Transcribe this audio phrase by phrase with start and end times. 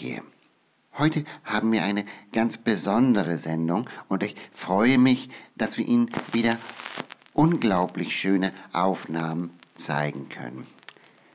[0.00, 0.22] Köche.
[0.96, 6.58] Heute haben wir eine ganz besondere Sendung und ich freue mich, dass wir Ihnen wieder
[7.34, 10.66] unglaublich schöne Aufnahmen zeigen können.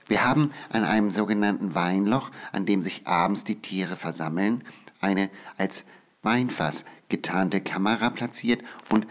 [0.08, 4.64] Wir haben an einem sogenannten Weinloch, an dem sich abends die Tiere versammeln,
[5.00, 5.86] eine als
[6.22, 9.08] Weinfass getarnte Kamera platziert und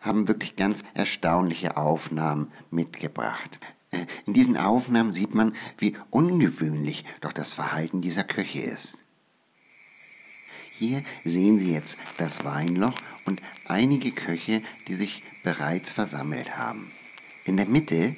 [0.00, 3.58] haben wirklich ganz erstaunliche Aufnahmen mitgebracht.
[3.90, 8.98] Äh, in diesen Aufnahmen sieht man, wie ungewöhnlich doch das Verhalten dieser Köche ist.
[10.78, 16.88] Hier sehen Sie jetzt das Weinloch und einige Köche, die sich bereits versammelt haben.
[17.46, 18.14] In der Mitte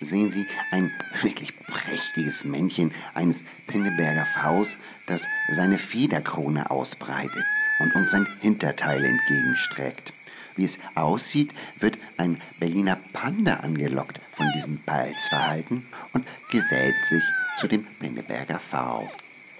[0.00, 0.90] sehen Sie ein
[1.20, 4.76] wirklich prächtiges Männchen eines Pinneberger Vs,
[5.08, 7.44] das seine Federkrone ausbreitet
[7.80, 10.14] und uns sein Hinterteil entgegenstreckt.
[10.56, 15.84] Wie es aussieht, wird ein Berliner Panda angelockt von diesem Balzverhalten
[16.14, 17.22] und gesellt sich
[17.58, 19.06] zu dem Pinneberger V.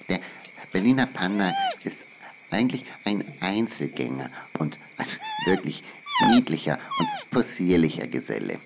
[0.08, 0.20] Der
[0.72, 1.52] Berliner Panda
[1.84, 1.98] ist
[2.50, 5.06] eigentlich ein Einzelgänger und ein
[5.46, 5.82] wirklich
[6.28, 8.58] niedlicher und possierlicher Geselle.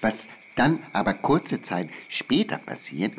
[0.00, 3.12] Was dann aber kurze Zeit später passiert,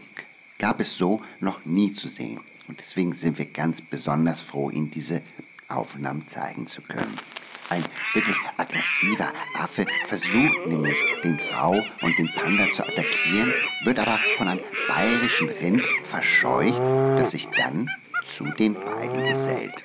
[0.57, 2.39] gab es so noch nie zu sehen.
[2.67, 5.21] Und deswegen sind wir ganz besonders froh, Ihnen diese
[5.67, 7.17] Aufnahmen zeigen zu können.
[7.69, 13.53] Ein wirklich aggressiver Affe versucht nämlich den V und den Panda zu attackieren,
[13.85, 14.59] wird aber von einem
[14.89, 16.77] bayerischen Rind verscheucht,
[17.17, 17.89] das sich dann
[18.25, 19.83] zu den beiden gesellt.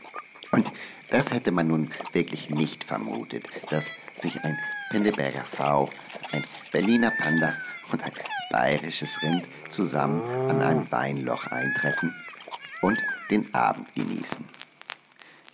[0.52, 0.70] Und
[1.10, 4.58] das hätte man nun wirklich nicht vermutet, dass sich ein
[4.90, 5.90] Pinneberger V,
[6.32, 7.52] ein Berliner Panda
[7.92, 8.12] und ein
[8.50, 12.14] bayerisches Rind zusammen an einem Weinloch eintreffen
[12.82, 12.98] und
[13.30, 14.44] den Abend genießen.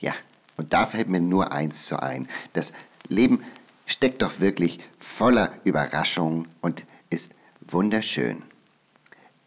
[0.00, 0.14] Ja,
[0.56, 2.28] und da fällt mir nur eins zu ein.
[2.52, 2.72] Das
[3.08, 3.44] Leben
[3.86, 8.42] steckt doch wirklich voller Überraschungen und ist wunderschön.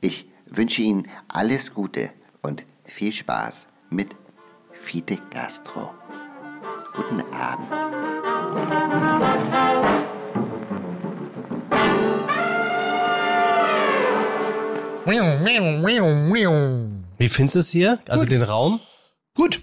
[0.01, 4.15] Ich wünsche Ihnen alles Gute und viel Spaß mit
[4.73, 5.91] Fide Gastro.
[6.95, 7.69] Guten Abend.
[17.17, 17.99] Wie findest du es hier?
[18.07, 18.31] Also Gut.
[18.31, 18.79] den Raum?
[19.35, 19.61] Gut.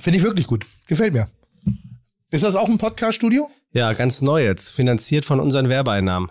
[0.00, 0.64] Finde ich wirklich gut.
[0.86, 1.28] Gefällt mir.
[2.30, 3.50] Ist das auch ein Podcast-Studio?
[3.72, 4.70] Ja, ganz neu jetzt.
[4.70, 6.30] Finanziert von unseren Werbeeinnahmen.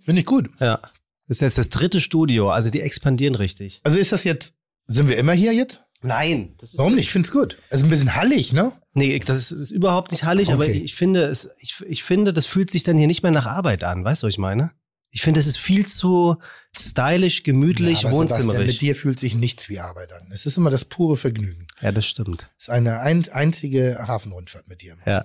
[0.00, 0.48] Finde ich gut.
[0.58, 0.80] Ja.
[1.28, 3.80] Das ist jetzt das dritte Studio, also die expandieren richtig.
[3.84, 4.54] Also ist das jetzt,
[4.88, 5.84] sind wir immer hier jetzt?
[6.00, 6.56] Nein.
[6.74, 7.04] Warum nicht?
[7.06, 7.56] Ich finde es gut.
[7.70, 8.72] Es ist ein bisschen hallig, ne?
[8.94, 10.80] Nee, das ist, ist überhaupt nicht hallig, aber Okay.
[10.84, 13.84] ich finde, es, ich, ich finde, das fühlt sich dann hier nicht mehr nach Arbeit
[13.84, 14.04] an.
[14.04, 14.72] Weißt du, was ich meine?
[15.10, 16.36] Ich finde, es ist viel zu
[16.76, 18.78] stylisch, gemütlich, Ja, aber Sebastian, mit wohnzimmerig.
[18.78, 20.28] dir fühlt sich nichts wie Arbeit an.
[20.32, 21.66] Es ist immer das pure Vergnügen.
[21.80, 22.50] Ja, das stimmt.
[22.58, 24.96] Es ist eine ein, einzige Hafenrundfahrt mit dir.
[25.06, 25.24] Ja.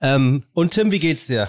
[0.00, 1.48] Ähm, und Tim, wie geht's dir?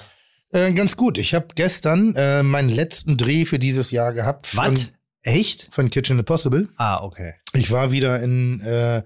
[0.51, 1.17] Äh, ganz gut.
[1.17, 4.55] Ich habe gestern äh, meinen letzten Dreh für dieses Jahr gehabt.
[4.57, 4.91] Was?
[5.25, 5.67] Echt?
[5.71, 6.69] Von Kitchen Impossible.
[6.77, 7.33] Ah, okay.
[7.53, 9.01] Ich war wieder in, äh,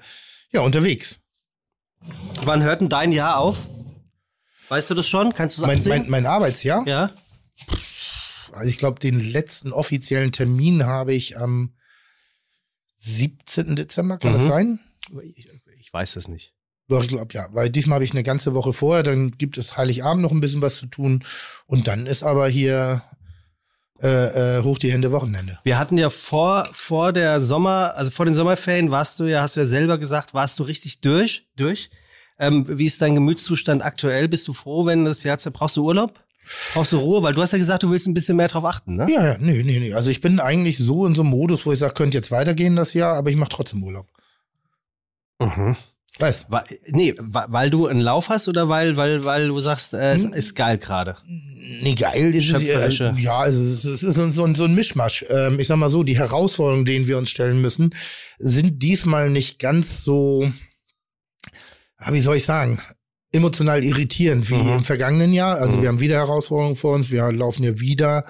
[0.51, 1.19] ja, unterwegs.
[2.43, 3.69] Wann hört denn dein Jahr auf?
[4.67, 5.33] Weißt du das schon?
[5.33, 6.85] Kannst du es Mein, mein, mein Arbeitsjahr.
[6.85, 7.11] ja?
[8.51, 11.73] Also ich glaube, den letzten offiziellen Termin habe ich am
[12.97, 13.75] 17.
[13.77, 14.47] Dezember, kann das Mhm.
[14.49, 14.79] sein?
[15.35, 15.47] Ich,
[15.79, 16.53] ich weiß es nicht.
[16.89, 19.77] Doch, ich glaube ja, weil diesmal habe ich eine ganze Woche vorher, dann gibt es
[19.77, 21.23] Heiligabend noch ein bisschen was zu tun
[21.67, 23.03] und dann ist aber hier
[24.01, 25.59] äh, äh, hoch die Hände Wochenende.
[25.63, 29.55] Wir hatten ja vor, vor der Sommer, also vor den Sommerferien warst du ja, hast
[29.55, 31.89] du ja selber gesagt, warst du richtig durch, durch.
[32.39, 34.29] Ähm, wie ist dein Gemütszustand aktuell?
[34.29, 36.19] Bist du froh, wenn das Jahr, brauchst du Urlaub?
[36.73, 37.21] Brauchst du Ruhe?
[37.21, 39.07] Weil du hast ja gesagt, du willst ein bisschen mehr drauf achten, ne?
[39.11, 39.93] Ja, ja, nee, nee, nee.
[39.93, 42.75] Also ich bin eigentlich so in so einem Modus, wo ich sage, könnte jetzt weitergehen
[42.75, 44.07] das Jahr, aber ich mache trotzdem Urlaub.
[45.41, 45.75] Mhm.
[46.17, 50.11] Weißt Weil, nee, weil du einen Lauf hast oder weil, weil, weil du sagst, äh,
[50.13, 50.33] es Hm.
[50.33, 51.15] ist geil gerade?
[51.81, 52.63] Nee, geil ist es.
[52.63, 55.23] Äh, ja, es ist, es ist so, ein- so, ein- so ein Mischmasch.
[55.29, 57.95] Ähm, ich sag mal so, die Herausforderungen, denen wir uns stellen müssen,
[58.39, 60.51] sind diesmal nicht ganz so,
[61.97, 62.79] ah, wie soll ich sagen,
[63.31, 64.69] emotional irritierend wie Mhm.
[64.77, 65.57] im vergangenen Jahr.
[65.59, 65.81] Also Mhm.
[65.81, 68.25] wir haben wieder Herausforderungen vor uns, wir laufen ja wieder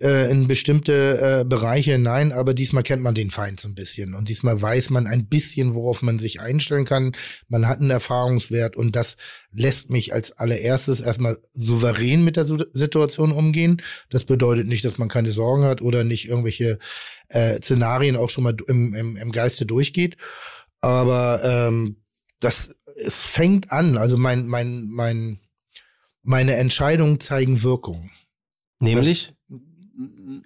[0.00, 4.14] äh, in bestimmte äh, Bereiche hinein, aber diesmal kennt man den Feind so ein bisschen
[4.14, 7.12] und diesmal weiß man ein bisschen, worauf man sich einstellen kann.
[7.48, 9.16] Man hat einen Erfahrungswert und das
[9.52, 13.82] lässt mich als allererstes erstmal souverän mit der Situation umgehen.
[14.08, 16.78] Das bedeutet nicht, dass man keine Sorgen hat oder nicht irgendwelche
[17.28, 20.16] äh, Szenarien auch schon mal im, im, im Geiste durchgeht.
[20.80, 21.96] Aber ähm,
[22.40, 22.74] das
[23.04, 25.40] es fängt an, also mein, mein, mein,
[26.22, 28.10] meine Entscheidungen zeigen Wirkung.
[28.78, 29.32] Nämlich?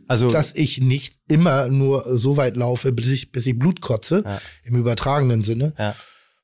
[0.08, 4.22] Also, Dass ich nicht immer nur so weit laufe, bis ich, bis ich Blut kotze,
[4.26, 4.40] Ja.
[4.64, 5.94] im übertragenen Sinne, Ja.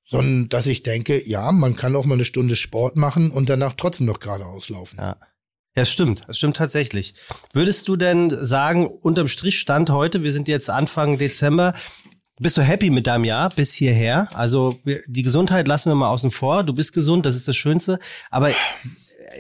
[0.05, 3.73] sondern dass ich denke, ja, man kann auch mal eine Stunde Sport machen und danach
[3.77, 4.97] trotzdem noch geradeaus laufen.
[4.99, 5.17] Ja.
[5.77, 6.23] Ja, es stimmt.
[6.27, 7.15] Es stimmt tatsächlich.
[7.53, 11.75] Würdest du denn sagen, unterm Strich stand heute, wir sind jetzt Anfang Dezember,
[12.41, 14.29] bist du happy mit deinem Jahr bis hierher?
[14.35, 16.65] Also die Gesundheit lassen wir mal außen vor.
[16.65, 17.99] Du bist gesund, das ist das Schönste.
[18.31, 18.51] Aber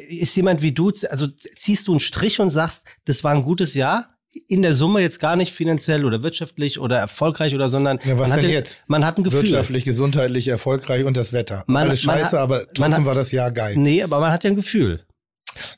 [0.08, 1.26] ist jemand wie du, also
[1.56, 4.11] ziehst du einen Strich und sagst, das war ein gutes Jahr?
[4.47, 8.29] In der Summe jetzt gar nicht finanziell oder wirtschaftlich oder erfolgreich oder, sondern Ja, was
[8.29, 8.82] man, hat denn den- jetzt?
[8.87, 9.43] man hat ein Gefühl.
[9.43, 11.64] Wirtschaftlich, gesundheitlich, erfolgreich und das Wetter.
[11.67, 13.75] Man- Alles man scheiße, hat- aber trotzdem hat- war das Jahr geil.
[13.76, 15.05] Nee, aber man hat ja ein Gefühl.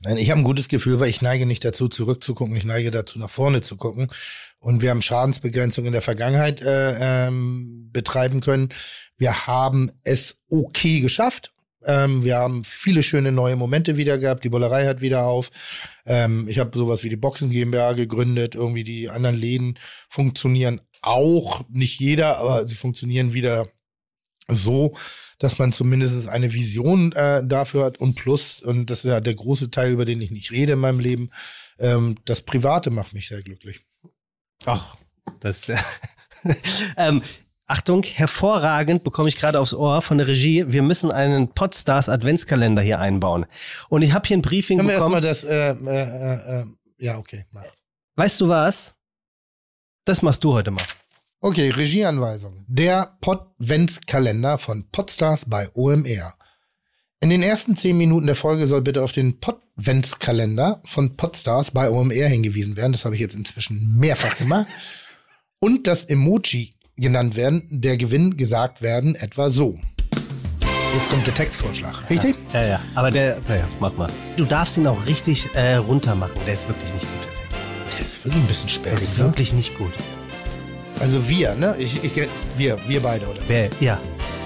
[0.04, 2.54] Nein, ich habe ein gutes Gefühl, weil ich neige nicht dazu, zurückzugucken.
[2.54, 4.10] Ich neige dazu, nach vorne zu gucken.
[4.62, 8.68] Und wir haben Schadensbegrenzung in der Vergangenheit äh, ähm, betreiben können.
[9.18, 11.52] Wir haben es okay geschafft.
[11.84, 14.44] Ähm, wir haben viele schöne neue Momente wieder gehabt.
[14.44, 15.50] Die Bollerei hat wieder auf.
[16.06, 18.54] Ähm, ich habe sowas wie die Boxen GmbH gegründet.
[18.54, 21.64] Irgendwie die anderen Läden funktionieren auch.
[21.68, 23.66] Nicht jeder, aber sie funktionieren wieder
[24.46, 24.94] so,
[25.40, 29.34] dass man zumindest eine Vision äh, dafür hat und plus, und das ist ja der
[29.34, 31.30] große Teil, über den ich nicht rede in meinem Leben,
[31.80, 33.84] ähm, das Private macht mich sehr glücklich.
[34.66, 34.96] Ach,
[35.40, 35.70] das.
[36.96, 37.22] ähm,
[37.66, 40.64] Achtung, hervorragend bekomme ich gerade aufs Ohr von der Regie.
[40.68, 43.46] Wir müssen einen Podstars Adventskalender hier einbauen.
[43.88, 45.14] Und ich habe hier ein Briefing Können wir bekommen.
[45.14, 46.66] erstmal das, äh, äh, äh,
[46.98, 47.44] ja, okay.
[47.50, 47.64] mach.
[48.16, 48.94] Weißt du was?
[50.04, 50.84] Das machst du heute mal.
[51.40, 52.64] Okay, Regieanweisung.
[52.68, 56.34] Der Podventskalender von Podstars bei OMR.
[57.22, 61.88] In den ersten zehn Minuten der Folge soll bitte auf den Podventskalender von Podstars bei
[61.88, 62.90] OMR hingewiesen werden.
[62.90, 64.66] Das habe ich jetzt inzwischen mehrfach gemacht.
[65.60, 69.78] Und das Emoji genannt werden, der Gewinn gesagt werden, etwa so.
[70.94, 72.10] Jetzt kommt der Textvorschlag.
[72.10, 72.34] Richtig?
[72.52, 72.80] Ja, ja.
[72.96, 74.10] Aber der, naja, mach mal.
[74.36, 76.32] Du darfst ihn auch richtig äh, runter machen.
[76.44, 77.94] Der ist wirklich nicht gut, der Text.
[77.94, 79.02] Der ist wirklich ein bisschen Der sperrig.
[79.02, 79.24] ist Ne?
[79.24, 79.92] wirklich nicht gut.
[80.98, 81.76] Also wir, ne?
[81.78, 82.12] Ich, ich,
[82.56, 83.40] wir, wir beide, oder?
[83.46, 83.98] Wer, ja.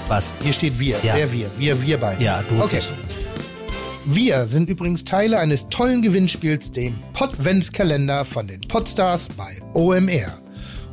[0.09, 0.33] Was?
[0.43, 0.97] Hier steht wir.
[1.03, 1.15] Ja.
[1.15, 1.51] Wer wir?
[1.59, 2.23] Wir, wir beide.
[2.23, 2.81] Ja, du Okay.
[4.05, 10.39] Wir sind übrigens Teile eines tollen Gewinnspiels, dem Podventskalender von den Podstars bei OMR.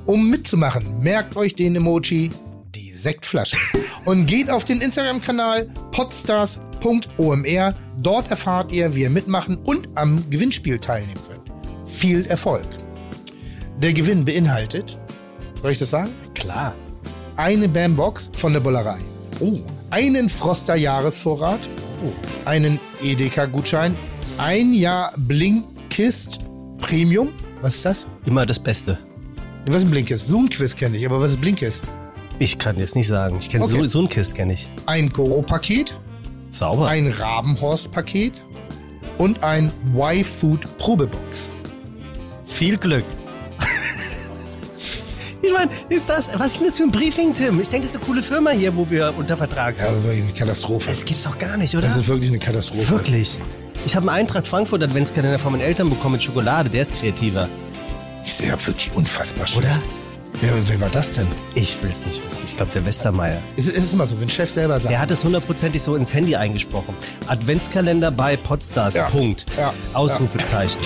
[0.07, 2.31] Um mitzumachen, merkt euch den Emoji,
[2.74, 3.56] die Sektflasche.
[4.06, 7.75] Und geht auf den Instagram-Kanal podstars.omr.
[8.00, 11.88] Dort erfahrt ihr, wie ihr mitmachen und am Gewinnspiel teilnehmen könnt.
[11.88, 12.65] Viel Erfolg.
[13.77, 14.98] Der Gewinn beinhaltet,
[15.62, 16.12] soll ich das sagen?
[16.33, 16.74] Klar.
[17.38, 18.98] Eine Bambox von der Bullerei.
[19.40, 19.60] Oh.
[19.90, 21.68] Einen Froster Jahresvorrat.
[22.06, 22.12] Oh.
[22.46, 23.96] Einen Edeka-Gutschein.
[24.38, 26.40] Ein Jahr Blinkist
[26.80, 27.30] Premium.
[27.62, 28.06] Was ist das?
[28.26, 28.98] Immer das Beste.
[29.66, 30.28] Was ist ein Blinkist?
[30.28, 31.84] Zoom-Quiz kenne ich, aber was ist Blinkist?
[32.40, 33.38] Ich kann jetzt nicht sagen.
[33.40, 33.88] Ich kenne Okay.
[33.88, 34.68] so, ein Kist, kenne ich.
[34.86, 35.96] Ein Goro-Paket,
[36.50, 36.88] Sauber.
[36.88, 38.34] ein Rabenhorst-Paket
[39.18, 41.52] und ein Y-Food Probebox.
[42.46, 43.06] Viel Glück.
[45.44, 47.60] Ich meine, ist das, was ist denn das für ein Briefing, Tim?
[47.60, 50.04] Ich denke, das ist eine coole Firma hier, wo wir unter Vertrag Ja, sind.
[50.04, 50.90] wirklich eine Katastrophe.
[50.90, 51.88] Das gibt's doch gar nicht, oder?
[51.88, 52.90] Das ist wirklich eine Katastrophe.
[52.90, 53.38] Wirklich.
[53.86, 56.69] Ich habe einen Eintracht Frankfurt Adventskalender von meinen Eltern bekommen mit Schokolade.
[56.69, 57.48] Der ist kreativer.
[58.40, 59.68] Ja, wirklich unfassbar schlecht.
[59.68, 59.80] Oder?
[60.42, 61.28] Ja, wer war das denn?
[61.54, 62.42] Ich will's nicht wissen.
[62.46, 63.38] Ich glaube, der Westermeier.
[63.56, 64.92] Es ist, es ist immer so, wenn Chef selber sagt.
[64.92, 66.96] Der hat es hundertprozentig so ins Handy eingesprochen.
[67.28, 68.96] Adventskalender bei Podstars.
[68.96, 69.10] Ja.
[69.10, 69.46] Punkt.
[69.57, 69.74] Ja.
[69.94, 70.80] Ausrufezeichen.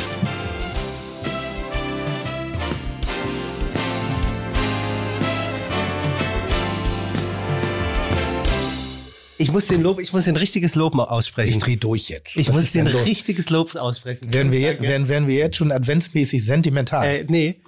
[9.40, 11.60] Ich muss den Lob, ich muss den richtiges Lob mal ich aussprechen.
[11.60, 12.38] dreh durch jetzt.
[12.38, 14.34] Ich Was muss den richtiges Lob aussprechen.
[14.34, 17.08] Werden wir, jetzt, werden, werden wir jetzt schon adventsmäßig sentimental?
[17.08, 17.62] Äh, nee.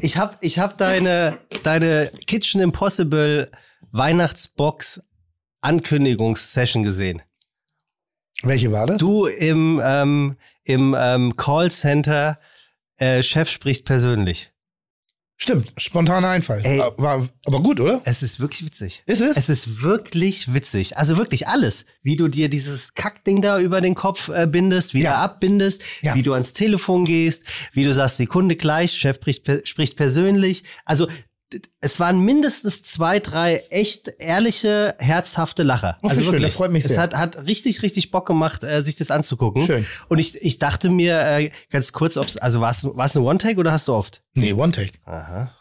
[0.00, 3.50] Ich hab, ich hab deine, deine Kitchen Impossible
[3.90, 5.00] Weihnachtsbox
[5.60, 7.22] Ankündigungssession gesehen.
[8.42, 8.98] Welche war das?
[8.98, 12.38] Du im, ähm, im ähm, Callcenter,
[12.98, 14.52] äh, Chef spricht persönlich.
[15.40, 16.60] Stimmt, spontaner Einfall.
[16.64, 16.80] Ey.
[16.96, 18.02] War, aber gut, oder?
[18.04, 19.04] Es ist wirklich witzig.
[19.06, 19.36] Ist es?
[19.36, 20.96] Es ist wirklich witzig.
[20.96, 21.86] Also wirklich alles.
[22.02, 25.14] Wie du dir dieses Kackding da über den Kopf äh, bindest, wieder Ja.
[25.22, 26.16] abbindest, Ja.
[26.16, 30.64] wie du ans Telefon gehst, wie du sagst, Sekunde gleich, Chef spricht, spricht persönlich.
[30.84, 31.06] Also
[31.80, 35.98] es waren mindestens zwei, drei echt ehrliche, herzhafte Lacher.
[36.02, 36.42] Oh, also schön, wirklich.
[36.52, 37.00] das freut mich Es sehr.
[37.00, 39.62] hat, hat richtig, richtig Bock gemacht, äh, sich das anzugucken.
[39.62, 39.86] Schön.
[40.08, 42.84] Und ich, ich dachte mir äh, ganz kurz, ob's, also war es
[43.16, 44.22] eine One-Take oder hast du oft?
[44.34, 44.92] Nee, One-Take.
[45.04, 45.54] Aha.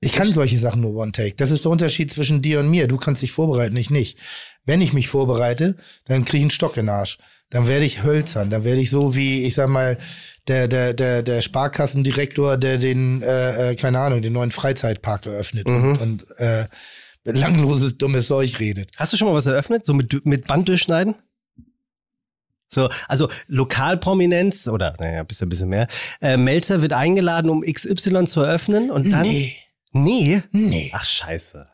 [0.00, 1.34] Ich kann solche Sachen nur One-Take.
[1.34, 2.86] Das ist der Unterschied zwischen dir und mir.
[2.86, 4.18] Du kannst dich vorbereiten, ich nicht.
[4.64, 7.18] Wenn ich mich vorbereite, dann kriege ich einen Stock in den Arsch.
[7.50, 8.50] Dann werde ich hölzern.
[8.50, 9.98] Dann werde ich so wie, ich sag mal,
[10.48, 15.68] der, der, der, der Sparkassendirektor, der den, äh, äh, keine Ahnung, den neuen Freizeitpark eröffnet
[15.68, 15.84] Mhm.
[15.92, 16.66] und, und äh,
[17.24, 18.90] langloses, dummes Zeug redet.
[18.96, 19.84] Hast du schon mal was eröffnet?
[19.86, 21.14] So mit, mit Band durchschneiden?
[22.70, 25.88] So, also Lokalprominenz oder naja, bisschen, ein bisschen mehr.
[26.20, 29.22] Äh, Melzer wird eingeladen, um XY zu eröffnen und dann.
[29.22, 29.56] Nee,
[29.92, 30.42] Nee?
[30.50, 30.90] nee.
[30.94, 31.66] Ach, scheiße.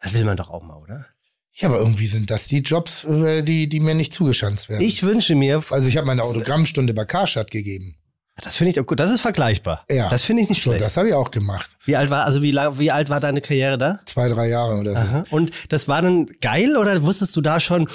[0.00, 1.06] Das will man doch auch mal, oder?
[1.54, 4.82] Ja, aber irgendwie sind das die Jobs, äh, die, die mir nicht zugeschanzt werden.
[4.82, 7.96] Ich wünsche mir, also ich habe meine Autogrammstunde bei Karstadt gegeben.
[8.42, 9.84] das finde ich auch gut, das ist vergleichbar.
[9.90, 10.08] Ja.
[10.08, 10.80] Das finde ich nicht So, schlecht.
[10.84, 11.68] das habe ich auch gemacht.
[11.84, 14.00] Wie alt war, also wie, lang, wie alt war deine Karriere da?
[14.06, 15.00] Zwei, drei Jahre oder so.
[15.02, 15.24] Aha.
[15.30, 17.86] Und das war dann geil oder wusstest du da schon,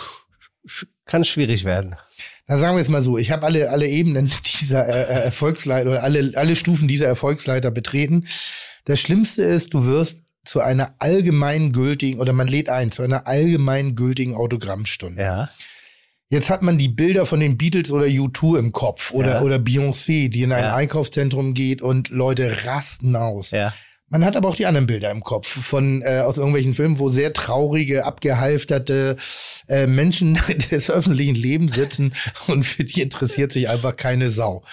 [0.68, 1.96] sch- kann schwierig werden?
[2.48, 5.90] Na, sagen wir es mal so, ich habe alle, alle Ebenen dieser äh, äh, Erfolgsleiter
[5.90, 8.28] oder alle, alle Stufen dieser Erfolgsleiter betreten.
[8.86, 14.36] Das Schlimmste ist, du wirst zu einer allgemeingültigen, oder man lädt ein, zu einer allgemeingültigen
[14.36, 15.22] Autogrammstunde.
[15.22, 15.50] Ja.
[16.30, 19.42] Jetzt hat man die Bilder von den Beatles oder U2 im Kopf oder, Ja.
[19.42, 20.75] oder Beyoncé, die in ein Ja.
[20.75, 23.51] Einkaufszentrum geht und Leute rasten aus.
[23.51, 23.74] Ja.
[24.10, 27.10] Man hat aber auch die anderen Bilder im Kopf von äh, aus irgendwelchen Filmen, wo
[27.10, 29.18] sehr traurige, abgehalfterte
[29.68, 30.39] äh, Menschen
[30.72, 32.13] des öffentlichen Lebens sitzen
[32.48, 34.63] und für die interessiert sich einfach keine Sau.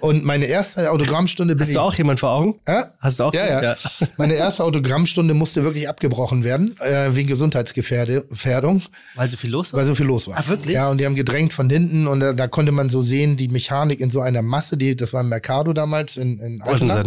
[0.00, 2.58] Und meine erste Autogrammstunde Hast du auch jemand vor Augen?
[2.66, 2.82] Äh?
[3.00, 3.34] Hast du auch?
[3.34, 3.76] Ja, ja.
[4.18, 8.82] Meine erste Autogrammstunde musste wirklich abgebrochen werden, äh, wegen Gesundheitsgefährdung,
[9.14, 9.80] Weil so viel los war?
[9.80, 10.36] weil so viel los war.
[10.38, 10.74] Ach, wirklich?
[10.74, 13.48] Ja, und die haben gedrängt von hinten und da, da konnte man so sehen, die
[13.48, 17.04] Mechanik in so einer Masse, die, das war im Mercado damals in, in Altena.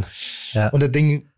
[0.53, 0.69] Ja.
[0.69, 1.29] Und das Ding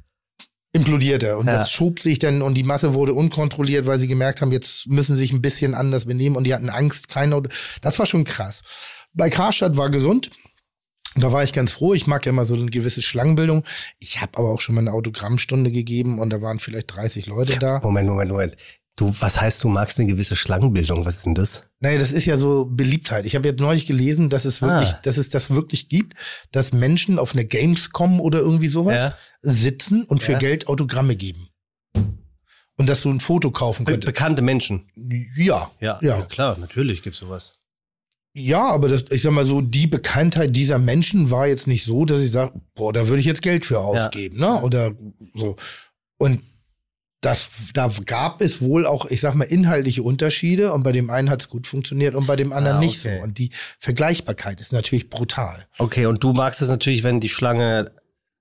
[0.73, 1.53] implodierte und Ja.
[1.53, 5.13] das schob sich dann und die Masse wurde unkontrolliert, weil sie gemerkt haben, jetzt müssen
[5.15, 7.49] sie sich ein bisschen anders benehmen und die hatten Angst, kein Auto.
[7.81, 8.61] Das war schon krass.
[9.13, 10.29] Bei Karstadt war gesund.
[11.17, 11.93] Da war ich ganz froh.
[11.93, 13.63] Ich mag ja immer so eine gewisse Schlangenbildung.
[13.99, 17.57] Ich habe aber auch schon mal eine Autogrammstunde gegeben und da waren vielleicht 30 Leute
[17.57, 17.79] da.
[17.81, 18.57] Moment, Moment, Moment.
[18.97, 21.05] Du, was heißt, du magst eine gewisse Schlangenbildung?
[21.05, 21.63] Was ist denn das?
[21.81, 23.25] Naja, das ist ja so Beliebtheit.
[23.25, 24.99] Ich habe jetzt neulich gelesen, dass es wirklich, Ah.
[25.03, 26.13] dass es das wirklich gibt,
[26.53, 29.17] dass Menschen auf eine Gamescom oder irgendwie sowas Ja.
[29.41, 30.37] sitzen und für Ja.
[30.39, 31.49] Geld Autogramme geben.
[32.77, 34.05] Und dass du ein Foto kaufen könntest.
[34.05, 34.89] bekannte Menschen.
[35.37, 36.21] Ja, Ja, ja.
[36.23, 37.53] klar, natürlich gibt's sowas.
[38.37, 42.03] Ja, aber das, ich sag mal so, die Bekanntheit dieser Menschen war jetzt nicht so,
[42.03, 44.61] dass ich sage, boah, da würde ich jetzt Geld für ausgeben, ne?
[44.61, 44.91] Oder
[45.33, 45.55] so.
[46.17, 46.41] Und
[47.21, 51.29] das, da gab es wohl auch, ich sag mal, inhaltliche Unterschiede und bei dem einen
[51.29, 53.17] hat es gut funktioniert und bei dem anderen Ah, nicht okay.
[53.19, 53.23] so.
[53.23, 55.65] Und die Vergleichbarkeit ist natürlich brutal.
[55.77, 57.91] Okay, und du magst es natürlich, wenn die Schlange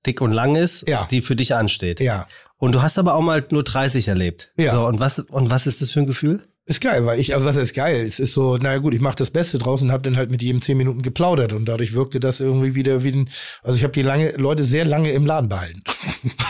[0.07, 1.07] dick und lang ist, Ja.
[1.11, 2.01] die für dich ansteht.
[2.01, 2.27] Ja.
[2.59, 4.53] Und du hast aber auch mal nur 30 erlebt.
[4.57, 4.73] Ja.
[4.73, 6.43] So, und was, und was ist das für ein Gefühl?
[6.67, 8.07] Ist geil, weil ich, also was ist geil?
[8.07, 10.41] Es ist so, naja gut, ich mache das Beste draus und habe dann halt mit
[10.41, 13.31] jedem zehn Minuten geplaudert und dadurch wirkte das irgendwie wieder wie ein,
[13.63, 15.83] also ich habe die lange Leute sehr lange im Laden behalten.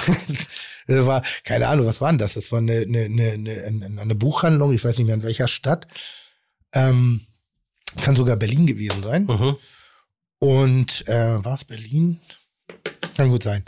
[0.87, 2.35] das war, keine Ahnung, was war denn das?
[2.35, 5.89] Das war eine, eine, eine, eine, eine Buchhandlung, ich weiß nicht mehr in welcher Stadt.
[6.73, 7.23] Ähm,
[8.01, 9.25] kann sogar Berlin gewesen sein.
[9.25, 9.57] Mhm.
[10.39, 12.21] Und äh, war es Berlin?
[13.17, 13.65] Kann gut sein.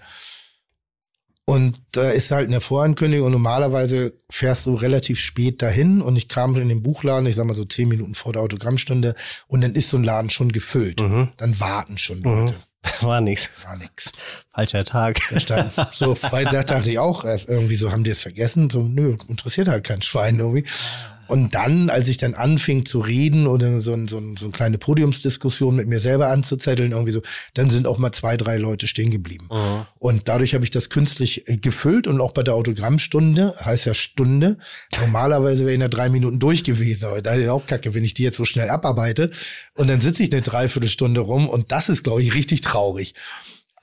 [1.49, 6.27] Und da ist halt eine Vorankündigung und normalerweise fährst du relativ spät dahin und ich
[6.27, 9.15] kam in den Buchladen, ich sag mal so zehn Minuten vor der Autogrammstunde
[9.47, 11.01] und dann ist so ein Laden schon gefüllt.
[11.01, 11.29] Mhm.
[11.37, 12.25] Dann warten schon Mhm.
[12.25, 12.55] Leute.
[13.01, 13.49] War nix.
[13.65, 14.11] War nix.
[14.53, 15.21] Falscher Tag.
[15.37, 18.69] Stand so Freitag dachte ich auch erst irgendwie so, haben die es vergessen?
[18.69, 20.65] So, nö, interessiert halt kein Schwein irgendwie.
[21.29, 24.53] Und dann, als ich dann anfing zu reden oder so, ein- so, ein- so eine
[24.53, 27.23] kleine Podiumsdiskussion mit mir selber anzuzetteln, irgendwie so,
[27.55, 29.49] dann sind auch mal zwei, drei Leute stehen geblieben.
[29.51, 29.87] Mhm.
[29.99, 33.95] Und dadurch habe ich das künstlich äh, gefüllt und auch bei der Autogrammstunde, heißt ja
[33.95, 34.59] Stunde,
[35.01, 38.05] normalerweise wäre ich in der drei Minuten durch gewesen, aber da ist auch kacke, wenn
[38.05, 39.31] ich die jetzt so schnell abarbeite
[39.75, 43.15] und dann sitze ich eine Dreiviertelstunde rum und das ist, glaube ich, richtig traurig.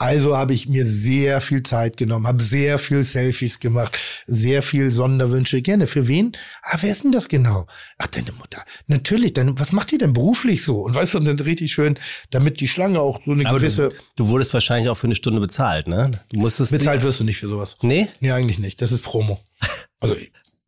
[0.04, 4.92] Also habe ich mir sehr viel Zeit genommen, habe sehr viel Selfies gemacht, sehr viel
[4.92, 5.62] Sonderwünsche.
[5.62, 5.88] Gerne.
[5.88, 6.36] Für wen?
[6.62, 7.68] Ah, wer ist denn das genau?
[7.98, 8.66] Ach, deine Mutter.
[8.88, 9.32] Natürlich.
[9.32, 10.82] Dann, was macht die denn beruflich so?
[10.82, 11.98] Und weißt du, und dann richtig schön,
[12.32, 13.92] damit die Schlange auch so eine Aber gewisse...
[13.92, 16.20] du, du wurdest wahrscheinlich auch für eine Stunde bezahlt, ne?
[16.28, 16.72] Du musstest.
[16.74, 17.78] Bezahlt wirst du nicht für sowas.
[17.82, 18.10] Nee?
[18.20, 18.82] Nee, eigentlich nicht.
[18.82, 19.40] Das ist Promo.
[20.02, 20.18] Also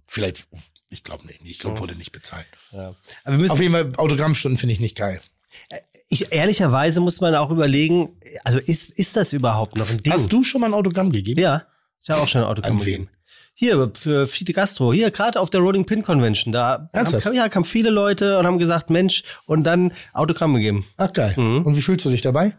[0.08, 0.48] vielleicht,
[0.90, 1.42] ich glaube nicht.
[1.44, 2.46] Ich glaube, wurde nicht bezahlt.
[2.72, 2.96] Ja.
[3.26, 5.20] Aber wir müssen, Auf jeden Fall, Autogrammstunden finde ich nicht geil.
[6.10, 8.10] Ich, ehrlicherweise muss man auch überlegen,
[8.44, 10.14] also ist, ist das überhaupt noch ein Ding?
[10.14, 11.40] Hast du schon mal ein Autogramm gegeben?
[11.42, 11.64] Ja,
[12.02, 12.86] ich habe auch schon ein Autogramm An wen?
[13.02, 13.10] gegeben.
[13.58, 17.34] Hier, für Fide Gastro, hier, gerade auf der Rolling Pin Convention, da haben, Ernsthaft?
[17.34, 20.86] ja, kamen viele Leute und haben gesagt, Mensch, und dann Autogramm gegeben.
[20.98, 21.34] Ach geil.
[21.38, 21.66] Mhm.
[21.66, 22.58] Und wie fühlst du dich dabei?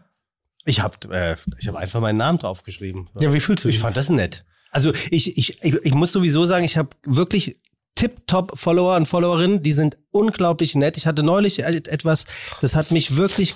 [0.65, 3.09] Ich habe äh, ich hab einfach meinen Namen draufgeschrieben.
[3.19, 3.81] Ja, wie fühlst du Ich dich?
[3.81, 4.43] fand das nett.
[4.71, 7.57] Also ich, ich, ich, ich muss sowieso sagen, ich habe wirklich
[7.97, 10.95] Tip-Top-Follower und Followerinnen, die sind unglaublich nett.
[10.97, 12.25] Ich hatte neulich et- etwas,
[12.61, 13.53] das hat mich wirklich...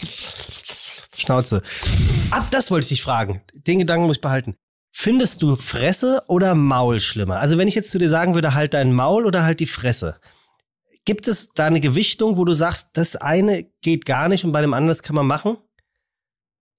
[1.17, 1.61] Schnauze.
[2.31, 3.41] Ab das wollte ich dich fragen.
[3.53, 4.55] Den Gedanken muss ich behalten.
[4.91, 7.39] Findest du Fresse oder Maul schlimmer?
[7.39, 10.19] Also wenn ich jetzt zu dir sagen würde, halt dein Maul oder halt die Fresse.
[11.05, 14.61] Gibt es da eine Gewichtung, wo du sagst, das eine geht gar nicht und bei
[14.61, 15.57] dem anderen das kann man machen?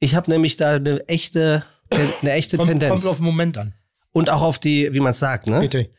[0.00, 2.90] Ich habe nämlich da eine echte, eine echte Kommt, Tendenz.
[2.92, 3.74] kommt auf den Moment an.
[4.12, 5.60] Und auch auf die, wie man es sagt, ne?
[5.60, 5.90] Bitte.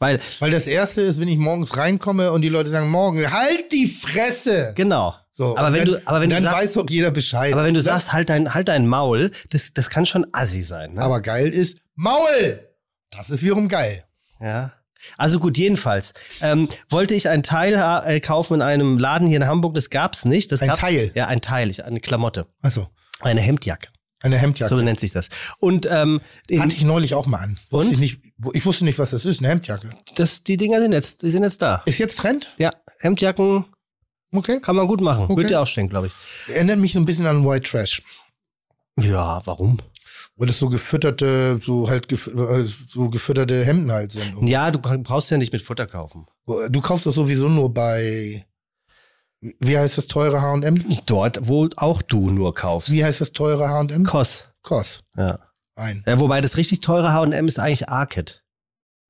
[0.00, 3.72] Weil, Weil das erste ist, wenn ich morgens reinkomme und die Leute sagen, morgen, halt
[3.72, 4.72] die Fresse!
[4.76, 5.14] genau.
[5.30, 7.52] So, aber wenn dann, du, aber wenn dann du weiß sagst, doch jeder Bescheid.
[7.52, 7.84] aber wenn du Ne?
[7.84, 11.02] sagst, halt dein, halt dein Maul, das, das kann schon assi sein, ne?
[11.02, 12.60] Aber geil ist Maul!
[13.10, 14.04] Das ist wiederum geil.
[14.40, 14.72] ja.
[15.16, 17.74] Also gut, jedenfalls ähm, wollte ich ein Teil
[18.04, 19.74] äh, kaufen in einem Laden hier in Hamburg.
[19.74, 20.50] Das gab's nicht.
[20.50, 21.12] Das Ein gab's, Teil?
[21.14, 22.88] Ja, ein Teil, ich- eine Klamotte, Achso,
[23.20, 23.90] eine Hemdjacke.
[24.22, 24.68] eine Hemdjacke.
[24.70, 25.28] So nennt sich das.
[25.60, 26.20] Und ähm,
[26.58, 27.58] Hatte ich neulich auch mal an.
[27.70, 27.92] Wusste Und?
[27.94, 28.20] Ich, nicht,
[28.52, 29.90] ich wusste nicht, was das ist, eine Hemdjacke.
[30.14, 31.82] das, die Dinger sind jetzt, die sind jetzt da.
[31.86, 32.54] Ist jetzt Trend?
[32.58, 33.66] Ja, Hemdjacken
[34.34, 34.60] Okay.
[34.60, 35.24] kann man gut machen.
[35.24, 35.36] Okay.
[35.36, 36.12] Würde dir auch stehen, glaube ich.
[36.54, 38.02] Erinnert mich so ein bisschen an White Trash.
[39.00, 39.78] Ja, warum?
[40.36, 44.46] Wo das so gefütterte, so halt gef äh, so gefütterte Hemden halt sind.
[44.46, 46.26] Ja, du brauchst ja nicht mit Futter kaufen.
[46.46, 48.44] Du kaufst das sowieso nur bei,
[49.40, 50.84] wie heißt das teure H&M?
[51.06, 52.92] Dort, wo auch du nur kaufst.
[52.92, 54.04] Wie heißt das teure H&M?
[54.04, 54.44] Kos.
[54.62, 55.02] Kos.
[55.16, 55.38] Ja.
[55.78, 56.02] Ein.
[56.06, 56.18] ja.
[56.20, 58.32] Wobei das richtig teure H&M ist eigentlich Arcade.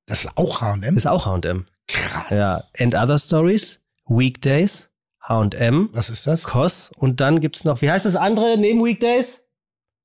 [0.05, 0.95] Das ist auch H&M?
[0.95, 1.65] Ist auch H&M.
[1.87, 2.29] Krass.
[2.29, 2.63] Ja.
[2.77, 4.89] And Other Stories, Weekdays,
[5.21, 6.43] H&M, Was ist das?
[6.43, 9.45] Kos und dann gibt's noch, wie heißt das andere neben Weekdays?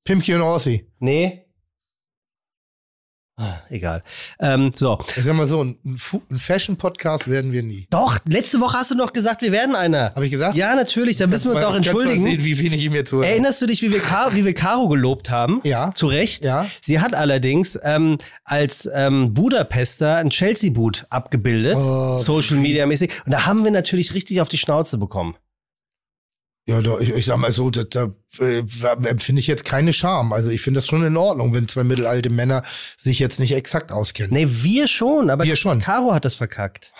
[0.03, 0.91] Pimki und Orsi.
[0.99, 1.44] Nee.
[3.69, 4.01] Egal.
[4.39, 4.97] Ähm, so.
[5.17, 5.77] Ich sag mal so, ein,
[6.31, 7.85] Fashion-Podcast werden wir nie.
[7.89, 10.13] Doch, letzte Woche hast du noch gesagt, wir werden einer.
[10.15, 10.55] Habe ich gesagt?
[10.55, 12.23] Ja, natürlich, da müssen wir uns auch entschuldigen.
[12.23, 13.27] Sehen, wie wenig ich mir zuhöre.
[13.27, 15.59] Erinnerst du dich, wie wir, Car wie wir Caro gelobt haben?
[15.63, 15.93] Ja.
[15.93, 16.45] Zu Recht.
[16.45, 16.65] Ja.
[16.79, 23.11] Sie hat allerdings ähm, als ähm, Budapester ein Chelsea-Boot abgebildet, Oh, Social Media mäßig.
[23.25, 25.35] Und da haben wir natürlich richtig auf die Schnauze bekommen.
[26.67, 28.63] Ja, da, ich, ich sag mal so, da, da äh,
[29.07, 30.33] empfinde ich jetzt keine Scham.
[30.33, 32.63] Also ich finde das schon in Ordnung, wenn zwei mittelalte Männer
[32.97, 34.33] sich jetzt nicht exakt auskennen.
[34.33, 35.79] Nee, wir schon, aber Wir schon.
[35.79, 36.91] Caro hat das verkackt.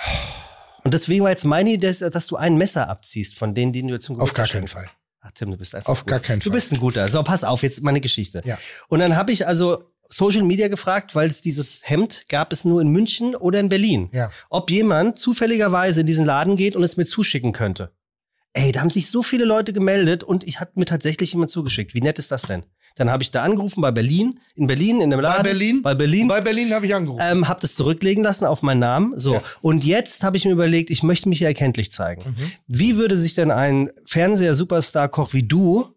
[0.84, 3.98] Und deswegen war jetzt meine Idee, dass, du ein Messer abziehst von denen, die du
[3.98, 4.74] zum Auf gar Geburtstag keinen schenkst.
[4.75, 4.89] Fall.
[5.22, 6.07] Ach Tim, du bist einfach Auf gut.
[6.10, 6.53] gar keinen Du Fall.
[6.53, 7.07] bist ein guter.
[7.10, 8.43] So, pass auf, jetzt meine Geschichte.
[8.45, 8.60] Ja.
[8.89, 12.81] Und dann habe ich also Social Media gefragt, weil es dieses Hemd gab es nur
[12.81, 14.10] in München oder in Berlin.
[14.13, 14.29] Ja.
[14.51, 17.89] Ob jemand zufälligerweise in diesen Laden geht und es mir zuschicken könnte.
[18.57, 21.93] Ey, da haben sich so viele Leute gemeldet und ich hatte mir tatsächlich jemand zugeschickt.
[21.93, 22.63] Wie nett ist das denn?
[22.95, 25.43] Dann habe ich da angerufen bei Berlin, in Berlin, in dem Laden.
[25.43, 25.81] Berlin?
[25.81, 26.29] Bei Berlin.
[26.29, 27.21] Bei Berlin habe ich angerufen.
[27.29, 29.20] ähm, habe das zurücklegen lassen auf meinen Namen.
[29.20, 29.33] So.
[29.33, 29.41] Ja.
[29.61, 32.22] Und jetzt habe ich mir überlegt, ich möchte mich hier erkenntlich zeigen.
[32.29, 32.51] Mhm.
[32.68, 35.87] Wie würde sich denn ein Fernseher-Superstar-Koch wie du,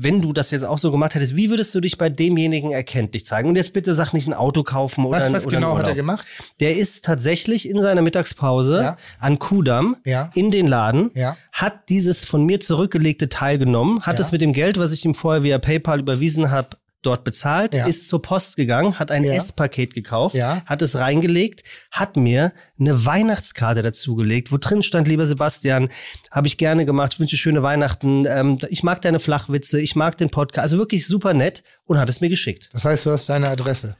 [0.00, 3.24] wenn du das jetzt auch so gemacht hättest, wie würdest du dich bei demjenigen erkenntlich
[3.26, 3.48] zeigen?
[3.48, 5.94] Und jetzt bitte sag nicht ein Auto kaufen oder was was oder genau hat er
[5.94, 6.24] gemacht?
[6.60, 8.96] Der ist tatsächlich in seiner Mittagspause Ja.
[9.18, 10.30] an Kudamm Ja.
[10.36, 11.36] in den Laden, Ja.
[11.60, 14.24] Hat dieses von mir zurückgelegte Teil genommen, hat Ja.
[14.24, 17.86] es mit dem Geld, was ich ihm vorher via PayPal überwiesen habe, dort bezahlt, Ja.
[17.86, 19.32] ist zur Post gegangen, hat ein Ja.
[19.32, 20.62] S-Paket gekauft, Ja.
[20.66, 25.90] hat es reingelegt, hat mir eine Weihnachtskarte dazugelegt, wo drin stand, lieber Sebastian,
[26.32, 30.30] habe ich gerne gemacht, wünsche schöne Weihnachten, ähm, ich mag deine Flachwitze, ich mag den
[30.30, 32.68] Podcast, also wirklich super nett und hat es mir geschickt.
[32.72, 33.96] Das heißt, du hast seine Adresse.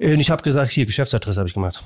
[0.00, 1.82] Und ich habe gesagt, hier, Geschäftsadresse habe ich gemacht.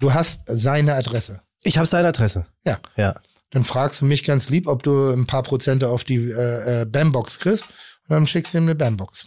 [0.00, 1.42] Du hast seine Adresse.
[1.62, 2.46] Ich habe seine Adresse.
[2.64, 2.78] Ja.
[2.96, 3.16] Ja.
[3.54, 6.84] Dann fragst du mich ganz lieb, ob du ein paar Prozente auf die äh, äh,
[6.86, 7.66] Bambox kriegst.
[8.08, 9.26] Und dann schickst du ihm eine Bambox.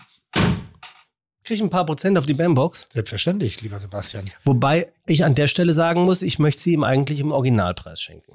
[1.46, 2.90] Krieg ich ein paar Prozent auf die Bambox.
[2.92, 4.30] Selbstverständlich, lieber Sebastian.
[4.44, 8.34] Wobei ich an der Stelle sagen muss, ich möchte sie ihm eigentlich im Originalpreis schenken.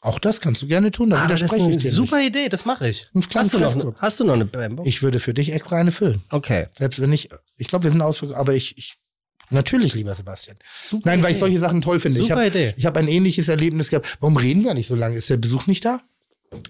[0.00, 1.10] Auch das kannst du gerne tun.
[1.10, 3.06] Da Ah, das ist widerspreche eine ich dir super Idee, das mache ich.
[3.34, 4.84] Hast du, noch, hast du noch eine Bambox?
[4.84, 4.96] nicht.
[4.96, 6.24] Ich würde für dich extra eine füllen.
[6.30, 6.66] okay.
[6.76, 8.94] Selbst wenn ich, ich glaube, wir sind ausgegangen, aber ich, ich,
[9.50, 10.56] natürlich, lieber Sebastian.
[10.82, 12.20] Super Nein, weil ich solche Sachen toll finde.
[12.20, 14.16] ich Super habe ich hab ein ähnliches Erlebnis gehabt.
[14.20, 15.16] Warum reden wir nicht so lange?
[15.16, 16.00] Ist der Besuch nicht da?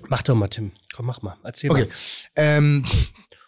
[0.08, 0.72] Mach doch mal, Tim.
[0.94, 1.36] Komm, mach mal.
[1.42, 1.84] Erzähl Okay.
[1.84, 1.88] mal.
[2.36, 2.84] Ähm,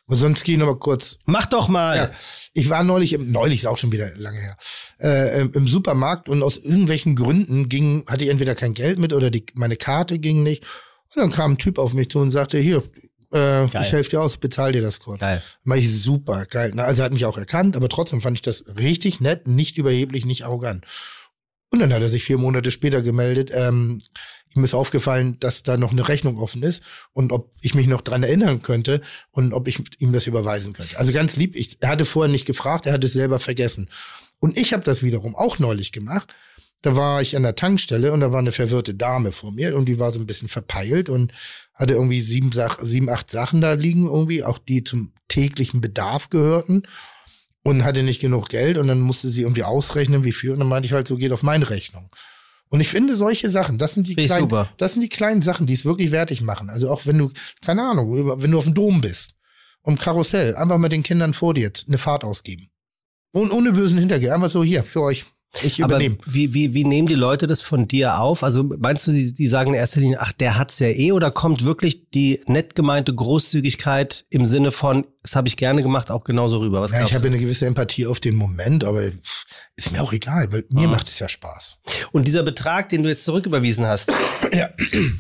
[0.07, 1.19] und sonst gehe ich noch mal kurz.
[1.27, 1.97] Mach doch mal.
[1.97, 2.11] Ja,
[2.55, 4.57] ich war neulich, im, neulich ist auch schon wieder lange her,
[5.01, 9.13] äh, im, im Supermarkt und aus irgendwelchen Gründen ging, hatte ich entweder kein Geld mit
[9.13, 10.65] oder die, meine Karte ging nicht.
[11.15, 12.83] Und dann kam ein Typ auf mich zu und sagte, hier,
[13.33, 15.21] äh, ich helfe dir aus, bezahl dir das kurz.
[15.21, 15.43] Geil.
[15.65, 16.73] Mach ich super, geil.
[16.75, 19.79] Na, also er hat mich auch erkannt, aber trotzdem fand ich das richtig nett, nicht
[19.79, 20.85] überheblich, nicht arrogant.
[21.71, 23.51] Und dann hat er sich vier Monate später gemeldet.
[23.53, 23.99] Ähm,
[24.55, 26.83] ihm ist aufgefallen, dass da noch eine Rechnung offen ist
[27.15, 30.99] und ob ich mich noch dran erinnern könnte und ob ich ihm das überweisen könnte.
[30.99, 33.89] Also ganz lieb, ich, er hatte vorher nicht gefragt, er hat es selber vergessen.
[34.39, 36.35] Und ich habe das wiederum auch neulich gemacht.
[36.83, 39.87] Da war ich an der Tankstelle und da war eine verwirrte Dame vor mir und
[39.87, 41.33] die war so ein bisschen verpeilt und
[41.75, 46.31] hatte irgendwie sieben, Sach sieben acht Sachen da liegen irgendwie, auch die zum täglichen Bedarf
[46.31, 46.83] gehörten
[47.63, 50.69] und hatte nicht genug Geld und dann musste sie irgendwie ausrechnen, wie viel und dann
[50.69, 52.11] meinte ich halt, so geht auf meine Rechnung.
[52.69, 54.69] Und ich finde solche Sachen, das sind die ich kleinen, super.
[54.79, 56.71] das sind die kleinen Sachen, die es wirklich wertig machen.
[56.71, 57.31] Also auch wenn du,
[57.63, 59.35] keine Ahnung, wenn du auf dem Dom bist,
[59.83, 62.71] um Karussell, einfach mal den Kindern vor dir eine Fahrt ausgeben.
[63.33, 65.25] Und ohne bösen Hintergrund, einfach so hier, für euch.
[65.63, 66.17] Ich Aber übernehme.
[66.25, 68.43] wie, wie, wie nehmen die Leute das von dir auf?
[68.43, 71.31] Also meinst du, die, die sagen in erster Linie, ach, der hat's ja eh, oder
[71.31, 76.25] kommt wirklich die nett gemeinte Großzügigkeit im Sinne von, das habe ich gerne gemacht, auch
[76.25, 76.81] genauso rüber?
[76.81, 79.03] Was Ja, ich habe eine gewisse Empathie auf den Moment, aber
[79.77, 81.79] ist mir auch egal, weil mir macht es ja Spaß.
[82.13, 84.11] Und dieser Betrag, den du jetzt zurücküberwiesen hast,
[84.55, 84.71] Ja.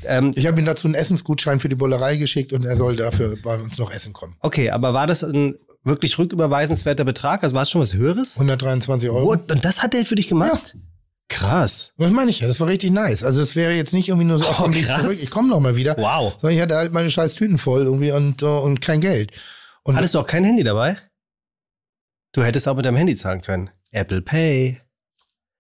[0.06, 3.36] ähm, Ich habe ihm dazu einen Essensgutschein für die Bullerei geschickt und er soll dafür
[3.42, 4.36] bei uns noch essen kommen.
[4.40, 7.42] okay, aber war das ein wirklich rücküberweisenswerter Betrag?
[7.42, 8.34] Also war es schon was Höheres?
[8.34, 9.28] 123 Euro.
[9.28, 10.76] Oh, und das hat der für dich gemacht?
[11.28, 11.92] Krass.
[11.96, 12.46] Was meine ich ja?
[12.46, 13.24] Das war richtig nice.
[13.24, 15.76] Also es wäre jetzt nicht irgendwie nur so, Oh, komm, zurück, ich komme noch mal
[15.76, 15.96] wieder.
[15.96, 16.32] Wow.
[16.40, 19.32] Sondern ich hatte halt meine scheiß Tüten voll irgendwie und, äh, und kein Geld.
[19.82, 20.98] Und Hattest du auch kein Handy dabei?
[22.32, 23.70] Du hättest auch mit deinem Handy zahlen können.
[23.90, 24.80] Apple Pay.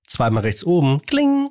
[0.06, 1.02] Zweimal rechts oben.
[1.02, 1.48] Kling.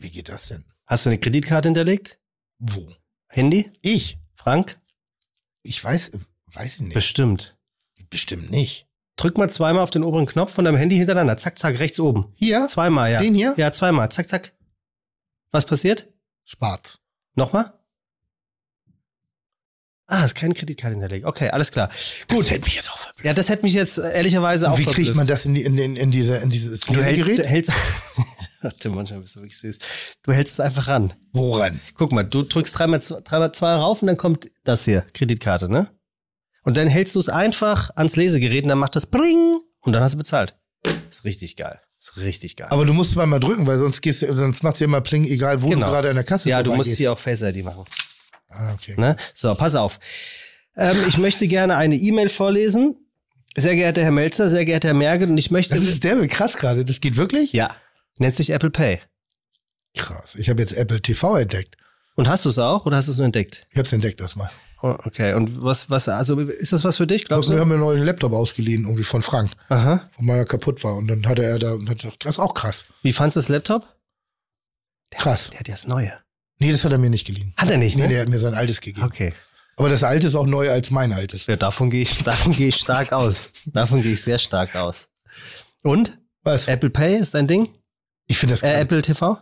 [0.00, 0.64] wie geht das denn?
[0.86, 2.18] Hast du eine Kreditkarte hinterlegt?
[2.58, 2.86] Wo?
[3.28, 3.70] Handy?
[3.82, 4.18] Ich?
[4.34, 4.78] Frank?
[5.62, 6.12] Ich weiß,
[6.52, 6.94] weiß ich nicht.
[6.94, 7.56] Bestimmt.
[8.10, 8.86] Bestimmt nicht.
[9.16, 11.36] Drück mal zweimal auf den oberen Knopf von deinem Handy hintereinander.
[11.36, 12.32] Zack, zack, rechts oben.
[12.36, 12.66] Hier?
[12.66, 13.20] Zweimal, ja.
[13.20, 13.54] Den hier?
[13.56, 14.10] Ja, zweimal.
[14.10, 14.54] Zack, zack.
[15.50, 16.06] Was passiert?
[16.44, 16.98] Schwarz.
[17.34, 17.72] Nochmal?
[20.06, 21.26] Ah, ist keine Kreditkarte hinterlegt.
[21.26, 21.90] Okay, alles klar.
[22.28, 22.38] Gut.
[22.40, 23.26] Das hätte mich jetzt auch verblüfft.
[23.26, 25.30] Ja, das hätte mich jetzt äh, ehrlicherweise auch Wie kriegt man verblüfft.
[25.30, 27.38] das in, die, in, in, in, diese, in dieses Du, hält, Lesegerät?
[27.40, 27.72] du hältst.
[28.62, 29.78] Ach, Tim, manchmal bist du wirklich süß.
[30.22, 31.12] Du hältst es einfach ran.
[31.32, 31.78] Woran?
[31.94, 35.90] Guck mal, du drückst dreimal, dreimal zwei rauf und dann kommt das hier, Kreditkarte, ne?
[36.68, 40.02] Und dann hältst du es einfach ans Lesegerät und dann macht das Bring und dann
[40.02, 40.54] hast du bezahlt.
[41.08, 41.80] Ist richtig geil.
[41.98, 42.68] Ist richtig geil.
[42.70, 45.62] Aber du musst zweimal drücken, weil sonst gehst du, sonst macht's ja immer Pling, egal
[45.62, 45.86] wo Genau.
[45.86, 46.98] du gerade an der Kasse ja, du musst vorbeigehst.
[46.98, 47.86] hier auch Face ID machen.
[48.50, 48.92] Ah, okay.
[48.98, 49.16] Ne?
[49.34, 49.98] So, pass auf.
[50.76, 52.96] Ähm, ich möchte gerne eine E-Mail vorlesen.
[53.56, 55.74] Sehr geehrter Herr Melzer, sehr geehrter Herr Merget, und ich möchte.
[55.74, 56.84] Das ist derbe krass gerade.
[56.84, 57.54] Das geht wirklich?
[57.54, 57.68] ja,
[58.18, 59.00] nennt sich Apple Pay.
[59.96, 60.34] Krass.
[60.34, 61.78] Ich habe jetzt Apple TV entdeckt.
[62.14, 63.66] Und hast du es auch oder hast du es nur entdeckt?
[63.70, 64.50] Ich habe es entdeckt erstmal.
[64.80, 67.60] Oh, okay, und was, was, also ist das was für dich, glaubst Wir du?
[67.62, 70.08] haben mir einen neuen Laptop ausgeliehen, irgendwie von Frank, Aha.
[70.16, 70.94] wo meiner kaputt war.
[70.94, 72.84] Und dann hatte er da, und hat gesagt, das ist auch krass.
[73.02, 73.88] Wie fandst du das Laptop?
[75.10, 75.50] Krass.
[75.50, 76.12] Der hat ja das Neue.
[76.58, 77.54] Nee, das hat er mir nicht geliehen.
[77.56, 78.08] Hat er nicht, Nee, ne?
[78.08, 79.06] der hat mir sein altes gegeben.
[79.06, 79.32] Okay.
[79.76, 81.46] Aber das alte ist auch neuer als mein altes.
[81.46, 83.50] Ja, davon gehe ich, davon gehe ich stark aus.
[83.66, 85.08] Davon gehe ich sehr stark aus.
[85.82, 86.18] Und?
[86.42, 86.68] Was?
[86.68, 87.68] Apple Pay ist dein Ding?
[88.26, 88.80] Ich finde das Äh.
[88.80, 89.38] Apple TV?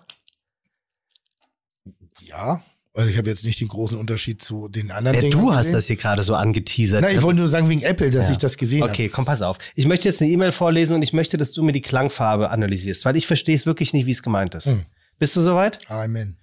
[2.21, 2.63] Ja.
[2.97, 5.59] Also ich habe jetzt nicht den großen Unterschied zu den anderen Ja, Dingen du hast
[5.67, 5.73] gesehen.
[5.75, 7.03] das hier gerade so angeteasert.
[7.03, 7.25] Nein, ich Tim.
[7.25, 8.33] wollte nur sagen wegen Apple, dass Ja.
[8.33, 9.59] ich das gesehen Okay, komm, pass auf.
[9.75, 13.05] Ich möchte jetzt eine E-Mail vorlesen und ich möchte, dass du mir die Klangfarbe analysierst,
[13.05, 14.67] weil ich verstehe es wirklich nicht, wie es gemeint ist.
[14.67, 14.83] Hm.
[15.19, 15.79] Bist du soweit?
[15.89, 16.05] habe.
[16.05, 16.37] Amen.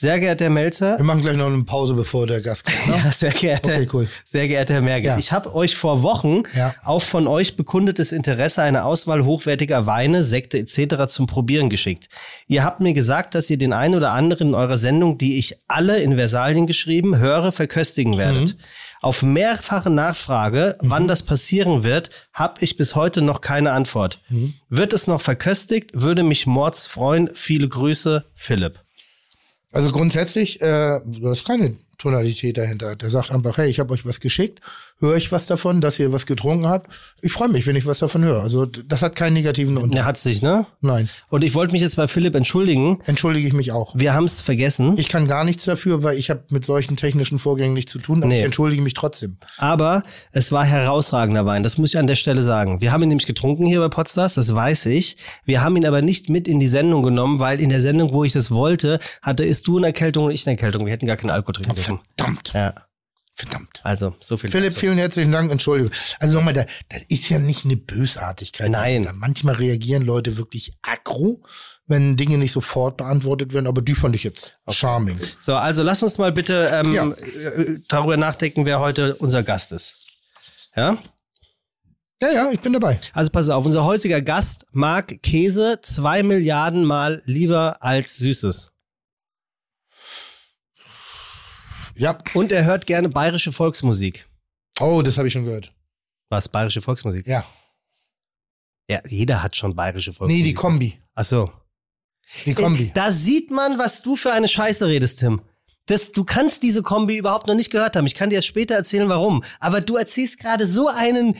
[0.00, 0.96] Sehr geehrter Herr Melzer.
[0.96, 2.86] Wir machen gleich noch eine Pause, bevor der Gast kommt.
[2.86, 3.02] Ne?
[3.04, 4.08] Ja, sehr geehrter, Okay, cool.
[4.26, 5.06] sehr geehrter Herr Merkel.
[5.06, 5.18] Ja.
[5.18, 6.72] Ich habe euch vor Wochen Ja.
[6.84, 11.08] auf von euch bekundetes Interesse eine Auswahl hochwertiger Weine, Sekte etc.
[11.08, 12.08] zum Probieren geschickt.
[12.46, 15.56] Ihr habt mir gesagt, dass ihr den einen oder anderen in eurer Sendung, die ich
[15.66, 18.50] alle in Versalien geschrieben höre, verköstigen werdet.
[18.54, 18.58] Mhm.
[19.02, 24.20] Auf mehrfache Nachfrage, wann das passieren wird, habe ich bis heute noch keine Antwort.
[24.28, 24.54] Mhm.
[24.68, 25.90] Wird es noch verköstigt?
[25.92, 27.30] Würde mich mords freuen.
[27.34, 28.78] Viele Grüße, Philipp.
[29.70, 32.96] Also grundsätzlich, äh, da ist keine Tonalität dahinter.
[32.96, 34.60] Der sagt einfach, hey, ich habe euch was geschickt,
[35.00, 36.92] höre ich was davon, dass ihr was getrunken habt.
[37.20, 38.40] Ich freue mich, wenn ich was davon höre.
[38.42, 39.98] Also das hat keinen negativen Unter.
[39.98, 40.66] Er hat sich, ne?
[40.80, 42.98] Nein, Und ich wollte mich jetzt bei Philipp entschuldigen.
[43.06, 43.92] entschuldige ich mich auch.
[43.96, 44.94] Wir haben es vergessen.
[44.96, 48.18] Ich kann gar nichts dafür, weil ich habe mit solchen technischen Vorgängen nichts zu tun,
[48.22, 48.38] aber Nee.
[48.38, 49.36] ich entschuldige mich trotzdem.
[49.58, 51.62] Aber es war herausragender Wein.
[51.62, 52.80] Das muss ich an der Stelle sagen.
[52.80, 55.16] Wir haben ihn nämlich getrunken hier bei Podstars, das weiß ich.
[55.44, 58.24] Wir haben ihn aber nicht mit in die Sendung genommen, weil in der Sendung, wo
[58.24, 60.84] ich das wollte, hatte ist du eine Erkältung und ich eine Erkältung.
[60.86, 61.87] Wir hätten gar keinen Alkohol trinken.
[62.16, 62.74] Verdammt, Ja,
[63.34, 63.80] verdammt.
[63.84, 64.50] also so viel.
[64.50, 64.80] Philipp, dazu.
[64.80, 65.92] vielen herzlichen Dank, Entschuldigung.
[66.20, 68.70] Also nochmal, da, das ist ja nicht eine Bösartigkeit.
[68.70, 69.02] Nein.
[69.04, 71.42] Da manchmal reagieren Leute wirklich aggro,
[71.86, 75.18] wenn Dinge nicht sofort beantwortet werden, aber die fand ich jetzt charming.
[75.38, 77.08] So, also lass uns mal bitte ähm, Ja.
[77.10, 79.96] äh, darüber nachdenken, wer heute unser Gast ist.
[80.76, 80.98] Ja?
[82.20, 82.98] Ja, ja, ich bin dabei.
[83.12, 88.72] Also pass auf, unser heutiger Gast mag Käse zwei Milliarden Mal lieber als Süßes.
[91.98, 92.18] Ja.
[92.34, 94.28] Und er hört gerne bayerische Volksmusik.
[94.80, 95.72] Oh, das habe ich schon gehört.
[96.30, 97.26] Was, bayerische Volksmusik?
[97.26, 97.44] Ja.
[98.90, 100.44] Ja, jeder hat schon bayerische Nee, Volksmusik.
[100.44, 101.02] die Kombi.
[101.14, 101.52] Ach so.
[102.44, 102.90] Die Kombi.
[102.94, 105.42] Da sieht man, was du für eine Scheiße redest, Tim.
[105.86, 108.06] Das, du kannst diese Kombi überhaupt noch nicht gehört haben.
[108.06, 109.42] Ich kann dir später erzählen, warum.
[109.58, 111.34] Aber du erzählst gerade so einen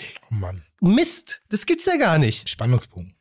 [0.81, 0.89] Oh.
[0.89, 1.43] Mist.
[1.51, 2.49] Das gibt's ja gar nicht.
[2.49, 3.15] Spannungsbogen.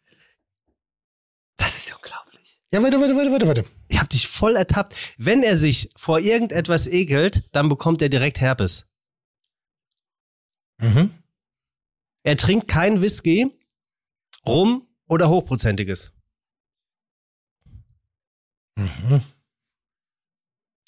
[1.58, 2.27] Das ist ja unglaublich.
[2.74, 3.64] Ja, weiter, weiter, weiter, weiter, weiter.
[3.88, 4.96] Ich hab dich voll ertappt.
[5.18, 8.86] Wenn er sich vor irgendetwas ekelt, dann bekommt er direkt Herpes.
[10.80, 11.12] Mhm.
[12.24, 13.58] Er trinkt kein Whisky,
[14.46, 16.14] Rum oder Hochprozentiges.
[18.76, 19.22] Mhm.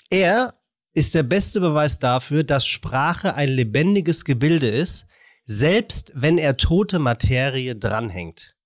[0.10, 0.60] Er
[0.94, 5.06] ist der beste Beweis dafür, dass Sprache ein lebendiges Gebilde ist,
[5.46, 8.59] selbst wenn er tote Materie dranhängt.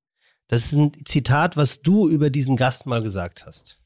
[0.53, 3.79] Das ist ein Zitat, was du über diesen Gast mal gesagt hast.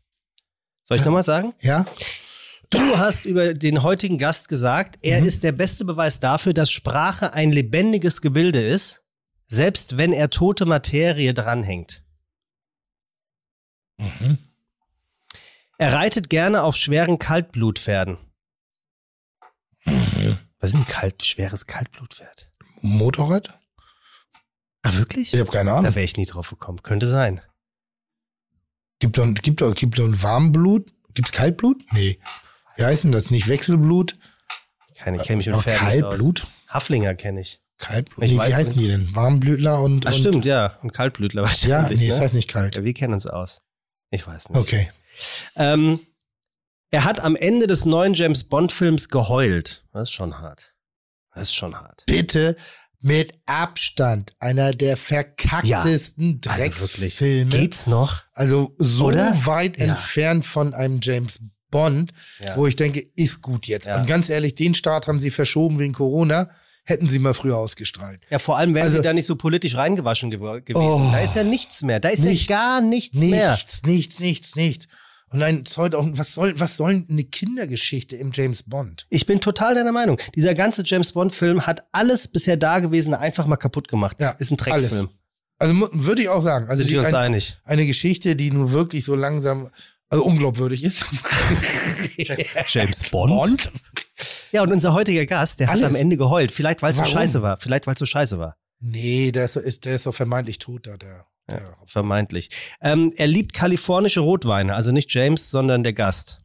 [0.84, 1.54] Soll ich nochmal sagen?
[1.62, 1.86] Ja.
[2.70, 5.28] Du hast über den heutigen Gast gesagt, er Mhm.
[5.28, 9.02] ist der beste Beweis dafür, dass Sprache ein lebendiges Gebilde ist,
[9.46, 12.04] selbst wenn er tote Materie dranhängt.
[13.98, 14.38] Mhm.
[15.78, 18.18] Er reitet gerne auf schweren Kaltblutpferden.
[19.86, 20.38] Mhm.
[20.60, 22.52] Was ist ein kalt, schweres Kaltblutpferd?
[22.82, 23.58] Motorrad?
[24.96, 25.34] Ah, wirklich?
[25.34, 25.96] Ich habe keine Da Ahnung.
[25.96, 26.82] wäre ich nie drauf gekommen.
[26.84, 27.42] Könnte sein.
[29.00, 30.92] Gibt doch, gibt doch, gibt doch ein Warmblut?
[31.14, 31.84] Gibt's Kaltblut?
[31.92, 32.20] Nee.
[32.76, 33.32] Wie heißt denn das?
[33.32, 34.18] Nicht Wechselblut?
[34.96, 36.10] Keine, kenne mich Aber Pferden nicht aus.
[36.12, 36.48] Kaltblut?
[36.68, 37.62] Haflinger kenne ich.
[37.78, 38.26] Kaltblut?
[38.26, 39.16] Ich Nee, wie heißen die denn?
[39.16, 40.08] Warmblütler und.
[40.08, 40.78] Ach und stimmt, ja.
[40.82, 42.00] Und Kaltblütler Ja, wahrscheinlich.
[42.00, 42.24] nee, das ne?
[42.24, 42.76] heißt nicht kalt.
[42.76, 43.62] ja, wir kennen uns aus.
[44.10, 44.58] Ich weiß nicht.
[44.60, 44.90] Okay.
[45.56, 46.00] Ähm,
[46.90, 49.86] er hat am Ende des neuen James Bond-Films geheult.
[49.94, 50.74] Das ist schon hart.
[51.34, 52.04] Das ist schon hart.
[52.08, 52.56] Bitte
[53.02, 56.92] mit Abstand einer der verkacktesten Also wirklich.
[56.96, 57.52] Drecksfilme.
[57.52, 58.24] Geht's noch?
[58.34, 59.34] Also so Oder?
[59.46, 59.86] weit Ja.
[59.88, 62.56] entfernt von einem James Bond, Ja.
[62.58, 63.88] wo ich denke, ist gut jetzt.
[63.88, 64.00] Ja.
[64.00, 66.50] Und ganz ehrlich, den Start haben sie verschoben wegen Corona.
[66.86, 68.22] Hätten sie mal früher ausgestrahlt.
[68.30, 70.76] Ja, vor allem wären Also- sie da nicht so politisch reingewaschen gew gewesen.
[70.78, 71.10] Oh.
[71.12, 72.00] da ist ja nichts mehr.
[72.00, 72.48] Da ist Nichts.
[72.48, 73.52] ja gar nichts, mehr.
[73.52, 74.88] Nichts, nichts, nichts, nichts.
[75.30, 79.06] Und heute auch, was soll, was soll eine Kindergeschichte im James Bond?
[79.10, 80.18] Ich bin total deiner Meinung.
[80.36, 84.18] Dieser ganze James Bond-Film hat alles bisher Dagewesene einfach mal kaputt gemacht.
[84.20, 85.10] Ja, ist ein Drecksfilm.
[85.60, 86.70] Also würde ich auch sagen.
[86.70, 87.58] Also Sind die, uns ein, einig?
[87.66, 89.70] eine Geschichte, die nun wirklich so langsam,
[90.10, 91.04] also unglaubwürdig ist.
[92.70, 93.32] James Bond?
[93.32, 93.72] Bond?
[94.52, 95.84] Ja, und unser heutiger Gast, der Alles.
[95.84, 96.52] hat am Ende geheult.
[96.52, 97.60] Vielleicht, weil es so scheiße war.
[97.60, 98.56] Vielleicht, weil es so scheiße war.
[98.80, 101.26] Nee, der ist, ist, der ist doch vermeintlich tot da, der.
[101.50, 102.50] Ja, vermeintlich.
[102.82, 104.76] Ähm, er liebt kalifornische Rotweine.
[104.76, 106.40] Also nicht James, sondern der Gast.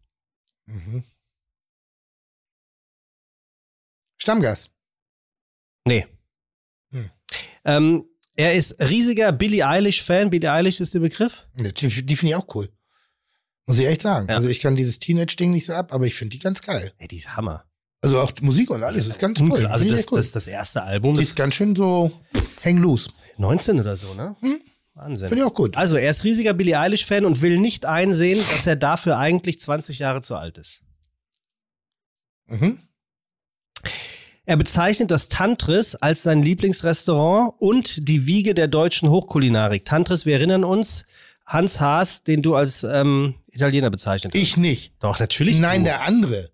[0.66, 1.02] Mhm.
[4.16, 4.70] Stammgast.
[5.86, 6.06] Nee.
[6.92, 7.10] Hm.
[7.64, 8.04] Ähm,
[8.36, 10.30] er ist riesiger Billie Eilish-Fan.
[10.30, 11.44] Billie Eilish ist der Begriff?
[11.54, 12.72] Die, die finde ich auch cool.
[13.66, 14.28] Muss ich echt sagen.
[14.28, 14.36] Ja.
[14.36, 16.92] Also ich kann dieses Teenage-Ding nicht so ab, aber ich finde die ganz geil.
[16.98, 17.64] Ey, die ist Hammer.
[18.00, 19.50] Also auch Musik und alles ist ganz cool.
[19.50, 19.72] Unklar.
[19.72, 20.18] Also das, cool.
[20.18, 22.10] das, das erste Album, die ist ganz schön so
[22.64, 23.10] hang loose.
[23.38, 24.36] 19 oder so, ne?
[24.40, 24.60] Hm.
[24.94, 25.28] Wahnsinn.
[25.28, 25.76] Finde ich auch gut.
[25.76, 29.98] Also er ist riesiger Billie Eilish-Fan und will nicht einsehen, dass er dafür eigentlich 20
[29.98, 30.83] Jahre zu alt ist.
[32.46, 32.78] Mhm.
[34.44, 39.85] Er bezeichnet das Tantris als sein Lieblingsrestaurant und die Wiege der deutschen Hochkulinarik.
[39.85, 41.07] Tantris, wir erinnern uns,
[41.46, 44.40] Hans Haas, den du als ähm, Italiener bezeichnet hast.
[44.40, 44.92] Ich nicht.
[45.00, 45.59] Doch, natürlich.
[45.59, 45.85] Nein, du.
[45.85, 46.50] der andere.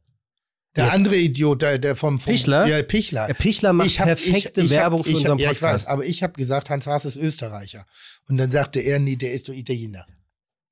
[0.76, 0.90] Der Ja.
[0.92, 2.66] andere Idiot, der, der vom, vom Pichler?
[2.66, 3.26] Ja, Pichler.
[3.26, 5.82] Der Pichler macht hab- perfekte ich- ich hab- Werbung für hab- unseren Ja, ich weiß,
[5.84, 5.88] Podcast.
[5.88, 7.86] aber ich habe gesagt, Hans Haas ist Österreicher.
[8.28, 10.06] Und dann sagte er, nee, der ist doch Italiener.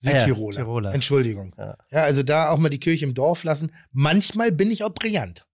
[0.05, 0.57] Ah ja, Südtiroler.
[0.57, 0.95] Tiroler.
[0.95, 1.55] Entschuldigung.
[1.59, 1.77] Ja.
[1.91, 2.03] Ja.
[2.03, 3.73] also da auch mal die Kirche im Dorf lassen.
[3.93, 5.47] Manchmal bin ich auch brillant.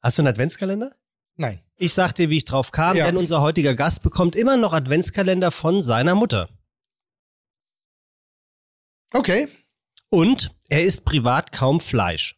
[0.00, 0.94] Hast du einen Adventskalender?
[1.36, 1.60] Nein.
[1.76, 3.06] Ich sag dir, wie ich drauf kam, Ja.
[3.06, 6.48] denn unser heutiger Gast bekommt immer noch Adventskalender von seiner Mutter.
[9.12, 9.48] Okay.
[10.10, 12.36] Und er isst privat kaum Fleisch.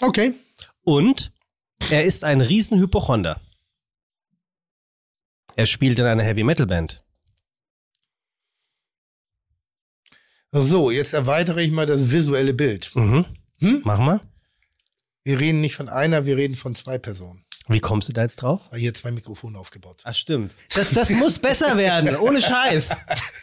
[0.00, 0.34] Okay.
[0.82, 1.32] Und
[1.90, 3.40] er ist ein Riesenhypochonder.
[5.54, 6.98] Er spielt in einer Heavy Metal Band.
[10.50, 12.90] So, jetzt erweitere ich mal das visuelle Bild.
[12.96, 13.26] Mhm.
[13.60, 13.82] Hm?
[13.84, 14.20] Mach mal.
[15.22, 17.43] Wir reden nicht von einer, wir reden von zwei Personen.
[17.66, 18.60] Wie kommst du da jetzt drauf?
[18.70, 20.10] Weil hier zwei Mikrofone aufgebaut sind.
[20.10, 20.54] Ach, stimmt.
[20.74, 22.90] Das, das muss besser werden, ohne Scheiß.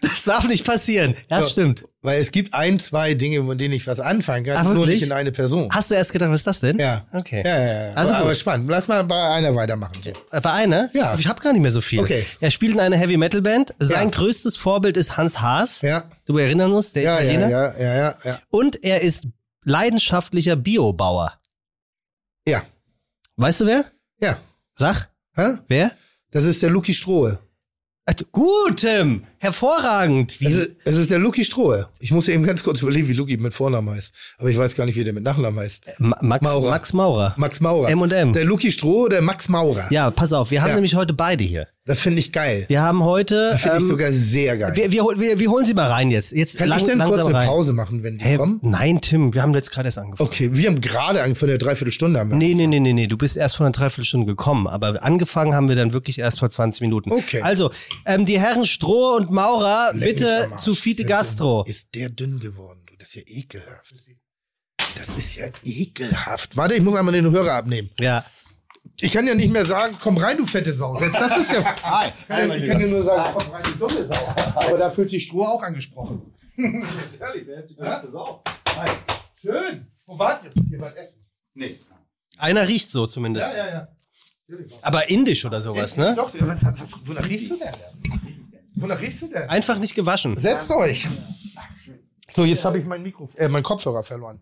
[0.01, 1.15] Das darf nicht passieren.
[1.27, 1.51] Das So.
[1.53, 1.85] stimmt.
[2.03, 5.01] Weil es gibt ein, zwei Dinge, mit denen ich was anfangen kann, Ach, nur nicht
[5.01, 5.69] in eine Person.
[5.71, 6.77] Hast du erst gedacht, was ist das denn?
[6.77, 7.05] Ja.
[7.13, 7.41] Okay.
[7.43, 7.93] Ja, ja, ja.
[7.95, 8.37] Also aber, aber gut.
[8.37, 8.69] spannend.
[8.69, 9.95] Lass mal bei einer weitermachen.
[10.03, 10.11] So.
[10.31, 10.89] Äh, Bei einer?
[10.93, 11.15] Ja.
[11.17, 11.99] Ich habe gar nicht mehr so viel.
[12.01, 12.23] Okay.
[12.39, 13.73] Er spielt in einer Heavy Metal Band.
[13.79, 14.17] Sein Ja.
[14.17, 15.81] größtes Vorbild ist Hans Haas.
[15.81, 16.03] Ja.
[16.25, 17.49] Du erinnerst uns, der Ja, Italiener.
[17.49, 18.39] ja, ja, ja, ja, ja.
[18.51, 19.27] Und er ist
[19.63, 21.33] leidenschaftlicher Biobauer.
[22.47, 22.61] Ja.
[23.37, 23.85] Weißt du wer?
[24.21, 24.37] Ja.
[24.73, 25.09] Sag.
[25.35, 25.57] Hä?
[25.67, 25.91] Wer?
[26.31, 27.39] Das ist der Lucky Strohe.
[28.05, 29.25] Also, gut, Tim.
[29.41, 30.39] Hervorragend.
[30.39, 31.87] Wie, Es ist, es ist der Lucky Strohe.
[31.99, 34.13] Ich muss eben ganz kurz überlegen, wie Lucky mit Vornamen heißt.
[34.37, 35.83] Aber ich weiß gar nicht, wie der mit Nachnamen heißt.
[35.97, 36.69] Ma- Max Maurer.
[36.69, 37.33] Max Maurer.
[37.37, 37.89] Max Maurer.
[37.89, 38.33] M&M.
[38.33, 39.91] Der Lucky Strohe, der Max Maurer.
[39.91, 40.51] Ja, pass auf.
[40.51, 40.75] Wir haben Ja.
[40.75, 41.67] nämlich heute beide hier.
[41.85, 42.65] Das finde ich geil.
[42.67, 43.49] Wir haben heute.
[43.53, 44.75] Das finde ich ähm, sogar sehr geil.
[44.75, 46.31] wir, wir, wir, wir holen sie mal rein jetzt.
[46.31, 47.43] jetzt Kann lang, ich denn kurz eine.
[47.47, 48.37] Pause machen, wenn die Hä?
[48.37, 48.59] kommen?
[48.61, 50.29] Nein, Tim, wir haben jetzt gerade erst angefangen.
[50.29, 52.37] Okay, wir haben gerade angefangen, von der Dreiviertelstunde haben wir.
[52.37, 53.07] Nee, nee, nee, nee, nee.
[53.07, 56.51] Du bist erst vor einer Dreiviertelstunde gekommen, aber angefangen haben wir dann wirklich erst vor
[56.51, 57.11] 20 Minuten.
[57.11, 57.41] Okay.
[57.41, 57.71] Also,
[58.05, 61.61] ähm, die Herren Stroh und Maurer, Leck bitte zu Fiete Gastro.
[61.63, 62.83] dünn- Ist der dünn geworden?
[62.87, 63.93] Du, das ist ja ekelhaft.
[64.95, 66.55] Das ist ja ekelhaft.
[66.57, 67.89] Warte, ich muss einmal den Hörer abnehmen.
[67.99, 68.25] Ja.
[68.99, 70.99] Ich kann ja nicht mehr sagen, komm rein, du fette Sau.
[70.99, 71.59] Jetzt, das ist ja.
[71.75, 74.35] Ich kann, ja, ich kann ja nur sagen, komm rein, du dumme Sau.
[74.55, 76.33] Aber da fühlt sich Stroh auch angesprochen.
[76.57, 78.43] Ehrlich, wer ist die größte Sau?
[79.41, 79.87] Schön.
[80.05, 80.51] Wo wart ihr?
[80.71, 81.25] Ihr wart essen.
[81.53, 81.79] Nee.
[82.37, 83.53] Einer riecht so zumindest.
[83.53, 83.87] Ja, ja, ja.
[84.81, 86.13] Aber indisch oder sowas, ne?
[86.15, 87.71] Doch, was, was, wonach riechst du denn?
[88.75, 89.49] Wonach riechst du denn?
[89.49, 90.37] Einfach nicht gewaschen.
[90.37, 91.07] Setzt euch.
[92.33, 94.41] So, jetzt habe ich mein Mikro, äh, meinen Kopfhörer verloren.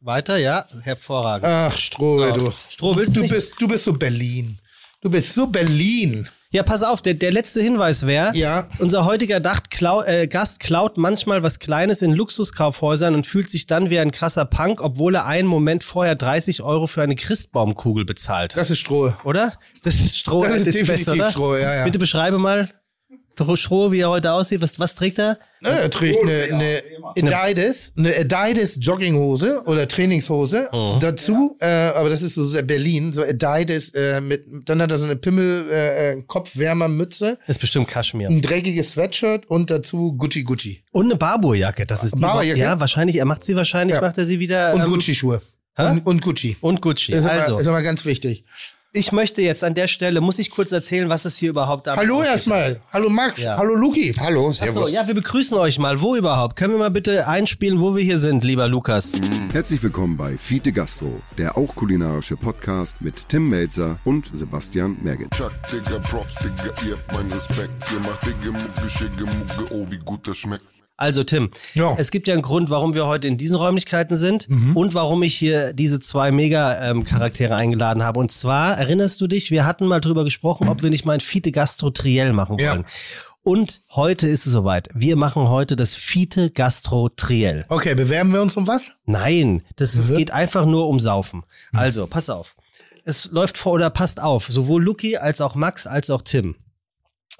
[0.00, 0.66] Weiter, ja.
[0.82, 1.46] Hervorragend.
[1.46, 2.32] Ach, Stroh, So.
[2.32, 2.52] du.
[2.70, 4.58] Stroh, willst du bist, du bist so Berlin.
[5.00, 6.28] Du bist so Berlin.
[6.52, 8.68] Ja, pass auf, der, der letzte Hinweis wäre, Ja.
[8.78, 13.66] unser heutiger Dacht, klau, äh, Gast klaut manchmal was Kleines in Luxuskaufhäusern und fühlt sich
[13.66, 18.04] dann wie ein krasser Punk, obwohl er einen Moment vorher 30 Euro für eine Christbaumkugel
[18.04, 18.56] bezahlt.
[18.56, 19.12] Das ist Stroh.
[19.24, 19.52] oder?
[19.82, 21.30] Das ist Stroh, Das ist definitiv besser, oder?
[21.30, 21.84] Stroh, ja, ja.
[21.84, 22.70] Bitte beschreibe mal.
[23.56, 24.60] Schroh, wie er heute aussieht.
[24.62, 25.38] Was, was trägt er?
[25.60, 26.82] Ne, er trägt eine,
[27.16, 31.00] eine Adidas, eine Adidas Jogginghose oder Trainingshose Mhm.
[31.00, 34.98] dazu, äh, aber das ist so sehr Berlin, so Adidas äh, mit, dann hat er
[34.98, 38.28] so eine Pimmel äh, äh, Kopfwärmermütze, Ist bestimmt Kaschmir.
[38.28, 41.86] ein dreckiges Sweatshirt und dazu Gucci Gucci Und eine Barbourjacke.
[41.86, 42.60] Das ist die Barbourjacke?
[42.60, 43.16] Ja, wahrscheinlich.
[43.16, 44.00] Er macht sie wahrscheinlich, Ja.
[44.00, 44.74] macht er sie wieder.
[44.74, 45.40] und ähm, Gucci Schuhe
[45.76, 45.90] hä?
[45.90, 46.56] und, und Gucci.
[46.60, 47.12] Und Gucci.
[47.12, 48.44] Das ist, Also, aber, ist aber ganz wichtig.
[48.92, 52.00] Ich möchte jetzt an der Stelle, muss ich kurz erzählen, was es hier überhaupt damit
[52.00, 52.80] Hallo erstmal.
[52.92, 53.42] Hallo Max.
[53.42, 53.56] Ja.
[53.58, 54.14] Hallo Luki.
[54.18, 54.92] Hallo, Achso, servus.
[54.92, 56.00] ja, wir begrüßen euch mal.
[56.00, 56.56] Wo überhaupt?
[56.56, 59.12] Können wir mal bitte einspielen, wo wir hier sind, lieber Lukas?
[59.52, 65.30] Herzlich willkommen bei Fiete Gastro, der auch kulinarische Podcast mit Tim Melzer und Sebastian Merget.
[65.32, 67.70] Chuck, Digga, Props, Digga, ihr habt meinen Respekt.
[67.92, 70.64] Ihr macht Digga, Mucke, Schicke, Mucke, oh, wie gut das schmeckt.
[70.98, 71.94] Also Tim, Ja.
[71.98, 75.34] es gibt ja einen Grund, warum wir heute in diesen Räumlichkeiten sind und warum ich
[75.34, 78.18] hier diese zwei Mega-Charaktere eingeladen habe.
[78.20, 81.20] Und zwar, erinnerst du dich, wir hatten mal drüber gesprochen, ob wir nicht mal ein
[81.20, 82.72] Fiete Gastro Triell machen Ja.
[82.72, 82.86] wollen.
[83.42, 84.88] Und heute ist es soweit.
[84.94, 87.64] Wir machen heute das Fiete Gastro Triell.
[87.68, 88.90] Okay, bewerben wir uns um was?
[89.04, 90.16] Nein, das es Mhm.
[90.16, 91.44] geht einfach nur um Saufen.
[91.72, 92.56] Also, pass auf.
[93.04, 96.56] Es läuft vor oder passt auf, sowohl Luki als auch Max als auch Tim.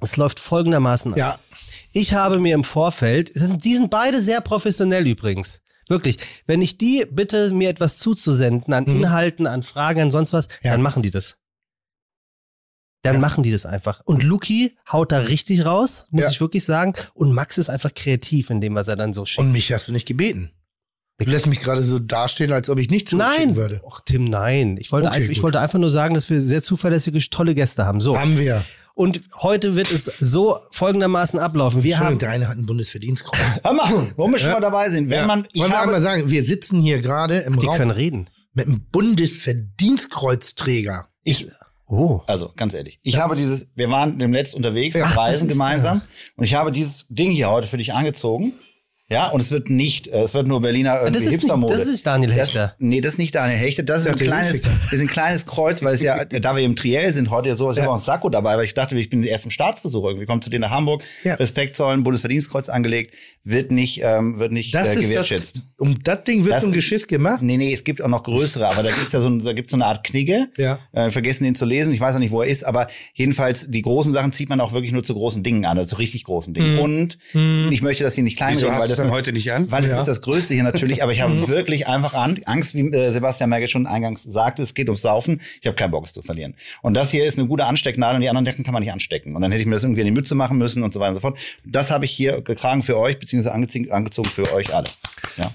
[0.00, 1.18] Es läuft folgendermaßen ab.
[1.18, 1.38] Ja.
[1.96, 5.62] Ich habe mir im Vorfeld, sind, die sind beide sehr professionell übrigens.
[5.88, 6.18] Wirklich.
[6.46, 10.52] Wenn ich die bitte, mir etwas zuzusenden an Inhalten, an Fragen, an sonst was, Mhm.
[10.62, 10.72] Ja.
[10.72, 11.36] dann machen die das.
[13.02, 13.20] Dann Ja.
[13.20, 14.02] machen die das einfach.
[14.04, 16.30] Und Luki haut da richtig raus, muss Ja.
[16.30, 16.92] ich wirklich sagen.
[17.14, 19.38] Und Max ist einfach kreativ in dem, was er dann so schickt.
[19.40, 20.52] Und mich hast du nicht gebeten.
[21.18, 23.80] Du lässt mich gerade so dastehen, als ob ich nicht Nein, würde.
[23.84, 24.76] Och, Tim, nein.
[24.78, 27.86] Ich wollte, Okay, einfach, ich wollte einfach nur sagen, dass wir sehr zuverlässige, tolle Gäste
[27.86, 28.00] haben.
[28.02, 28.18] So.
[28.18, 28.62] Haben wir.
[28.96, 31.82] Und heute wird es so folgendermaßen ablaufen.
[31.82, 33.36] Wir haben, der eine hat ein Bundesverdienstkreuz.
[33.62, 35.10] Hör mal, wo wir schon mal dabei sind.
[35.10, 35.26] Wenn Ja.
[35.26, 38.30] man, ich Wollen wir einmal sagen, wir sitzen hier gerade im die Raum können reden.
[38.54, 41.08] mit einem Bundesverdienstkreuzträger.
[41.24, 41.46] ich,
[41.88, 42.20] Oh.
[42.26, 45.04] also ganz ehrlich, ich habe dieses, wir waren demnächst unterwegs, Ja.
[45.08, 46.02] Ach, Reisen gemeinsam,
[46.36, 48.54] und ich habe dieses Ding hier heute für dich angezogen.
[49.08, 51.72] Ja, und es wird nicht, äh, es wird nur Berliner Das irgendwie ist, nicht, Hipstermode.
[51.74, 52.74] das ist nicht Daniel Das, Hechter.
[52.80, 53.84] nee, das ist nicht Daniel Hechte.
[53.84, 56.74] Das ist ein kleines, das ist ein kleines Kreuz, weil es ja, da wir im
[56.74, 59.08] Triell sind, heute ja sowas, ich habe auch ein Sakko dabei, weil ich dachte, ich
[59.08, 61.34] bin erst im Staatsbesuch irgendwie, kommt zu dir nach Hamburg, Ja.
[61.34, 63.14] Respekt zollen, Bundesverdienstkreuz angelegt,
[63.44, 65.56] wird nicht, ähm, wird nicht Das äh, ist gewertschätzt.
[65.58, 67.42] das, um das Ding wird Das- so ein Geschiss gemacht.
[67.42, 69.76] Nee, nee, es gibt auch noch größere, aber da gibt's ja so, da gibt's so
[69.76, 70.48] eine Art Knigge.
[70.58, 70.80] Ja.
[70.92, 71.94] Äh, vergessen ihn zu lesen.
[71.94, 74.72] Ich weiß auch nicht, wo er ist, aber jedenfalls, die großen Sachen zieht man auch
[74.72, 76.74] wirklich nur zu großen Dingen an, also zu richtig großen Dingen.
[76.74, 76.80] Mhm.
[76.80, 77.18] Und
[77.70, 79.70] ich möchte das hier nicht kleinreden, weil du es das dann heute nicht an?
[79.70, 80.00] weil das Ja.
[80.00, 83.50] ist das Größte hier natürlich, aber ich habe wirklich einfach an, Angst, wie äh, Sebastian
[83.50, 85.40] Merkel schon eingangs sagte, es geht ums Saufen.
[85.60, 86.54] Ich habe keinen Bock, es zu verlieren.
[86.82, 89.36] Und das hier ist eine gute Anstecknadel und die anderen Decken kann man nicht anstecken.
[89.36, 91.10] Und dann hätte ich mir das irgendwie in die Mütze machen müssen und so weiter
[91.10, 91.38] und so fort.
[91.64, 94.88] Das habe ich hier getragen für euch, beziehungsweise angezogen, angezogen für euch alle.
[95.36, 95.52] Ja.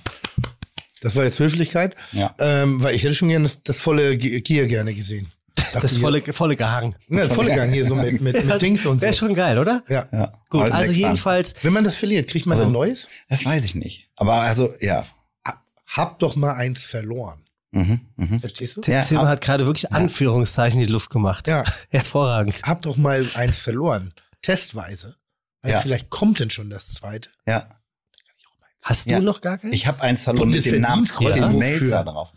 [1.02, 1.96] Das war jetzt Höflichkeit.
[2.12, 2.36] Ja.
[2.40, 5.32] Ähm, weil ich hätte schon gerne das, das volle Gi- Gier gerne gesehen.
[5.74, 6.96] Dachte Das volle, volle Gehangen.
[7.08, 9.02] Ne, das volle Gang hier so mit, mit, mit Dings und so.
[9.02, 9.84] Wäre schon geil, oder?
[9.88, 10.08] Ja.
[10.12, 10.32] ja.
[10.50, 13.08] Gut, Alles also jedenfalls, Wenn man das verliert, kriegt man Also- ein neues?
[13.30, 14.10] Das weiß ich nicht.
[14.16, 15.06] Aber also, ja.
[15.88, 17.46] Hab doch mal eins verloren.
[17.72, 18.40] Mhm, mhm.
[18.40, 18.82] Verstehst du?
[18.90, 21.48] Ja, Tim hat gerade wirklich Anführungszeichen in die Luft gemacht.
[21.48, 21.64] Ja.
[21.90, 22.62] Hervorragend.
[22.64, 24.14] Hab doch mal eins verloren.
[24.42, 25.16] Testweise.
[25.62, 25.80] Weil Ja.
[25.82, 27.30] vielleicht kommt denn schon das zweite.
[27.46, 27.68] Ja.
[28.84, 29.20] Hast Ja.
[29.20, 29.74] du noch gar keins?
[29.76, 31.50] Ich habe eins verloren mit dem Namen wofür?
[31.50, 32.32] Melzer drauf.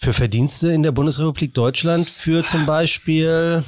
[0.00, 3.64] Für Verdienste in der Bundesrepublik Deutschland für zum Beispiel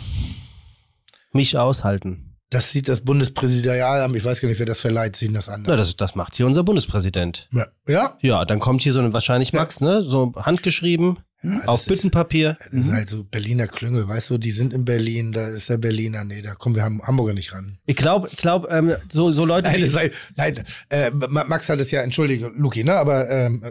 [1.33, 2.37] mich aushalten.
[2.51, 5.79] Das sieht das Bundespräsidialamt, ich weiß gar nicht, wer das verleiht, sehen das Na, anders.
[5.79, 7.49] das, das macht hier unser Bundespräsident.
[7.53, 7.66] ja.
[7.88, 10.03] ja, Ja, dann kommt hier so eine, wahrscheinlich Max, ne?
[10.03, 12.57] So handgeschrieben, das auf ist- Büttenpapier.
[12.73, 15.79] Das ist halt so Berliner Klüngel, weißt du, die sind in Berlin, da ist der
[15.79, 17.79] Berliner, nee, da kommen wir Ham- Hamburger nicht ran.
[17.87, 21.79] Ich glaube, ich glaub, ähm, so, so Leute, Nein, sei, nein äh, Ma- Max hat
[21.81, 23.64] es ja, entschuldige, Luki, ne, aber ähm,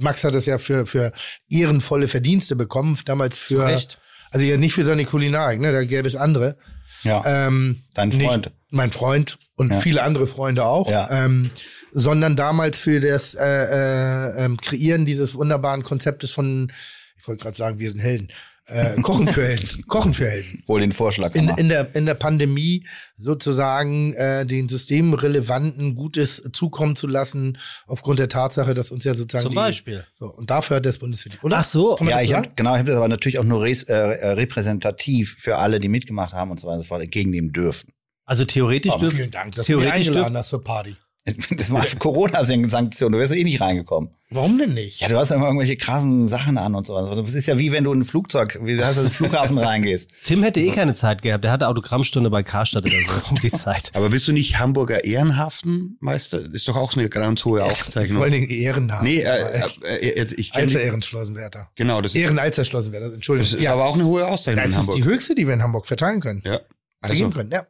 [0.00, 1.12] Max hat es ja für, für
[1.48, 3.98] ehrenvolle Verdienste bekommen, damals für, Recht.
[4.30, 6.56] also ja nicht für seine Kulinarik, ne, da gäbe es andere.
[7.02, 7.22] Ja.
[7.24, 8.50] Ähm, Dein nicht- Freund.
[8.70, 9.80] mein Freund und Ja.
[9.80, 10.90] viele andere Freunde auch.
[10.90, 11.08] Ja.
[11.10, 11.50] Ähm,
[11.92, 16.72] sondern damals für das äh, äh, ähm, Kreieren dieses wunderbaren Konzeptes von,
[17.20, 18.28] ich wollte gerade sagen, wir sind Helden.
[18.68, 19.84] Äh, Kochen für Helden.
[19.86, 20.62] Kochen für Helden.
[20.66, 21.60] Wohl den Vorschlag In, gemacht.
[21.60, 22.84] in, der, in der Pandemie
[23.16, 29.44] sozusagen äh, den systemrelevanten Gutes zukommen zu lassen, aufgrund der Tatsache, dass uns ja sozusagen.
[29.44, 30.04] zum die, Beispiel.
[30.14, 31.44] So, und dafür hat das Bundesverdienst.
[31.44, 31.58] Oder?
[31.58, 31.94] Ach so.
[31.94, 33.84] Kann man Ja, das ich hab, genau, ich habe das aber natürlich auch nur res,
[33.84, 37.92] äh, repräsentativ für alle, die mitgemacht haben und so weiter und so fort, entgegennehmen dürfen.
[38.24, 40.96] Also theoretisch Aber dürfen, vielen Dank, dass du mich theoretisch eingeladen dürfen, hast zur Party.
[41.56, 44.10] Das war Corona-Sanktion, du wärst ja eh nicht reingekommen.
[44.30, 45.00] Warum denn nicht?
[45.00, 47.20] Ja, du hast ja immer irgendwelche krassen Sachen an und so weiter.
[47.20, 49.58] Das ist ja wie wenn du in ein Flugzeug, wie du hast, in den Flughafen
[49.68, 50.10] reingehst.
[50.24, 51.42] Tim hätte eh keine Zeit gehabt.
[51.44, 53.90] Der hatte Autogrammstunde bei Karstadt oder so um die Zeit.
[53.94, 56.52] Aber bist du nicht Hamburger Ehrenhafenmeister?
[56.52, 58.22] Ist doch auch eine ganz hohe Vor Auszeichnung.
[58.22, 59.02] allen Dingen Ehrenhaft.
[59.02, 59.60] Nee, äh,
[60.00, 61.70] äh, äh, ich kenne Alzer Ehrenschlossenwärter.
[61.76, 63.58] Genau, das ist, Ehrenalzer Schlossenwärter, das Entschuldigung.
[63.58, 65.12] ist aber auch eine hohe Auszeichnung das in ist die Hamburg.
[65.14, 66.42] höchste, die wir in Hamburg verteilen können.
[66.44, 66.60] Ja.
[67.02, 67.66] Vergeben Also, können, ja.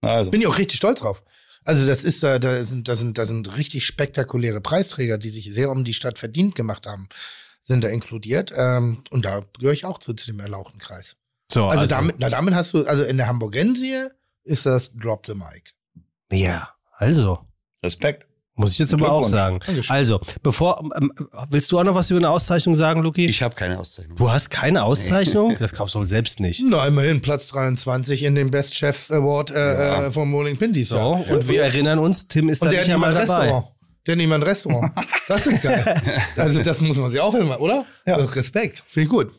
[0.00, 0.30] Also.
[0.30, 1.22] Bin ich auch richtig stolz drauf.
[1.68, 5.52] Also das ist da, da sind, da sind, da sind richtig spektakuläre Preisträger, die sich
[5.52, 7.10] sehr um die Stadt verdient gemacht haben,
[7.62, 8.54] sind da inkludiert.
[8.56, 11.16] Ähm, und da gehöre ich auch zu, zu dem erlauchten Kreis.
[11.52, 14.06] So, Also, damit, na, damit hast du, also in der Hamburgensie
[14.44, 15.74] ist das Drop the Mic.
[16.32, 17.40] Ja, also.
[17.84, 18.26] Respekt.
[18.58, 19.60] Muss ich jetzt aber auch sagen.
[19.64, 19.94] Dankeschön.
[19.94, 21.12] Also, bevor, ähm,
[21.48, 23.26] willst du auch noch was über eine Auszeichnung sagen, Luki?
[23.26, 24.16] Ich habe keine Auszeichnung.
[24.16, 25.56] du hast keine Auszeichnung?
[25.58, 26.62] Das glaubst du wohl selbst nicht.
[26.64, 31.24] Na, immerhin Platz 23 in dem Best Chefs Award äh, äh, vom Bowling Pin So,
[31.30, 33.20] und wir erinnern uns, Tim ist Und da der nicht einmal dabei.
[33.20, 33.66] Restaurant.
[34.08, 34.90] Der hat niemand Restaurant.
[35.28, 35.84] Das ist geil.
[36.36, 37.84] Also das muss man sich auch immer, oder?
[38.06, 38.16] Ja.
[38.16, 38.82] Respekt.
[38.88, 39.34] Finde ich gut.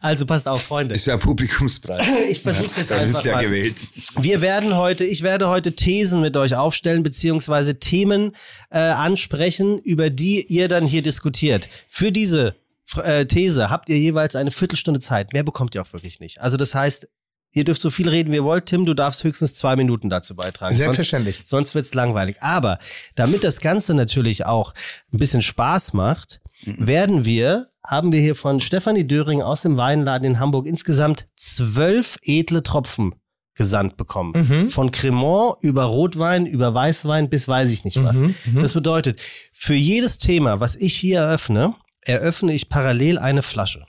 [0.00, 0.94] Also passt auf, Freunde.
[0.94, 2.06] Ist ja ein Publikumspreis.
[2.30, 3.44] Ich versuch's jetzt Das einfach ist ja mal.
[3.44, 3.80] gewählt.
[4.20, 8.36] Wir werden heute, ich werde heute Thesen mit euch aufstellen, beziehungsweise Themen
[8.70, 11.68] äh, ansprechen, über die ihr dann hier diskutiert.
[11.88, 12.54] Für diese
[13.02, 15.32] äh, These habt ihr jeweils eine Viertelstunde Zeit.
[15.32, 16.40] Mehr bekommt ihr auch wirklich nicht.
[16.40, 17.08] Also das heißt,
[17.52, 18.66] ihr dürft so viel reden, wie ihr wollt.
[18.66, 20.76] Tim, du darfst höchstens zwei Minuten dazu beitragen.
[20.76, 21.36] Selbstverständlich.
[21.36, 22.36] Sonst, sonst wird's langweilig.
[22.40, 22.78] Aber
[23.14, 24.74] damit das Ganze natürlich auch
[25.12, 30.26] ein bisschen Spaß macht, werden wir, haben wir hier von Stefanie Döring aus dem Weinladen
[30.26, 33.14] in Hamburg insgesamt zwölf edle Tropfen
[33.54, 34.32] gesandt bekommen.
[34.34, 34.70] Mhm.
[34.70, 38.16] Von Cremant über Rotwein, über Weißwein bis weiß ich nicht was.
[38.16, 38.62] Mhm, mhm.
[38.62, 39.20] Das bedeutet,
[39.52, 43.84] für jedes Thema, was ich hier eröffne, eröffne ich parallel eine Flasche.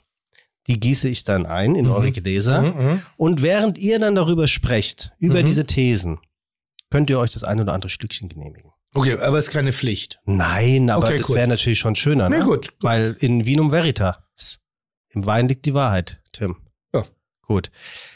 [0.66, 2.62] Die gieße ich dann ein in eure Gläser.
[2.62, 3.02] Mhm, mhm.
[3.16, 5.46] Und während ihr dann darüber sprecht, über Mhm.
[5.46, 6.18] diese Thesen,
[6.90, 8.70] könnt ihr euch das ein oder andere Stückchen genehmigen.
[8.94, 10.20] Okay, aber es ist keine Pflicht.
[10.24, 12.28] Nein, aber Okay, das wäre natürlich schon schöner.
[12.30, 12.44] Na Ne?
[12.44, 12.74] gut, gut.
[12.80, 14.60] Weil in Vinum Veritas,
[15.10, 16.56] im Wein liegt die Wahrheit, Tim.
[16.94, 17.04] Ja.
[17.42, 17.70] Gut.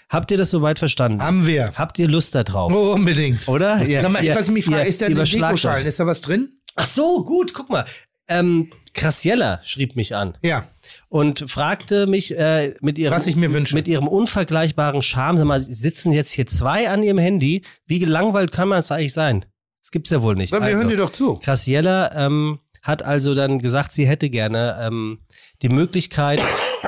[0.09, 1.21] Habt ihr das soweit verstanden?
[1.23, 1.73] Haben wir.
[1.75, 2.73] Habt ihr Lust da drauf?
[2.73, 3.47] Oh, unbedingt.
[3.49, 3.85] Oder?
[3.85, 5.87] Ihr, Sag mal, ihr- was ich mich frage, ihr ist da ein überschlagt Dekoschalen?
[5.87, 6.55] Ist da was drin?
[6.77, 7.85] Ach so, gut, guck mal.
[8.29, 10.65] Ähm, Graciella schrieb mich an Ja.
[11.09, 13.75] Und fragte mich äh, mit ihrem Was ich mir wünsche.
[13.75, 17.63] mit ihrem unvergleichbaren Charme, sag mal, sitzen jetzt hier zwei an ihrem Handy.
[17.87, 19.45] Wie gelangweilt kann man es eigentlich sein?
[19.81, 20.53] Das gibt's ja wohl nicht.
[20.53, 21.39] Wir hören Also, dir doch zu.
[21.43, 25.21] Graciella ähm, hat also dann gesagt, sie hätte gerne ähm,
[25.63, 26.41] die Möglichkeit,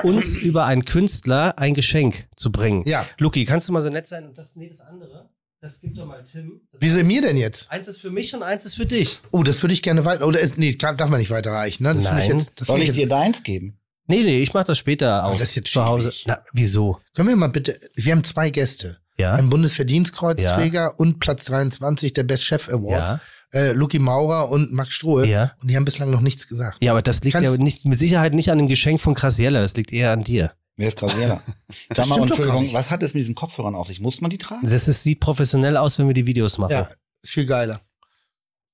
[0.03, 2.83] uns über einen Künstler ein Geschenk zu bringen.
[2.85, 3.05] Ja.
[3.17, 4.25] Luki, kannst du mal so nett sein?
[4.27, 5.29] Und das, nee, das andere,
[5.61, 6.61] das gibt doch mal Tim.
[6.71, 7.71] Das Wieso mir denn jetzt?
[7.71, 9.19] Eins ist für mich und eins ist für dich.
[9.31, 10.27] Oh, das würde ich gerne weiter.
[10.27, 11.93] Oder ist, nee, darf man nicht weiterreichen, ne?
[11.95, 12.37] Das finde ich Nein.
[12.37, 12.59] jetzt.
[12.61, 13.77] Das Soll ich jetzt, dir deins geben?
[14.07, 15.31] Nee, nee, ich mach das später Oh, auch.
[15.37, 16.11] das ist jetzt zu Hause.
[16.25, 16.99] Na, wieso?
[17.15, 17.77] Können wir mal bitte.
[17.95, 18.97] Wir haben zwei Gäste.
[19.17, 19.33] Ja.
[19.35, 23.11] Ein Bundesverdienstkreuzträger und Platz 23 der Best Chef Awards.
[23.11, 23.19] Ja.
[23.53, 25.25] Äh, Lucky Maurer und Max Strohe.
[25.27, 25.51] Ja.
[25.61, 26.77] Und die haben bislang noch nichts gesagt.
[26.81, 29.59] Ja, aber das liegt Kannst- ja nicht, mit Sicherheit nicht an dem Geschenk von Graciella,
[29.61, 30.53] das liegt eher an dir.
[30.77, 31.41] Wer ist Graciela?
[31.93, 33.99] Sag mal, stimmt doch gar Entschuldigung, was hat es mit diesen Kopfhörern auf sich?
[33.99, 34.67] Muss man die tragen?
[34.67, 36.71] Das ist, sieht professionell aus, wenn wir die Videos machen.
[36.71, 36.89] Ja,
[37.21, 37.81] ist viel geiler.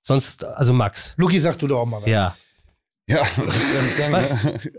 [0.04, 1.14] Sonst, also Max.
[1.18, 2.10] Lucky, sag du doch auch mal was.
[2.10, 2.36] Ja.
[3.10, 3.26] Ja,
[3.98, 4.12] sagen?
[4.14, 4.30] Was?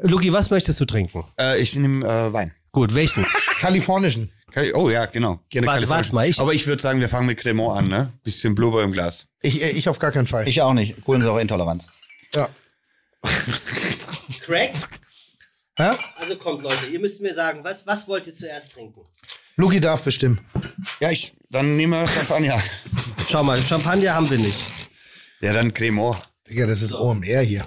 [0.03, 1.25] Luki, was möchtest du trinken?
[1.41, 2.53] Äh, ich nehme äh, Wein.
[2.73, 3.25] Gut, welchen?
[3.61, 4.31] Kalifornischen.
[4.75, 5.41] Oh ja, genau.
[5.51, 5.91] Gerne Warte, Kalifornien.
[5.91, 8.13] warte mal, ich- Aber ich würde sagen, wir fangen mit Cremant an, ne?
[8.25, 9.29] Bisschen Blubber im Glas.
[9.41, 10.47] Ich, äh, ich auf gar keinen Fall.
[10.49, 11.03] Ich auch nicht.
[11.05, 11.89] Kohlensäureintoleranz.
[12.35, 12.49] ja.
[14.45, 14.73] Craig?
[15.79, 15.99] ja?
[16.19, 19.01] Also kommt, Leute, ihr müsst mir sagen, was, was wollt ihr zuerst trinken?
[19.57, 20.41] Lucky darf bestimmen.
[21.01, 22.63] Ja, ich, dann nehmen wir Champagner.
[23.29, 24.63] Schau mal, Champagner haben wir nicht.
[25.41, 26.23] Ja, dann Cremant.
[26.49, 27.67] Digga, das ist OMR hier.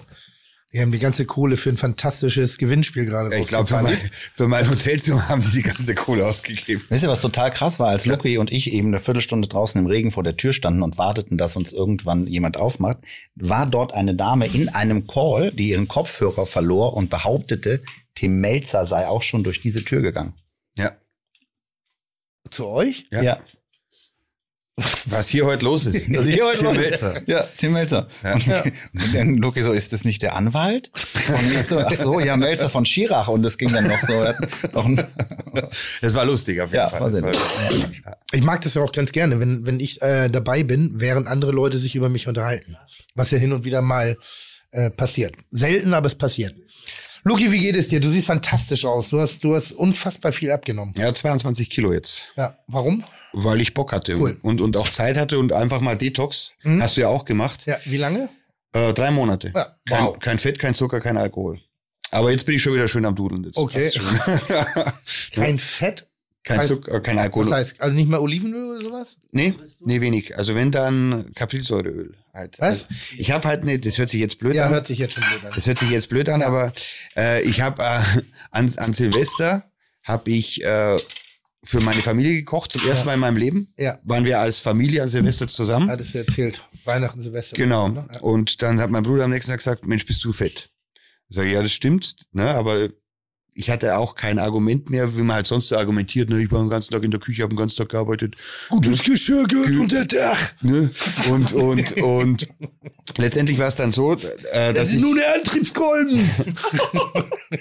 [0.74, 3.97] Die haben die ganze Kohle für ein fantastisches Gewinnspiel gerade Ich glaube, für, mein,
[4.36, 6.82] für mein Hotelzimmer haben die die ganze Kohle ausgegeben.
[6.88, 9.88] Wisst ihr, was total krass war, als Lucky und ich eben eine Viertelstunde draußen im
[9.88, 12.99] Regen vor der Tür standen und warteten, dass uns irgendwann jemand aufmacht,
[13.36, 17.84] war dort eine Dame in einem Call, die ihren Kopfhörer verlor und behauptete,
[18.15, 20.36] Tim Melzer sei auch schon durch diese Tür gegangen.
[20.78, 20.91] Ja.
[22.49, 23.07] Zu euch?
[23.11, 23.39] Ja.
[25.05, 26.07] Was hier heute los ist.
[26.09, 26.75] Also hier heute Tim.
[26.75, 27.21] Melzer.
[27.27, 28.07] Ja, Tim Melzer.
[28.23, 28.34] Ja.
[28.34, 30.91] Und, und dann Lucky so, ist das nicht der Anwalt?
[31.27, 33.27] Und ich so, ach so, ja, Melzer von Schirach.
[33.27, 34.13] Und das ging dann noch so.
[34.73, 35.03] Noch ein,
[36.01, 37.13] Das war lustig auf jeden Ja, Fall.
[37.21, 41.27] War, Ich mag das ja auch ganz gerne, wenn, wenn ich äh, dabei bin, während
[41.27, 42.77] andere Leute sich über mich unterhalten.
[43.15, 44.17] Was ja hin und wieder mal
[44.71, 45.36] äh, passiert.
[45.51, 46.55] Selten, aber es passiert.
[47.24, 47.99] Luki, wie geht es dir?
[47.99, 49.09] Du siehst fantastisch aus.
[49.09, 50.93] Du hast, du hast unfassbar viel abgenommen.
[50.97, 52.24] ja, 22 Kilo jetzt.
[52.36, 53.03] Ja, warum?
[53.34, 54.38] Weil ich Bock hatte Cool.
[54.41, 56.53] und, und auch Zeit hatte und einfach mal Detox.
[56.63, 56.82] Mhm.
[56.82, 57.61] Hast du ja auch gemacht.
[57.65, 58.30] Ja, wie lange?
[58.74, 59.51] Äh, drei Monate.
[59.55, 60.19] Ja, kein, wow.
[60.19, 61.59] kein Fett, kein Zucker, kein Alkohol.
[62.11, 63.43] Aber jetzt bin ich schon wieder schön am Dudeln.
[63.45, 63.89] Jetzt Okay.
[65.34, 66.07] Kein Fett?
[66.44, 67.46] Kein heißt- Zucker, kein Alkohol.
[67.46, 69.18] Das heißt, also nicht mal Olivenöl oder sowas?
[69.32, 70.38] Nee, nee, wenig.
[70.38, 72.58] Also wenn dann Kaprilsäureöl halt.
[72.60, 72.84] Was?
[72.84, 72.86] Also
[73.18, 74.72] ich habe halt ne, das hört sich jetzt blöd Ja, an.
[74.74, 75.52] hört sich jetzt schon blöd an.
[75.54, 76.74] Das hört sich jetzt blöd an, aber
[77.16, 78.00] äh, ich habe äh,
[78.52, 79.72] an, an Silvester
[80.04, 80.98] habe ich äh,
[81.64, 83.68] für meine Familie gekocht zum ersten Mal in meinem Leben.
[83.78, 85.89] Ja, Waren wir als Familie an Silvester zusammen.
[85.92, 86.60] hattest du erzählt.
[86.86, 87.56] Weihnachten, Silvester.
[87.56, 87.88] Genau.
[87.89, 88.08] Ja.
[88.22, 90.72] Und dann hat mein Bruder am nächsten Tag gesagt, Mensch, bist du fett?
[91.30, 92.89] Ich sage, ja, das stimmt, ne, aber
[93.54, 96.30] ich hatte auch kein Argument mehr, wie man halt sonst so argumentiert.
[96.30, 96.41] Ne?
[96.41, 98.36] Ich war den ganzen Tag in der Küche, habe den ganzen Tag gearbeitet.
[98.70, 100.39] Gutes Geschirr gehört Ge- unter Dach.
[100.62, 100.89] Ne?
[101.30, 102.47] Und, und, und
[103.18, 104.14] letztendlich war es dann so,
[104.54, 106.30] äh, dass, ich, nur der Antriebskolben.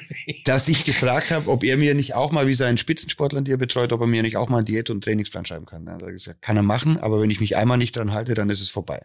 [0.44, 3.56] dass ich gefragt habe, ob er mir nicht auch mal, wie seinen Spitzensportlern, die er
[3.56, 5.86] betreut, ob er mir nicht auch mal einen Diät- und Trainingsplan schreiben kann.
[5.86, 8.34] Da hat er gesagt, kann er machen, aber wenn ich mich einmal nicht dran halte,
[8.34, 9.02] dann ist es vorbei.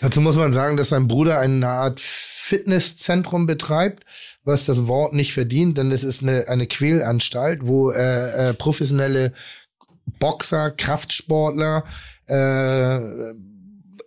[0.00, 2.00] Dazu muss man sagen, dass sein Bruder eine Art
[2.50, 4.04] Fitnesszentrum betreibt,
[4.44, 9.32] was das Wort nicht verdient, denn es ist eine, eine Quälanstalt, wo äh, äh, professionelle
[10.18, 11.84] Boxer, Kraftsportler,
[12.28, 13.30] äh,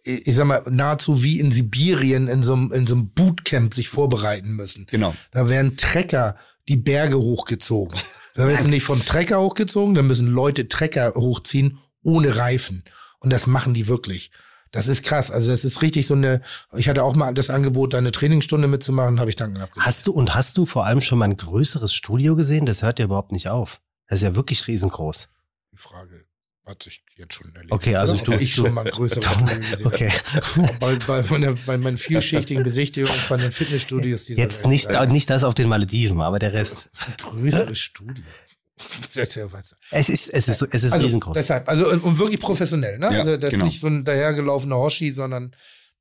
[0.05, 3.87] ich sag mal, nahezu wie in Sibirien in so, einem- in so einem Bootcamp sich
[3.87, 4.85] vorbereiten müssen.
[4.91, 5.15] Genau.
[5.31, 6.35] Da werden Trecker
[6.67, 7.97] die Berge hochgezogen.
[8.35, 12.83] Da werden sie nicht vom Trecker hochgezogen, da müssen Leute Trecker hochziehen ohne Reifen.
[13.19, 14.31] Und das machen die wirklich.
[14.73, 15.31] Das ist krass.
[15.31, 16.41] Also das ist richtig so eine,
[16.75, 19.85] ich hatte auch mal das Angebot, da eine Trainingsstunde mitzumachen, habe ich dann abgelehnt.
[19.85, 22.65] Hast du und hast du vor allem schon mal ein größeres Studio gesehen?
[22.65, 23.79] Das hört ja überhaupt nicht auf.
[24.07, 25.29] Das ist ja wirklich riesengroß.
[25.71, 26.25] Die Frage
[26.65, 27.71] hat sich jetzt schon erledigt.
[27.71, 29.85] Okay, also du- ich schon mal ein größeres Studio gesehen.
[29.85, 30.11] Okay.
[30.79, 34.69] Bei, bei, meiner, bei meinen vielschichtigen Besichtigungen von den Fitnessstudios dieser Jetzt Welt.
[34.71, 36.89] nicht, Ein nicht das auf den Malediven, aber der Rest.
[37.19, 38.23] größeres Studio.
[39.91, 41.33] Es ist, es ist, es ist also, riesengroß.
[41.35, 43.09] Deshalb, also und, wirklich professionell, ne?
[43.11, 43.65] Ja, also das genau.
[43.65, 45.55] ist nicht so ein dahergelaufener Hoshi, sondern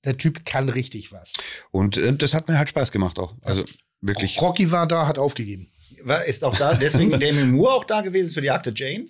[0.04, 1.32] der Typ kann richtig was.
[1.70, 3.34] Und äh, das hat mir halt Spaß gemacht auch.
[3.42, 3.64] Also
[4.00, 4.40] wirklich.
[4.40, 5.68] Rocky war da, hat aufgegeben.
[6.02, 9.08] War, ist auch da, deswegen Damien Moore auch da gewesen für die Akte Jane?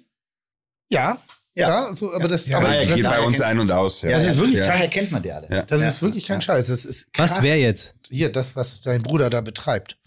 [0.91, 1.19] Ja,
[1.55, 1.95] ja, Ja.
[1.95, 4.03] so, aber das, Ja, aber das, geht ist, bei ja, uns ein und aus.
[4.03, 4.11] Ja.
[4.11, 4.67] Das ist wirklich ja.
[4.67, 5.49] Daher kennt man die alle.
[5.51, 5.63] Ja.
[5.63, 5.89] das Ja.
[5.89, 6.67] ist wirklich kein Scheiß.
[6.67, 7.37] Das ist krass.
[7.37, 7.95] Was wäre jetzt?
[8.09, 9.99] Hier, das, was dein Bruder da betreibt.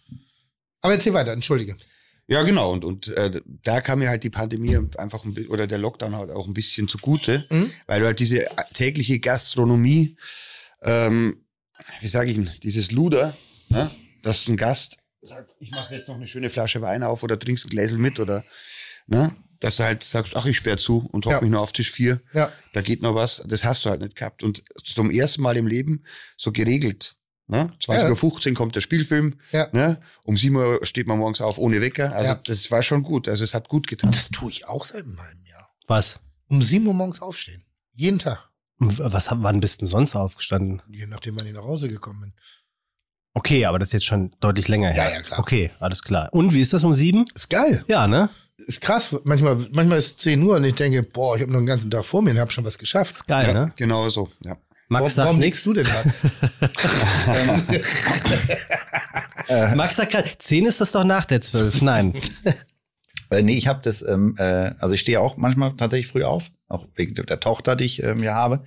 [0.82, 1.76] Aber erzähl weiter, entschuldige.
[2.28, 2.72] Ja, genau.
[2.74, 6.16] Und, und äh, da kam mir halt die Pandemie einfach ein bi- oder der Lockdown
[6.16, 7.70] halt auch ein bisschen zugute, Mhm.
[7.88, 10.18] weil du halt diese tägliche Gastronomie,
[10.82, 11.46] ähm,
[12.02, 13.38] wie sage ich denn, dieses Luder,
[13.70, 13.92] ne?
[14.24, 17.66] dass ein Gast sagt, ich mache jetzt noch eine schöne Flasche Wein auf oder trinkst
[17.66, 18.44] ein Gläsel mit oder
[19.08, 19.34] ne?
[19.60, 21.42] dass du halt sagst, ach, ich sperr zu und hock Ja.
[21.42, 22.52] mich nur auf Tisch vier, Ja.
[22.74, 23.42] da geht noch was.
[23.48, 24.44] Das hast du halt nicht gehabt.
[24.44, 26.04] Und zum ersten Mal im Leben
[26.38, 27.16] so geregelt.
[27.48, 27.72] Ne?
[27.80, 29.36] 20.15 Uhr kommt der Spielfilm.
[29.52, 29.68] Ja.
[29.72, 30.00] Ne?
[30.24, 32.14] Um 7 Uhr steht man morgens auf ohne Wecker.
[32.16, 32.42] Also Ja.
[32.44, 33.28] das war schon gut.
[33.30, 34.12] Also es hat gut getan.
[34.12, 35.70] Das tue ich auch seit einem halben Jahr.
[35.88, 36.16] Was?
[36.50, 37.64] Um 7 Uhr morgens aufstehen.
[37.94, 38.50] Jeden Tag.
[38.78, 40.82] Was, wann bist du denn sonst aufgestanden?
[40.88, 42.34] Je nachdem, wann ich nach Hause gekommen bin.
[43.34, 45.10] Okay, aber das ist jetzt schon deutlich länger her.
[45.10, 45.40] Ja, ja, klar.
[45.40, 46.30] Okay, alles klar.
[46.32, 47.26] Und wie ist das um sieben?
[47.36, 47.84] Ist geil.
[47.88, 48.30] Ja, ne?
[48.58, 49.16] Ist krass.
[49.26, 51.92] Manchmal, manchmal ist es 10 Uhr und ich denke, boah, ich habe noch den ganzen
[51.92, 53.12] Tag vor mir und habe schon was geschafft.
[53.12, 53.74] Ist geil, ja, ne?
[53.76, 54.30] Genau so.
[54.44, 54.58] Ja.
[54.88, 56.22] Max warum sagt warum nickst du denn, Max?
[59.76, 61.82] Max sagt gerade, zehn ist das doch nach der zwölf.
[61.82, 62.14] Nein.
[63.32, 66.52] Äh, nee, ich habe das, ähm, äh, also ich stehe auch manchmal tatsächlich früh auf,
[66.68, 68.64] auch wegen der Tochter, die ich ähm, ja habe.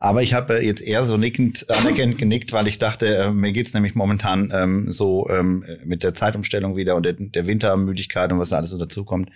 [0.00, 3.52] Aber ich habe äh, jetzt eher so nickend, anerkennend genickt, weil ich dachte, äh, mir
[3.52, 8.38] geht's nämlich momentan ähm, so ähm, mit der Zeitumstellung wieder und der, der Wintermüdigkeit und
[8.38, 9.30] was da alles so dazukommt,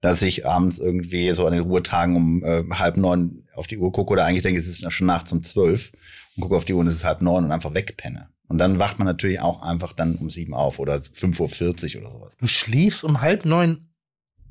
[0.00, 3.90] dass ich abends irgendwie so an den Ruhetagen um äh, halb neun auf die Uhr
[3.92, 5.92] gucke oder eigentlich denke, es ist schon nachts um zwölf
[6.36, 8.28] und gucke auf die Uhr und es ist halb neun und einfach wegpenne.
[8.46, 12.10] Und dann wacht man natürlich auch einfach dann um sieben auf oder 5.40 Uhr oder
[12.12, 12.36] sowas.
[12.38, 13.88] Du schläfst um halb neun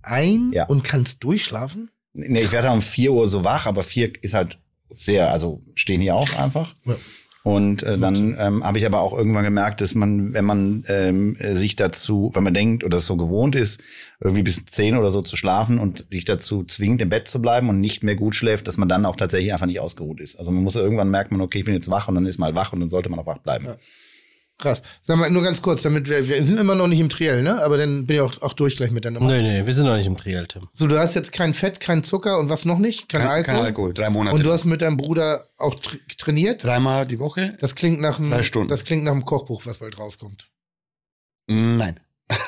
[0.01, 0.65] ein Ja.
[0.65, 1.89] und kannst durchschlafen?
[2.13, 4.59] Nee, ich werde um 4 Uhr so wach, aber 4 ist halt
[4.95, 6.75] sehr, also stehen hier auf einfach.
[6.85, 6.95] Ja.
[7.43, 11.35] Und äh, dann ähm, habe ich aber auch irgendwann gemerkt, dass man, wenn man ähm,
[11.39, 13.81] äh, sich dazu, wenn man denkt oder es so gewohnt ist,
[14.21, 17.67] irgendwie bis 10 oder so zu schlafen und sich dazu zwingt, im Bett zu bleiben
[17.67, 20.37] und nicht mehr gut schläft, dass man dann auch tatsächlich einfach nicht ausgeruht ist.
[20.37, 22.55] Also man muss irgendwann merkt man, okay, ich bin jetzt wach und dann ist mal
[22.55, 23.65] wach und dann sollte man auch wach bleiben.
[23.65, 23.75] Ja.
[24.63, 24.81] Krass.
[25.05, 27.61] Sag mal, nur ganz kurz, damit wir, wir sind immer noch nicht im Triell, ne?
[27.61, 29.29] Aber dann bin ich auch, auch durch gleich mit der Nummer.
[29.29, 30.69] Nee, nee, wir sind noch nicht im Triel, Tim.
[30.73, 33.09] So, du hast jetzt kein Fett, kein Zucker und was noch nicht?
[33.09, 33.55] Kein, Kein, Alkohol?
[33.57, 33.93] kein Alkohol.
[33.93, 34.33] Drei Monate.
[34.37, 36.63] Und du hast mit deinem Bruder auch tra trainiert?
[36.63, 37.57] Dreimal die Woche?
[37.59, 38.69] Das klingt nach einem, Drei Stunden.
[38.69, 40.47] das klingt nach einem Kochbuch, was bald rauskommt.
[41.47, 41.99] Nein.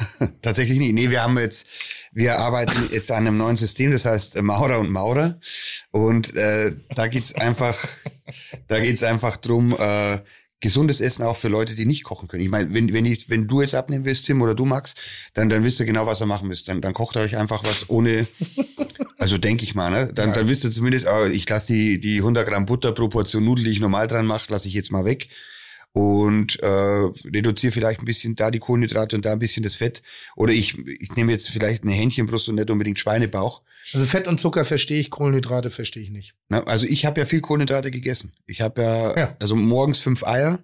[0.42, 0.94] Tatsächlich nicht.
[0.94, 1.68] Nee, wir haben jetzt,
[2.14, 5.38] wir arbeiten jetzt an einem neuen System, das heißt äh, Maurer und Maurer.
[5.92, 7.78] Und äh, da geht's einfach,
[8.70, 10.20] da geht's einfach drum, äh,
[10.66, 12.42] gesundes Essen auch für Leute, die nicht kochen können.
[12.42, 14.96] Ich meine, wenn, wenn, ich, wenn du jetzt abnehmen willst, Tim, oder du Max,
[15.36, 16.68] dann, dann wisst ihr genau, was ihr machen müsst.
[16.68, 18.26] Dann, dann kocht ihr euch einfach was ohne,
[19.20, 20.12] also denke ich mal, ne?
[20.12, 23.46] Dann, dann wisst ihr zumindest, äh, ich lasse die, die 100 Gramm Butter pro Portion
[23.46, 25.30] Nudel, die ich normal dran mache, lasse ich jetzt mal weg
[25.96, 30.02] und äh, reduziere vielleicht ein bisschen da die Kohlenhydrate und da ein bisschen das Fett.
[30.36, 33.62] Oder ich, ich nehme jetzt vielleicht eine Hähnchenbrust und nicht unbedingt Schweinebauch.
[33.94, 36.36] Also Fett und Zucker verstehe ich, Kohlenhydrate verstehe ich nicht.
[36.50, 36.68] Ne?
[36.68, 38.34] Also ich habe ja viel Kohlenhydrate gegessen.
[38.46, 39.38] Ich habe ja, Ja.
[39.40, 40.60] also morgens fünf Eier,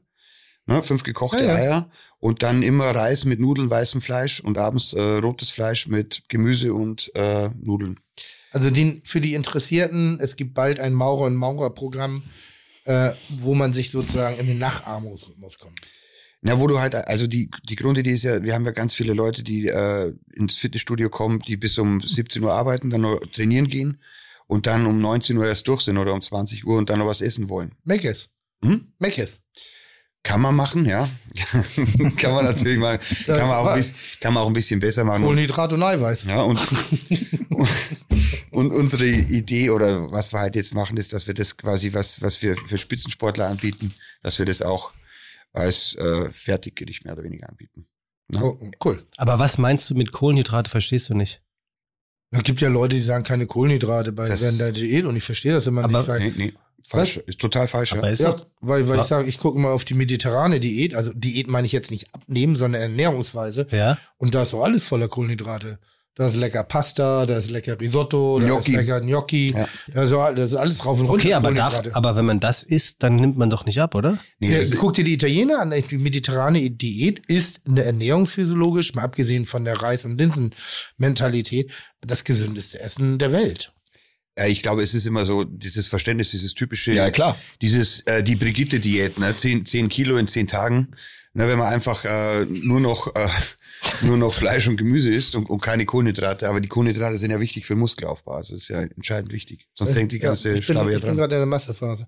[0.65, 0.83] ne?
[0.83, 1.55] fünf gekochte Ja, ja.
[1.55, 6.23] Eier und dann immer Reis mit Nudeln, weißem Fleisch und abends äh, rotes Fleisch mit
[6.27, 7.97] Gemüse und äh, Nudeln.
[8.51, 12.21] Also die, für die Interessierten, es gibt bald ein Maurer- und Maurer-Programm,
[12.85, 15.79] äh, wo man sich sozusagen in den Nachahmungsrhythmus kommt.
[16.41, 19.13] Na, wo du halt, also die, die Grundidee ist ja, wir haben ja ganz viele
[19.13, 23.67] Leute, die äh, ins Fitnessstudio kommen, die bis um 17 Uhr arbeiten, dann noch trainieren
[23.67, 24.01] gehen
[24.47, 27.07] und dann um 19 Uhr erst durch sind oder um 20 Uhr und dann noch
[27.07, 27.75] was essen wollen.
[27.83, 28.29] Meckes.
[28.63, 28.91] Hm?
[28.97, 29.39] Meckes.
[30.23, 31.09] Kann man machen, ja.
[32.17, 35.03] kann man natürlich mal, kann man, auch ein bisschen, kann man auch ein bisschen besser
[35.03, 35.23] machen.
[35.23, 36.25] Kohlenhydrat und Eiweiß.
[36.25, 36.59] ja, und,
[37.49, 37.67] und,
[38.51, 42.21] und unsere Idee oder was wir halt jetzt machen, ist, dass wir das quasi, was,
[42.21, 44.91] was wir für Spitzensportler anbieten, dass wir das auch
[45.53, 47.87] als äh, Fertiggericht mehr oder weniger anbieten.
[48.33, 48.43] Ja.
[48.43, 49.05] Oh, cool.
[49.17, 51.41] Aber was meinst du mit Kohlenhydrate, verstehst du nicht?
[52.29, 55.23] Es gibt ja Leute, die sagen keine Kohlenhydrate bei Das- während der Diät und ich
[55.23, 56.07] verstehe das immer Aber- nicht.
[56.07, 56.53] Weil, Nee, nee,
[56.83, 57.17] falsch.
[57.25, 58.09] Ist total falsch, Aber ja.
[58.09, 59.01] ist ja, doch, weil, weil Ja.
[59.01, 60.95] ich sage, ich gucke mal auf die mediterrane Diät.
[60.95, 63.67] Also Diät meine ich jetzt nicht abnehmen, sondern Ernährungsweise.
[63.71, 63.97] ja.
[64.17, 65.79] Und da ist doch alles voller Kohlenhydrate.
[66.15, 68.71] Da ist lecker Pasta, da ist lecker Risotto, da Gnocchi.
[68.71, 69.53] ist lecker Gnocchi.
[69.55, 69.65] Ja.
[69.93, 71.23] Da ist, das ist alles rauf und runter.
[71.23, 74.19] Okay, aber, darf, aber wenn man das isst, dann nimmt man doch nicht ab, oder?
[74.39, 79.03] Nee, Ja, guck dir die Italiener an, die mediterrane Diät ist in der ernährungsphysiologisch, mal
[79.03, 81.71] abgesehen von der Reis- und Linsen-Mentalität,
[82.01, 83.71] das gesündeste Essen der Welt.
[84.37, 87.37] Ja, ich glaube, es ist immer so, dieses Verständnis, dieses typische, Ja, klar.
[87.61, 89.35] dieses, äh, die Brigitte-Diät, ne?
[89.35, 90.95] Zehn, zehn Kilo in zehn Tagen.
[91.33, 93.27] Ne, wenn man einfach äh, nur noch äh,
[94.01, 96.47] nur noch Fleisch und Gemüse isst und, und keine Kohlenhydrate.
[96.47, 98.33] Aber die Kohlenhydrate sind ja wichtig für Muskelaufbau.
[98.33, 99.67] Also das ist ja entscheidend wichtig.
[99.73, 101.17] Sonst hängt die ganze ja, ich bin, Schlappe ja ich bin dran.
[101.17, 102.07] gerade in der Massephase.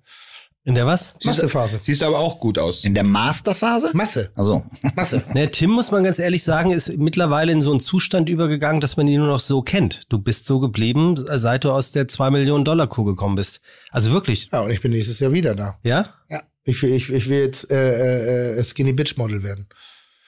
[0.65, 1.13] In der was?
[1.25, 1.81] Massephase.
[1.83, 2.85] Siehst aber auch gut aus.
[2.85, 3.89] In der Masterphase?
[3.93, 4.31] Masse.
[4.33, 4.63] Also,
[4.95, 5.21] Masse.
[5.33, 8.95] Ne, Tim, muss man ganz ehrlich sagen, ist mittlerweile in so einen Zustand übergegangen, dass
[8.95, 10.03] man ihn nur noch so kennt.
[10.07, 13.59] Du bist so geblieben, seit du aus der 2 Millionen Dollar Kuh gekommen bist.
[13.91, 15.79] Also wirklich, Ja, und ich bin nächstes Jahr wieder da.
[15.83, 16.05] ja?
[16.29, 16.41] Ja.
[16.63, 19.67] Ich will, ich, ich will jetzt äh, äh, Skinny Bitch Model werden.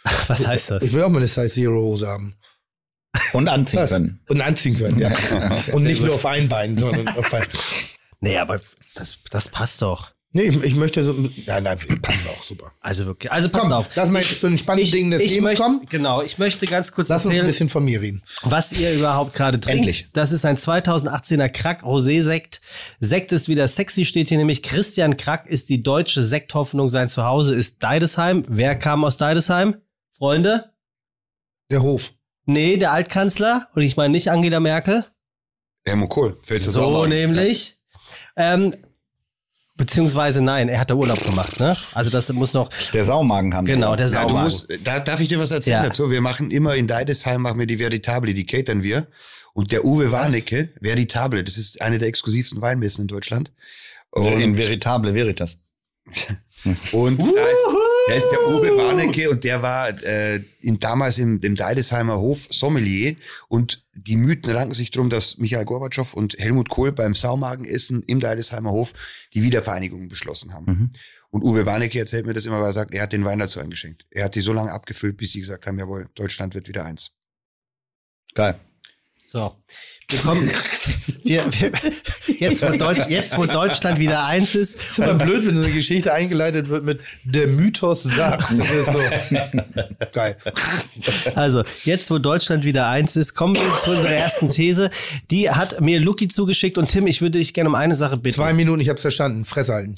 [0.28, 0.84] Was heißt das?
[0.84, 2.36] Ich will auch mal eine Size Zero Hose haben.
[3.34, 3.90] und anziehen Das.
[3.90, 4.20] können.
[4.28, 5.12] Und anziehen können, ja.
[5.72, 7.44] und nicht nur auf ein Bein, sondern auf ein.
[8.22, 8.60] Nee, aber
[8.96, 10.10] das, das passt doch.
[10.34, 11.14] Nee, ich, ich möchte so.
[11.46, 12.72] Ja, nein, passt auch super.
[12.82, 13.32] Also wirklich.
[13.32, 13.90] Also pass Komm, auf.
[13.96, 15.86] lass mal jetzt zu den spannenden Dingen des Lebens möchte, kommen.
[15.90, 18.22] Genau, ich möchte ganz kurz Lass uns ein erzählen, bisschen von mir reden.
[18.42, 19.80] was ihr überhaupt gerade trinkt.
[19.80, 20.10] Endlich.
[20.14, 22.62] Das ist ein 2018er Krack Rosé Sekt.
[23.00, 24.64] Sekt ist wieder sexy, steht hier nämlich.
[24.64, 26.90] Christian Krack ist die deutsche Sekthoffnung.
[26.90, 28.44] Sein Zuhause ist Deidesheim.
[28.50, 29.76] Wer kam aus Deidesheim?
[30.18, 30.72] Freunde?
[31.72, 32.14] Der Hof.
[32.46, 33.68] Nee, der Altkanzler.
[33.76, 35.06] Und ich meine nicht Angela Merkel.
[35.86, 36.38] Helmut Kohl.
[36.44, 37.10] Fällt das auch So ein.
[37.10, 37.80] nämlich.
[38.36, 38.74] Ähm,
[39.76, 41.76] beziehungsweise nein, er hat da Urlaub gemacht, ne?
[41.94, 42.70] Also das muss noch.
[42.94, 43.98] Der Saumagen haben Genau, wir.
[43.98, 44.44] der Ja, du Saumagen.
[44.44, 45.90] musst, da darf ich dir was erzählen Ja.
[45.90, 46.10] dazu.
[46.12, 49.08] Wir machen immer in Deidesheim machen wir die Veritable, die catern wir.
[49.54, 53.52] Und der Uwe Warnecke, Veritable, das ist eine der exklusivsten Weinmessen in Deutschland.
[54.16, 55.58] In Und, Veritable Veritas.
[56.92, 57.68] und da, ist,
[58.08, 62.48] da ist der Uwe Warnecke und der war äh, in, damals im, im Deidesheimer Hof
[62.52, 63.16] Sommelier.
[63.48, 68.20] Und die Mythen ranken sich drum, dass Michael Gorbatschow und Helmut Kohl beim Saumagenessen im
[68.20, 68.94] Deidesheimer Hof
[69.34, 70.66] die Wiedervereinigung beschlossen haben.
[70.66, 70.92] Mhm.
[71.32, 73.60] Und Uwe Warnecke erzählt mir das immer, weil er sagt, er hat den Wein dazu
[73.60, 74.06] eingeschenkt.
[74.12, 77.16] Er hat die so lange abgefüllt, bis sie gesagt haben, jawohl, Deutschland wird wieder eins.
[78.36, 78.60] Geil.
[79.26, 79.56] So.
[80.10, 80.52] Wir kommen.
[81.24, 81.72] Wir, wir,
[82.38, 84.76] jetzt, wo Deutsch, jetzt, wo Deutschland wieder eins ist.
[84.76, 88.52] ist immer blöd, wenn so eine Geschichte eingeleitet wird mit der Mythos sagt.
[88.52, 89.00] Das ist so.
[90.14, 90.38] Geil.
[91.34, 94.92] Also, jetzt, wo Deutschland wieder eins ist, kommen wir zu unserer ersten These.
[95.32, 98.36] Die hat mir Lucky zugeschickt und Tim, ich würde dich gerne um eine Sache bitten.
[98.36, 99.46] Zwei Minuten, ich hab's verstanden.
[99.46, 99.96] Fresse halten.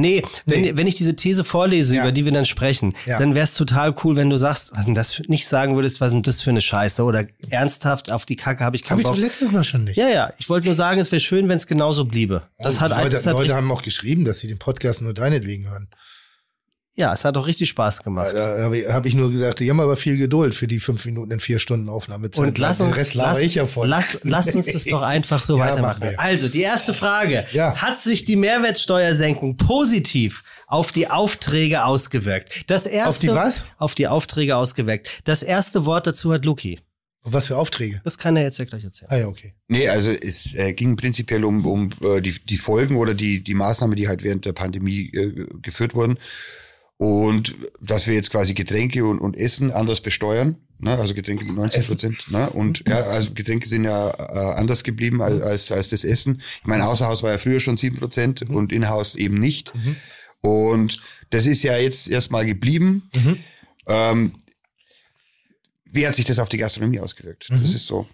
[0.00, 0.66] Nee, Nee.
[0.68, 2.02] Wenn, wenn ich diese These vorlese, Ja.
[2.02, 3.18] über die wir dann sprechen, Ja.
[3.18, 6.00] dann wäre es total cool, wenn du sagst, was denn das für, nicht sagen würdest,
[6.00, 8.98] was denn das für eine Scheiße oder ernsthaft auf die Kacke habe ich Hab keinen
[8.98, 9.20] ich doch Bock.
[9.20, 9.96] letztes Mal schon nicht.
[9.96, 12.42] Ja, ja, ich wollte nur sagen, es wäre schön, wenn es genauso bliebe.
[12.58, 15.14] Das Oh, hat, Leute, das hat Leute haben auch geschrieben, dass sie den Podcast nur
[15.14, 15.88] deinetwegen hören.
[16.98, 18.32] Ja, es hat auch richtig Spaß gemacht.
[18.34, 21.04] Da habe ich, hab ich nur gesagt, die haben aber viel Geduld für die fünf
[21.04, 22.44] Minuten in vier Stunden Aufnahmezeit.
[22.44, 23.86] Und lass uns, Rest lass, ich ja voll.
[23.86, 26.14] lass, lass uns das doch einfach so Ja, weitermachen.
[26.16, 27.46] Also, die erste Frage.
[27.52, 27.76] Ja.
[27.76, 32.64] Hat sich die Mehrwertsteuersenkung positiv auf die Aufträge ausgewirkt?
[32.66, 33.64] Das erste, Auf die was?
[33.78, 35.08] Auf die Aufträge ausgewirkt.
[35.24, 36.80] Das erste Wort dazu hat Luki.
[37.22, 38.00] Und was für Aufträge?
[38.04, 39.10] Das kann er jetzt ja gleich erzählen.
[39.10, 39.54] Ah ja, okay.
[39.68, 43.54] Nee, also es äh, ging prinzipiell um, um äh, die, die Folgen oder die, die
[43.54, 46.18] Maßnahmen, die halt während der Pandemie äh, geführt wurden.
[46.98, 50.56] Und dass wir jetzt quasi Getränke und, und Essen anders besteuern.
[50.80, 50.98] Ne?
[50.98, 52.30] Also Getränke mit 90 Prozent.
[52.32, 52.50] Ne?
[52.50, 56.42] Und ja, also Getränke sind ja äh, anders geblieben als, als, als das Essen.
[56.60, 59.72] Ich meine, Außerhaus war ja früher schon 7 Prozent und Inhouse eben nicht.
[60.40, 63.08] Und das ist ja jetzt erstmal geblieben.
[63.86, 64.34] Ähm,
[65.84, 67.46] wie hat sich das auf die Gastronomie ausgewirkt?
[67.50, 68.08] Das ist so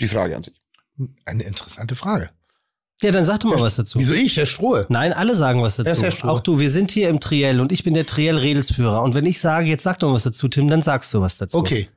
[0.00, 0.54] die Frage an sich.
[1.24, 2.30] Eine interessante Frage.
[3.02, 3.98] Ja, dann sag doch mal was dazu.
[3.98, 4.86] Wieso ich, Herr Strohe?
[4.88, 6.00] Nein, alle sagen was dazu.
[6.02, 6.28] Herr Stroh?
[6.28, 9.02] Auch du, wir sind hier im Triell und ich bin der Triell-Redelsführer.
[9.02, 11.36] Und wenn ich sage, jetzt sag doch mal was dazu, Tim, dann sagst du was
[11.36, 11.58] dazu.
[11.58, 11.88] Okay.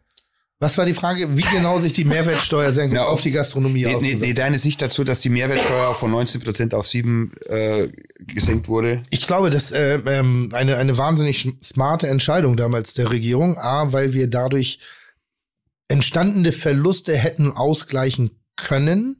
[0.59, 3.95] Was war die Frage, wie genau sich die Mehrwertsteuersenkung Ja, auf die Gastronomie Nee, nee,
[3.95, 4.21] auswirkt?
[4.21, 9.03] nee, deine Sicht dazu, dass die Mehrwertsteuer von 19 Prozent auf 7 äh, gesenkt wurde?
[9.11, 13.55] Ich glaube, das äh, ähm, eine eine wahnsinnig smarte Entscheidung damals der Regierung.
[13.59, 14.79] A, weil wir dadurch
[15.89, 19.19] entstandene Verluste hätten ausgleichen können.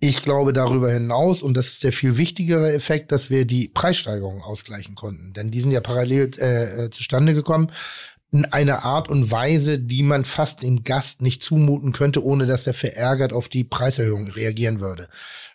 [0.00, 4.42] Ich glaube darüber hinaus, und das ist der viel wichtigere Effekt, dass wir die Preissteigerungen
[4.42, 5.32] ausgleichen konnten.
[5.32, 7.70] Denn die sind ja parallel äh, äh, zustande gekommen.
[8.32, 12.66] In einer Art und Weise, die man fast dem Gast nicht zumuten könnte, ohne dass
[12.66, 15.08] er verärgert auf die Preiserhöhung reagieren würde.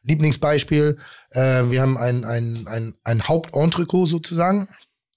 [0.04, 0.98] Lieblingsbeispiel,
[1.32, 4.70] äh, wir haben ein, ein, ein, ein Hauptentrecot sozusagen,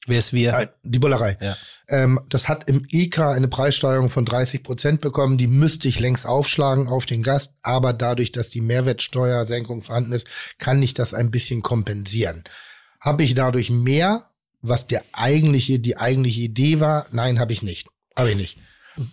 [0.07, 0.53] Wer ist wir?
[0.55, 1.39] äh, die Bullerei.
[1.41, 1.57] Ja.
[1.89, 5.39] Ähm, das hat im EK eine Preissteigerung von 30 Prozent bekommen.
[5.39, 7.53] Die müsste ich längst aufschlagen auf den Gast.
[7.62, 10.26] Aber dadurch, dass die Mehrwertsteuersenkung vorhanden ist,
[10.59, 12.45] kann ich das ein bisschen kompensieren.
[13.01, 14.30] Habe ich dadurch mehr,
[14.62, 17.07] was der eigentliche, die eigentliche Idee war?
[17.11, 17.89] Nein, habe ich nicht.
[18.16, 18.59] Habe ich nicht.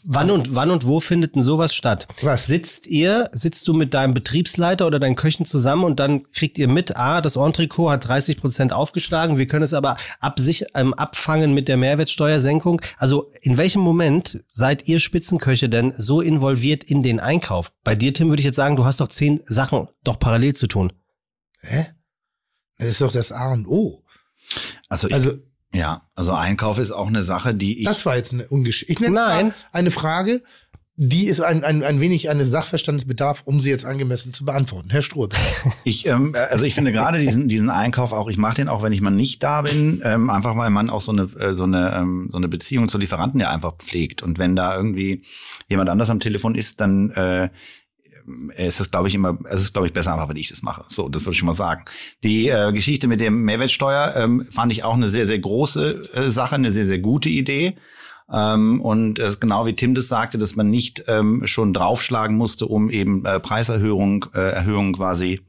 [0.03, 2.07] Wann und wann und wo findet denn sowas statt?
[2.21, 2.45] Was?
[2.45, 6.67] Sitzt ihr, sitzt du mit deinem Betriebsleiter oder deinen Köchen zusammen und dann kriegt ihr
[6.67, 11.53] mit, ah, das Entrecot hat 30 Prozent aufgeschlagen, wir können es aber absich, ähm, abfangen
[11.53, 12.82] mit der Mehrwertsteuersenkung.
[12.97, 17.71] Also in welchem Moment seid ihr Spitzenköche denn so involviert in den Einkauf?
[17.84, 20.67] Bei dir, Tim, würde ich jetzt sagen, du hast doch zehn Sachen doch parallel zu
[20.67, 20.93] tun.
[21.61, 21.88] Hä?
[22.77, 24.03] Das ist doch das A und O.
[24.89, 25.34] Also, ich, Also,
[25.74, 27.86] ja, also Einkauf ist auch eine Sache, die ich.
[27.86, 28.91] das war jetzt eine Ungeschichte.
[28.91, 29.47] Ich nenne Nein.
[29.47, 30.41] mal eine Frage,
[31.03, 34.89] die ist ein, ein, ein wenig eines Sachverstandsbedarf, um sie jetzt angemessen zu beantworten.
[34.91, 35.28] Herr Stroh.
[35.28, 35.41] bitte.
[35.84, 38.93] Ich, ähm, also ich finde gerade diesen, diesen Einkauf auch, ich mache den auch, wenn
[38.93, 41.95] ich mal nicht da bin, ähm, einfach weil man auch so eine, äh, so, eine,
[41.95, 44.22] ähm, so eine Beziehung zu Lieferanten ja einfach pflegt.
[44.22, 45.24] Und wenn da irgendwie
[45.69, 47.49] jemand anders am Telefon ist, dann äh,
[48.55, 50.86] ist es, glaube ich, immer, es ist, glaube ich, besser einfach, wenn ich das mache.
[50.88, 51.86] So, das würde ich schon mal sagen.
[52.24, 56.30] Die äh, Geschichte mit dem Mehrwertsteuer ähm, fand ich auch eine sehr, sehr große äh,
[56.30, 57.78] Sache, eine sehr, sehr gute Idee.
[58.32, 62.65] Ähm, und ist genau wie Tim das sagte, dass man nicht ähm, schon draufschlagen musste,
[62.65, 65.41] um eben äh, Preiserhöhung, äh, Erhöhung quasi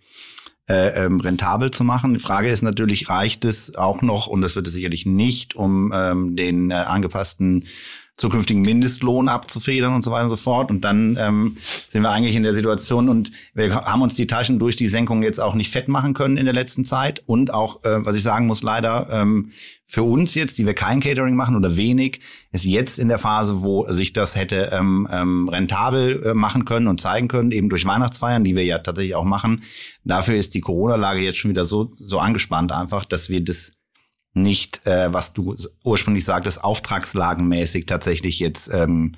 [0.68, 2.14] äh, ähm, rentabel zu machen.
[2.14, 5.92] Die Frage ist natürlich, reicht es auch noch, und das wird es sicherlich nicht, um
[5.94, 7.66] ähm, den äh, angepassten
[8.16, 10.70] zukünftigen Mindestlohn abzufedern und so weiter und so fort.
[10.70, 14.58] Und dann ähm, sind wir eigentlich in der Situation und wir haben uns die Taschen
[14.58, 17.22] durch die Senkung jetzt auch nicht fett machen können in der letzten Zeit.
[17.26, 19.52] Und auch, äh, was ich sagen muss, leider ähm,
[19.86, 22.20] für uns jetzt, die wir kein Catering machen oder wenig,
[22.52, 26.88] ist jetzt in der Phase, wo sich das hätte ähm, ähm, rentabel äh, machen können
[26.88, 29.64] und zeigen können, eben durch Weihnachtsfeiern, die wir ja tatsächlich auch machen.
[30.04, 33.72] Dafür ist die Corona-Lage jetzt schon wieder so, so angespannt einfach, dass wir das
[34.34, 39.14] nicht, äh, was du ursprünglich sagtest, auftragslagenmäßig tatsächlich jetzt ähm,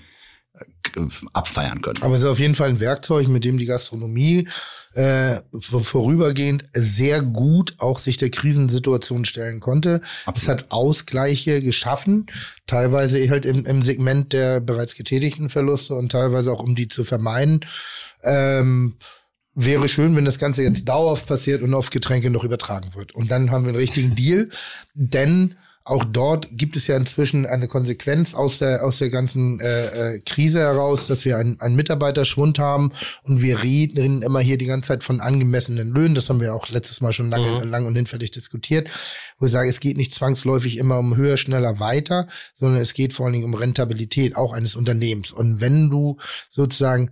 [1.32, 2.00] abfeiern können.
[2.02, 4.48] Aber es ist auf jeden Fall ein Werkzeug, mit dem die Gastronomie
[4.92, 10.00] äh, vor- vorübergehend sehr gut auch sich der Krisensituation stellen konnte.
[10.02, 10.60] Es Absolut.
[10.60, 12.26] hat Ausgleiche geschaffen,
[12.68, 17.02] teilweise halt im, im Segment der bereits getätigten Verluste und teilweise auch um die zu
[17.02, 17.60] vermeiden.
[18.22, 18.96] Ähm,
[19.54, 23.14] wäre schön, wenn das Ganze jetzt dauerhaft passiert und auf Getränke noch übertragen wird.
[23.14, 24.48] Und dann haben wir einen richtigen Deal,
[24.94, 25.54] denn
[25.86, 30.20] auch dort gibt es ja inzwischen eine Konsequenz aus der aus der ganzen äh, äh,
[30.20, 32.90] Krise heraus, dass wir einen, einen Mitarbeiterschwund haben
[33.22, 36.14] und wir reden immer hier die ganze Zeit von angemessenen Löhnen.
[36.14, 37.68] Das haben wir auch letztes Mal schon lange, Mhm.
[37.70, 38.88] lang und hinfällig diskutiert,
[39.38, 43.12] wo ich sage, es geht nicht zwangsläufig immer um höher, schneller, weiter, sondern es geht
[43.12, 45.32] vor allen Dingen um Rentabilität auch eines Unternehmens.
[45.32, 46.16] Und wenn du
[46.48, 47.10] sozusagen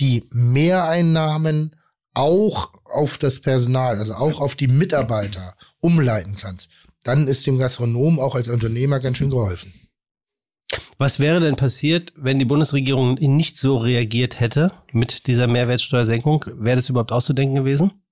[0.00, 1.76] die Mehreinnahmen
[2.14, 6.70] auch auf das Personal, also auch auf die Mitarbeiter umleiten kannst,
[7.02, 9.74] dann ist dem Gastronom auch als Unternehmer ganz schön geholfen.
[10.96, 16.44] Was wäre denn passiert, wenn die Bundesregierung nicht so reagiert hätte mit dieser Mehrwertsteuersenkung?
[16.54, 18.03] Wäre das überhaupt auszudenken gewesen?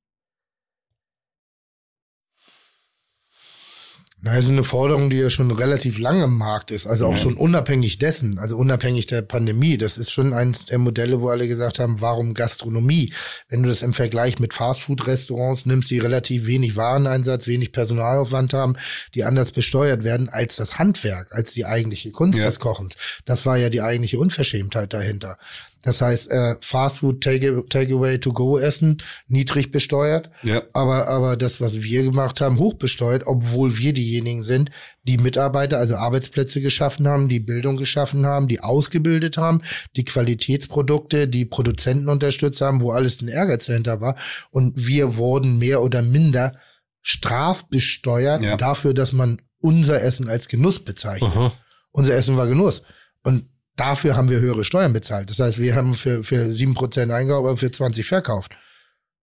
[4.24, 7.16] Na, das ist eine Forderung, die ja schon relativ lange im Markt ist, also auch
[7.16, 7.16] Ja.
[7.16, 9.76] schon unabhängig dessen, also unabhängig der Pandemie.
[9.76, 13.12] Das ist schon eins der Modelle, wo alle gesagt haben, warum Gastronomie?
[13.48, 18.76] Wenn du das im Vergleich mit Fastfood-Restaurants nimmst, die relativ wenig Wareneinsatz, wenig Personalaufwand haben,
[19.16, 22.44] die anders besteuert werden als das Handwerk, als die eigentliche Kunst Ja.
[22.46, 22.94] des Kochens.
[23.24, 25.36] Das war ja die eigentliche Unverschämtheit dahinter.
[25.84, 30.30] Das heißt, äh, Fastfood, Take- Takeaway, To-Go essen, niedrig besteuert.
[30.44, 30.62] Ja.
[30.72, 34.70] Aber, aber das, was wir gemacht haben, hochbesteuert, obwohl wir diejenigen sind,
[35.02, 39.62] die Mitarbeiter, also Arbeitsplätze geschaffen haben, die Bildung geschaffen haben, die ausgebildet haben,
[39.96, 44.16] die Qualitätsprodukte, die Produzenten unterstützt haben, wo alles ein Ehrgeiz dahinter war.
[44.50, 46.54] Und wir wurden mehr oder minder
[47.00, 48.56] strafbesteuert Ja.
[48.56, 51.34] dafür, dass man unser Essen als Genuss bezeichnet.
[51.34, 51.50] Mhm.
[51.90, 52.82] Unser Essen war Genuss.
[53.24, 55.30] Und dafür haben wir höhere Steuern bezahlt.
[55.30, 58.52] Das heißt, wir haben für, für 7% eingekauft, aber für 20 verkauft.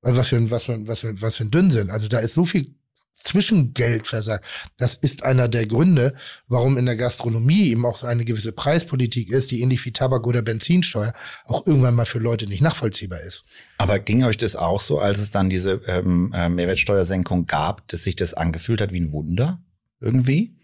[0.01, 1.89] Was für, ein- was für, ein- was für, ein- was für ein Dünnsinn.
[1.89, 2.75] Also da ist so viel
[3.11, 4.45] Zwischengeld versagt.
[4.77, 6.13] Das ist einer der Gründe,
[6.47, 10.41] warum in der Gastronomie eben auch eine gewisse Preispolitik ist, die ähnlich wie Tabak- oder
[10.41, 11.13] Benzinsteuer
[11.45, 13.43] auch irgendwann mal für Leute nicht nachvollziehbar ist.
[13.77, 18.03] Aber ging euch das auch so, als es dann diese ähm, äh, Mehrwertsteuersenkung gab, dass
[18.03, 19.61] sich das angefühlt hat wie ein Wunder
[19.99, 20.55] irgendwie?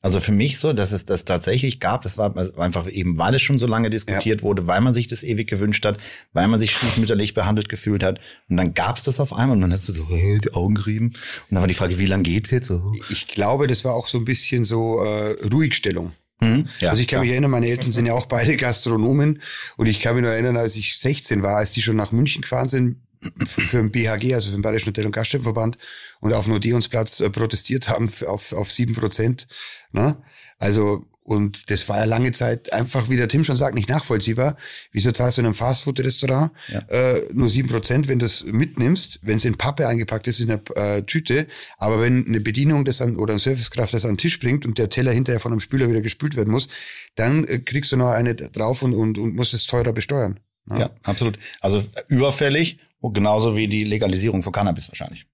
[0.00, 3.42] Also für mich so, dass es das tatsächlich gab, das war einfach eben, weil es
[3.42, 5.98] schon so lange diskutiert wurde, weil man sich das ewig gewünscht hat,
[6.32, 8.20] weil man sich stiefmütterlich behandelt gefühlt hat.
[8.48, 10.76] Und dann gab es das auf einmal und dann hast du so hey, die Augen
[10.76, 11.06] gerieben.
[11.06, 11.14] Und
[11.50, 12.68] dann war die Frage, wie lange geht's jetzt?
[12.68, 12.92] So.
[13.10, 16.12] Ich glaube, das war auch so ein bisschen so äh, Ruhigstellung.
[16.40, 16.68] Mhm.
[16.78, 19.42] Ja, also ich kann mich erinnern, meine Eltern sind ja auch beide Gastronomen
[19.76, 22.42] und ich kann mich nur erinnern, als ich 16 war, als die schon nach München
[22.42, 22.98] gefahren sind
[23.46, 25.78] für, den BHG, also für den Bayerischen Hotel- und Gaststättenverband
[26.20, 29.46] und auf dem Odeonsplatz äh, protestiert haben auf, auf sieben Prozent.
[29.92, 30.16] Ne?
[30.58, 34.56] Also und das war ja lange Zeit einfach, wie der Tim schon sagt, nicht nachvollziehbar.
[34.92, 36.78] Wieso zahlst du in einem Fastfood-Restaurant Ja.
[36.88, 40.50] äh, nur sieben Prozent, wenn du es mitnimmst, wenn es in Pappe eingepackt ist in
[40.50, 41.46] einer äh, Tüte,
[41.76, 44.78] aber wenn eine Bedienung das an, oder ein Servicekraft das an den Tisch bringt und
[44.78, 46.68] der Teller hinterher von einem Spüler wieder gespült werden muss,
[47.14, 50.40] dann äh, kriegst du noch eine drauf und, und, und musst es teurer besteuern.
[50.68, 50.80] Ne?
[50.80, 51.38] Ja, absolut.
[51.60, 55.26] Also überfällig, und genauso wie die Legalisierung von Cannabis wahrscheinlich.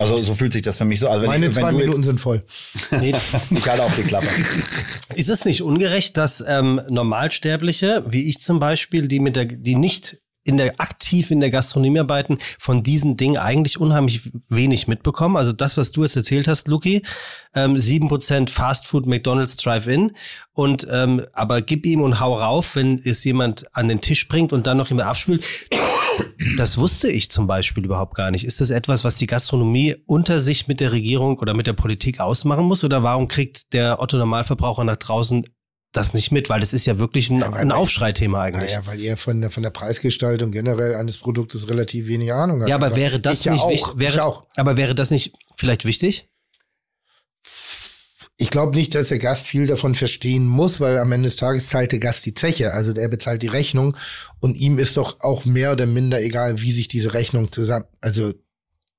[0.00, 1.08] Also so fühlt sich das für mich so.
[1.08, 2.44] Also wenn Meine ich, wenn zwei du Minuten jetzt, sind voll.
[2.92, 3.14] Nee,
[3.50, 4.28] ich halte auf die Klappe.
[5.16, 9.74] Ist es nicht ungerecht, dass ähm, Normalsterbliche, wie ich zum Beispiel, die mit der, die
[9.74, 15.36] nicht in der aktiv in der Gastronomie arbeiten, von diesen Dingen eigentlich unheimlich wenig mitbekommen.
[15.36, 17.02] Also das, was du jetzt erzählt hast, Luki,
[17.54, 20.12] ähm, 7% Fastfood, McDonalds, Drive-In.
[20.54, 24.54] Und ähm, aber gib ihm und hau rauf, wenn es jemand an den Tisch bringt
[24.54, 25.44] und dann noch jemand abspült.
[26.56, 28.44] Das wusste ich zum Beispiel überhaupt gar nicht.
[28.44, 32.20] Ist das etwas, was die Gastronomie unter sich mit der Regierung oder mit der Politik
[32.20, 32.82] ausmachen muss?
[32.82, 35.44] Oder warum kriegt der Otto Normalverbraucher nach draußen
[35.92, 36.48] das nicht mit?
[36.48, 38.70] Weil das ist ja wirklich ein, Ja, ein Aufschreithema eigentlich.
[38.70, 42.68] Naja, weil ihr von der, von der Preisgestaltung generell eines Produktes relativ wenig Ahnung habt.
[42.68, 43.92] ja, aber wäre das ich ja nicht auch, wichtig?
[43.94, 44.44] ich Wäre, auch.
[44.56, 46.28] Aber wäre das nicht vielleicht wichtig?
[48.40, 51.68] Ich glaube nicht, dass der Gast viel davon verstehen muss, weil am Ende des Tages
[51.68, 53.96] zahlt der Gast die Zeche, also der bezahlt die Rechnung
[54.38, 58.32] und ihm ist doch auch mehr oder minder egal, wie sich diese Rechnung zusammen, also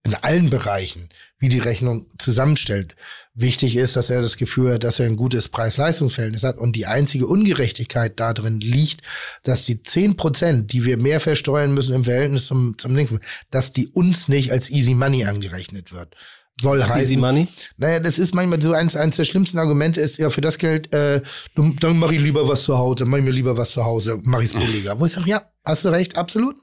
[0.04, 2.96] in allen Bereichen, wie die Rechnung zusammenstellt.
[3.34, 6.86] Wichtig ist, dass er das Gefühl hat, dass er ein gutes Preis-Leistungs-Verhältnis hat und die
[6.86, 9.02] einzige Ungerechtigkeit darin liegt,
[9.44, 13.20] dass die 10 Prozent, die wir mehr versteuern müssen im Verhältnis zum, zum Linken,
[13.52, 16.16] dass die uns nicht als Easy Money angerechnet wird.
[16.62, 17.48] Soll heißen, Easy Money?
[17.78, 20.94] naja, das ist manchmal so eins, eins der schlimmsten Argumente ist, ja, für das Geld,
[20.94, 21.22] äh,
[21.56, 23.86] dann, dann mache ich lieber was zu Hause, dann mache ich mir lieber was zu
[23.86, 25.00] Hause, mache ich es billiger.
[25.00, 26.56] Wo ich sage, ja, hast du recht, absolut.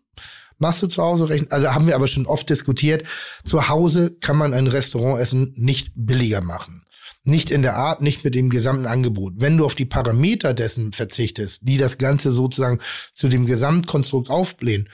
[0.59, 1.53] Machst du zu Hause recht?
[1.53, 3.05] Also haben wir aber schon oft diskutiert.
[3.45, 6.85] Zu Hause kann man ein Restaurantessen nicht billiger machen.
[7.25, 9.35] Nicht in der Art, nicht mit dem gesamten Angebot.
[9.37, 12.79] Wenn du auf die Parameter dessen verzichtest, die das Ganze sozusagen
[13.15, 14.89] zu dem Gesamtkonstrukt aufblähen,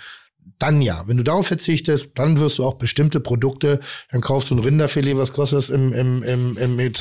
[0.58, 1.04] dann ja.
[1.06, 5.16] Wenn du darauf verzichtest, dann wirst du auch bestimmte Produkte, dann kaufst du ein Rinderfilet,
[5.16, 6.94] was kostet das im, im, im, im,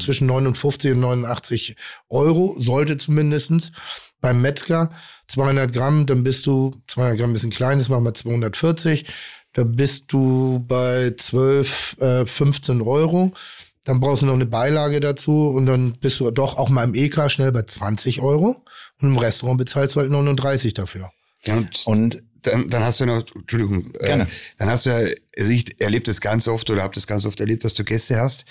[0.00, 1.76] zwischen 59 und 89
[2.08, 3.72] Euro, sollte zumindestens
[4.20, 4.90] Beim Metzger
[5.30, 9.04] 200 Gramm, dann bist du, 200 Gramm ein bisschen klein, das machen wir 240,
[9.52, 13.32] da bist du bei 12, äh, 15 Euro.
[13.84, 16.94] Dann brauchst du noch eine Beilage dazu und dann bist du doch auch mal im
[16.94, 18.62] EK schnell bei 20 Euro
[19.00, 21.10] und im Restaurant bezahlst du halt 39 dafür.
[21.44, 23.92] Ja, und, Und dann, dann hast du noch, Entschuldigung.
[24.00, 24.26] Äh,
[24.58, 25.08] dann hast du ja,
[25.38, 28.20] also ich erlebe das ganz oft oder habe das ganz oft erlebt, dass du Gäste
[28.20, 28.44] hast,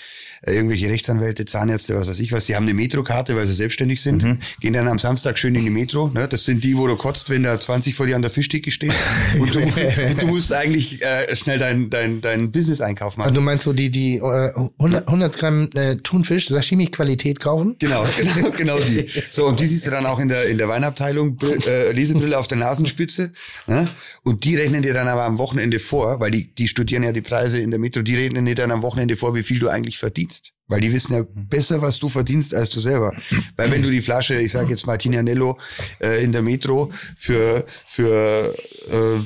[0.44, 4.02] äh, irgendwelche Rechtsanwälte, Zahnärzte, was weiß ich was, die haben eine Metrokarte, weil sie selbstständig
[4.02, 4.40] sind, Mhm.
[4.62, 6.08] gehen dann am Samstag schön in die Metro.
[6.10, 6.28] Ne?
[6.28, 8.94] Das sind die, wo du kotzt, wenn da 20 vor dir an der Fischtheke stehen.
[9.40, 13.28] Und du, und du musst eigentlich äh, schnell deinen dein, dein Business-Einkauf machen.
[13.30, 17.76] Also du meinst so die, die äh, 100, 100 Gramm äh, Thunfisch, Sashimi-Qualität kaufen?
[17.80, 19.08] Genau, genau, genau die.
[19.30, 22.38] So, und die siehst du dann auch in der, in der Weinabteilung, Br- äh, Lesebrille
[22.38, 23.32] auf der Nasenspitze.
[23.68, 23.90] Ne?
[24.24, 27.22] Und die rechnen dir dann aber am Wochenende vor, weil die, die studieren ja die
[27.22, 29.98] Preise in der Metro, die rechnen dir dann am Wochenende vor, wie viel du eigentlich
[29.98, 30.54] verdienst.
[30.68, 33.14] Weil die wissen ja besser, was du verdienst, als du selber.
[33.56, 35.58] Weil wenn du die Flasche, ich sage jetzt Martinianello,
[36.00, 38.54] äh, in der Metro für, für
[38.88, 39.20] äh,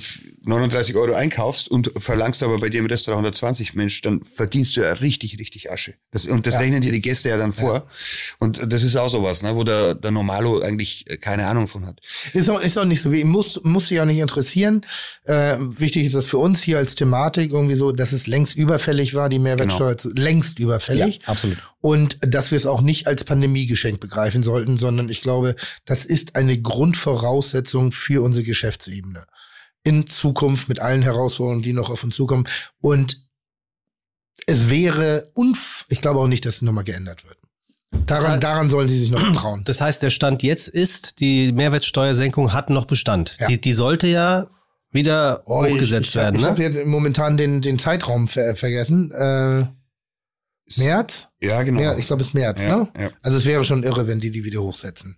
[0.45, 4.81] 39 Euro einkaufst und verlangst aber bei dir im Restaurant 120, Mensch, dann verdienst du
[4.81, 5.93] ja richtig, richtig Asche.
[6.11, 7.87] Das, und das rechnen dir die Gäste ja dann vor.
[8.39, 11.85] Und das ist auch sowas, ne, wo der, der Normalo eigentlich äh, keine Ahnung von
[11.85, 12.01] hat.
[12.33, 14.85] Ist auch, ist auch nicht so wie, muss, muss sich auch nicht interessieren.
[15.23, 19.13] Äh, wichtig ist das für uns hier als Thematik irgendwie so, dass es längst überfällig
[19.13, 21.21] war, die Mehrwertsteuer, zu, längst überfällig.
[21.21, 21.57] Ja, absolut.
[21.79, 26.35] Und dass wir es auch nicht als Pandemiegeschenk begreifen sollten, sondern ich glaube, das ist
[26.35, 29.25] eine Grundvoraussetzung für unsere Geschäftsebene.
[29.83, 32.47] In Zukunft mit allen Herausforderungen, die noch auf uns zukommen.
[32.79, 33.25] Und
[34.47, 37.37] es wäre, unf ich glaube auch nicht, dass es nochmal geändert wird.
[38.07, 39.63] Daran, daran sollen sie sich noch trauen.
[39.65, 43.37] Das heißt, der Stand jetzt ist, die Mehrwertsteuersenkung hat noch Bestand.
[43.39, 43.47] Ja.
[43.47, 44.47] Die, die sollte ja
[44.91, 46.47] wieder Oh, ich- hochgesetzt ich, hab- werden, Ich ne?
[46.49, 49.11] habe jetzt momentan den, den Zeitraum ver vergessen.
[49.11, 49.67] Äh,
[50.77, 51.27] März?
[51.41, 51.81] Ja, genau.
[51.81, 52.89] Ja, ich glaube, es ist März, ja, ne?
[52.97, 53.09] ja.
[53.21, 55.17] Also es wäre schon irre, wenn die die wieder hochsetzen.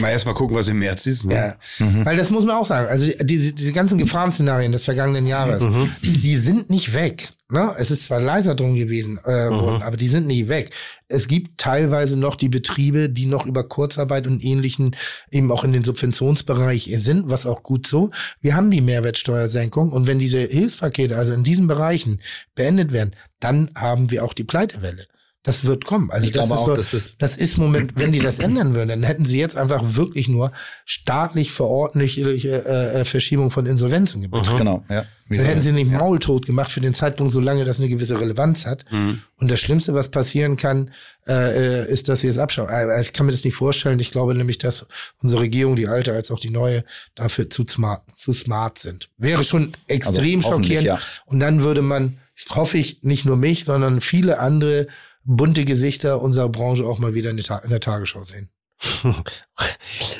[0.00, 1.24] Mal erst mal gucken, was im März ist.
[1.26, 1.34] Ne?
[1.34, 1.84] Ja.
[1.84, 2.04] Mhm.
[2.06, 2.88] Weil das muss man auch sagen.
[2.88, 5.90] Also diese, diese ganzen Gefahrenszenarien des vergangenen Jahres, Mhm.
[6.02, 7.28] die sind nicht weg.
[7.48, 7.74] Ne?
[7.78, 9.58] Es ist zwar leiser drum gewesen, äh, Mhm.
[9.60, 10.70] worden, aber die sind nicht weg.
[11.08, 14.96] Es gibt teilweise noch die Betriebe, die noch über Kurzarbeit und ähnlichen
[15.30, 18.10] eben auch in den Subventionsbereich sind, was auch gut so.
[18.40, 22.20] Wir haben die Mehrwertsteuersenkung und wenn diese Hilfspakete also in diesen Bereichen
[22.54, 25.06] beendet werden, dann haben wir auch die Pleitewelle.
[25.46, 26.10] Das wird kommen.
[26.10, 28.40] Also Ich das glaube ist auch, so, dass das das ist Moment, wenn die das
[28.40, 30.50] ändern würden, dann hätten sie jetzt einfach wirklich nur
[30.84, 32.22] staatlich verordentliche
[32.66, 34.52] äh, äh, Verschiebung von Insolvenzen gemacht.
[34.52, 34.58] Mhm.
[34.58, 35.04] genau, ja.
[35.28, 38.66] Wie Dann hätten sie nicht maultot gemacht für den Zeitpunkt, solange das eine gewisse Relevanz
[38.66, 38.84] hat.
[38.90, 39.22] Mhm.
[39.40, 40.90] Und das Schlimmste, was passieren kann,
[41.26, 42.68] äh, äh, ist, dass wir es abschauen.
[42.68, 43.98] Äh, Ich kann mir das nicht vorstellen.
[44.00, 44.86] Ich glaube nämlich, dass
[45.22, 46.84] unsere Regierung, die alte als auch die neue,
[47.14, 49.08] dafür zu smart, zu smart sind.
[49.16, 50.86] Wäre schon extrem Also schockierend.
[50.86, 50.98] ja.
[51.26, 52.18] Und dann würde man,
[52.50, 54.86] hoffe ich, nicht nur mich, sondern viele andere
[55.26, 58.50] bunte Gesichter unserer Branche auch mal wieder in der, Ta in der Tagesschau sehen.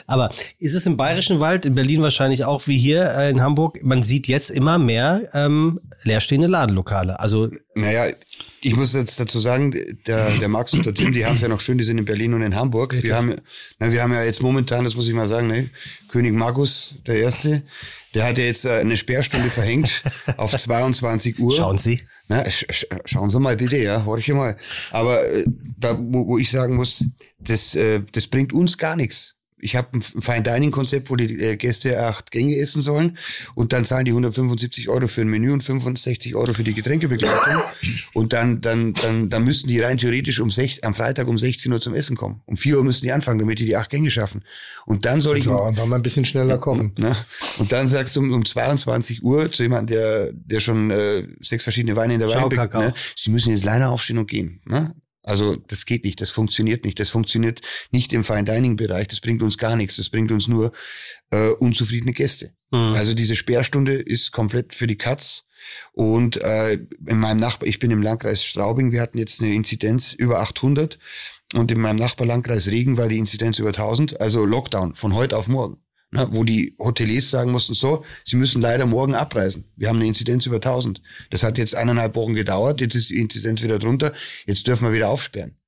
[0.07, 3.82] Aber ist es im Bayerischen Wald, in Berlin wahrscheinlich auch wie hier äh, in Hamburg,
[3.82, 7.20] man sieht jetzt immer mehr ähm, leerstehende Ladenlokale.
[7.20, 8.07] Also Naja,
[8.62, 9.74] ich muss jetzt dazu sagen,
[10.07, 12.04] der, der Max und der Tim, die haben es ja noch schön, die sind in
[12.04, 13.00] Berlin und in Hamburg.
[13.02, 13.34] Wir haben,
[13.78, 15.70] na, wir haben ja jetzt momentan, das muss ich mal sagen, ne,
[16.09, 17.62] König Markus, der Erste,
[18.14, 20.02] der hat ja jetzt äh, eine Sperrstunde verhängt
[20.38, 21.57] auf 22 Uhr.
[21.57, 22.00] schauen Sie.
[22.28, 24.56] Na, sch sch schauen Sie mal bitte, ja, horche mal.
[24.90, 25.44] Aber äh,
[25.78, 27.04] da, wo, wo ich sagen muss,
[27.38, 29.36] das, äh, das bringt uns gar nichts.
[29.59, 33.16] Ich habe ein Fine Dining Konzept, wo die äh, Gäste acht Gänge essen sollen
[33.54, 37.62] und dann zahlen die 175 Euro für ein Menü und 65 Euro für die Getränkebegleitung
[38.12, 41.72] und dann dann dann dann müssten die rein theoretisch um sech, am Freitag um 16
[41.72, 42.42] Uhr zum Essen kommen.
[42.44, 44.44] Um 4 Uhr müssen die anfangen, damit die die acht Gänge schaffen.
[44.84, 46.92] Und dann soll ich So, einfach mal ein bisschen schneller kochen.
[46.98, 47.16] Ne?
[47.59, 51.64] Und dann sagst du um, um 22 Uhr zu jemandem, der, der schon äh, sechs
[51.64, 52.82] verschiedene Weine in der Kakao.
[52.82, 52.94] ne?
[53.16, 54.61] Sie müssen jetzt leider aufstehen und gehen.
[54.64, 54.94] Ne?
[55.26, 57.00] Also das geht nicht, das funktioniert nicht.
[57.00, 57.60] Das funktioniert
[57.90, 59.08] nicht im Fine Dining Bereich.
[59.08, 59.96] Das bringt uns gar nichts.
[59.96, 60.72] Das bringt uns nur
[61.30, 62.54] äh, unzufriedene Gäste.
[62.70, 62.94] Mhm.
[62.94, 65.42] Also diese Sperrstunde ist komplett für die Katz.
[65.92, 66.74] Und äh,
[67.06, 70.98] in meinem Nachbar, ich bin im Landkreis Straubing, wir hatten jetzt eine Inzidenz über 800
[71.54, 75.48] und in meinem Nachbarlandkreis Regen war die Inzidenz über 1000, also Lockdown von heute auf
[75.48, 75.78] morgen.
[76.16, 79.64] Ne, wo die Hoteliers sagen mussten, so, sie müssen leider morgen abreisen.
[79.76, 81.02] Wir haben eine Inzidenz über 1000.
[81.28, 84.14] Das hat jetzt eineinhalb Wochen gedauert, jetzt ist die Inzidenz wieder drunter,
[84.46, 85.58] jetzt dürfen wir wieder aufsperren.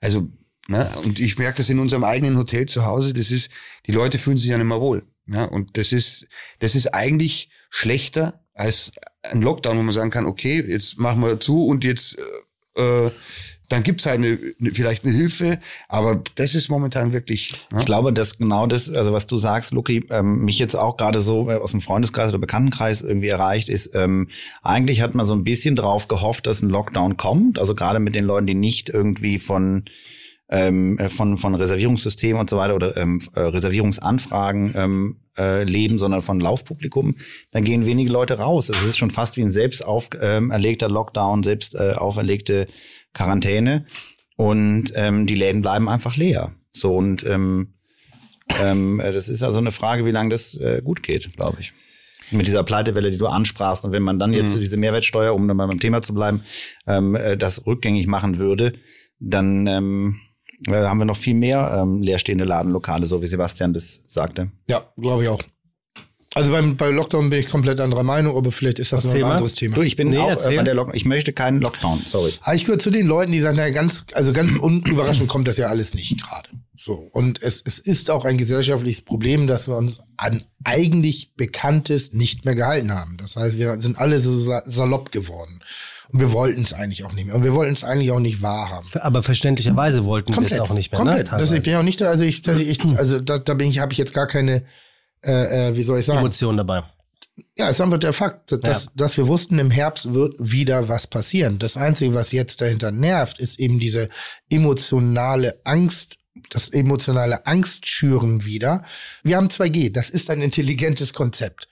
[0.00, 0.28] Also,
[0.68, 3.48] ne, und ich merke das in unserem eigenen Hotel zu Hause, das ist,
[3.86, 5.02] die Leute fühlen sich ja nicht mehr wohl.
[5.28, 6.26] Ja, und das ist,
[6.58, 8.92] das ist eigentlich schlechter als
[9.22, 12.18] ein Lockdown, wo man sagen kann, okay, jetzt machen wir zu und jetzt,
[12.76, 13.10] äh,
[13.66, 14.38] äh, dann gibt's halt eine,
[14.72, 15.58] vielleicht eine Hilfe,
[15.88, 17.54] aber das ist momentan wirklich.
[17.72, 17.80] Ne?
[17.80, 21.20] Ich glaube, dass genau das, also was du sagst, Luki, ähm, mich jetzt auch gerade
[21.20, 24.28] so äh, aus dem Freundeskreis oder Bekanntenkreis irgendwie erreicht, ist, ähm,
[24.62, 27.58] eigentlich hat man so ein bisschen drauf gehofft, dass ein Lockdown kommt.
[27.58, 29.84] Also gerade mit den Leuten, die nicht irgendwie von
[30.48, 35.98] ähm, äh, von, von Reservierungssystemen und so weiter oder ähm, äh, Reservierungsanfragen ähm, äh, leben,
[35.98, 37.16] sondern von Laufpublikum,
[37.50, 38.68] dann gehen wenige Leute raus.
[38.68, 42.68] Es ist schon fast wie ein selbst auferlegter Lockdown, selbst äh, auferlegte
[43.16, 43.86] Quarantäne.
[44.36, 46.54] Und ähm, die Läden bleiben einfach leer.
[46.72, 47.74] So und ähm,
[48.60, 51.72] ähm, äh, das ist also eine Frage, wie lange das äh, gut geht, glaube ich.
[52.30, 53.84] Mit dieser Pleitewelle, die du ansprachst.
[53.84, 54.60] Und wenn man dann jetzt Mhm.
[54.60, 56.42] diese Mehrwertsteuer, um dann mal beim Thema zu bleiben,
[56.86, 58.74] ähm, äh, das rückgängig machen würde,
[59.20, 60.20] dann ähm,
[60.66, 64.50] äh, haben wir noch viel mehr ähm, leerstehende Ladenlokale, so wie Sebastian das sagte.
[64.68, 65.42] Ja, glaube ich auch.
[66.36, 69.20] Also beim, bei Lockdown bin ich komplett anderer Meinung, aber vielleicht ist das noch ein
[69.22, 69.32] mal.
[69.32, 69.74] anderes Thema.
[69.76, 72.32] Du, ich bin Nee, auch äh, bei der Lock Ich möchte keinen Lockdown, sorry.
[72.42, 75.56] Aber ich gehöre zu den Leuten, die sagen, na, ganz, also ganz unüberraschend kommt das
[75.56, 76.50] ja alles nicht gerade.
[76.76, 76.92] So.
[77.12, 82.44] Und es, es ist auch ein gesellschaftliches Problem, dass wir uns an eigentlich Bekanntes nicht
[82.44, 83.16] mehr gehalten haben.
[83.16, 85.60] Das heißt, wir sind alle so sa- salopp geworden.
[86.12, 87.34] Und wir wollten es eigentlich auch nicht mehr.
[87.34, 88.86] Und wir wollten es eigentlich auch nicht wahrhaben.
[89.00, 91.00] Aber verständlicherweise wollten wir es auch nicht mehr.
[91.00, 91.32] Komplett.
[91.32, 91.38] Ne?
[91.38, 92.60] das, ich bin ja auch nicht da, also ich, Hm.
[92.60, 94.62] ich also da, da bin ich, habe ich jetzt gar keine,
[95.26, 96.20] äh, äh, wie soll ich sagen?
[96.20, 96.84] Emotionen dabei.
[97.56, 98.90] Ja, es ist einfach der Fakt, dass, Ja.
[98.94, 101.58] dass wir wussten, im Herbst wird wieder was passieren.
[101.58, 104.08] Das Einzige, was jetzt dahinter nervt, ist eben diese
[104.48, 106.16] emotionale Angst,
[106.50, 108.84] das emotionale Angstschüren wieder.
[109.22, 111.68] Wir haben 2G, das ist ein intelligentes Konzept.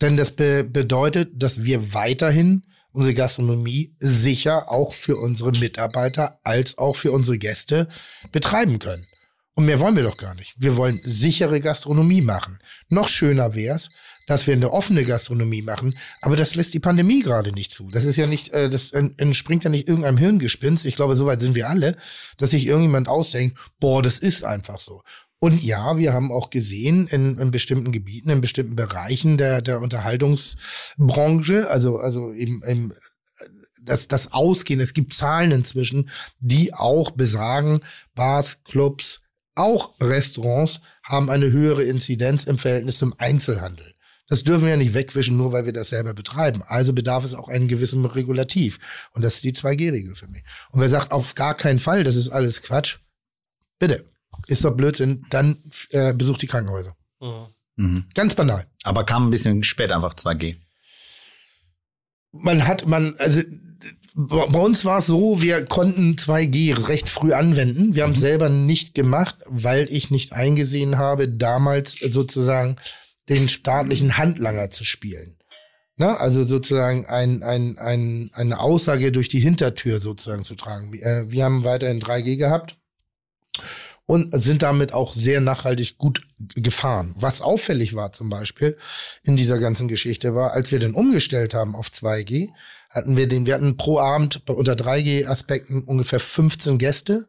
[0.00, 6.78] Denn das be bedeutet, dass wir weiterhin unsere Gastronomie sicher auch für unsere Mitarbeiter als
[6.78, 7.88] auch für unsere Gäste
[8.32, 9.06] betreiben können.
[9.54, 10.54] Und mehr wollen wir doch gar nicht.
[10.58, 12.58] Wir wollen sichere Gastronomie machen.
[12.88, 13.90] Noch schöner wär's,
[14.26, 17.90] dass wir eine offene Gastronomie machen, aber das lässt die Pandemie gerade nicht zu.
[17.90, 20.86] Das ist ja nicht, äh, das en- entspringt ja nicht irgendeinem Hirngespinst.
[20.86, 21.96] Ich glaube, soweit sind wir alle,
[22.38, 25.02] dass sich irgendjemand ausdenkt, boah, das ist einfach so.
[25.38, 29.80] Und ja, wir haben auch gesehen in, in bestimmten Gebieten, in bestimmten Bereichen der, der
[29.80, 32.92] Unterhaltungsbranche, also, also eben, eben
[33.82, 37.80] das, das Ausgehen, es gibt Zahlen inzwischen, die auch besagen,
[38.14, 39.21] Bars, Clubs,
[39.54, 43.94] auch Restaurants haben eine höhere Inzidenz im Verhältnis zum Einzelhandel.
[44.28, 46.62] Das dürfen wir ja nicht wegwischen, nur weil wir das selber betreiben.
[46.66, 48.78] Also bedarf es auch einen gewissen Regulativ.
[49.12, 50.42] Und das ist die 2G-Regel für mich.
[50.70, 52.98] Und wer sagt, auf gar keinen Fall, das ist alles Quatsch,
[53.78, 54.06] bitte,
[54.46, 55.58] ist doch Blödsinn, dann
[55.90, 56.96] äh, besucht die Krankenhäuser.
[57.76, 58.06] Mhm.
[58.14, 58.66] Ganz banal.
[58.84, 60.56] Aber kam ein bisschen spät einfach 2G.
[62.32, 63.42] man hat, man, also
[64.14, 67.94] bei uns war es so, wir konnten 2G recht früh anwenden.
[67.94, 72.76] Wir haben es selber nicht gemacht, weil ich nicht eingesehen habe, damals sozusagen
[73.28, 75.38] den staatlichen Handlanger zu spielen.
[75.96, 76.18] Ne?
[76.18, 80.92] Also sozusagen ein, ein, ein, eine Aussage durch die Hintertür sozusagen zu tragen.
[80.92, 82.76] Wir, äh, wir haben weiterhin 3G gehabt
[84.06, 87.14] und sind damit auch sehr nachhaltig gut gefahren.
[87.18, 88.76] Was auffällig war zum Beispiel
[89.22, 92.50] in dieser ganzen Geschichte war, als wir den umgestellt haben auf 2G,
[92.92, 97.28] hatten wir den, wir hatten pro Abend unter 3G-Aspekten ungefähr 15 Gäste,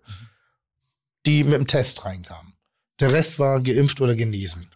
[1.26, 2.53] die mit dem Test reinkamen.
[2.99, 4.70] Der Rest war geimpft oder genesen.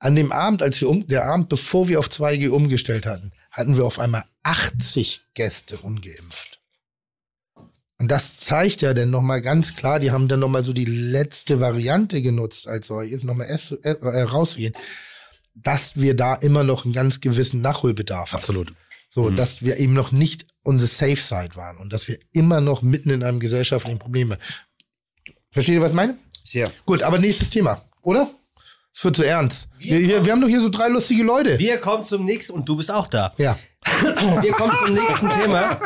[0.00, 3.76] An dem Abend, als wir um, der Abend, bevor wir auf 2G umgestellt hatten, hatten
[3.76, 6.60] wir auf einmal 80 Gäste ungeimpft.
[8.00, 11.60] Und das zeigt ja dann nochmal ganz klar, die haben dann nochmal so die letzte
[11.60, 14.74] Variante genutzt, als solches, nochmal äh, äh, rauszugehen,
[15.54, 18.40] dass wir da immer noch einen ganz gewissen Nachholbedarf haben.
[18.40, 18.72] Absolut.
[19.10, 22.82] So, dass wir eben noch nicht unsere Safe Side waren und dass wir immer noch
[22.82, 24.40] mitten in einem gesellschaftlichen Problem sind.
[25.50, 26.16] Versteht ihr, was ich meine?
[26.44, 26.70] Sehr.
[26.84, 28.28] Gut, aber nächstes Thema, oder?
[28.94, 29.68] Es wird zu ernst.
[29.78, 31.58] Wir, wir, wir haben doch hier so drei lustige Leute.
[31.58, 33.32] Wir kommen zum nächsten, und du bist auch da.
[33.38, 33.56] Ja.
[34.42, 35.78] Wir kommen zum nächsten Thema.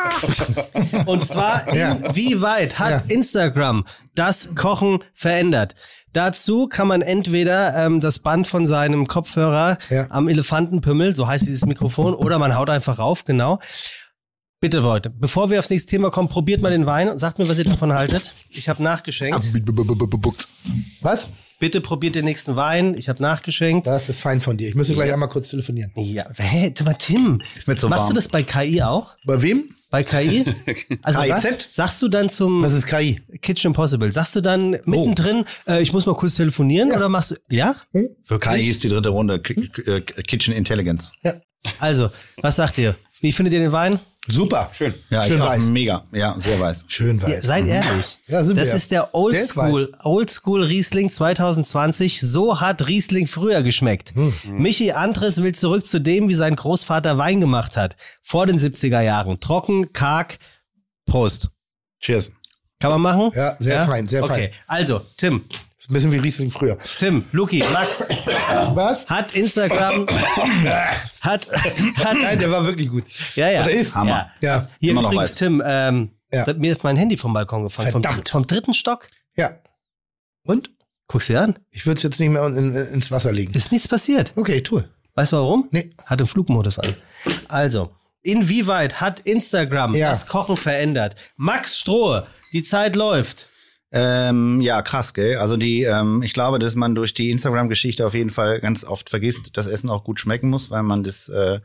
[1.05, 1.91] Und zwar, Ja.
[1.93, 3.13] inwieweit hat Ja.
[3.15, 5.75] Instagram das Kochen verändert?
[6.13, 10.07] Dazu kann man entweder ähm, das Band von seinem Kopfhörer Ja.
[10.11, 13.59] am Elefantenpimmel, so heißt dieses Mikrofon, oder man haut einfach rauf, genau.
[14.61, 17.49] Bitte Leute, bevor wir aufs nächste Thema kommen, probiert mal den Wein und sagt mir,
[17.49, 18.31] was ihr davon haltet.
[18.49, 19.51] Ich habe nachgeschenkt.
[21.01, 21.27] Was?
[21.59, 22.95] Bitte probiert den nächsten Wein.
[22.97, 23.87] Ich habe nachgeschenkt.
[23.87, 24.69] Das ist fein von dir.
[24.69, 25.91] Ich müsste gleich einmal kurz telefonieren.
[25.95, 27.41] Ja, hä, Tim.
[27.55, 28.09] Ist mir zu Machst warm.
[28.09, 29.17] du das bei KI auch?
[29.25, 29.73] Bei wem?
[29.93, 30.43] Bei KI?
[31.03, 33.21] Also sagst, sagst du dann zum Was ist KI?
[33.43, 36.95] Kitchen Impossible, sagst du dann mittendrin, äh, ich muss mal kurz telefonieren Ja.
[36.97, 37.75] oder machst du, ja?
[38.23, 41.11] Für KI ist die dritte Runde Ki- Ki- äh, Kitchen Intelligence.
[41.79, 42.09] Also,
[42.41, 42.95] was sagt ihr?
[43.21, 43.99] Wie findet ihr den Wein?
[44.27, 44.71] Super.
[44.73, 44.93] Schön.
[45.09, 45.63] Ja, Schön weiß.
[45.65, 46.05] mega.
[46.13, 46.85] Ja, sehr weiß.
[46.87, 47.43] Schön Ja, weiß.
[47.43, 48.19] seid ehrlich.
[48.27, 48.75] Ja, sind das wir.
[48.75, 52.21] ist der Oldschool, Oldschool Riesling 2020.
[52.21, 54.15] So hat Riesling früher geschmeckt.
[54.15, 54.33] Hm.
[54.57, 57.97] Michi Andres will zurück zu dem, wie sein Großvater Wein gemacht hat.
[58.21, 59.41] Vor den 70er Jahren.
[59.41, 60.37] Trocken, karg.
[61.05, 61.49] Prost.
[61.99, 62.31] Cheers.
[62.79, 63.31] Kann man machen?
[63.35, 64.33] Ja, sehr fein, sehr okay.
[64.33, 64.49] fein.
[64.67, 65.43] Also, Tim,
[65.83, 66.77] Ist ein bisschen wie Riesling früher.
[66.97, 68.07] Tim, Luki, Max,
[68.73, 69.09] Was?
[69.09, 73.03] hat Instagram, hat, hat, Nein, der war wirklich gut.
[73.35, 73.63] ja, ja.
[73.63, 73.93] Oder ist?
[73.93, 74.31] Hammer.
[74.39, 74.55] Ja.
[74.59, 74.67] Ja.
[74.79, 75.35] Hier Immer noch übrigens.
[75.35, 76.45] Tim, ähm, Ja.
[76.53, 77.91] mir ist mein Handy vom Balkon gefallen.
[77.91, 78.29] Vom, Verdammt.
[78.29, 79.09] vom dritten Stock.
[79.35, 79.57] Ja.
[80.45, 80.71] Und?
[81.09, 81.59] Guck's dir an.
[81.71, 83.53] Ich würde es jetzt nicht mehr in, in, ins Wasser legen.
[83.53, 84.31] Ist nichts passiert.
[84.37, 84.87] Okay, tue.
[85.15, 85.67] Weißt du warum?
[85.71, 85.89] Nee.
[86.05, 86.95] Hat den Flugmodus an.
[87.49, 90.09] Also, inwieweit hat Instagram Ja.
[90.09, 91.15] das Kochen verändert?
[91.35, 93.49] Max Strohe, die Zeit läuft.
[93.95, 95.37] Ähm, ja, krass, gell?
[95.37, 99.11] Also die, ähm, ich glaube, dass man durch die Instagram-Geschichte auf jeden Fall ganz oft
[99.11, 101.59] vergisst, dass Essen auch gut schmecken muss, weil man das äh,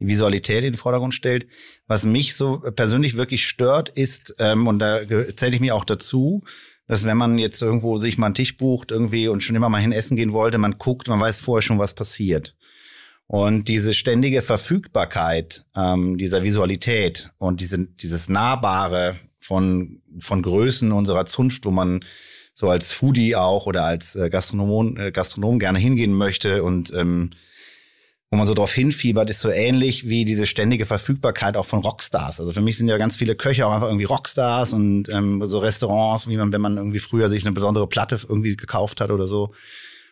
[0.00, 1.46] die Visualität in den Vordergrund stellt.
[1.86, 5.00] Was mich so persönlich wirklich stört, ist, ähm, und da
[5.36, 6.42] zähle ich mir auch dazu,
[6.88, 9.80] dass wenn man jetzt irgendwo sich mal einen Tisch bucht irgendwie und schon immer mal
[9.80, 12.56] hin essen gehen wollte, man guckt, man weiß vorher schon, was passiert.
[13.28, 21.26] Und diese ständige Verfügbarkeit ähm, dieser Visualität und diese, dieses Nahbare von, von Größen unserer
[21.26, 22.04] Zunft, wo man
[22.54, 27.30] so als Foodie auch oder als äh, Gastronom, äh, Gastronom gerne hingehen möchte und ähm,
[28.30, 32.38] wo man so drauf hinfiebert, ist so ähnlich wie diese ständige Verfügbarkeit auch von Rockstars.
[32.38, 35.58] Also für mich sind ja ganz viele Köche auch einfach irgendwie Rockstars und ähm, so
[35.58, 39.26] Restaurants, wie man, wenn man irgendwie früher sich eine besondere Platte irgendwie gekauft hat oder
[39.26, 39.52] so.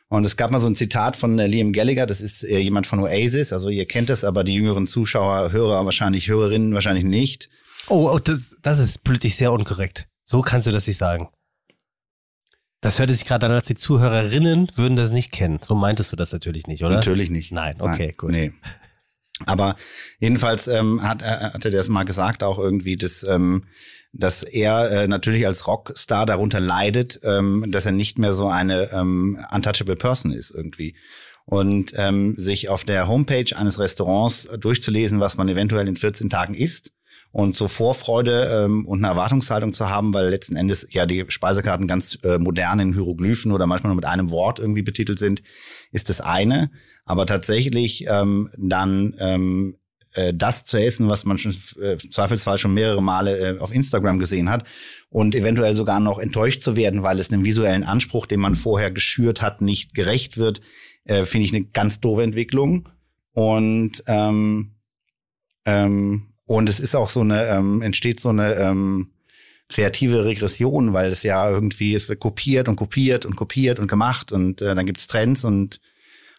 [0.08, 2.98] Und es gab mal so ein Zitat von äh, Liam Gallagher, das ist jemand von
[2.98, 7.50] Oasis, also ihr kennt es, aber die jüngeren Zuschauer, Hörer wahrscheinlich, Hörerinnen wahrscheinlich nicht.
[7.88, 10.08] Oh, oh das, das ist politisch sehr unkorrekt.
[10.24, 11.28] So kannst du das nicht sagen.
[12.80, 15.58] Das hörte sich gerade an, als die Zuhörerinnen würden das nicht kennen.
[15.62, 16.96] So meintest du das natürlich nicht, oder?
[16.96, 17.50] Natürlich nicht.
[17.50, 18.30] Nein, okay, gut.
[18.30, 18.52] Nee.
[19.46, 19.76] Aber
[20.20, 23.64] jedenfalls ähm, hat, äh, hatte der es mal gesagt, auch irgendwie, dass, ähm,
[24.12, 28.92] dass er äh, natürlich als Rockstar darunter leidet, ähm, dass er nicht mehr so eine
[28.92, 30.96] ähm, untouchable Person ist irgendwie.
[31.46, 36.54] und ähm, sich auf der Homepage eines Restaurants durchzulesen, was man eventuell in 14 Tagen
[36.54, 36.92] isst
[37.30, 41.86] und so Vorfreude ähm, und eine Erwartungshaltung zu haben, weil letzten Endes ja die Speisekarten
[41.86, 45.42] ganz äh, modern in Hieroglyphen oder manchmal nur mit einem Wort irgendwie betitelt sind,
[45.92, 46.70] ist das eine.
[47.04, 49.76] Aber tatsächlich ähm, dann ähm,
[50.14, 53.72] äh, das zu essen, was man schon äh, im Zweifelsfall schon mehrere Male äh, auf
[53.72, 54.64] Instagram gesehen hat
[55.10, 58.90] und eventuell sogar noch enttäuscht zu werden, weil es einem visuellen Anspruch, den man vorher
[58.90, 60.60] geschürt hat, nicht gerecht wird,
[61.04, 62.88] äh, finde ich eine ganz doofe Entwicklung.
[63.32, 64.74] Und ähm,
[65.64, 69.10] ähm, und es ist auch so eine, ähm, entsteht so eine ähm,
[69.68, 74.32] kreative Regression, weil es ja irgendwie, es wird kopiert und kopiert und kopiert und gemacht
[74.32, 75.78] und äh, dann gibt's Trends und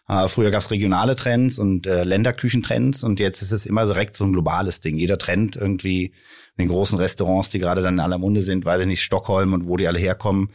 [0.08, 4.24] äh, früher gab's regionale Trends und äh, Länderküchentrends und jetzt ist es immer direkt so
[4.24, 4.98] ein globales Ding.
[4.98, 8.80] Jeder Trend irgendwie in den großen Restaurants, die gerade dann in aller Munde sind, weiß
[8.80, 10.50] ich nicht, Stockholm und wo die alle herkommen.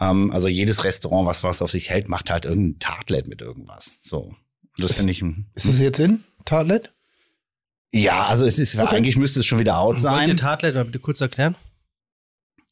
[0.00, 3.96] Ähm, also jedes Restaurant, was was auf sich hält, macht halt irgendein Tartlet mit irgendwas.
[4.00, 4.20] So.
[4.28, 4.36] Und
[4.78, 5.24] das finde ich.
[5.54, 6.22] Ist das jetzt in?
[6.44, 6.92] Tartlet?
[7.92, 8.96] Ja, also es ist, Okay.
[8.96, 10.36] eigentlich müsste es schon wieder out Wollt ihr sein.
[10.36, 11.56] Tartlet mal bitte kurz erklären?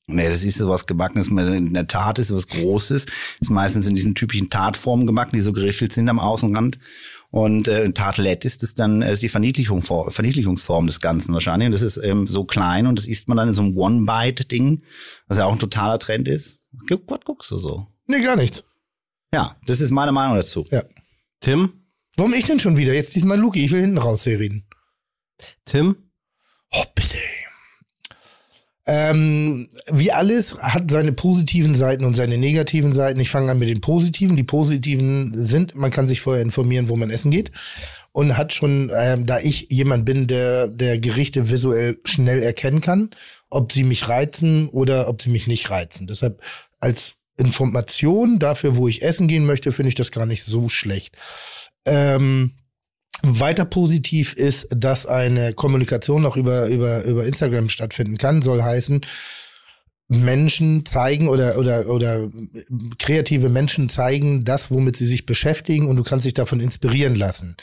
[0.06, 3.06] Nee, das ist so was Gebackenes, in der Tat ist was Großes.
[3.40, 6.80] Ist meistens in diesen typischen Tartformen gebacken, die so geriffelt sind am Außenrand.
[7.30, 11.66] Und äh, Tartlet ist es dann äh, ist die Verniedlichung, Verniedlichungsform des Ganzen wahrscheinlich.
[11.66, 14.82] Und das ist ähm, so klein und das isst man dann in so einem One-Bite-Ding,
[15.28, 16.58] was ja auch ein totaler Trend ist.
[16.88, 17.86] Guck, was guckst du so?
[18.08, 18.64] Nee, gar nichts.
[19.32, 20.66] Ja, das ist meine Meinung dazu.
[21.40, 21.72] Tim?
[22.16, 22.92] Warum ich denn schon wieder?
[22.94, 24.66] Jetzt diesmal Luki, ich will hinten raus hier reden.
[25.64, 25.96] Tim?
[26.72, 27.18] Oh, bitte.
[28.86, 33.20] Ähm, wie alles hat seine positiven Seiten und seine negativen Seiten.
[33.20, 34.36] Ich fange an mit den positiven.
[34.36, 37.52] Die positiven sind, man kann sich vorher informieren, wo man essen geht.
[38.12, 43.10] Und hat schon, ähm, da ich jemand bin, der, der Gerichte visuell schnell erkennen kann,
[43.48, 46.08] ob sie mich reizen oder ob sie mich nicht reizen.
[46.08, 46.42] Deshalb
[46.80, 51.16] als Information dafür, wo ich essen gehen möchte, finde ich das gar nicht so schlecht.
[51.86, 52.56] Ähm,
[53.22, 59.02] weiter positiv ist, dass eine Kommunikation noch über, über, über Instagram stattfinden kann, soll heißen,
[60.08, 62.28] Menschen zeigen oder, oder, oder
[62.98, 67.56] kreative Menschen zeigen das, womit sie sich beschäftigen und du kannst dich davon inspirieren lassen.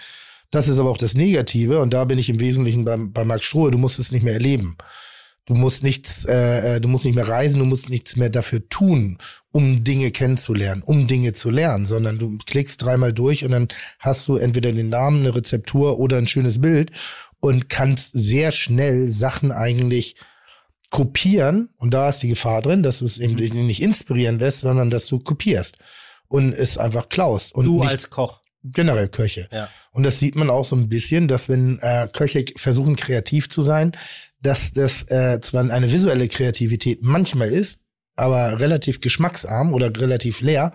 [0.50, 3.44] Das ist aber auch das Negative und da bin ich im Wesentlichen beim, bei Max
[3.44, 4.78] Strohe, du musst es nicht mehr erleben.
[5.48, 8.68] Du musst nichts, äh, äh, du musst nicht mehr reisen, du musst nichts mehr dafür
[8.68, 9.18] tun,
[9.52, 13.69] um Dinge kennenzulernen, um Dinge zu lernen, sondern du klickst dreimal durch und dann
[13.99, 16.91] hast du entweder den Namen, eine Rezeptur oder ein schönes Bild
[17.40, 20.15] und kannst sehr schnell Sachen eigentlich
[20.90, 24.61] kopieren und da ist die Gefahr drin, dass du es eben dich nicht inspirieren lässt,
[24.61, 25.78] sondern dass du kopierst
[26.28, 28.40] und es einfach klaust und Du nicht als Koch.
[28.64, 29.48] generell Köche.
[29.52, 29.69] Ja.
[29.91, 33.61] Und das sieht man auch so ein bisschen, dass wenn äh, Köche versuchen kreativ zu
[33.61, 33.94] sein,
[34.48, 37.82] dass das äh, zwar eine visuelle Kreativität manchmal ist,
[38.15, 40.72] aber relativ geschmacksarm oder relativ leer,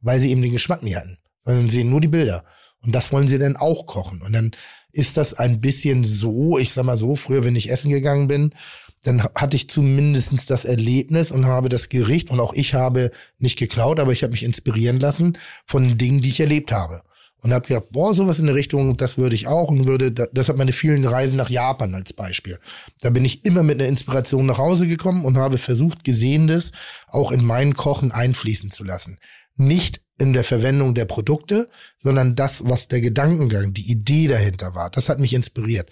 [0.00, 2.44] weil sie eben den Geschmack nicht hatten, sondern sehen nur die Bilder.
[2.82, 4.22] Und das wollen sie dann auch kochen.
[4.22, 4.52] Und dann
[4.92, 8.54] ist das ein bisschen so, ich sag mal so, früher, wenn ich essen gegangen bin,
[9.02, 13.10] dann ha- hatte ich zumindestens das Erlebnis und habe das Gericht und auch ich habe
[13.38, 15.36] nicht geklaut, aber ich habe mich inspirieren lassen
[15.66, 17.02] von Dingen, die ich erlebt habe.
[17.42, 20.26] Und habe gedacht, boah, sowas in der Richtung, das würde ich auch und würde, da-
[20.32, 22.58] das hat meine vielen Reisen nach Japan als Beispiel.
[23.02, 26.72] Da bin ich immer mit einer Inspiration nach Hause gekommen und habe versucht, Gesehenes
[27.08, 29.18] auch in mein Kochen einfließen zu lassen.
[29.54, 31.68] Nicht in der Verwendung der Produkte,
[31.98, 34.90] sondern das, was der Gedankengang, die Idee dahinter war.
[34.90, 35.90] Das hat mich inspiriert.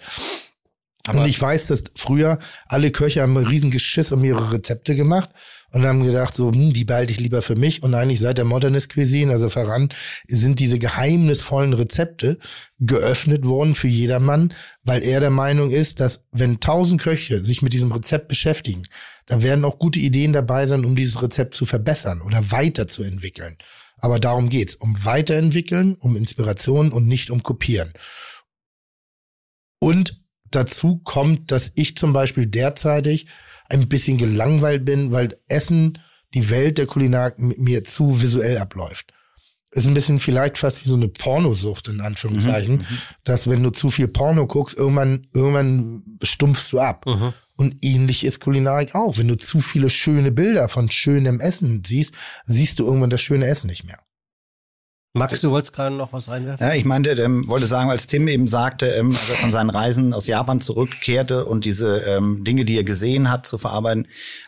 [1.07, 5.29] Und ich weiß, dass früher alle Köche haben ein riesen Geschiss um ihre Rezepte gemacht
[5.71, 7.83] und haben gedacht, so, hm, die behalte ich lieber für mich.
[7.83, 9.89] Und eigentlich seit der Modernist Cuisine, also voran,
[10.27, 12.39] sind diese geheimnisvollen Rezepte
[12.79, 14.53] geöffnet worden für jedermann,
[14.83, 18.83] weil er der Meinung ist, dass wenn tausend Köche sich mit diesem Rezept beschäftigen,
[19.27, 23.57] da werden auch gute Ideen dabei sein, um dieses Rezept zu verbessern oder weiterzuentwickeln.
[23.97, 27.93] Aber darum geht's, um Weiterentwickeln, um Inspiration und nicht um Kopieren.
[29.79, 33.27] Und dazu kommt, dass ich zum Beispiel derzeitig
[33.69, 35.99] ein bisschen gelangweilt bin, weil Essen,
[36.33, 39.11] die Welt der Kulinarik mir zu visuell abläuft.
[39.71, 42.85] Ist ein bisschen vielleicht fast wie so eine Pornosucht in Anführungszeichen,
[43.25, 47.05] dass wenn du zu viel Porno guckst, irgendwann, irgendwann stumpfst du ab.
[47.05, 47.33] Mhm.
[47.57, 49.17] Und ähnlich ist Kulinarik auch.
[49.17, 52.13] Wenn du zu viele schöne Bilder von schönem Essen siehst,
[52.45, 53.99] siehst du irgendwann das schöne Essen nicht mehr.
[55.15, 56.67] Max, du wolltest gerade noch was reinwerfen?
[56.67, 59.69] Ja, ich meinte, ähm, wollte sagen, als Tim eben sagte, ähm, als er von seinen
[59.69, 64.07] Reisen aus Japan zurückkehrte und diese ähm, Dinge, die er gesehen hat, zu verarbeiten,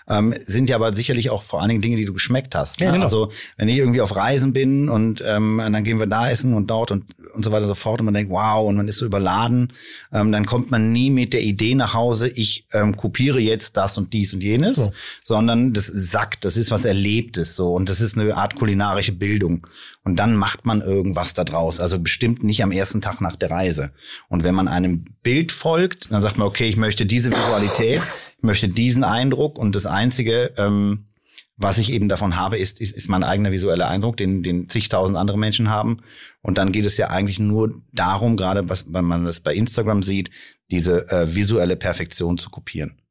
[0.10, 2.81] ähm, sind ja aber sicherlich auch vor allen Dingen Dinge, die du geschmeckt hast.
[2.81, 2.94] Ja, ne?
[2.94, 3.06] genau.
[3.06, 6.53] Also wenn ich irgendwie auf Reisen bin und, ähm, und dann gehen wir da essen
[6.53, 8.89] und dort und, und so weiter und so fort und man denkt, wow, und man
[8.89, 9.72] ist so überladen,
[10.11, 13.98] ähm, dann kommt man nie mit der Idee nach Hause, ich ähm, kopiere jetzt das
[13.98, 14.91] und dies und jenes, So.
[15.23, 19.65] sondern das sagt, das ist was Erlebtes so und das ist eine Art kulinarische Bildung.
[20.07, 21.81] Und dann macht man irgendwas da draus.
[21.81, 23.91] Also bestimmt nicht am ersten Tag nach der Reise.
[24.29, 28.01] Und wenn man einem Bild folgt, dann sagt man, okay, ich möchte diese Visualität,
[28.38, 31.09] ich möchte diesen Eindruck und das Einzige, ähm,
[31.57, 35.17] was ich eben davon habe, ist, ist, ist mein eigener visueller Eindruck, den, den zigtausend
[35.17, 35.99] andere Menschen haben.
[36.41, 40.03] Und dann geht es ja eigentlich nur darum, gerade was, wenn man das bei Instagram
[40.03, 40.31] sieht,
[40.71, 43.01] diese äh, visuelle Perfektion zu kopieren.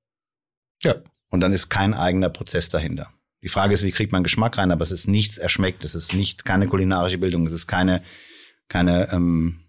[0.83, 0.95] Ja.
[1.29, 3.13] Und dann ist kein eigener Prozess dahinter.
[3.47, 6.13] Die Frage ist, wie kriegt man Geschmack rein, aber es ist nichts erschmeckt, es ist
[6.13, 8.03] nicht keine kulinarische Bildung, es ist keine,
[8.69, 9.61] keine ähm,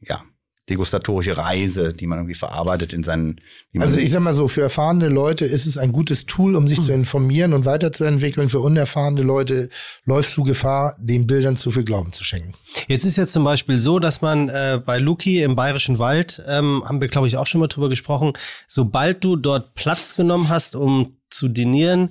[0.00, 0.24] ja,
[0.68, 3.40] degustatorische Reise, die man irgendwie verarbeitet in seinen.
[3.70, 6.56] wie man- Also ich sag mal so, für erfahrene Leute ist es ein gutes Tool,
[6.56, 8.48] um sich zu informieren und weiterzuentwickeln.
[8.48, 9.68] Für unerfahrene Leute
[10.04, 12.54] läufst du Gefahr, den Bildern zu viel Glauben zu schenken.
[12.88, 16.82] Jetzt ist ja zum Beispiel so, dass man äh, bei Luki im Bayerischen Wald, ähm,
[16.84, 18.32] haben wir glaube ich auch schon mal drüber gesprochen,
[18.66, 22.10] sobald du dort Platz genommen hast, um zu dinieren,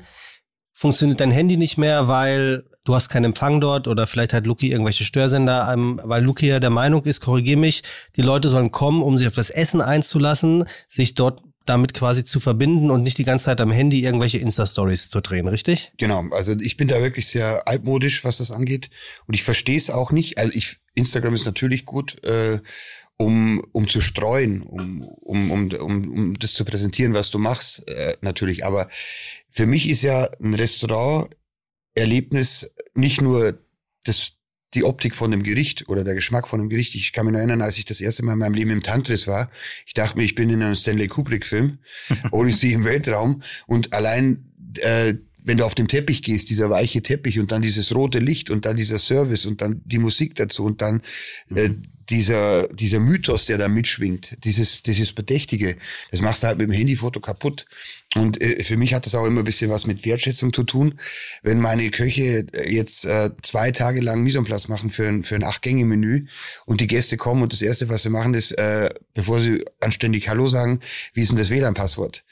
[0.82, 4.72] funktioniert dein Handy nicht mehr, weil du hast keinen Empfang dort oder vielleicht hat Luki
[4.72, 7.84] irgendwelche Störsender, weil Luki ja der Meinung ist, korrigier mich,
[8.16, 12.40] die Leute sollen kommen, um sich auf das Essen einzulassen, sich dort damit quasi zu
[12.40, 15.91] verbinden und nicht die ganze Zeit am Handy irgendwelche Insta-Stories zu drehen, richtig?
[15.98, 18.90] Genau, also ich bin da wirklich sehr altmodisch, was das angeht.
[19.28, 20.40] Und ich verstehe es auch nicht.
[20.40, 22.58] Also ich, Instagram ist natürlich gut, äh,
[23.17, 27.88] um, um zu streuen, um, um, um, um, um das zu präsentieren, was du machst,
[27.88, 28.65] äh, natürlich.
[28.65, 28.89] Aber
[29.49, 33.57] für mich ist ja ein Restaurant-Erlebnis nicht nur
[34.05, 34.31] das,
[34.73, 36.95] die Optik von dem Gericht oder der Geschmack von dem Gericht.
[36.95, 39.27] Ich kann mich noch erinnern, als ich das erste Mal in meinem Leben im Tantris
[39.27, 39.51] war.
[39.85, 41.79] Ich dachte mir, ich bin in einem Stanley Kubrick-Film,
[42.31, 43.43] Odyssey im Weltraum.
[43.67, 45.13] Und allein, äh,
[45.43, 48.65] wenn du auf dem Teppich gehst, dieser weiche Teppich und dann dieses rote Licht und
[48.65, 51.01] dann dieser Service und dann die Musik dazu und dann
[51.55, 51.71] äh,
[52.10, 55.78] dieser, dieser Mythos, der da mitschwingt, dieses, dieses Bedächtige,
[56.11, 57.65] das machst du halt mit dem Handyfoto kaputt.
[58.15, 60.99] Und äh, für mich hat das auch immer ein bisschen was mit Wertschätzung zu tun.
[61.44, 66.28] Wenn meine Köche jetzt äh, zwei Tage lang place machen für ein, für ein Acht-Gänge-Menü
[66.65, 70.28] und die Gäste kommen und das Erste, was sie machen, ist, äh, bevor sie anständig
[70.30, 70.80] Hallo sagen,
[71.14, 72.23] wie ist denn das WLAN-Passwort?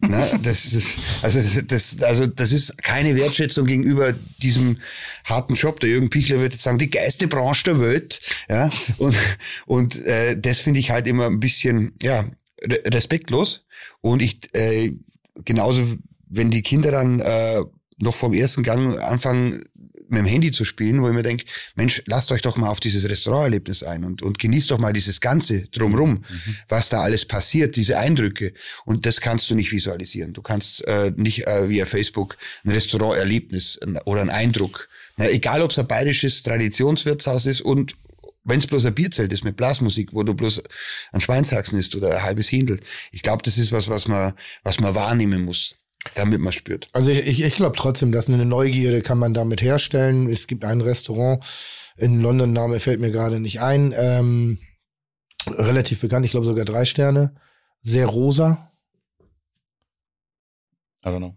[0.00, 0.88] Na, das ist,
[1.22, 4.78] also, das, also das ist keine Wertschätzung gegenüber diesem
[5.24, 5.80] harten Job.
[5.80, 8.20] Der Jürgen Pichler würde sagen, die geilste Branche der Welt.
[8.48, 9.16] Ja, und,
[9.66, 12.28] und äh, das finde ich halt immer ein bisschen ja,
[12.62, 13.64] re- respektlos.
[14.00, 14.92] Und ich äh,
[15.44, 15.86] genauso,
[16.28, 17.62] wenn die Kinder dann äh,
[17.98, 19.64] noch vom ersten Gang anfangen,
[20.08, 21.44] mit dem Handy zu spielen, wo ich mir denke,
[21.74, 25.20] Mensch, lasst euch doch mal auf dieses Restauranterlebnis ein und, und genießt doch mal dieses
[25.20, 26.24] Ganze drumrum,
[26.68, 28.52] was da alles passiert, diese Eindrücke.
[28.84, 30.32] Und das kannst du nicht visualisieren.
[30.32, 35.70] Du kannst äh, nicht äh, via Facebook ein Restauranterlebnis oder einen Eindruck, na, egal ob
[35.70, 37.94] es ein bayerisches Traditionswirtshaus ist und
[38.44, 40.62] wenn es bloß ein Bierzelt ist mit Blasmusik, wo du bloß
[41.12, 42.80] ein Schweinshaxen isst oder ein halbes Händel.
[43.10, 45.76] Ich glaube, das ist was, was man, was man wahrnehmen muss,
[46.14, 46.88] damit man spürt.
[46.92, 50.30] Also ich, ich, ich glaube trotzdem, dass eine Neugierde kann man damit herstellen.
[50.30, 51.44] Es gibt ein Restaurant
[51.96, 54.58] in London, Name fällt mir gerade nicht ein, ähm,
[55.46, 57.34] relativ bekannt, ich glaube sogar drei Sterne,
[57.80, 58.72] sehr rosa.
[61.04, 61.36] I don't know.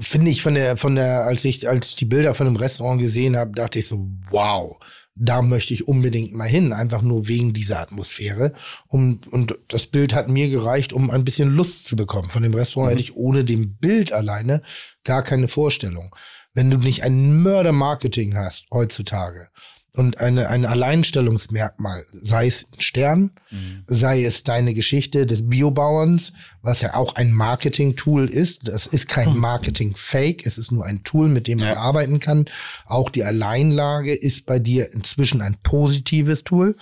[0.00, 3.00] Finde ich von der, von der, als ich, als ich die Bilder von dem Restaurant
[3.00, 4.78] gesehen habe, dachte ich so, wow,
[5.20, 8.54] da möchte ich unbedingt mal hin, einfach nur wegen dieser Atmosphäre.
[8.88, 12.30] Und, und das Bild hat mir gereicht, um ein bisschen Lust zu bekommen.
[12.30, 14.62] Von dem Restaurant hätte ich ohne dem Bild alleine
[15.04, 16.14] gar keine Vorstellung.
[16.54, 19.50] Wenn du nicht ein Mörder-Marketing hast heutzutage
[19.96, 23.30] und eine, ein Alleinstellungsmerkmal, sei es ein Stern,
[23.86, 28.68] sei es deine Geschichte des Biobauerns, was ja auch ein Marketing-Tool ist.
[28.68, 32.44] Das ist kein Marketing-Fake, es ist nur ein Tool, mit dem man arbeiten kann.
[32.86, 36.76] Auch die Alleinlage ist bei dir inzwischen ein positives Tool.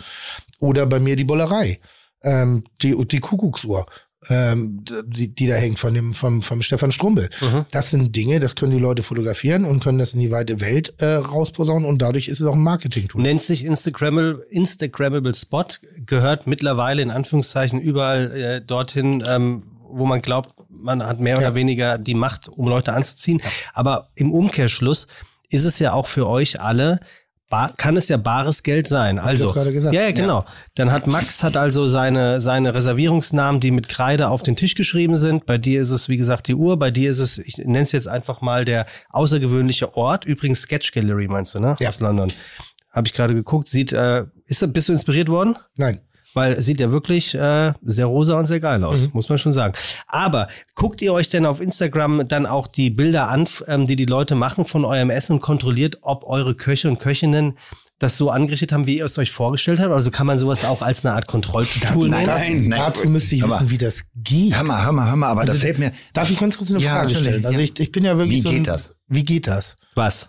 [0.61, 1.81] Oder bei mir die Bullerei,
[2.23, 3.87] ähm, die, die Kuckucksuhr.
[4.29, 7.31] Ähm, die, die da hängt von dem vom, vom Stefan Strumbel.
[7.71, 10.93] Das sind Dinge, das können die Leute fotografieren und können das in die weite Welt
[10.99, 13.23] äh, rausposaunen und dadurch ist es auch ein Marketing-Tool.
[13.23, 15.65] Nennt sich Instagrammable, Instagrammable Spot,
[16.05, 21.39] gehört mittlerweile in Anführungszeichen überall äh, dorthin, ähm, wo man glaubt, man hat mehr Ja.
[21.39, 23.41] oder weniger die Macht, um Leute anzuziehen.
[23.73, 25.07] Aber im Umkehrschluss
[25.49, 26.99] ist es ja auch für euch alle,
[27.49, 29.19] bar, kann es ja bares Geld sein.
[29.19, 29.95] Also, gerade gesagt.
[29.95, 30.45] ja, ja, genau.
[30.75, 35.17] Dann hat Max hat also seine, seine Reservierungsnamen, die mit Kreide auf den Tisch geschrieben
[35.17, 35.47] sind.
[35.47, 36.79] Bei dir ist es, wie gesagt, die Uhr.
[36.79, 40.25] Bei dir ist es, ich nenne es jetzt einfach mal der außergewöhnliche Ort.
[40.25, 41.77] Übrigens Sketch Gallery meinst du, ne?
[41.81, 41.89] Ja.
[41.89, 42.33] Aus London.
[42.91, 43.69] Habe ich gerade geguckt.
[43.69, 45.57] Sieht, äh, ist, bist du inspiriert worden?
[45.77, 46.01] Nein.
[46.35, 49.11] Weil sieht ja wirklich äh, sehr rosa und sehr geil aus, Mhm.
[49.15, 49.73] muss man schon sagen.
[50.07, 54.05] Aber guckt ihr euch denn auf Instagram dann auch die Bilder an, ähm, die die
[54.05, 57.57] Leute machen von eurem Essen und kontrolliert, ob eure Köche und Köchinnen
[58.01, 59.91] das so angerichtet haben, wie ihr es euch vorgestellt habt?
[59.91, 62.27] Also kann man sowas auch als eine Art Kontrolltool nehmen?
[62.27, 62.79] Nein, nein.
[62.79, 64.55] Dazu müsste ich wissen, wie das geht.
[64.55, 65.91] Hör mal, hör mal, hör mal, aber Also, da fällt mir.
[66.13, 67.45] Darf ich ganz kurz eine Ja, Frage stellen?
[67.45, 67.65] Also ja.
[67.65, 68.95] ich, ich bin ja wirklich Wie so ein, geht das?
[69.09, 69.77] Wie geht das?
[69.97, 70.29] Was?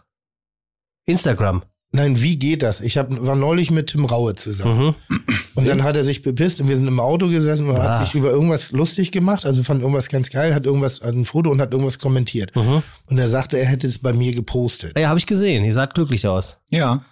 [1.06, 1.62] Instagram.
[1.91, 2.82] Nein, wie geht das?
[2.82, 4.95] Ich hab, war neulich mit Tim Raue zusammen.
[5.10, 5.26] Mhm.
[5.56, 7.98] Und dann hat er sich bepisst und wir sind im Auto gesessen und Ah.
[7.99, 11.26] hat sich über irgendwas lustig gemacht, also fand irgendwas ganz geil, hat irgendwas, hat ein
[11.26, 12.56] Foto und hat irgendwas kommentiert.
[12.56, 12.84] Mhm.
[13.07, 14.98] Und er sagte, er hätte es bei mir gepostet.
[14.99, 15.66] Ja, habe ich gesehen.
[15.66, 16.60] Ihr seid glücklich aus.
[16.70, 17.03] Ja.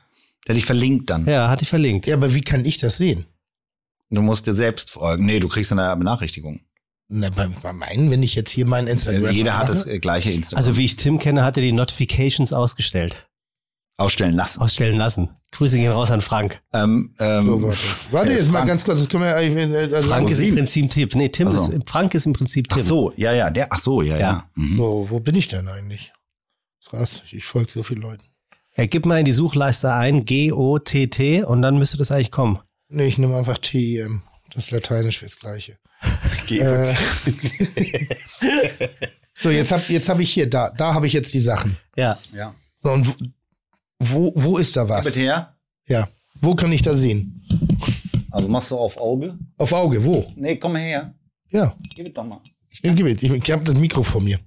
[0.48, 1.26] Der dich verlinkt dann.
[1.26, 2.06] Ja, hat die verlinkt.
[2.08, 3.26] Ja, aber wie kann ich das sehen?
[4.12, 5.26] Du musst dir selbst folgen.
[5.26, 6.62] Nee, du kriegst eine Benachrichtigung.
[7.10, 9.99] Na, bei, bei meinen, wenn ich jetzt hier mein Instagram Jeder hat mache, das äh,
[9.99, 10.58] gleiche Instagram.
[10.58, 13.27] Also wie ich Tim kenne, hat er die Notifications ausgestellt.
[13.98, 14.61] Ausstellen lassen.
[14.61, 15.30] Ausstellen lassen.
[15.52, 16.61] Grüße gehen raus an Frank.
[16.74, 17.78] Ähm, ähm, So, warte.
[18.11, 19.69] Warte äh, jetzt mal Frank- ganz kurz, das können wir eigentlich.
[19.72, 20.56] Äh, äh, Frank ist im.
[20.56, 21.15] Prinzip Tipp.
[21.15, 21.72] Nee, Tim Ach so.
[21.72, 22.80] ist, Frank ist im Prinzip Tim.
[22.82, 24.19] Ach so, ja, ja, der, ach so, ja, ja.
[24.19, 24.49] Ja.
[24.56, 24.78] Mhm.
[24.78, 26.14] so, wo bin ich denn eigentlich?
[26.88, 28.24] Krass, ich folge so vielen Leuten.
[28.78, 32.60] Ja, gib mal in die Suchleiste ein G-O-T-T und dann müsste das eigentlich kommen.
[32.90, 34.22] Nee, ich nehme einfach TIM.
[34.53, 35.78] Das ist Lateinisch fürs Gleiche.
[36.48, 36.95] Geh Äh,
[39.34, 41.78] so, jetzt habe jetzt hab ich hier, da, da habe ich jetzt die Sachen.
[41.95, 42.19] Ja.
[42.34, 42.53] ja.
[42.84, 43.15] So, und
[43.99, 45.06] wo, wo, ist da was?
[45.06, 45.56] Bitte her.
[45.88, 46.07] Ja.
[46.41, 47.44] Wo kann ich da sehen?
[48.32, 49.38] Also machst du auf Auge?
[49.57, 50.26] Auf Auge, wo?
[50.36, 51.14] Nee, komm her.
[51.49, 52.41] Ja, Gib es doch mal.
[52.69, 53.24] ich, gib it.
[53.24, 54.40] ich, ich habe das Mikro vor mir.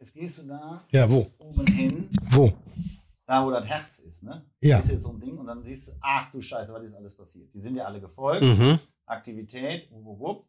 [0.00, 1.30] Jetzt gehst du da Ja, wo?
[1.38, 2.52] oben hin, Wo?
[3.26, 4.42] da wo das Herz ist, ne?
[4.60, 4.78] Ja.
[4.78, 7.14] Ist jetzt so ein Ding und dann siehst du, ach du Scheiße, was ist alles
[7.14, 7.52] passiert?
[7.52, 8.42] Die sind ja alle gefolgt.
[8.42, 8.78] Mhm.
[9.06, 10.47] Aktivität, wupp, wupp.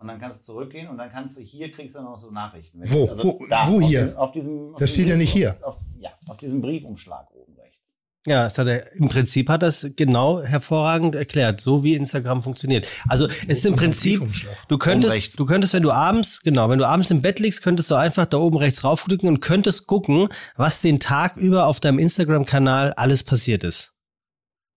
[0.00, 2.80] Und dann kannst du zurückgehen und dann kannst du hier kriegst du noch so Nachrichten.
[2.80, 3.06] Wenn Wo?
[3.08, 4.00] also Wo- da, wo auf hier?
[4.04, 5.56] Diesem, auf diesem, auf Das steht ja nicht hier.
[5.60, 7.78] Auf, ja, auf diesem Briefumschlag oben rechts.
[8.24, 12.86] Ja, das hat er, im Prinzip hat das genau hervorragend erklärt, so wie Instagram funktioniert.
[13.08, 14.22] Also es ist im Prinzip,
[14.68, 17.90] du könntest, du könntest, wenn du abends, genau, wenn du abends im Bett liegst, könntest
[17.90, 21.98] du einfach da oben rechts raufdrücken und könntest gucken, was den Tag über auf deinem
[21.98, 23.92] Instagram-Kanal alles passiert ist.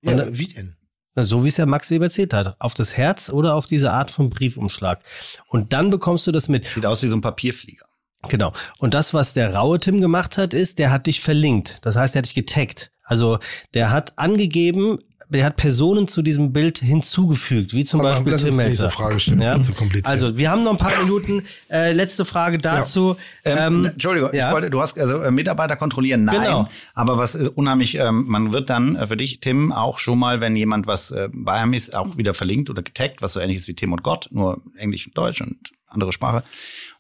[0.02, 0.78] Ja, Und- wie denn?
[1.16, 2.56] So wie es der Max eben erzählt hat.
[2.60, 5.04] Auf das Herz oder auf diese Art von Briefumschlag.
[5.48, 6.66] Und dann bekommst du das mit.
[6.68, 7.86] Sieht aus wie so ein Papierflieger.
[8.30, 8.54] Genau.
[8.80, 11.78] Und das, was der raue Tim gemacht hat, ist, der hat dich verlinkt.
[11.82, 12.92] Das heißt, er hat dich getaggt.
[13.04, 13.40] Also
[13.74, 15.00] der hat angegeben,
[15.32, 18.90] der hat Personen zu diesem Bild hinzugefügt, wie zum Komm, Beispiel Tim Melzer.
[18.90, 19.60] Frage stellen, Ja?
[19.60, 20.08] zu kompliziert.
[20.08, 21.44] Also wir haben noch ein paar Minuten.
[21.70, 23.16] Äh, letzte Frage dazu.
[23.46, 24.48] Ähm, Ähm, Entschuldigung, ja.
[24.48, 26.42] ich wollte, du hast also äh, Mitarbeiter kontrollieren, nein.
[26.42, 26.68] Genau.
[26.94, 30.42] Aber was äh, unheimlich, ähm, man wird dann äh, für dich, Tim, auch schon mal,
[30.42, 33.58] wenn jemand was äh, bei einem ist, auch wieder verlinkt oder getaggt, was so ähnlich
[33.58, 36.44] ist wie Tim und Gott, nur Englisch und Deutsch und andere Sprache.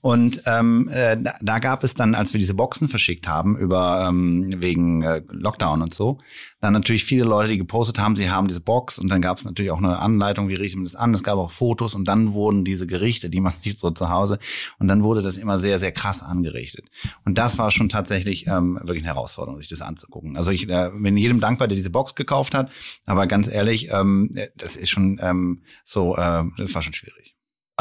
[0.01, 4.61] Und ähm, äh, da, gab es dann, als wir diese Boxen verschickt haben, über ähm,
[4.61, 6.17] wegen äh, Lockdown und so,
[6.59, 9.45] dann natürlich viele Leute, die gepostet haben, sie haben diese Box und dann gab es
[9.45, 11.13] natürlich auch eine Anleitung, wie richtet man das an.
[11.13, 14.39] Es gab auch Fotos und dann wurden diese Gerichte, die man sieht so zu Hause,
[14.79, 16.85] und dann wurde das immer sehr, sehr krass angerichtet.
[17.23, 20.35] Und das war schon tatsächlich ähm, wirklich eine Herausforderung, sich das anzugucken.
[20.35, 22.71] Also ich äh, bin jedem dankbar, der diese Box gekauft hat,
[23.05, 27.30] aber ganz ehrlich, ähm, das ist schon ähm, so, äh, das war schon schwierig.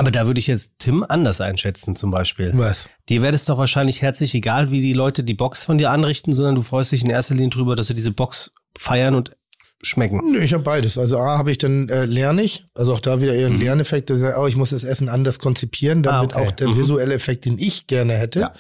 [0.01, 2.51] Aber da würde ich jetzt Tim anders einschätzen, zum Beispiel.
[2.55, 2.89] Was?
[3.11, 6.33] Dir wäre es doch wahrscheinlich herzlich egal, wie die Leute die Box von dir anrichten,
[6.33, 9.37] sondern du freust dich in erster Linie drüber, dass sie diese Box feiern und
[9.83, 10.21] schmecken.
[10.33, 10.97] Nö, ich habe beides.
[10.99, 13.61] Also A habe ich dann äh, lerne ich, also auch da wieder eher ein Mhm.
[13.61, 16.49] Lerneffekt, dass ich, oh, ich muss das Essen anders konzipieren, damit Ah, okay.
[16.49, 16.77] auch der Mhm.
[16.79, 18.53] visuelle Effekt, den ich gerne hätte, Ja.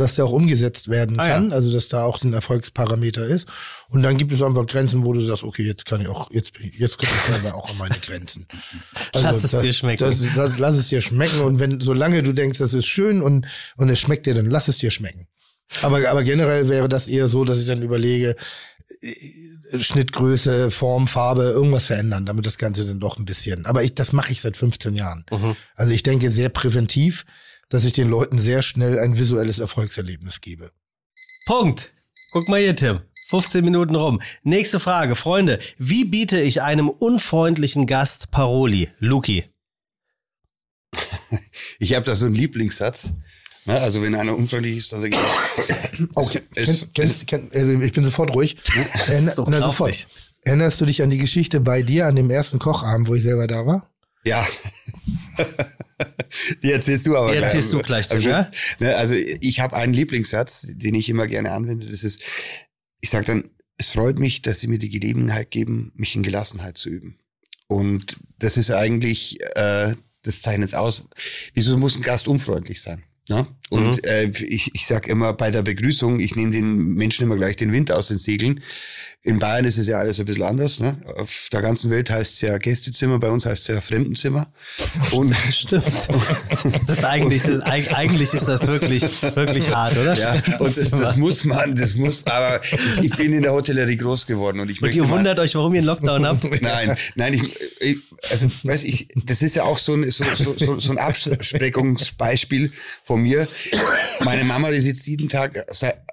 [0.00, 1.54] Dass der auch umgesetzt werden Ah, kann, ja.
[1.54, 3.46] also dass da auch ein Erfolgsparameter ist.
[3.88, 6.52] Und dann gibt es einfach Grenzen, wo du sagst, okay, jetzt kann ich auch, jetzt
[6.76, 8.48] jetzt komme ich selber auch an meine Grenzen.
[9.12, 10.04] Also Lass es da- dir schmecken.
[10.04, 13.46] Das, das, lass es dir schmecken und wenn, solange du denkst, das ist schön und,
[13.76, 15.26] und es schmeckt dir, dann lass es dir schmecken.
[15.82, 18.34] Aber, aber generell wäre das eher so, dass ich dann überlege,
[19.02, 23.66] äh, Schnittgröße, Form, Farbe, irgendwas verändern, damit das Ganze dann doch ein bisschen.
[23.66, 25.24] Aber ich, das mache ich seit 15 Jahren.
[25.30, 25.56] Mhm.
[25.76, 27.24] Also ich denke sehr präventiv,
[27.70, 30.70] dass ich den Leuten sehr schnell ein visuelles Erfolgserlebnis gebe.
[31.46, 31.92] Punkt.
[32.32, 33.00] Guck mal hier, Tim.
[33.28, 34.20] 15 Minuten rum.
[34.42, 35.14] Nächste Frage.
[35.16, 38.90] Freunde, wie biete ich einem unfreundlichen Gast Paroli?
[38.98, 39.44] Luki.
[41.78, 43.10] Ich habe da so einen Lieblingssatz.
[43.64, 43.80] Ne?
[43.80, 46.42] Also wenn einer unfreundlich ist, dann sage ich, Okay.
[46.54, 48.56] es, Kennst, kennst, kennst, also ich bin sofort ruhig.
[49.06, 50.06] Erinner, so na, sofort.
[50.42, 53.46] Erinnerst du dich an die Geschichte bei dir an dem ersten Kochabend, wo ich selber
[53.46, 53.88] da war?
[54.24, 54.46] Ja.
[56.62, 57.46] Die erzählst du aber Die gleich.
[57.48, 58.42] erzählst du gleich, Tim, ja?
[58.42, 58.56] Schluss.
[58.78, 61.86] Ne, Also ich habe einen Lieblingssatz, den ich immer gerne anwende.
[61.86, 62.22] Das ist,
[63.00, 66.76] ich sage dann, es freut mich, dass Sie mir die Gelegenheit geben, mich in Gelassenheit
[66.76, 67.18] zu üben.
[67.66, 71.08] Und das ist eigentlich, äh, das zeichnet es aus.
[71.54, 73.04] Wieso muss ein Gast unfreundlich sein?
[73.28, 73.46] Ne?
[73.70, 74.00] Und Mhm.
[74.04, 77.72] äh, ich, ich sage immer bei der Begrüßung, ich nehme den Menschen immer gleich den
[77.72, 78.62] Wind aus den Segeln.
[79.22, 80.80] In Bayern ist es ja alles ein bisschen anders.
[80.80, 80.96] Ne?
[81.18, 84.46] Auf der ganzen Welt heißt es ja Gästezimmer, bei uns heißt es ja Fremdenzimmer.
[85.12, 85.84] Und Stimmt.
[86.86, 89.02] Das ist eigentlich, das, eig- eigentlich ist das wirklich,
[89.36, 90.14] wirklich hart, oder?
[90.18, 93.96] Ja, und das, das muss man, das muss, aber ich, ich bin in der Hotellerie
[93.98, 96.62] groß geworden und ich Und ihr mal- wundert euch, warum ihr einen Lockdown habt?
[96.62, 97.42] Nein, nein, ich,
[97.80, 97.96] ich
[98.30, 102.72] also weiß ich, das ist ja auch so ein, so, so, so, so ein Abschreckungsbeispiel
[103.04, 103.46] von mir.
[104.20, 105.66] Meine Mama, die sitzt jeden Tag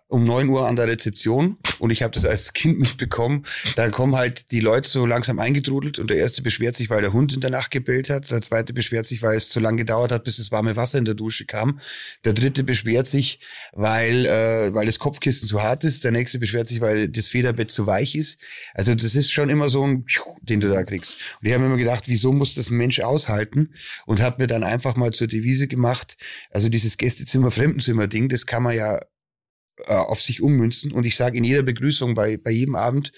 [0.09, 3.45] um neun Uhr an der Rezeption und ich habe das als Kind mitbekommen.
[3.75, 7.11] Da kommen halt die Leute so langsam eingetrudelt und der erste beschwert sich, weil der
[7.11, 8.31] Hund in der Nacht gebellt hat.
[8.31, 11.05] Der zweite beschwert sich, weil es zu lange gedauert hat, bis das warme Wasser in
[11.05, 11.79] der Dusche kam.
[12.23, 13.41] Der dritte beschwert sich,
[13.73, 16.05] weil, äh, weil das Kopfkissen zu hart ist.
[16.05, 18.39] Der nächste beschwert sich, weil das Federbett zu weich ist.
[18.73, 20.05] Also das ist schon immer so ein,
[20.41, 21.17] den du da kriegst.
[21.41, 23.73] Und ich habe immer gedacht, wieso muss das ein Mensch aushalten?
[24.05, 26.15] Und habe mir dann einfach mal zur Devise gemacht,
[26.49, 28.99] also dieses Gästezimmer, Fremdenzimmer-Ding, das kann man ja
[29.85, 30.91] äh, auf sich ummünzen.
[30.91, 33.11] Und ich sage in jeder Begrüßung bei, bei jedem Abend,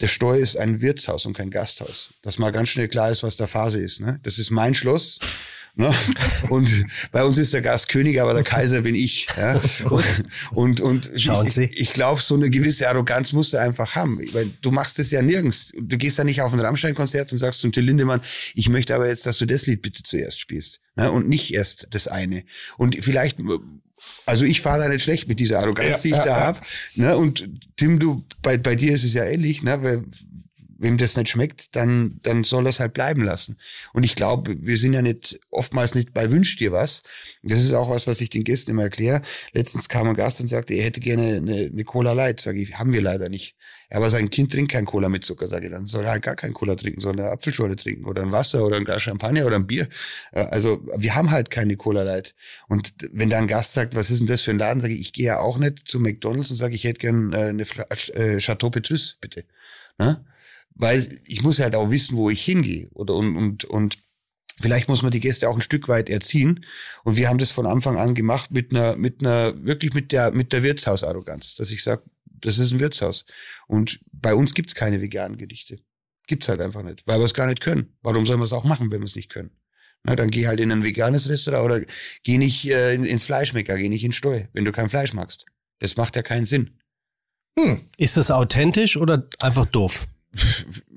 [0.00, 2.14] der Steuer ist ein Wirtshaus und kein Gasthaus.
[2.22, 4.00] Dass mal ganz schnell klar ist, was der Phase ist.
[4.00, 4.18] Ne?
[4.22, 5.18] Das ist mein Schloss.
[5.74, 5.94] Ne?
[6.50, 6.68] Und
[7.12, 9.26] bei uns ist der Gast König, aber der Kaiser bin ich.
[9.36, 9.60] Ja?
[9.88, 11.64] Und, und, und Schauen Sie.
[11.64, 14.20] ich, ich glaube, so eine gewisse Arroganz musst du einfach haben.
[14.32, 15.72] Weil du machst es ja nirgends.
[15.80, 18.20] Du gehst ja nicht auf ein Rammstein-Konzert und sagst zum Till Lindemann,
[18.54, 20.80] ich möchte aber jetzt, dass du das Lied bitte zuerst spielst.
[20.94, 21.10] Ne?
[21.10, 22.44] Und nicht erst das eine.
[22.76, 23.38] Und vielleicht
[24.26, 26.46] also ich fahre da nicht schlecht mit dieser Arroganz, Ja, die ich ja, da ja.
[26.46, 26.66] hab.
[26.94, 27.16] Ne?
[27.16, 29.82] Und Tim, du, bei, bei dir ist es ja ähnlich, ne?
[29.82, 30.04] Weil,
[30.82, 33.56] wem das nicht schmeckt, dann, dann soll das halt bleiben lassen.
[33.92, 37.04] Und ich glaube, wir sind ja nicht, oftmals nicht bei Wünsch dir was.
[37.42, 39.22] Das ist auch was, was ich den Gästen immer erkläre.
[39.52, 42.40] Letztens kam ein Gast und sagte, er hätte gerne eine, eine Cola Light.
[42.40, 43.54] Sag ich, haben wir leider nicht.
[43.90, 45.46] Aber sein Kind trinkt kein Cola mit Zucker.
[45.46, 48.22] Sage ich, dann soll er halt gar kein Cola trinken, soll er Apfelschorle trinken oder
[48.22, 49.88] ein Wasser oder ein Glas Champagner oder ein Bier.
[50.32, 52.34] Äh, Also wir haben halt keine Cola Light.
[52.68, 55.00] Und wenn da ein Gast sagt, was ist denn das für ein Laden, sage ich,
[55.00, 58.38] ich gehe ja auch nicht zu McDonalds und sage, ich hätte gern äh, eine äh,
[58.38, 59.44] Chateau Petrus, bitte.
[59.98, 60.24] Ne?
[60.74, 62.88] Weil ich muss halt auch wissen, wo ich hingehe.
[62.92, 63.98] Oder und, und, und
[64.60, 66.64] vielleicht muss man die Gäste auch ein Stück weit erziehen.
[67.04, 70.32] Und wir haben das von Anfang an gemacht mit einer, mit einer, wirklich mit der,
[70.32, 73.24] mit der Wirtshausarroganz, dass ich sage, das ist ein Wirtshaus.
[73.68, 75.78] Und bei uns gibt's keine veganen Gedichte.
[76.26, 77.96] Gibt's halt einfach nicht, weil wir es gar nicht können.
[78.02, 79.50] Warum sollen wir es auch machen, wenn wir es nicht können?
[80.04, 81.80] Na, dann geh halt in ein veganes Restaurant oder
[82.24, 85.46] geh nicht äh, in- ins Fleischmecker, geh nicht in Steu, wenn du kein Fleisch magst.
[85.78, 86.78] Das macht ja keinen Sinn.
[87.98, 90.06] Ist das authentisch oder einfach doof?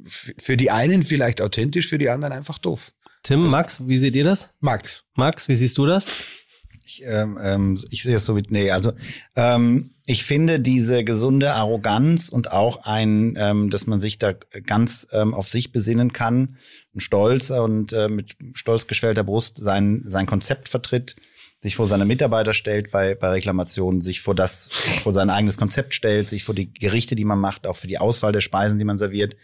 [0.06, 2.92] Für die einen vielleicht authentisch, für die anderen einfach doof.
[3.24, 4.52] Tim, Max, wie seht ihr das?
[4.60, 5.04] Max.
[5.16, 6.46] Max, wie siehst du das?
[6.86, 8.94] Ich, ähm, ähm, ich sehe es so wie, nee, also
[9.36, 15.08] ähm, ich finde diese gesunde Arroganz und auch ein, ähm, dass man sich da ganz
[15.12, 16.58] ähm, auf sich besinnen kann
[16.94, 21.16] und stolz und äh, mit stolz geschwellter Brust sein, sein Konzept vertritt,
[21.60, 24.68] sich vor seine Mitarbeiter stellt bei, bei Reklamationen, sich vor das,
[25.04, 27.98] vor sein eigenes Konzept stellt, sich vor die Gerichte, die man macht, auch für die
[27.98, 29.36] Auswahl der Speisen, die man serviert,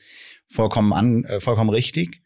[0.47, 2.21] vollkommen an, äh, vollkommen richtig.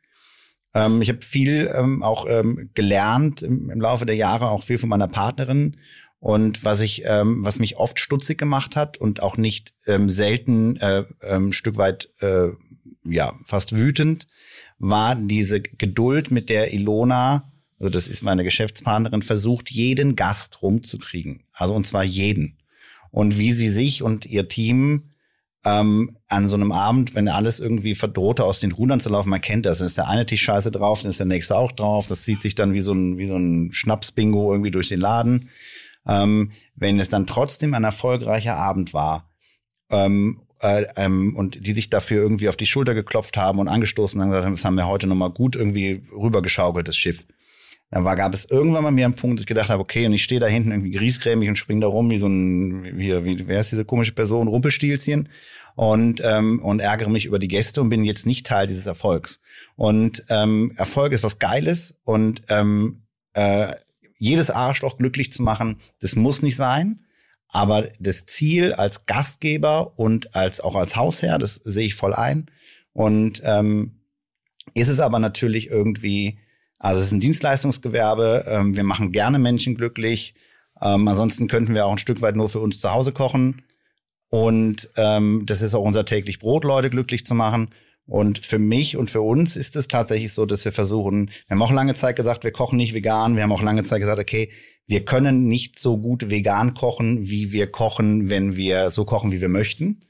[0.74, 4.78] Ähm, ich habe viel ähm, auch ähm, gelernt im, im Laufe der Jahre, auch viel
[4.78, 5.78] von meiner Partnerin.
[6.20, 10.76] Und was ich, ähm, was mich oft stutzig gemacht hat und auch nicht ähm, selten
[10.78, 12.49] äh, ähm, Stück weit, äh,
[13.03, 14.28] ja, fast wütend,
[14.80, 21.44] war diese Geduld, mit der Ilona, also das ist meine Geschäftspartnerin, versucht, jeden Gast rumzukriegen.
[21.54, 22.58] Also und zwar jeden.
[23.12, 25.12] Und wie sie sich und ihr Team
[25.66, 29.42] ähm, an so einem Abend, wenn alles irgendwie verdrohte aus den Rudern zu laufen, man
[29.42, 32.08] kennt das, dann ist der eine Tisch scheiße drauf, dann ist der nächste auch drauf,
[32.08, 35.50] das zieht sich dann wie so ein, wie so ein Schnapsbingo irgendwie durch den Laden.
[36.08, 39.30] Ähm, wenn es dann trotzdem ein erfolgreicher Abend war,
[39.90, 44.22] ähm, äh, ähm, und die sich dafür irgendwie auf die Schulter geklopft haben und angestoßen
[44.22, 47.26] haben gesagt haben, das haben wir heute nochmal gut irgendwie rübergeschaukelt, das Schiff.
[47.91, 50.14] Dann war, gab es irgendwann mal mir einen Punkt, dass ich gedacht habe, okay, und
[50.14, 53.48] ich stehe da hinten irgendwie griesgrämig und spring da rum wie so ein, wie, wie,
[53.48, 55.30] wer ist diese komische Person, Rumpelstilzchen
[55.76, 59.41] und, ähm, und ärgere mich über die Gäste und bin jetzt nicht Teil dieses Erfolgs.
[59.76, 63.03] Und ähm, Erfolg ist was Geiles und ähm,
[63.34, 63.74] äh,
[64.18, 67.02] jedes Arschloch glücklich zu machen, das muss nicht sein.
[67.49, 72.48] Aber das Ziel als Gastgeber und als auch als Hausherr, das sehe ich voll ein.
[72.91, 74.02] Und ähm,
[74.74, 76.40] ist es aber natürlich irgendwie,
[76.86, 80.36] also es ist ein Dienstleistungsgewerbe, ähm, wir machen gerne Menschen glücklich.
[80.80, 83.64] Ähm, ansonsten könnten wir auch ein Stück weit nur für uns zu Hause kochen.
[84.30, 87.70] Und ähm, das ist auch unser täglich Brot, Leute glücklich zu machen.
[88.06, 91.62] Und für mich und für uns ist es tatsächlich so, dass wir versuchen, wir haben
[91.64, 93.36] auch lange Zeit gesagt, wir kochen nicht vegan.
[93.36, 94.52] Wir haben auch lange Zeit gesagt, okay,
[94.86, 99.41] wir können nicht so gut vegan kochen, wie wir kochen, wenn wir so kochen, wie
[99.41, 100.05] wir möchten.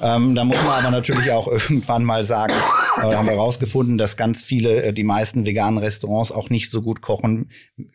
[0.00, 2.54] Ähm, da muss man aber natürlich auch irgendwann mal sagen,
[2.96, 6.82] äh, haben wir herausgefunden, dass ganz viele, äh, die meisten veganen Restaurants auch nicht so
[6.82, 7.50] gut kochen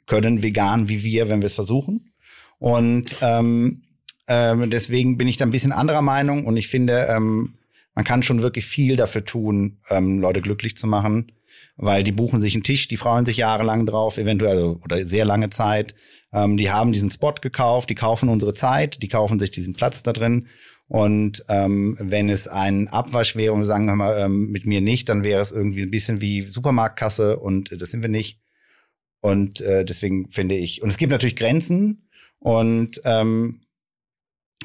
[0.05, 2.13] können, vegan wie wir, wenn wir es versuchen.
[2.59, 3.83] Und ähm,
[4.27, 7.55] ähm, deswegen bin ich da ein bisschen anderer Meinung und ich finde, ähm,
[7.95, 11.31] man kann schon wirklich viel dafür tun, ähm, Leute glücklich zu machen,
[11.75, 15.25] weil die buchen sich einen Tisch, die freuen sich jahrelang drauf, eventuell also, oder sehr
[15.25, 15.93] lange Zeit.
[16.31, 20.01] Ähm, die haben diesen Spot gekauft, die kaufen unsere Zeit, die kaufen sich diesen Platz
[20.03, 20.47] da drin.
[20.93, 25.09] Und ähm, wenn es ein Abwasch wäre und sagen wir mal, ähm, mit mir nicht,
[25.09, 28.39] dann wäre es irgendwie ein bisschen wie Supermarktkasse und äh, das sind wir nicht.
[29.19, 32.07] Und äh, deswegen finde ich, und es gibt natürlich Grenzen
[32.37, 33.61] und ähm,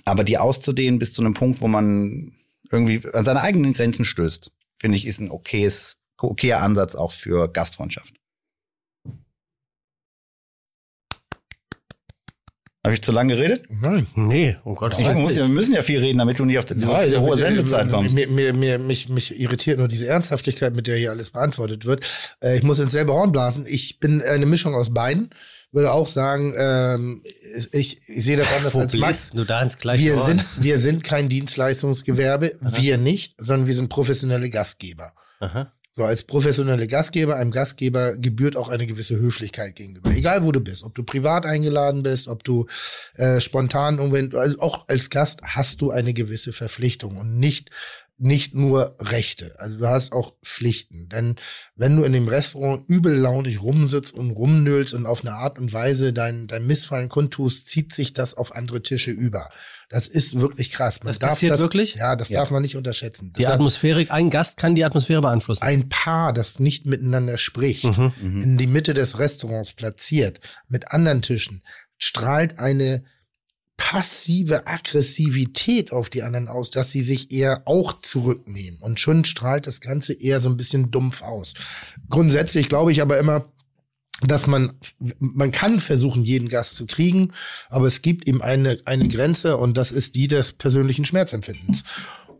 [0.04, 2.32] Aber die auszudehnen bis zu einem Punkt, wo man
[2.70, 7.48] irgendwie an seine eigenen Grenzen stößt, finde ich, ist ein okayes, okayer Ansatz auch für
[7.48, 8.17] Gastfreundschaft.
[12.88, 13.64] Habe ich zu lange geredet?
[13.68, 14.06] Nein.
[14.14, 15.18] Nee, um Gottes Willen.
[15.28, 17.90] ja, wir müssen ja viel reden, damit du nicht auf diese Nein, hohe mich- Sendezeit
[17.90, 18.14] kommst.
[18.14, 22.04] Mir, mir, mir, mich, mich irritiert nur diese Ernsthaftigkeit, mit der hier alles beantwortet wird.
[22.42, 23.66] Äh, ich muss ins selbe Horn blasen.
[23.68, 25.30] Ich bin eine Mischung aus beiden.
[25.70, 27.22] Würde auch sagen, ähm,
[27.72, 29.30] ich, ich sehe das anders Wo als Max.
[29.34, 33.88] du da ins gleiche Wir sind, wir sind kein Dienstleistungsgewerbe, wir nicht, sondern wir sind
[33.90, 35.12] professionelle Gastgeber.
[35.40, 35.70] Aha.
[35.98, 40.10] So, als professionelle Gastgeber, einem Gastgeber gebührt auch eine gewisse Höflichkeit gegenüber.
[40.10, 42.66] Egal wo du bist, ob du privat eingeladen bist, ob du
[43.16, 47.70] äh, spontan also auch als Gast hast du eine gewisse Verpflichtung und nicht
[48.20, 51.08] nicht nur Rechte, also du hast auch Pflichten.
[51.08, 51.36] Denn
[51.76, 56.12] wenn du in dem Restaurant übellaunig rumsitzt und rumnöhlst und auf eine Art und Weise
[56.12, 59.50] dein, dein Missfallen kundtust, zieht sich das auf andere Tische über.
[59.88, 60.98] Das ist wirklich krass.
[61.04, 61.94] Man Das passiert wirklich?
[61.94, 62.40] Ja, das Ja.
[62.40, 63.28] darf man nicht unterschätzen.
[63.32, 65.62] Die Deshalb- Atmosphäre, ein Gast kann die Atmosphäre beeinflussen.
[65.62, 68.12] ein Paar, das nicht miteinander spricht, Mhm.
[68.42, 71.62] in die Mitte des Restaurants platziert, mit anderen Tischen,
[71.98, 73.04] strahlt eine
[73.78, 78.78] passive Aggressivität auf die anderen aus, dass sie sich eher auch zurücknehmen.
[78.80, 81.54] Und schon strahlt das Ganze eher so ein bisschen dumpf aus.
[82.10, 83.50] Grundsätzlich glaube ich aber immer,
[84.20, 84.72] dass man,
[85.18, 87.32] man kann versuchen, jeden Gast zu kriegen,
[87.70, 91.84] aber es gibt ihm eine, eine Grenze und das ist die des persönlichen Schmerzempfindens.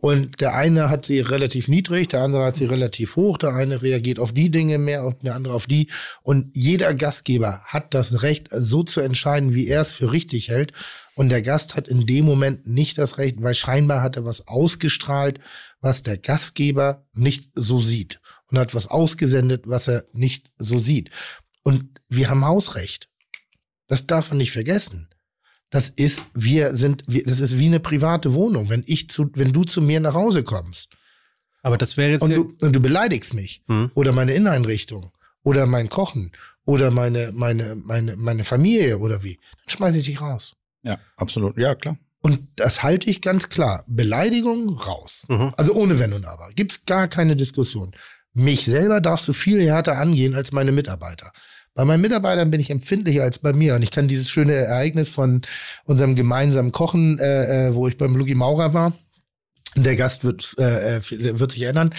[0.01, 3.81] Und der eine hat sie relativ niedrig, der andere hat sie relativ hoch, der eine
[3.81, 5.89] reagiert auf die Dinge mehr, der andere auf die.
[6.23, 10.71] Und jeder Gastgeber hat das Recht, so zu entscheiden, wie er es für richtig hält.
[11.19, 14.47] Und der Gast hat in dem Moment nicht das Recht, weil scheinbar hat er was
[14.47, 15.41] ausgestrahlt,
[15.81, 18.21] was der Gastgeber nicht so sieht.
[18.47, 21.09] Und hat was ausgesendet, was er nicht so sieht.
[21.61, 23.09] Und wir haben Hausrecht.
[23.87, 25.09] Das darf man nicht vergessen.
[25.69, 28.69] Das ist, wir sind, wir, das ist wie eine private Wohnung.
[28.69, 30.87] Wenn ich zu, wenn du zu mir nach Hause kommst
[31.63, 33.91] Aber das wäre jetzt und du, und du beleidigst mich Hm.
[33.93, 35.11] oder meine Inneneinrichtung
[35.43, 36.31] oder mein Kochen
[36.63, 40.53] oder meine, meine, meine, meine Familie oder wie, dann schmeiße ich dich raus.
[40.83, 41.57] Ja, absolut.
[41.57, 41.97] Ja, klar.
[42.21, 43.85] Und das halte ich ganz klar.
[43.87, 45.25] Beleidigung raus.
[45.29, 45.53] Mhm.
[45.57, 46.49] Also ohne Wenn und Aber.
[46.53, 47.93] Gibt's gar keine Diskussion.
[48.33, 51.31] Mich selber darfst du viel härter angehen als meine Mitarbeiter.
[51.75, 53.75] Bei meinen Mitarbeitern bin ich empfindlicher als bei mir.
[53.75, 55.41] Und ich kann dieses schöne Ereignis von
[55.85, 58.93] unserem gemeinsamen Kochen, äh, äh, wo ich beim Lugi Maurer war,
[59.75, 61.01] der Gast wird, äh, äh,
[61.39, 61.91] wird sich erinnern.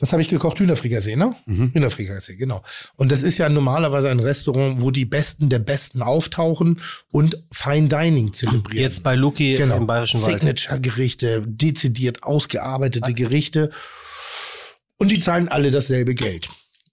[0.00, 0.58] Was habe ich gekocht?
[0.60, 1.34] Hühnerfrikassee, ne?
[1.46, 1.70] Mhm.
[1.72, 2.62] Hühnerfrikassee, genau.
[2.96, 6.80] Und das ist ja normalerweise ein Restaurant, wo die Besten der Besten auftauchen
[7.10, 8.82] und Fine Dining zelebrieren.
[8.82, 9.78] jetzt bei Luki Genau.
[9.78, 10.40] im Bayerischen Wald.
[10.42, 13.70] Signature-Gerichte, dezidiert ausgearbeitete Gerichte.
[14.98, 16.48] Und die zahlen alle dasselbe Geld.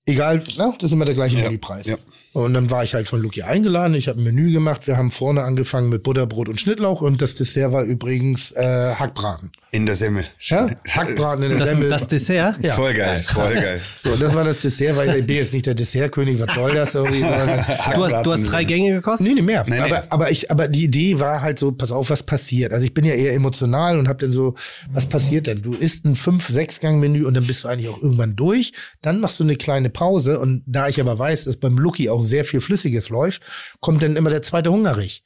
[0.05, 1.85] Egal, na, das ist immer der gleiche Ja, Menüpreis.
[1.87, 1.97] ja.
[2.33, 3.93] Und dann war ich halt von Luki eingeladen.
[3.93, 4.87] Ich habe ein Menü gemacht.
[4.87, 9.51] Wir haben vorne angefangen mit Butterbrot und Schnittlauch und das Dessert war übrigens äh, Hackbraten.
[9.73, 10.23] In der Semmel.
[10.39, 10.69] Ja?
[10.87, 11.89] Hackbraten in der Das, Semmel.
[11.89, 12.63] das Dessert?
[12.63, 12.75] ja.
[12.75, 13.81] Voll geil, voll geil.
[14.03, 16.39] So, das war das Dessert, weil ich bin jetzt nicht der Dessertkönig.
[16.39, 16.93] Was soll das?
[16.93, 17.23] Irgendwie?
[17.95, 19.19] Du hast, du hast drei Gänge gekocht?
[19.19, 19.63] Nee, nee, mehr.
[19.67, 19.81] Nee, nee.
[19.81, 22.71] Aber, aber, ich, aber die Idee war halt so, pass auf, was passiert.
[22.71, 24.53] Also ich bin ja eher emotional und hab dann so,
[24.91, 25.63] was passiert denn?
[25.63, 28.73] Du isst ein fünf sechs gang menü und dann bist du eigentlich auch irgendwann durch.
[29.01, 32.21] Dann machst du eine kleine Pause und da ich aber weiß, dass beim Lucky auch
[32.21, 33.41] sehr viel Flüssiges läuft,
[33.79, 35.23] kommt dann immer der zweite Hungerig.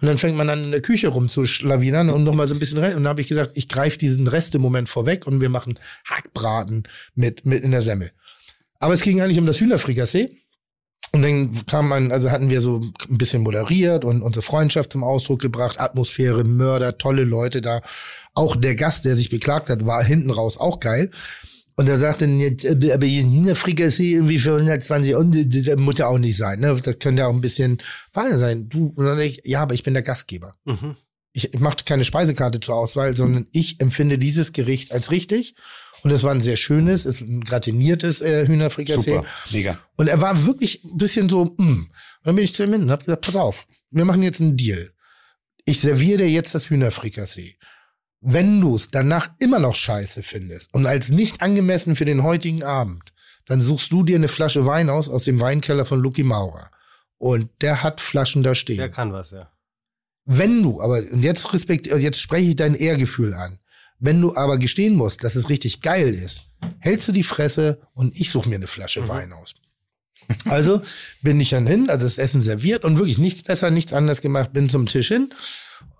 [0.00, 2.96] Und dann fängt man an, in der Küche rumzuschlawinern und nochmal so ein bisschen rein.
[2.96, 7.46] Und dann habe ich gesagt, ich greife diesen Restemoment vorweg und wir machen Hackbraten mit,
[7.46, 8.10] mit in der Semmel.
[8.78, 10.36] Aber es ging eigentlich um das Hühnerfrikassee.
[11.12, 15.02] Und dann kam man, also hatten wir so ein bisschen moderiert und unsere Freundschaft zum
[15.02, 17.80] Ausdruck gebracht, Atmosphäre, Mörder, tolle Leute da.
[18.34, 21.10] Auch der Gast, der sich beklagt hat, war hinten raus auch geil.
[21.78, 26.06] Und er sagte, jetzt, äh, aber hier Hühnerfrikassee irgendwie für 120 Euro, das muss ja
[26.06, 26.74] auch nicht sein, ne?
[26.82, 27.82] Das könnte ja auch ein bisschen
[28.12, 28.68] feiner sein.
[28.70, 30.56] Du, und ich, ja, aber ich bin der Gastgeber.
[30.64, 30.96] Mhm.
[31.34, 35.54] Ich, ich mache keine Speisekarte zur Auswahl, sondern ich empfinde dieses Gericht als richtig.
[36.02, 39.16] Und es war ein sehr schönes, ist ein gratiniertes äh, Hühnerfrikassee.
[39.16, 39.78] Super, mega.
[39.96, 41.58] Und er war wirklich ein bisschen so, mm.
[41.58, 41.90] Und
[42.22, 44.56] dann bin ich zu ihm hin und hab gesagt, pass auf, wir machen jetzt einen
[44.56, 44.92] Deal.
[45.64, 47.56] Ich serviere dir jetzt das Hühnerfrikassee.
[48.28, 52.64] Wenn du es danach immer noch scheiße findest und als nicht angemessen für den heutigen
[52.64, 53.12] Abend,
[53.46, 56.72] dann suchst du dir eine Flasche Wein aus aus dem Weinkeller von Lucky Maurer.
[57.18, 58.78] Und der hat Flaschen da stehen.
[58.78, 59.52] Der kann was, ja.
[60.24, 63.60] Wenn du, aber und jetzt respekt, jetzt spreche ich dein Ehrgefühl an.
[64.00, 66.50] Wenn du aber gestehen musst, dass es richtig geil ist,
[66.80, 69.54] hältst du die Fresse und ich suche mir eine Flasche Wein aus.
[70.46, 70.80] Also
[71.22, 74.52] bin ich dann hin, also das Essen serviert und wirklich nichts besser, nichts anders gemacht,
[74.52, 75.32] bin zum Tisch hin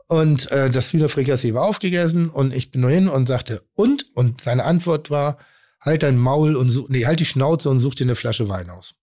[0.08, 4.40] und äh, das Hühnerfrikassee war aufgegessen und ich bin nur hin und sagte und und
[4.40, 5.38] seine Antwort war
[5.80, 8.70] halt dein Maul und such, nee halt die Schnauze und such dir eine Flasche Wein
[8.70, 8.94] aus.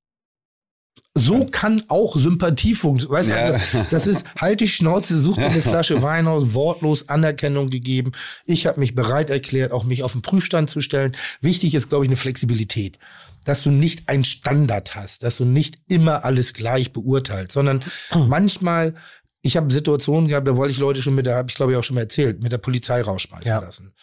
[1.15, 3.19] So kann auch Sympathie funktionieren.
[3.19, 3.45] Weißt du, Ja.
[3.51, 8.13] also, das ist, halt die Schnauze, such dir eine Flasche Wein aus, wortlos Anerkennung gegeben.
[8.45, 11.15] Ich habe mich bereit erklärt, auch mich auf den Prüfstand zu stellen.
[11.39, 12.97] Wichtig ist, glaube ich, eine Flexibilität.
[13.45, 17.83] Dass du nicht einen Standard hast, dass du nicht immer alles gleich beurteilst, sondern
[18.15, 18.95] manchmal,
[19.43, 21.77] ich habe Situationen gehabt, da wollte ich Leute schon mit der, habe ich glaube ich
[21.77, 23.59] auch schon mal erzählt, mit der Polizei rausschmeißen Ja.
[23.59, 23.93] lassen.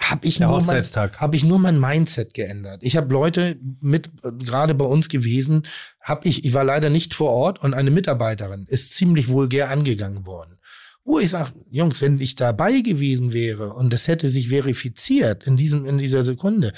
[0.00, 2.82] Hab ich Der nur mein, habe ich nur mein Mindset geändert.
[2.82, 5.66] Ich habe Leute mit äh, gerade bei uns gewesen,
[6.00, 10.26] habe ich ich war leider nicht vor Ort und eine Mitarbeiterin ist ziemlich vulgär angegangen
[10.26, 10.58] worden.
[11.04, 15.56] Wo ich sage, Jungs, wenn ich dabei gewesen wäre und das hätte sich verifiziert in
[15.56, 16.72] diesem in dieser Sekunde,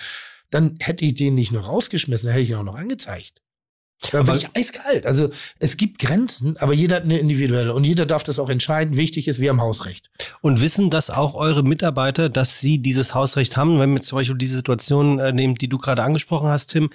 [0.51, 3.41] dann hätte ich den nicht nur rausgeschmissen, dann hätte ich ihn auch noch angezeigt.
[4.13, 5.07] Da bin ich eiskalt.
[5.07, 8.97] Also es gibt Grenzen, aber jeder hat eine individuelle und jeder darf das auch entscheiden.
[8.97, 10.11] Wichtig ist, wir haben Hausrecht.
[10.41, 13.79] Und wissen das auch eure Mitarbeiter, dass sie dieses Hausrecht haben?
[13.81, 16.91] Wenn wir zum Beispiel diese Situation äh, nehmen, die du gerade angesprochen hast, Tim,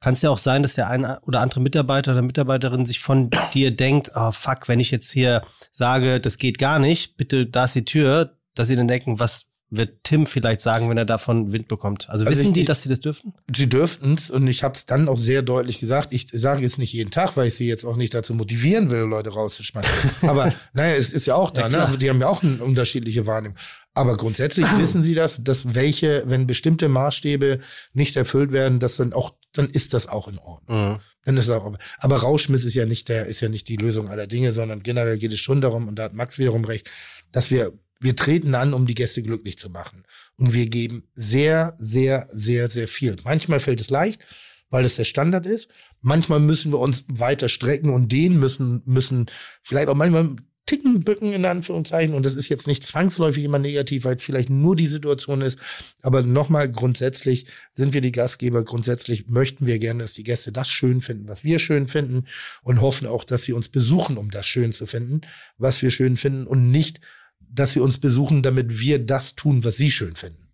[0.00, 3.30] kann es ja auch sein, dass der ein oder andere Mitarbeiter oder Mitarbeiterin sich von
[3.52, 5.42] dir denkt, oh fuck, wenn ich jetzt hier
[5.72, 9.49] sage, das geht gar nicht, bitte, da ist die Tür, dass sie dann denken, was
[9.72, 12.10] wird Tim vielleicht sagen, wenn er davon Wind bekommt?
[12.10, 13.34] Also, Also wissen ich- die, dass sie das dürfen?
[13.54, 16.12] Sie dürften es und ich habe es dann auch sehr deutlich gesagt.
[16.12, 19.00] Ich sage es nicht jeden Tag, weil ich sie jetzt auch nicht dazu motivieren will,
[19.02, 20.10] Leute rauszuschmeißen.
[20.28, 21.98] Aber naja, es ist ja auch da, Ja, ne?
[21.98, 23.56] Die haben ja auch eine unterschiedliche Wahrnehmung.
[23.94, 27.60] Aber grundsätzlich wissen sie das, dass welche, wenn bestimmte Maßstäbe
[27.92, 31.00] nicht erfüllt werden, dass dann auch, dann ist das auch in Ordnung.
[31.24, 34.26] Dann ist auch, aber Rauschmiss ist ja nicht der, ist ja nicht die Lösung aller
[34.26, 36.88] Dinge, sondern generell geht es schon darum, und da hat Max wiederum recht,
[37.30, 40.04] dass wir, wir treten an, um die Gäste glücklich zu machen.
[40.36, 43.16] Und wir geben sehr, sehr, sehr, sehr viel.
[43.24, 44.20] Manchmal fällt es leicht,
[44.70, 45.68] weil es der Standard ist.
[46.00, 49.26] Manchmal müssen wir uns weiter strecken und den müssen, müssen
[49.62, 50.36] vielleicht auch manchmal
[50.70, 52.14] Ticken bücken, in Anführungszeichen.
[52.14, 55.58] Und das ist jetzt nicht zwangsläufig immer negativ, weil es vielleicht nur die Situation ist.
[56.00, 58.62] Aber nochmal grundsätzlich sind wir die Gastgeber.
[58.62, 62.22] Grundsätzlich möchten wir gerne, dass die Gäste das schön finden, was wir schön finden
[62.62, 65.22] und hoffen auch, dass sie uns besuchen, um das schön zu finden,
[65.58, 67.00] was wir schön finden und nicht,
[67.52, 70.48] dass sie uns besuchen, damit wir das tun, was sie schön finden.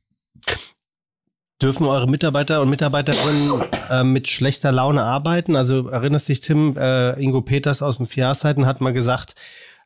[1.60, 5.56] Dürfen eure Mitarbeiter und Mitarbeiterinnen äh, mit schlechter Laune arbeiten?
[5.56, 9.34] Also erinnerst dich, Tim, äh, Ingo Peters aus dem Vierjahrszeiten hat mal gesagt,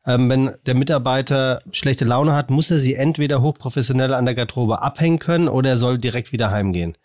[0.05, 4.81] ähm, wenn der Mitarbeiter schlechte Laune hat, muss er sie entweder hochprofessionell an der Garderobe
[4.81, 6.97] abhängen können oder er soll direkt wieder heimgehen.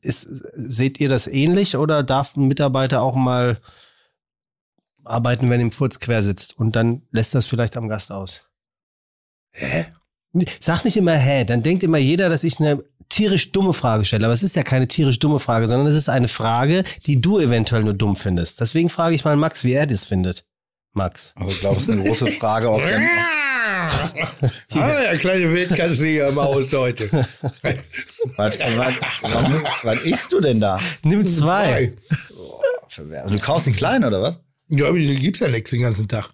[0.00, 0.22] Ist,
[0.54, 3.58] seht ihr das ähnlich oder darf ein Mitarbeiter auch mal
[5.02, 8.44] arbeiten, wenn ihm Furz quer sitzt und dann lässt das vielleicht am Gast aus?
[9.54, 9.86] Hä?
[10.60, 14.24] Sag nicht immer hä, dann denkt immer jeder, dass ich eine tierisch dumme Frage stelle.
[14.26, 17.38] Aber es ist ja keine tierisch dumme Frage, sondern es ist eine Frage, die du
[17.38, 18.60] eventuell nur dumm findest.
[18.60, 20.44] Deswegen frage ich mal Max, wie er das findet.
[20.92, 21.34] Max.
[21.36, 23.02] Also ich glaube, es ist eine große Frage, ob denn,
[23.74, 23.88] ah,
[24.70, 27.10] der kleine Wildkansler im Haus heute.
[27.12, 27.24] was,
[28.36, 28.94] was, was,
[29.82, 30.80] was isst du denn da?
[31.02, 31.92] Nimm zwei.
[32.86, 34.38] Also du kaufst den kleinen oder was?
[34.68, 36.30] Ja, aber die gibt's ja nichts den ganzen Tag.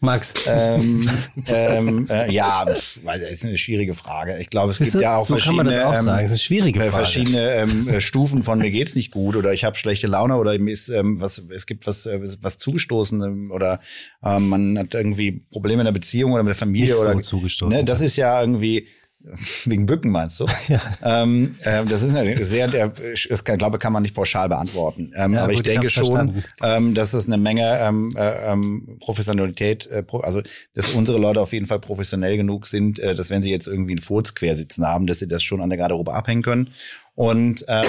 [0.00, 0.32] Max.
[0.46, 1.10] ähm,
[1.46, 3.00] ähm, äh, ja, das
[3.30, 4.38] ist eine schwierige Frage.
[4.38, 6.04] Ich glaube, es Siehst gibt du, ja auch so kann man das verschiedene, auch ähm,
[6.04, 6.24] sagen.
[6.24, 6.92] Es ist eine schwierige äh, Frage.
[6.92, 10.56] verschiedene ähm, äh, Stufen von mir geht's nicht gut oder ich habe schlechte Laune oder
[10.58, 13.80] mir ist ähm, was es gibt was äh, was zugestoßen ähm, oder
[14.22, 17.20] ähm, man hat irgendwie Probleme in der Beziehung oder mit der Familie Nicht so oder
[17.20, 17.76] zugestoßen.
[17.76, 18.86] Ne, das ist ja irgendwie
[19.64, 20.46] wegen Bücken meinst du?
[20.68, 20.80] Ja.
[21.02, 22.92] Ähm, ähm, das ist eine sehr, der,
[23.28, 25.12] das kann, glaube kann man nicht pauschal beantworten.
[25.14, 28.10] Ähm, Ja, aber gut, ich ich denke hab's schon, ähm, dass es eine Menge ähm,
[28.16, 30.42] äh, ähm, Professionalität, äh, also
[30.74, 33.92] dass unsere Leute auf jeden Fall professionell genug sind, äh, dass wenn sie jetzt irgendwie
[33.92, 36.70] einen Furz quersitzen haben, dass sie das schon an der Garderobe abhängen können.
[37.14, 37.84] Und ähm,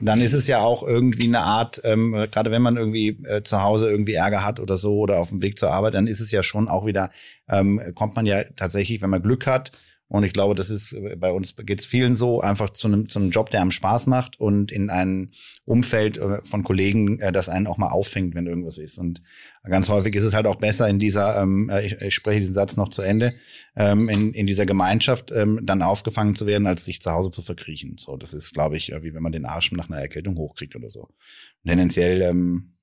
[0.00, 3.42] dann ist es ja auch irgendwie eine Art, ähm, äh, gerade wenn man irgendwie äh,
[3.42, 6.20] zu Hause irgendwie Ärger hat oder so oder auf dem Weg zur Arbeit, dann ist
[6.20, 7.10] es ja schon auch wieder,
[7.48, 9.70] ähm, kommt man ja tatsächlich, wenn man Glück hat,
[10.14, 13.08] und ich glaube, das ist äh, bei uns geht es vielen so, einfach zu einem,
[13.08, 15.32] zu einem Job, der einem Spaß macht und in ein
[15.64, 18.96] Umfeld äh, von Kollegen, äh, das einen auch mal auffängt, wenn irgendwas ist.
[18.96, 19.22] Und
[19.64, 22.54] ganz häufig ist es halt auch besser in dieser, ähm, äh, ich, ich spreche diesen
[22.54, 23.34] Satz noch zu Ende,
[23.74, 27.42] ähm, in, in dieser Gemeinschaft ähm, dann aufgefangen zu werden, als sich zu Hause zu
[27.42, 27.96] verkriechen.
[27.98, 30.90] So, das ist, glaube ich, wie wenn man den Arsch nach einer Erkältung hochkriegt oder
[30.90, 31.08] so.
[31.66, 32.73] Tendenziell ähm,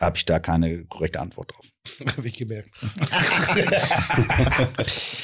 [0.00, 1.66] habe ich da keine korrekte Antwort drauf.
[2.16, 2.70] Habe ich gemerkt.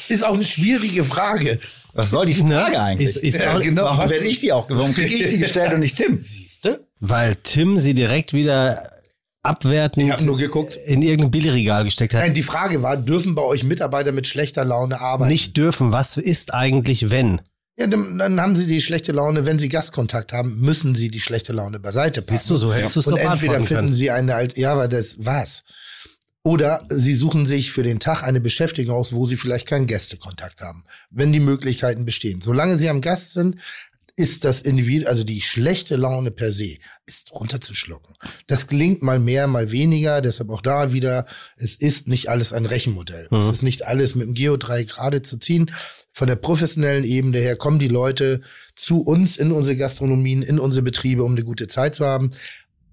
[0.09, 1.59] ist auch eine schwierige Frage.
[1.95, 3.09] Was soll die Frage eigentlich?
[3.09, 3.85] Ist, ist Ja, auch, genau.
[3.85, 6.19] Warum Was- werde ich die auch, warum kriege ich die gestellt und nicht Tim?
[6.19, 6.87] Siehste?
[7.01, 8.91] Weil Tim sie direkt wieder
[9.43, 10.77] abwertend Ich habe nur geguckt.
[10.87, 12.21] in irgendein Billigregal gesteckt hat.
[12.23, 15.31] Nein, die Frage war, dürfen bei euch Mitarbeiter mit schlechter Laune arbeiten?
[15.33, 15.93] Nicht dürfen.
[15.93, 17.41] Was ist eigentlich, wenn?
[17.79, 21.53] Ja, dann, haben sie die schlechte Laune, wenn sie Gastkontakt haben, müssen sie die schlechte
[21.53, 22.39] Laune beiseite packen.
[22.39, 23.95] Siehst du, so hättest du es Und entweder finden können.
[23.95, 25.63] sie eine, Alt- ja, aber das war's.
[26.43, 30.61] Oder sie suchen sich für den Tag eine Beschäftigung aus, wo sie vielleicht keinen Gästekontakt
[30.63, 32.41] haben, wenn die Möglichkeiten bestehen.
[32.41, 33.57] Solange sie am Gast sind,
[34.19, 38.17] ist das Individuum, also die schlechte Laune per se, ist runterzuschlucken.
[38.47, 41.27] Das gelingt mal mehr, mal weniger, deshalb auch da wieder,
[41.57, 43.29] es ist nicht alles ein Rechenmodell.
[43.31, 43.39] Mhm.
[43.41, 45.71] Es ist nicht alles mit dem Geodreieck gerade zu ziehen.
[46.13, 48.41] Von der professionellen Ebene her kommen die Leute
[48.75, 52.31] zu uns in unsere Gastronomien, in unsere Betriebe, um eine gute Zeit zu haben.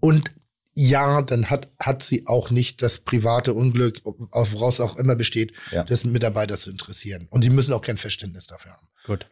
[0.01, 0.29] Und
[0.75, 4.01] ja, dann hat, hat sie auch nicht das private Unglück,
[4.31, 5.83] auf woraus auch immer besteht, Ja.
[5.83, 7.27] des Mitarbeiters zu interessieren.
[7.29, 8.87] Und sie müssen auch kein Verständnis dafür haben.
[9.05, 9.29] Gut.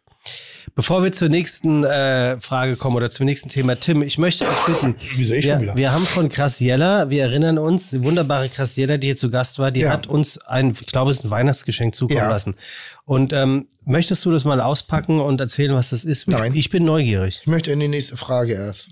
[0.75, 4.65] Bevor wir zur nächsten äh, Frage kommen oder zum nächsten Thema, Tim, ich möchte euch
[4.67, 4.95] bitten.
[5.15, 5.75] Wieso ich schon wir, wieder?
[5.75, 9.71] wir haben von Graciella, wir erinnern uns, die wunderbare Graciella, die hier zu Gast war,
[9.71, 9.91] die Ja.
[9.91, 12.29] hat uns ein, ich glaube, es ist ein Weihnachtsgeschenk zukommen Ja.
[12.29, 12.55] lassen.
[13.03, 16.27] Und ähm, möchtest du das mal auspacken und erzählen, was das ist?
[16.29, 16.55] Nein.
[16.55, 17.39] Ich bin neugierig.
[17.41, 18.89] Ich möchte in die nächste Frage erst.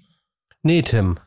[0.63, 1.17] Nee, Tim.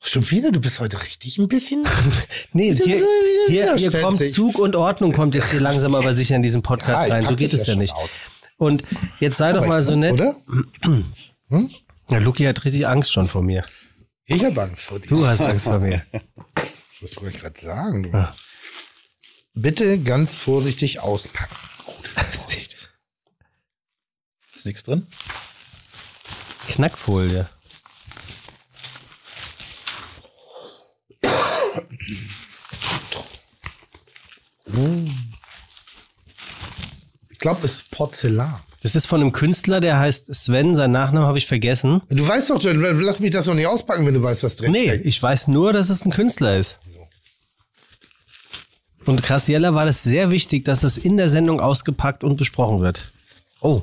[0.00, 0.52] Schon wieder?
[0.52, 1.84] Du bist heute richtig ein bisschen.
[2.52, 3.04] Nee, hier,
[3.48, 7.06] hier, hier kommt Zug und Ordnung, kommt jetzt hier langsam aber sicher in diesen Podcast
[7.06, 7.26] ich rein.
[7.26, 7.92] So geht es ja schon nicht.
[7.94, 8.16] aus.
[8.58, 8.82] Und
[9.20, 10.12] jetzt sei doch Aber mal so nett.
[10.12, 10.36] Oder?
[12.10, 13.64] Ja, Luki hat richtig Angst schon vor mir.
[14.26, 15.06] Ich habe Angst vor dir.
[15.06, 16.04] Du hast Angst vor mir.
[17.00, 18.02] Was wollte ich gerade sagen?
[18.02, 18.28] Du.
[19.54, 21.56] Bitte ganz vorsichtig auspacken.
[21.86, 22.88] Oh, das ist vorsichtig.
[24.54, 25.06] Ist nichts drin?
[26.68, 27.48] Knackfolie.
[37.38, 38.58] Ich glaube, es ist Porzellan.
[38.82, 40.74] Das ist von einem Künstler, der heißt Sven.
[40.74, 42.02] Seinen Nachnamen habe ich vergessen.
[42.08, 44.72] Du weißt doch, Jen, lass mich das doch nicht auspacken, wenn du weißt, was drin
[44.72, 45.06] Nee, steckt.
[45.06, 46.80] ich weiß nur, dass es ein Künstler ist.
[49.06, 53.12] Und Graciella war das sehr wichtig, dass es in der Sendung ausgepackt und besprochen wird.
[53.60, 53.82] Oh.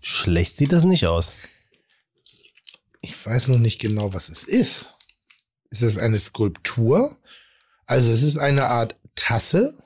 [0.00, 1.34] Schlecht sieht das nicht aus.
[3.02, 4.86] Ich weiß noch nicht genau, was es ist.
[5.70, 7.16] Ist es eine Skulptur?
[7.86, 9.76] Also es ist eine Art Tasse.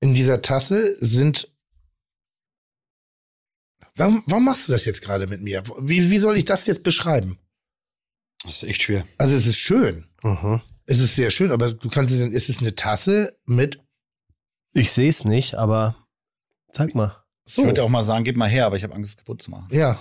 [0.00, 1.50] In dieser Tasse sind.
[3.94, 5.62] Warum, warum machst du das jetzt gerade mit mir?
[5.80, 7.38] Wie, wie soll ich das jetzt beschreiben?
[8.44, 9.06] Das ist echt schwer.
[9.18, 10.08] Also es ist schön.
[10.22, 10.62] Mhm.
[10.86, 13.80] Es ist sehr schön, aber du kannst es, es ist eine Tasse mit
[14.72, 15.96] Ich sehe es nicht, aber
[16.72, 17.16] zeig mal.
[17.46, 17.64] Ich so.
[17.64, 19.68] würde auch mal sagen, gib mal her, aber ich habe Angst, es kaputt zu machen.
[19.70, 19.98] Ja.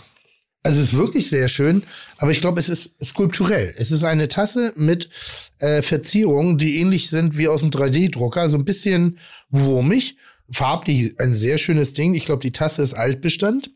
[0.64, 1.84] Also es ist wirklich sehr schön,
[2.18, 3.74] aber ich glaube, es ist skulpturell.
[3.78, 5.10] Es ist eine Tasse mit
[5.58, 9.18] äh, Verzierungen, die ähnlich sind wie aus dem 3D-Drucker, so ein bisschen
[9.50, 10.18] wurmig,
[10.52, 12.14] farblich ein sehr schönes Ding.
[12.14, 13.72] Ich glaube, die Tasse ist Altbestand.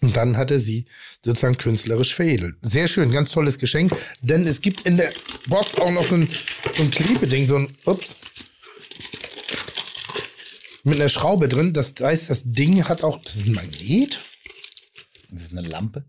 [0.00, 0.84] Und dann hatte sie
[1.24, 2.54] sozusagen künstlerisch veredelt.
[2.62, 3.90] Sehr schön, ganz tolles Geschenk.
[4.22, 5.12] Denn es gibt in der
[5.48, 6.28] Box auch noch so ein,
[6.72, 8.14] so ein Klebeding, so ein, ups,
[10.84, 11.72] mit einer Schraube drin.
[11.72, 14.20] Das heißt, das Ding hat auch, das ist ein Magnet.
[15.30, 16.04] Das ist eine Lampe.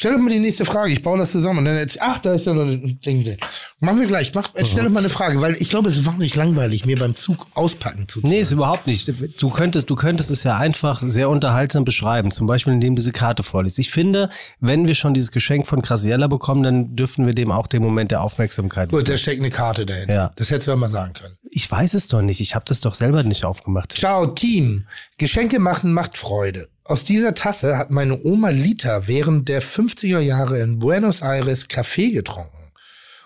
[0.00, 0.94] Stell doch mal die nächste Frage.
[0.94, 1.58] Ich baue das zusammen.
[1.58, 3.36] Und dann jetzt, ach, da ist ja noch ein Ding drin.
[3.80, 4.32] Machen wir gleich.
[4.34, 6.98] Mach, jetzt stell doch mal eine Frage, weil ich glaube, es ist wahnsinnig langweilig, mir
[6.98, 9.12] beim Zug auspacken zu Nee, ist überhaupt nicht.
[9.38, 13.12] Du könntest, du könntest es ja einfach sehr unterhaltsam beschreiben, zum Beispiel indem du diese
[13.12, 13.78] Karte vorliest.
[13.78, 17.66] Ich finde, wenn wir schon dieses Geschenk von Graciella bekommen, dann dürfen wir dem auch
[17.66, 18.88] den Moment der Aufmerksamkeit.
[18.88, 20.14] Gut, da steckt eine Karte dahinter.
[20.14, 20.30] Ja.
[20.36, 21.36] Das hättest du ja mal sagen können.
[21.50, 22.40] Ich weiß es doch nicht.
[22.40, 23.92] Ich habe das doch selber nicht aufgemacht.
[23.98, 24.86] Ciao, Team.
[25.18, 26.68] Geschenke machen macht Freude.
[26.90, 32.10] Aus dieser Tasse hat meine Oma Lita während der 50er Jahre in Buenos Aires Kaffee
[32.10, 32.72] getrunken.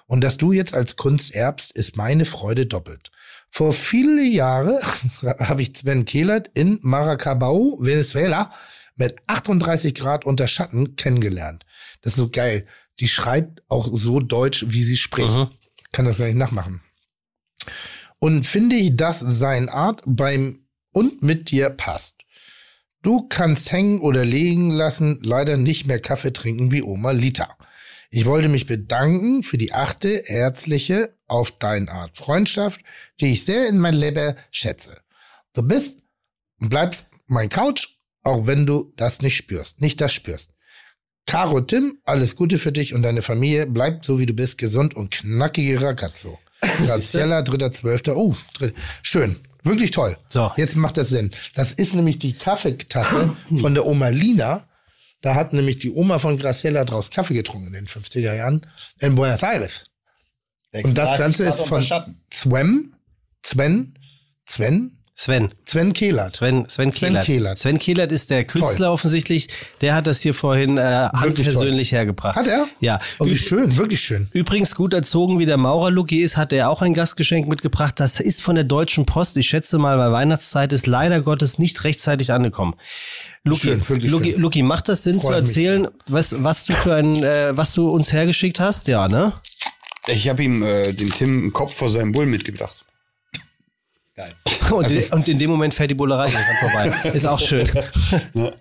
[0.04, 3.10] Und dass du jetzt als Kunst erbst, ist meine Freude doppelt.
[3.48, 4.82] Vor viele Jahre
[5.38, 8.52] habe ich Sven Kehlert in Maracabao, Venezuela,
[8.96, 11.64] mit 38 Grad unter Schatten kennengelernt.
[12.02, 12.66] Das ist so geil.
[13.00, 15.34] Die schreibt auch so deutsch, wie sie spricht.
[15.34, 15.48] Mhm.
[15.90, 16.82] Kann das nicht nachmachen.
[18.18, 22.23] Und finde ich, dass sein Art beim und mit dir passt.
[23.04, 27.54] Du kannst hängen oder liegen lassen, leider nicht mehr Kaffee trinken wie Oma Lita.
[28.10, 32.80] Ich wollte mich bedanken für die achte, herzliche, auf deine Art Freundschaft,
[33.20, 34.96] die ich sehr in mein Leben schätze.
[35.52, 35.98] Du bist
[36.60, 37.88] und bleibst mein Couch,
[38.22, 40.54] auch wenn du das nicht spürst, nicht das spürst.
[41.26, 43.66] Caro Tim, alles Gute für dich und deine Familie.
[43.66, 46.38] Bleibt so, wie du bist, gesund und knackige Ragazzo.
[46.86, 48.12] Graziella, 3.12.
[48.14, 49.36] Oh, dritt- schön.
[49.64, 50.16] Wirklich toll.
[50.28, 50.52] So.
[50.56, 51.30] Jetzt macht das Sinn.
[51.54, 54.68] Das ist nämlich die Kaffeetasse von der Oma Lina.
[55.22, 58.66] Da hat nämlich die Oma von Graciela draus Kaffee getrunken in den 50er Jahren
[59.00, 59.84] in Buenos Aires.
[60.72, 61.82] Und das 36 Ganze ist von.
[62.30, 62.94] Sven,
[63.42, 63.98] Sven,
[64.46, 65.50] Sven, Sven.
[65.64, 66.34] Sven Kehlert.
[66.34, 67.24] Sven, Sven, Sven Kehlert.
[67.24, 67.58] Kehlert.
[67.58, 69.46] Sven Kehlert ist der Künstler offensichtlich.
[69.80, 70.82] Der hat das hier vorhin äh,
[71.12, 72.34] handpersönlich hergebracht.
[72.34, 72.66] Hat er?
[72.80, 72.98] Ja.
[73.20, 74.26] Oh, wie Ü- schön, wirklich schön.
[74.32, 78.00] Übrigens gut erzogen, wie der Maurer Luki ist, hat er auch ein Gastgeschenk mitgebracht.
[78.00, 79.36] Das ist von der Deutschen Post.
[79.36, 82.74] Ich schätze mal, bei Weihnachtszeit ist leider Gottes nicht rechtzeitig angekommen.
[83.44, 84.40] Luki, Schön, Luki, schön.
[84.40, 87.72] Luki, macht das Sinn Freut zu mich erzählen, was, was du für ein, äh, was
[87.74, 88.88] du uns hergeschickt hast?
[88.88, 89.32] Ja, ne?
[90.08, 92.83] Ich habe ihm äh, dem Tim einen Kopf vor seinem Bullen mitgebracht.
[94.16, 94.32] Geil.
[94.70, 96.30] Und, Also- und in dem Moment fährt die Bullerei
[96.60, 96.92] vorbei.
[97.14, 97.68] Ist auch schön.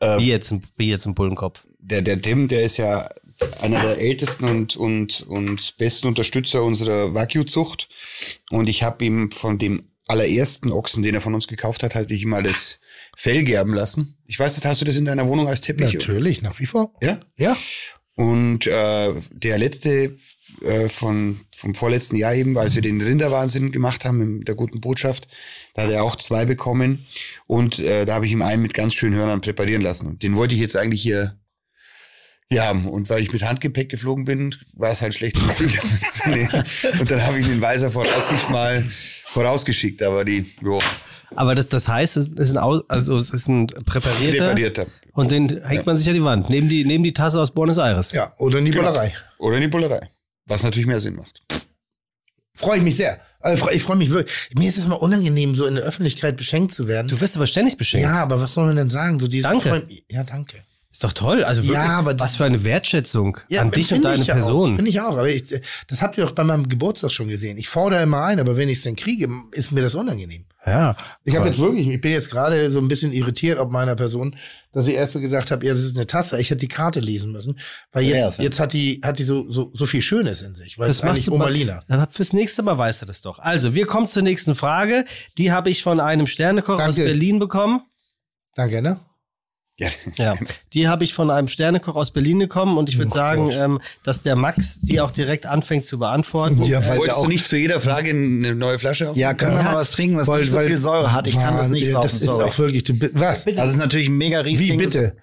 [0.00, 1.66] Ähm, Wie jetzt, ein- wie jetzt ein Bullenkopf.
[1.78, 3.08] der, der Tim, der ist ja
[3.62, 7.88] einer der ältesten und, und, und besten Unterstützer unserer Wagyu-Zucht.
[8.50, 12.10] Und ich habe ihm von dem allerersten Ochsen, den er von uns gekauft hat, halt
[12.10, 12.78] ich ihm mal das
[13.16, 14.18] Fell gerben lassen.
[14.26, 15.94] Ich weiß nicht, hast du das in deiner Wohnung als Teppich?
[15.94, 16.92] Natürlich, nach wie vor.
[17.00, 17.18] Ja?
[17.38, 17.56] Ja.
[18.16, 20.18] Und äh, der letzte
[20.62, 24.80] äh, von, vom vorletzten Jahr eben, als wir den Rinderwahnsinn gemacht haben mit der guten
[24.80, 25.28] Botschaft,
[25.74, 27.06] da hat er auch zwei bekommen.
[27.46, 30.06] Und äh, da habe ich ihm einen mit ganz schönen Hörnern präparieren lassen.
[30.06, 31.36] Und den wollte ich jetzt eigentlich hier,
[32.48, 32.88] hier haben.
[32.88, 36.64] Und weil ich mit Handgepäck geflogen bin, war es halt schlecht, den Flügel mitzunehmen.
[37.00, 38.82] Und dann habe ich in weiser Voraussicht mal
[39.24, 40.02] vorausgeschickt.
[40.02, 40.80] Aber die, jo,
[41.34, 44.38] Aber das, das heißt, es ist ein, also es ist ein präparierter.
[44.44, 44.86] präparierter.
[45.12, 46.50] Und den hängt man sich an die Wand.
[46.50, 48.12] Neben die, neben die Tasse aus Buenos Aires.
[48.12, 48.84] Ja, oder in die Genau.
[48.84, 49.14] Bullerei.
[49.38, 50.08] Oder in die Bullerei.
[50.46, 51.42] Was natürlich mehr Sinn macht.
[52.54, 53.20] Freue ich mich sehr.
[53.40, 54.34] Also, Ich freue mich wirklich.
[54.56, 57.08] Mir ist es mal unangenehm, so in der Öffentlichkeit beschenkt zu werden.
[57.08, 58.04] Du wirst aber ständig beschenkt.
[58.04, 59.20] ja, aber was soll man denn sagen?
[59.20, 59.68] So dieses Danke.
[59.68, 60.64] Freund- Ja, danke.
[60.90, 61.44] Ist doch toll.
[61.44, 64.28] Also Ja, wirklich, aber das- was für eine Wertschätzung Ja, an dich und deine ich
[64.28, 64.76] ja Person.
[64.76, 65.18] Finde ich auch.
[65.18, 65.44] Aber ich,
[65.88, 67.58] das habt ihr doch bei meinem Geburtstag schon gesehen.
[67.58, 70.46] Ich fordere immer ein, aber wenn ich es dann kriege, ist mir das unangenehm.
[70.66, 70.96] Ja.
[71.24, 74.36] Ich habe jetzt wirklich, ich bin jetzt gerade so ein bisschen irritiert ob meiner Person,
[74.72, 76.40] dass ich erst so gesagt habe, ja, das ist eine Tasse.
[76.40, 77.58] Ich hätte die Karte lesen müssen,
[77.92, 78.44] weil jetzt, ja.
[78.44, 81.02] jetzt hat die, hat die so, so, so viel Schönes in sich, weil Das es
[81.02, 81.82] eigentlich machst du mal, Omalina.
[81.88, 83.38] dann fürs nächste Mal weißt du das doch.
[83.38, 85.04] Also, wir kommen zur nächsten Frage.
[85.38, 87.04] Die habe ich von einem Sternekoch aus Danke.
[87.04, 87.82] Berlin bekommen.
[88.54, 88.98] Danke, ne?
[89.78, 89.88] Ja.
[90.16, 90.36] Ja,
[90.72, 93.78] die habe ich von einem Sternekoch aus Berlin bekommen und ich würde Oh sagen, ähm,
[94.04, 96.62] dass der Max die auch direkt anfängt zu beantworten.
[96.64, 99.16] Ja, weil Wolltest auch- du nicht zu jeder Frage eine neue Flasche auf?
[99.18, 99.64] Ja, können wir Ja.
[99.64, 101.26] mal was trinken, was Weil- nicht so weil- viel Säure hat?
[101.26, 102.44] Ich kann das nicht saufen, Das ist sorry.
[102.44, 103.46] auch wirklich, was?
[103.46, 104.78] Also es ist natürlich ein mega Wie Riesling.
[104.78, 105.16] bitte?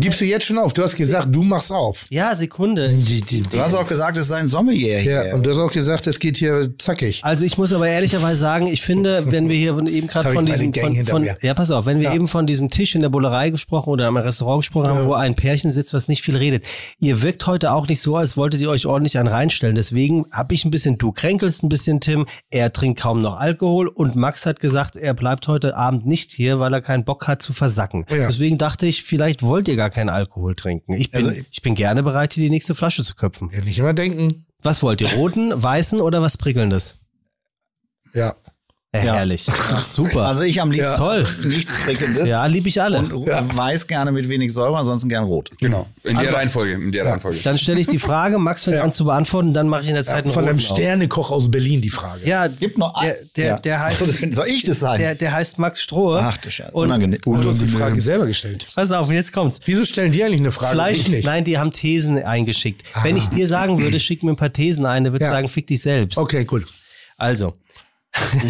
[0.00, 0.72] Gibst du jetzt schon auf?
[0.74, 2.06] Du hast gesagt, du machst auf.
[2.10, 2.88] Ja, Sekunde.
[2.90, 5.34] Die, die, Du hast auch gesagt, es sei ein Sommelier ja, hier.
[5.34, 7.24] und du hast auch gesagt, es geht hier zackig.
[7.24, 10.72] Also ich muss aber ehrlicherweise sagen, ich finde, wenn wir hier eben gerade von diesem
[10.72, 12.14] von, von ja pass auf, wenn wir Ja.
[12.14, 15.34] eben von diesem Tisch in der Bullerei gesprochen oder im Restaurant gesprochen haben, wo ein
[15.34, 16.64] Pärchen sitzt, was nicht viel redet.
[17.00, 19.74] Ihr wirkt heute auch nicht so, als wolltet ihr euch ordentlich einen reinstellen.
[19.74, 22.26] Deswegen habe ich ein bisschen, du kränkelst ein bisschen, Tim.
[22.50, 26.60] Er trinkt kaum noch Alkohol und Max hat gesagt, er bleibt heute Abend nicht hier,
[26.60, 28.06] weil er keinen Bock hat zu versacken.
[28.08, 28.28] Ja.
[28.28, 30.94] Deswegen dachte ich, vielleicht wollt ihr gar keinen Alkohol trinken.
[30.94, 33.50] Ich bin, Also- ich bin gerne bereit, hier die nächste Flasche zu köpfen.
[33.52, 34.46] Ja, nicht immer denken.
[34.62, 35.08] Was wollt ihr?
[35.14, 36.96] Roten, weißen oder was prickelndes?
[38.14, 38.34] Ja.
[38.94, 39.14] Ja, Ja.
[39.16, 39.46] herrlich.
[39.90, 40.24] Super.
[40.24, 41.26] Also ich am liebsten Toll.
[41.44, 42.26] nichts Prickelndes.
[42.26, 43.00] Ja, liebe ich alle.
[43.00, 45.50] Und weiß gerne mit wenig Säure, ansonsten gern rot.
[45.60, 45.86] Genau.
[46.04, 46.72] In der Also- Reihenfolge.
[46.72, 47.38] In der Reihenfolge.
[47.44, 48.84] Dann stelle ich die Frage, Max fängt Ja.
[48.84, 50.58] an zu beantworten, dann mache ich in der Zeit einen Von einem.
[50.58, 52.26] Sternekoch aus Berlin die Frage.
[52.26, 53.58] Ja, Gibt noch der, ein- der, Ja.
[53.58, 54.98] der heißt, Achso, das bin, soll ich das sein?
[54.98, 56.20] der, der heißt Max Strohe.
[56.22, 56.72] Ach du Scheiße.
[56.72, 57.20] Und- Unangenehm.
[57.26, 58.68] Und du hast die Frage selber gestellt.
[58.74, 59.60] Pass auf, jetzt kommt's.
[59.66, 60.78] Wieso stellen die eigentlich eine Frage?
[60.78, 61.26] und Fleisch, ich nicht.
[61.26, 62.84] nein, die haben Thesen eingeschickt.
[63.02, 65.34] Wenn ich dir sagen würde, schick mir ein paar Thesen ein, dann würde ich Ja.
[65.34, 66.16] sagen, fick dich selbst.
[66.16, 66.64] Okay, cool.
[67.20, 67.54] Also,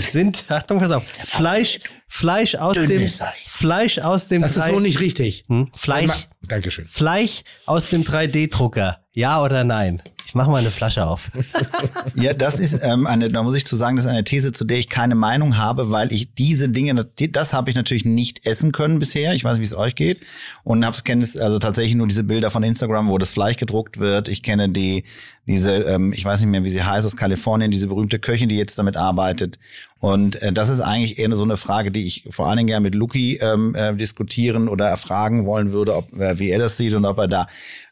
[0.01, 3.09] sind, Achtung, pass auf, Fleisch, Fleisch aus dem.
[3.47, 5.45] Fleisch aus dem Das ist so nicht richtig.
[5.49, 5.71] Hm?
[5.75, 6.87] Fleisch, Dankeschön.
[6.87, 9.05] Fleisch aus dem 3D-Drucker.
[9.19, 10.01] Ja oder nein?
[10.27, 11.33] Ich mache mal eine Flasche auf.
[12.15, 14.65] Ja, das ist ähm, eine, da muss ich zu sagen, das ist eine These, zu
[14.65, 18.73] der ich keine Meinung habe, weil ich diese Dinge, das habe ich natürlich nicht essen
[18.73, 19.35] können bisher.
[19.35, 20.21] Ich weiß nicht, wie es euch geht.
[20.65, 24.29] Und hab's kenne also tatsächlich nur diese Bilder von Instagram, wo das Fleisch gedruckt wird.
[24.29, 25.05] Ich kenne die,
[25.47, 28.57] diese, ähm, ich weiß nicht mehr, wie sie heißt, aus Kalifornien, diese berühmte Köchin, die
[28.57, 29.59] jetzt damit arbeitet.
[30.01, 32.85] Und äh, das ist eigentlich eher so eine Frage, die ich vor allen Dingen gerne
[32.85, 36.95] mit Luki ähm, äh, diskutieren oder erfragen wollen würde, ob, äh, wie er das sieht
[36.95, 37.47] und ob er da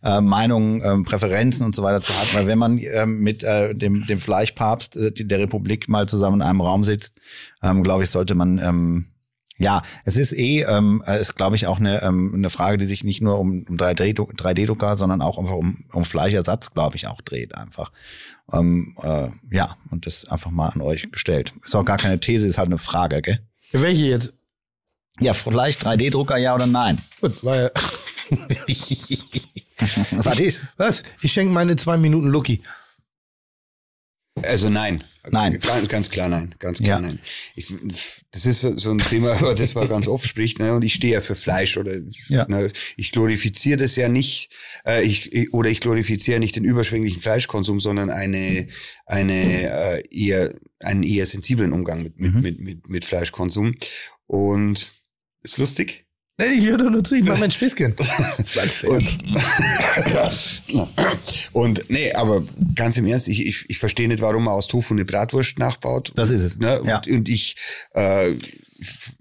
[0.04, 2.32] äh, Meinungen, ähm, Präferenzen und so weiter zu hat.
[2.34, 6.46] Weil wenn man ähm, mit äh, dem, dem Fleischpapst äh, der Republik mal zusammen in
[6.46, 7.18] einem Raum sitzt,
[7.62, 9.06] ähm, glaube ich, sollte man ähm,
[9.58, 12.84] ja, es ist eh, ähm, äh, ist glaube ich auch eine, ähm, eine Frage, die
[12.84, 17.06] sich nicht nur um, um 3D-Drucker, 3D sondern auch einfach um, um Fleischersatz, glaube ich,
[17.06, 17.90] auch dreht einfach.
[18.52, 21.52] Ähm, äh, ja, und das einfach mal an euch gestellt.
[21.64, 23.40] Ist auch gar keine These, ist halt eine Frage, gell?
[23.73, 24.35] Welche jetzt?
[25.18, 27.01] Ja, Fleisch, 3D-Drucker, ja oder nein?
[27.20, 27.73] Gut, weil,
[30.12, 30.66] Was ist?
[30.77, 31.02] was?
[31.23, 32.62] Ich schenke meine zwei Minuten Lucky.
[34.42, 35.02] Also nein.
[35.30, 35.58] Nein.
[35.60, 36.54] Ganz, ganz klar nein.
[36.58, 37.06] Ganz klar Ja.
[37.06, 37.18] nein.
[37.56, 37.72] Ich,
[38.30, 40.58] das ist so ein Thema, über das man ganz oft spricht.
[40.58, 40.72] Ne?
[40.74, 41.96] Und ich stehe ja für Fleisch oder
[42.28, 42.46] Ja.
[42.48, 42.70] ne?
[42.96, 44.50] ich glorifiziere das ja nicht.
[44.86, 48.68] Äh, ich, oder ich glorifiziere nicht den überschwänglichen Fleischkonsum, sondern eine,
[49.06, 52.40] eine äh, eher einen eher sensiblen Umgang mit mit, Mhm.
[52.42, 53.74] mit, mit, mit Fleischkonsum.
[54.26, 54.92] Und
[55.42, 56.05] ist lustig.
[56.38, 57.94] Ich höre nur zu, ich mach mein Späßchen.
[58.88, 59.18] Und,
[61.52, 62.42] und nee, aber
[62.74, 66.12] ganz im Ernst, ich, ich, ich verstehe nicht, warum man aus Tofu eine Bratwurst nachbaut.
[66.14, 66.80] Das ist es, Ne?
[66.82, 67.00] Und, ja.
[67.08, 67.56] und ich
[67.94, 68.32] äh,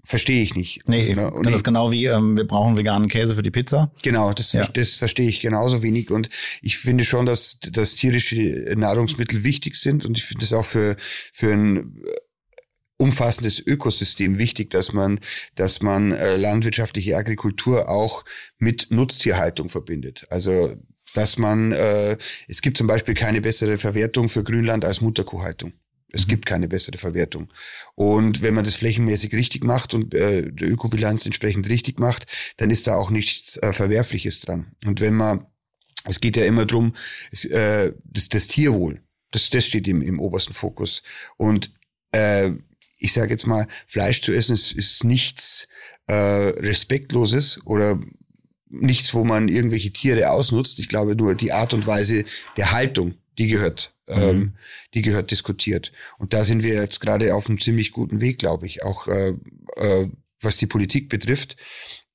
[0.04, 0.86] verstehe ich nicht.
[0.86, 1.30] Nee, ne?
[1.30, 3.90] und das ich, ist genau wie, ähm, wir brauchen veganen Käse für die Pizza.
[4.02, 4.66] genau, das, Ja.
[4.66, 6.10] das verstehe ich genauso wenig.
[6.10, 6.28] Und
[6.60, 10.04] ich finde schon, dass, dass tierische Nahrungsmittel wichtig sind.
[10.04, 10.96] Und ich finde das auch für,
[11.32, 12.02] für ein
[12.98, 15.20] umfassendes Ökosystem wichtig, dass man,
[15.54, 18.24] dass man äh, landwirtschaftliche Agrikultur auch
[18.58, 20.26] mit Nutztierhaltung verbindet.
[20.30, 20.76] Also
[21.14, 22.16] dass man, äh,
[22.46, 25.72] es gibt zum Beispiel keine bessere Verwertung für Grünland als Mutterkuhhaltung.
[26.12, 27.52] Es gibt keine bessere Verwertung.
[27.94, 32.70] Und wenn man das flächenmäßig richtig macht und äh, die Ökobilanz entsprechend richtig macht, dann
[32.70, 34.72] ist da auch nichts äh, Verwerfliches dran.
[34.84, 35.44] Und wenn man,
[36.04, 36.94] es geht ja immer drum,
[37.32, 41.02] es, äh, das, das Tierwohl, das, das steht im, im obersten Fokus.
[41.36, 41.72] Und
[42.12, 42.52] äh,
[43.00, 45.68] ich sage jetzt mal, Fleisch zu essen ist, ist nichts
[46.06, 48.00] äh, Respektloses oder
[48.68, 50.78] nichts, wo man irgendwelche Tiere ausnutzt.
[50.78, 52.24] Ich glaube nur die Art und Weise
[52.56, 54.54] der Haltung, die gehört, ähm,
[54.94, 55.92] die gehört diskutiert.
[56.18, 59.34] Und da sind wir jetzt gerade auf einem ziemlich guten Weg, glaube ich, auch äh,
[59.76, 60.08] äh,
[60.40, 61.56] was die Politik betrifft.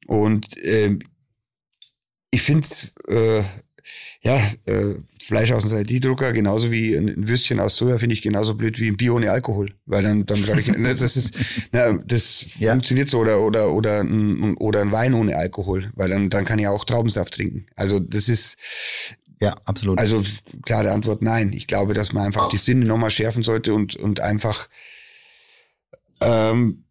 [0.07, 0.97] Und äh,
[2.31, 2.67] ich finde
[3.07, 3.43] äh,
[4.23, 8.21] ja, äh, Fleisch aus dem 3D-Drucker, genauso wie ein ein Würstchen aus Soja, finde ich
[8.21, 9.73] genauso blöd wie ein Bier ohne Alkohol.
[9.85, 11.33] Weil dann, dann brauche ich, ne, das ist,
[11.71, 12.71] na, das Ja.
[12.73, 16.59] funktioniert so oder, oder, oder ein, oder ein Wein ohne Alkohol, weil dann, dann kann
[16.59, 17.65] ich auch Traubensaft trinken.
[17.75, 18.57] Also, das ist,
[19.41, 19.97] Ja, absolut.
[19.99, 20.23] also,
[20.65, 21.51] klare Antwort nein.
[21.53, 24.69] Ich glaube, dass man einfach die Sinne nochmal schärfen sollte und, und einfach,
[26.21, 26.83] ähm,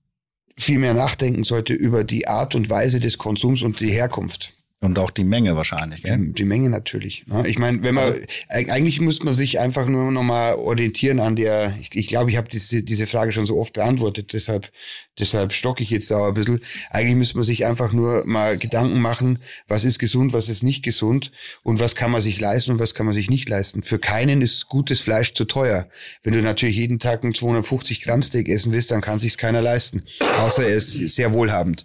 [0.57, 4.55] viel mehr nachdenken sollte über die Art und Weise des Konsums und die Herkunft.
[4.83, 6.03] Und auch die Menge wahrscheinlich.
[6.03, 6.17] Gell?
[6.19, 7.25] Die, die Menge natürlich.
[7.27, 7.47] Ne?
[7.47, 8.15] Ich meine, wenn man
[8.49, 11.75] eig- eigentlich muss man sich einfach nur noch mal orientieren an der.
[11.81, 14.33] Ich, ich glaube, ich habe diese diese Frage schon so oft beantwortet.
[14.33, 14.71] Deshalb
[15.19, 16.61] deshalb stocke ich jetzt da ein bisschen.
[16.91, 19.39] Eigentlich müsste man sich einfach nur mal Gedanken machen,
[19.69, 21.31] was ist gesund, was ist nicht gesund
[21.63, 23.83] und was kann man sich leisten und was kann man sich nicht leisten.
[23.83, 25.89] Für keinen ist gutes Fleisch zu teuer.
[26.23, 29.61] Wenn du natürlich jeden Tag ein 250 Gramm Steak essen willst, dann kann sich's keiner
[29.61, 30.05] leisten,
[30.41, 31.85] außer er ist sehr wohlhabend.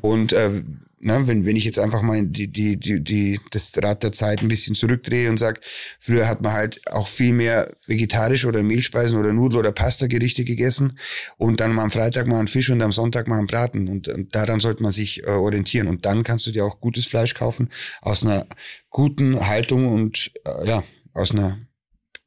[0.00, 0.50] Und äh,
[1.04, 4.40] na, wenn, wenn ich jetzt einfach mal die, die, die, die, das Rad der Zeit
[4.40, 5.60] ein bisschen zurückdrehe und sag,
[5.98, 10.98] früher hat man halt auch viel mehr vegetarische oder Mehlspeisen oder Nudel- oder Pasta-Gerichte gegessen
[11.38, 14.06] und dann mal am Freitag mal einen Fisch und am Sonntag mal einen Braten und,
[14.06, 17.34] und daran sollte man sich äh, orientieren und dann kannst du dir auch gutes Fleisch
[17.34, 17.68] kaufen
[18.00, 18.46] aus einer
[18.88, 20.84] guten Haltung und äh, ja,
[21.14, 21.58] aus einer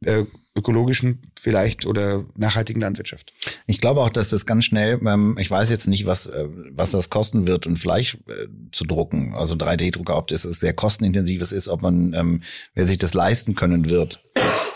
[0.04, 0.26] äh,
[0.56, 3.34] ökologischen vielleicht oder nachhaltigen Landwirtschaft.
[3.68, 6.92] Ich glaube auch, dass das ganz schnell, ähm, ich weiß jetzt nicht, was, äh, was
[6.92, 11.68] das kosten wird, ein Fleisch äh, zu drucken, also 3D-Drucker, ob das sehr kostenintensives ist,
[11.68, 14.24] ob man, ähm, wer sich das leisten können wird.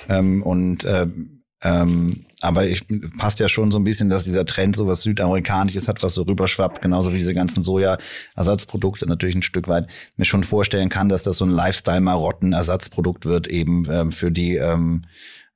[0.09, 2.85] Ähm, und ähm, ähm, aber ich
[3.17, 6.21] passt ja schon so ein bisschen, dass dieser Trend so was Südamerikanisches hat, was so
[6.21, 11.23] rüberschwappt, genauso wie diese ganzen Soja-Ersatzprodukte natürlich ein Stück weit mir schon vorstellen kann, dass
[11.23, 15.03] das so ein Lifestyle-Marotten-Ersatzprodukt wird eben ähm, für die ähm,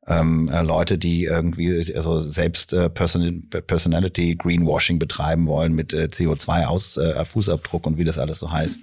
[0.08, 6.08] ähm, äh, Leute, die irgendwie also selbst äh, Person Personality Greenwashing betreiben wollen mit äh,
[6.12, 8.80] CO2 aus äh, Fußabdruck und wie das alles so heißt.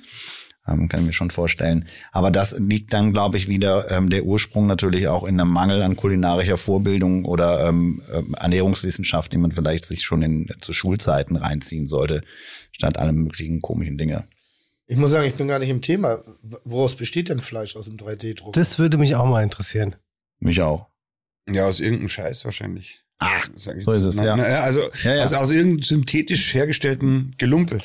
[0.67, 1.89] Ähm, kann ich mir schon vorstellen.
[2.13, 5.83] Aber das liegt dann, glaube ich, wieder ähm, der Ursprung natürlich auch in einem Mangel
[5.83, 11.37] an kulinarischer Vorbildung oder ähm, ähm, Ernährungswissenschaft, die man vielleicht sich schon in, zu Schulzeiten
[11.37, 12.23] reinziehen sollte,
[12.73, 14.25] statt alle möglichen komischen Dinge.
[14.87, 16.23] Ich muss sagen, ich bin gar nicht im Thema.
[16.65, 18.53] Woraus besteht denn Fleisch aus dem 3D-Druck?
[18.53, 19.97] Das würde mich auch mal interessieren.
[20.41, 20.90] Mich auch.
[21.55, 23.01] Ja, aus irgendeinem Scheiß wahrscheinlich.
[23.19, 24.35] Ah, Sag ich so ist es, ja.
[24.37, 25.23] Na, Also, Ja, ja.
[25.23, 27.79] also aus irgendeinem synthetisch hergestellten Gelumpe.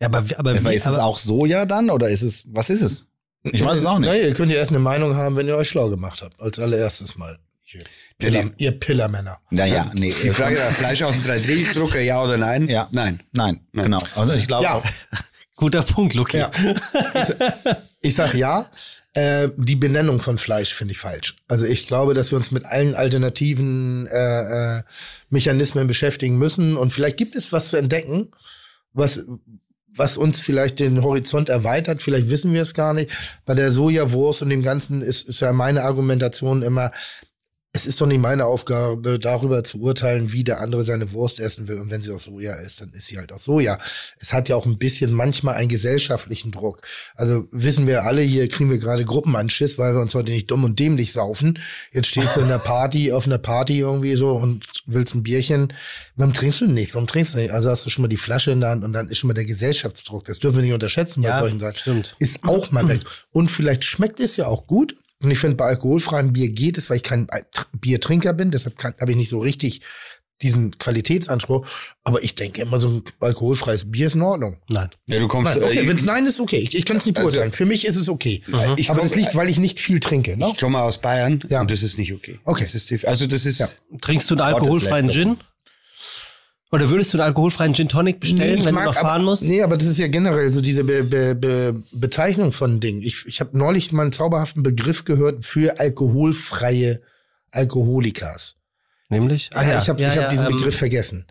[0.00, 2.68] Ja, aber, aber, Aber wie, ist es aber auch Soja dann oder ist es, was
[2.70, 3.06] ist es?
[3.44, 4.08] Ich weiß es auch nicht.
[4.08, 6.40] Naja, ihr könnt ja erst eine Meinung haben, wenn ihr euch schlau gemacht habt.
[6.40, 7.38] Als allererstes mal.
[7.72, 7.84] Ihr,
[8.18, 9.38] Piller, Ja, ihr Pillermänner.
[9.50, 10.12] Naja, nee.
[10.22, 12.68] Die Frage war, Fleisch aus dem 3D-Drucker, ja oder nein?
[12.68, 12.88] Ja.
[12.92, 13.22] Nein.
[13.32, 13.84] Nein, Nein.
[13.84, 14.02] genau.
[14.16, 14.82] Also ich glaube Ja.
[15.56, 16.38] guter Punkt, Luki.
[16.38, 16.50] Ja.
[18.00, 18.66] Ich sag ja.
[19.14, 21.36] Äh, die Benennung von Fleisch finde ich falsch.
[21.46, 24.82] Also ich glaube, dass wir uns mit allen alternativen äh, äh,
[25.30, 26.76] Mechanismen beschäftigen müssen.
[26.76, 28.32] Und vielleicht gibt es was zu entdecken,
[28.92, 29.22] was,
[29.94, 32.02] was uns vielleicht den Horizont erweitert.
[32.02, 33.12] Vielleicht wissen wir es gar nicht.
[33.46, 36.90] Bei der Sojawurst und dem Ganzen ist, ist ja meine Argumentation immer,
[37.76, 41.66] es ist doch nicht meine Aufgabe, darüber zu urteilen, wie der andere seine Wurst essen
[41.66, 41.80] will.
[41.80, 43.80] Und wenn sie aus Soja ist, dann ist sie halt aus Soja.
[44.20, 46.82] Es hat ja auch ein bisschen manchmal einen gesellschaftlichen Druck.
[47.16, 50.62] Also wissen wir alle, hier kriegen wir gerade Gruppenanschiss, weil wir uns heute nicht dumm
[50.62, 51.58] und dämlich saufen.
[51.92, 55.72] Jetzt stehst du in einer Party, auf einer Party irgendwie so und willst ein Bierchen.
[56.14, 56.94] Warum trinkst du nicht?
[56.94, 57.50] Warum trinkst du nicht?
[57.50, 59.34] Also hast du schon mal die Flasche in der Hand und dann ist schon mal
[59.34, 60.22] der Gesellschaftsdruck.
[60.26, 61.74] Das dürfen wir nicht unterschätzen bei Ja, solchen Sachen.
[61.76, 62.14] stimmt.
[62.20, 63.00] Ist auch mal weg.
[63.32, 64.94] Und vielleicht schmeckt es ja auch gut.
[65.24, 68.82] Und ich finde, bei alkoholfreiem Bier geht es, weil ich kein Tr- Biertrinker bin, deshalb
[68.82, 69.80] habe ich nicht so richtig
[70.42, 71.66] diesen Qualitätsanspruch.
[72.02, 74.58] Aber ich denke immer, so ein alkoholfreies Bier ist in Ordnung.
[74.68, 74.90] Nein.
[75.06, 75.54] Ja, du kommst.
[75.54, 76.58] Nein, okay, äh, wenn es nein ist, okay.
[76.68, 77.52] Ich, ich kann es nicht Also- beurteilen.
[77.52, 78.42] Für mich ist es okay.
[78.76, 80.36] ich Aber komm- das liegt, weil ich nicht viel trinke.
[80.36, 80.50] Ne?
[80.52, 81.60] ich komme aus Bayern Ja.
[81.60, 82.40] und das ist nicht okay.
[82.44, 82.64] Okay.
[82.64, 83.60] Das ist also das ist.
[83.60, 83.68] Ja.
[84.00, 85.36] Trinkst du einen alkoholfreien Gin?
[86.74, 89.30] Oder würdest du einen alkoholfreien Gin Tonic bestellen, ich wenn mag du noch fahren aber,
[89.30, 89.44] musst?
[89.44, 93.00] Nee, aber das ist ja generell so diese Be Be Be Bezeichnung von Dingen.
[93.00, 97.00] Ich, ich habe neulich mal einen zauberhaften Begriff gehört für alkoholfreie
[97.52, 98.56] Alkoholikas.
[99.08, 99.50] Nämlich?
[99.54, 101.26] Ah, ja, ich habe ja, hab ja, diesen ähm, Begriff vergessen.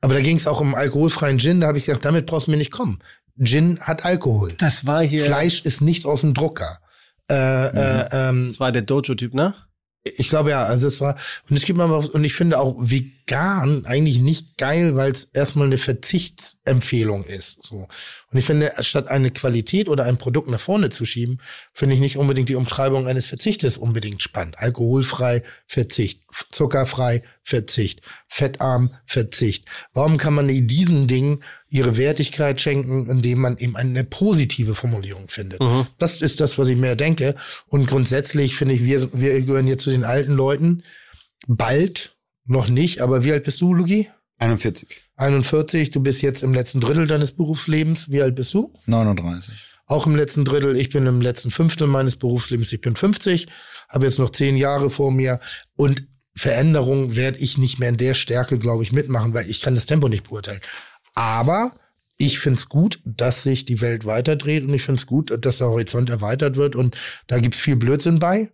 [0.00, 1.60] Aber da ging es auch um alkoholfreien Gin.
[1.60, 3.00] Da habe ich gedacht, damit brauchst du mir nicht kommen.
[3.42, 4.54] Gin hat Alkohol.
[4.56, 5.26] Das war hier.
[5.26, 6.80] Fleisch ist nicht aus dem Drucker.
[7.30, 9.52] Äh, äh, ähm, Das war der Dojo-Typ, ne?
[10.16, 11.16] ich glaube ja, also es war
[11.50, 12.76] und es gibt aber und ich finde auch
[13.28, 17.62] vegan eigentlich nicht geil, weil es erstmal eine Verzichtsempfehlung ist.
[17.62, 17.86] So
[18.30, 21.40] und ich finde, statt eine Qualität oder ein Produkt nach vorne zu schieben,
[21.72, 24.58] finde ich nicht unbedingt die Umschreibung eines Verzichtes unbedingt spannend.
[24.58, 29.66] Alkoholfrei Verzicht, zuckerfrei Verzicht, fettarm Verzicht.
[29.92, 35.28] Warum kann man nicht diesen Dingen ihre Wertigkeit schenken, indem man eben eine positive Formulierung
[35.28, 35.60] findet?
[35.60, 35.86] Mhm.
[35.98, 37.34] Das ist das, was ich mir denke.
[37.66, 40.82] Und grundsätzlich finde ich, wir, wir gehören jetzt zu den alten Leuten.
[41.46, 42.17] Bald,
[42.48, 44.08] noch nicht, aber wie alt bist du, Lugi?
[44.38, 44.88] 41.
[45.16, 48.10] 41, du bist jetzt im letzten Drittel deines Berufslebens.
[48.10, 48.72] Wie alt bist du?
[48.86, 49.54] 39.
[49.86, 50.76] Auch im letzten Drittel.
[50.76, 52.72] Ich bin im letzten Fünftel meines Berufslebens.
[52.72, 53.48] Ich bin 50,
[53.88, 55.40] habe jetzt noch zehn Jahre vor mir
[55.76, 59.74] und Veränderung werde ich nicht mehr in der Stärke, glaube ich, mitmachen, weil ich kann
[59.74, 60.60] das Tempo nicht beurteilen.
[61.14, 61.72] Aber
[62.16, 65.58] ich finde es gut, dass sich die Welt weiterdreht und ich finde es gut, dass
[65.58, 66.96] der Horizont erweitert wird und
[67.26, 68.52] da gibt es viel Blödsinn bei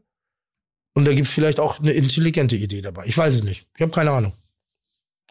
[0.95, 3.05] und da gibt es vielleicht auch eine intelligente Idee dabei.
[3.07, 3.66] Ich weiß es nicht.
[3.77, 4.33] Ich habe keine Ahnung.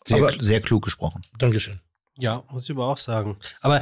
[0.06, 1.22] Sehr, Aber- sehr klug gesprochen.
[1.40, 1.80] Dankeschön.
[2.18, 3.38] Ja, muss ich aber auch sagen.
[3.62, 3.82] Aber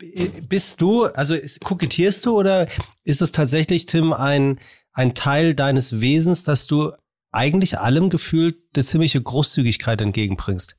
[0.00, 2.66] äh, bist du, also ist- kokettierst du oder
[3.04, 4.58] ist es tatsächlich, Tim, ein,
[4.92, 6.92] ein Teil deines Wesens, dass du
[7.30, 10.76] eigentlich allem gefühlt eine ziemliche Großzügigkeit entgegenbringst?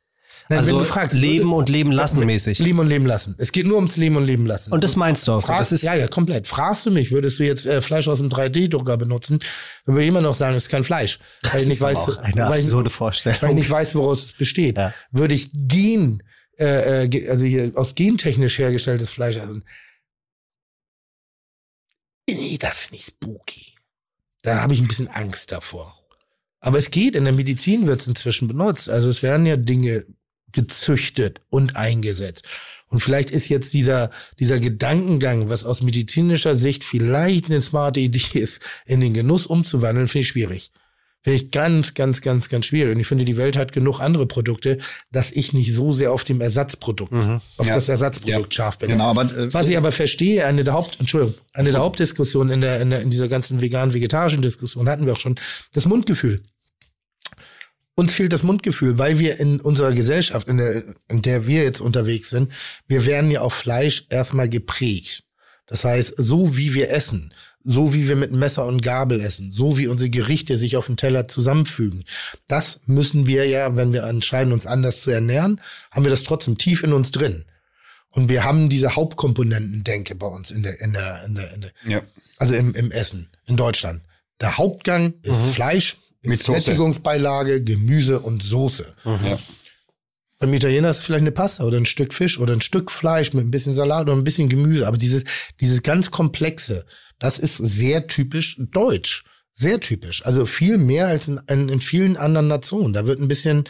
[0.49, 2.57] Nein, also fragst, Leben und Leben lassen mäßig.
[2.57, 3.35] Leben und Leben lassen.
[3.37, 4.71] Es geht nur ums Leben und Leben lassen.
[4.71, 5.47] Und das meinst du auch so.
[5.47, 6.47] Fragst, Das ist, ja, ja, komplett.
[6.47, 9.39] Fragst du mich, würdest du jetzt äh, Fleisch aus dem 3D-Drucker benutzen,
[9.85, 11.19] dann würde ich immer noch sagen, es ist kein Fleisch.
[11.51, 13.55] Weil ich nicht weiß, eine weil ich, absurde weil ich Vorstellung.
[13.55, 14.77] nicht weiß, woraus es besteht.
[14.77, 14.91] Ja.
[15.11, 16.23] Würde ich Gen,
[16.57, 19.63] äh, äh, also hier aus gentechnisch hergestelltes Fleisch essen.
[22.27, 23.73] Nee, das finde ich spooky.
[24.41, 25.95] Da habe ich ein bisschen Angst davor.
[26.59, 28.89] Aber es geht, in der Medizin wird es inzwischen benutzt.
[28.89, 30.05] Also es werden ja Dinge
[30.51, 32.45] gezüchtet und eingesetzt.
[32.87, 34.09] Und vielleicht ist jetzt dieser,
[34.39, 40.07] dieser Gedankengang, was aus medizinischer Sicht vielleicht eine smarte Idee ist, in den Genuss umzuwandeln,
[40.07, 40.71] finde ich schwierig.
[41.21, 42.95] Finde ich ganz, ganz, ganz, ganz schwierig.
[42.95, 44.77] Und ich finde, die Welt hat genug andere Produkte,
[45.11, 47.75] dass ich nicht so sehr auf dem Ersatzprodukt, auf Ja.
[47.75, 48.89] das Ersatzprodukt scharf bin.
[48.89, 52.61] Genau, aber äh, Was ich aber verstehe, eine der Haupt, Entschuldigung, eine der Hauptdiskussionen in
[52.61, 55.35] der, in der, in dieser ganzen vegan-vegetarischen Diskussion hatten wir auch schon,
[55.73, 56.41] das Mundgefühl.
[57.99, 61.81] Uns fehlt das Mundgefühl, weil wir in unserer Gesellschaft, in der, in der wir jetzt
[61.81, 62.49] unterwegs sind,
[62.87, 65.25] wir werden ja auf Fleisch erstmal geprägt.
[65.67, 69.77] Das heißt, so wie wir essen, so wie wir mit Messer und Gabel essen, so
[69.77, 72.05] wie unsere Gerichte sich auf dem Teller zusammenfügen,
[72.47, 75.59] das müssen wir ja, wenn wir entscheiden, uns anders zu ernähren,
[75.91, 77.43] haben wir das trotzdem tief in uns drin.
[78.11, 81.61] Und wir haben diese Hauptkomponenten, denke bei uns in der, in der, in der, in
[81.63, 82.01] der Ja.
[82.37, 84.03] also im, im Essen in Deutschland.
[84.39, 86.59] Der Hauptgang ist Fleisch, Mit Soße.
[86.61, 88.93] Sättigungsbeilage, Gemüse und Soße.
[89.05, 89.39] Ja.
[90.39, 93.33] Beim Italiener ist es vielleicht eine Pasta oder ein Stück Fisch oder ein Stück Fleisch
[93.33, 94.87] mit ein bisschen Salat oder ein bisschen Gemüse.
[94.87, 95.23] Aber dieses,
[95.59, 96.85] dieses ganz Komplexe,
[97.19, 99.25] das ist sehr typisch deutsch.
[99.51, 100.25] Sehr typisch.
[100.25, 102.93] Also viel mehr als in, in, in vielen anderen Nationen.
[102.93, 103.65] Da wird ein bisschen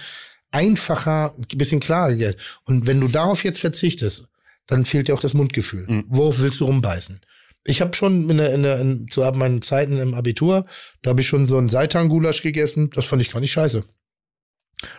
[0.52, 2.12] einfacher, ein bisschen klarer.
[2.12, 2.38] gegessen.
[2.66, 4.26] Und wenn du darauf jetzt verzichtest,
[4.68, 5.88] dann fehlt dir auch das Mundgefühl.
[5.88, 6.06] Mhm.
[6.10, 7.22] Worauf willst du rumbeißen?
[7.70, 10.66] Ich habe schon in der, in der, in, zu meinen Zeiten im Abitur,
[11.04, 12.90] da habe ich schon so einen Seitan-Gulasch gegessen.
[12.96, 13.84] Das fand ich gar nicht scheiße.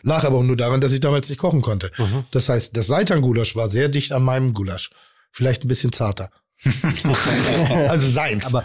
[0.03, 1.91] Lag aber auch nur daran, dass ich damals nicht kochen konnte.
[1.99, 2.25] Mhm.
[2.31, 4.91] Das heißt, das Seitan-Gulasch war sehr dicht an meinem Gulasch.
[5.33, 6.31] Vielleicht ein bisschen zarter.
[7.89, 8.47] also seins.
[8.47, 8.65] aber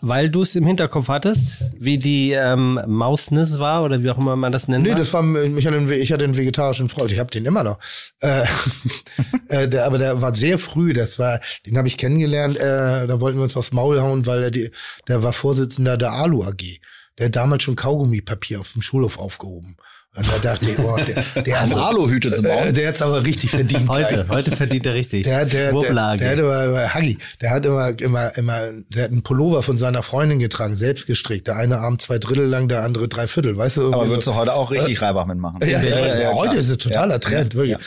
[0.00, 4.36] weil du es im Hinterkopf hattest, wie die ähm, Mouthness war oder wie auch immer
[4.36, 4.84] man das nennt.
[4.84, 7.64] Nee, das war, ich hatte einen, ich hatte einen vegetarischen Freund, ich habe den immer
[7.64, 7.78] noch.
[8.20, 8.44] Äh,
[9.48, 13.20] äh, der, aber der war sehr früh, das war, den habe ich kennengelernt, äh, da
[13.20, 14.70] wollten wir uns aufs Maul hauen, weil er die,
[15.08, 16.80] der war Vorsitzender der Alu AG.
[17.18, 19.76] Der hat damals schon Kaugummipapier auf dem Schulhof aufgehoben.
[20.16, 22.72] Und da dachte ich, oh, der, der, hat's- Aluhüte zu äh, bauen.
[22.74, 23.88] der hat's aber richtig verdient.
[23.88, 25.24] heute, heute verdient er richtig.
[25.24, 28.60] Der, der, der, der hat immer, Hagi, der hat immer, immer, immer,
[28.90, 31.48] der hat einen Pullover von seiner Freundin getragen, selbst gestrickt.
[31.48, 33.92] Der eine Arm zwei Drittel lang, der andere drei Viertel, weißt du?
[33.92, 34.32] Aber würdest so.
[34.32, 35.58] du heute auch richtig Reibach mitmachen?
[35.62, 36.34] Ja, ja, ja, klar.
[36.34, 37.18] heute ist es totaler Ja.
[37.18, 37.78] Trend, wirklich.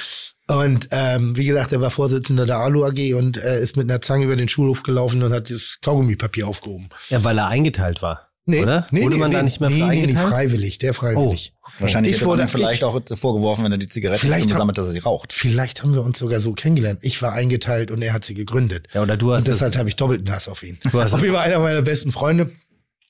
[0.50, 4.00] Und ähm, wie gesagt, er war Vorsitzender der Alu AG und äh, ist mit einer
[4.02, 6.88] Zange über den Schulhof gelaufen und hat dieses Kaugummipapier aufgehoben.
[7.10, 8.27] ja, weil er eingeteilt war.
[8.50, 8.88] Nee, oder?
[8.92, 11.54] Nee, Wurde nee, man nee, da nicht mehr nee, nee, nee, freiwillig, der freiwillig.
[11.80, 14.88] Wahrscheinlich Ich wurde- vielleicht auch vorgeworfen, wenn er die Zigarette Vielleicht vielleicht hab- gesammelt, dass
[14.88, 15.34] er sie raucht.
[15.34, 17.00] Vielleicht haben wir uns sogar so kennengelernt.
[17.04, 18.88] Ich war eingeteilt und er hat sie gegründet.
[18.94, 19.58] Ja, oder du hast Und es.
[19.58, 20.80] deshalb habe ich doppelten Hass auf ihn.
[20.92, 22.52] Du hast auf jeden Fall einer meiner besten Freunde.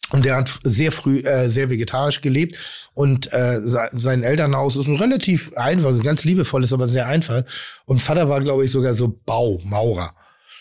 [0.10, 2.90] Und der hat sehr früh äh, sehr vegetarisch gelebt.
[2.94, 7.44] Und äh, se- sein Elternhaus ist ein relativ einfach, ein ganz liebevolles, aber sehr einfach.
[7.86, 10.16] Und Vater war, glaube ich, sogar so Bau, Maurer.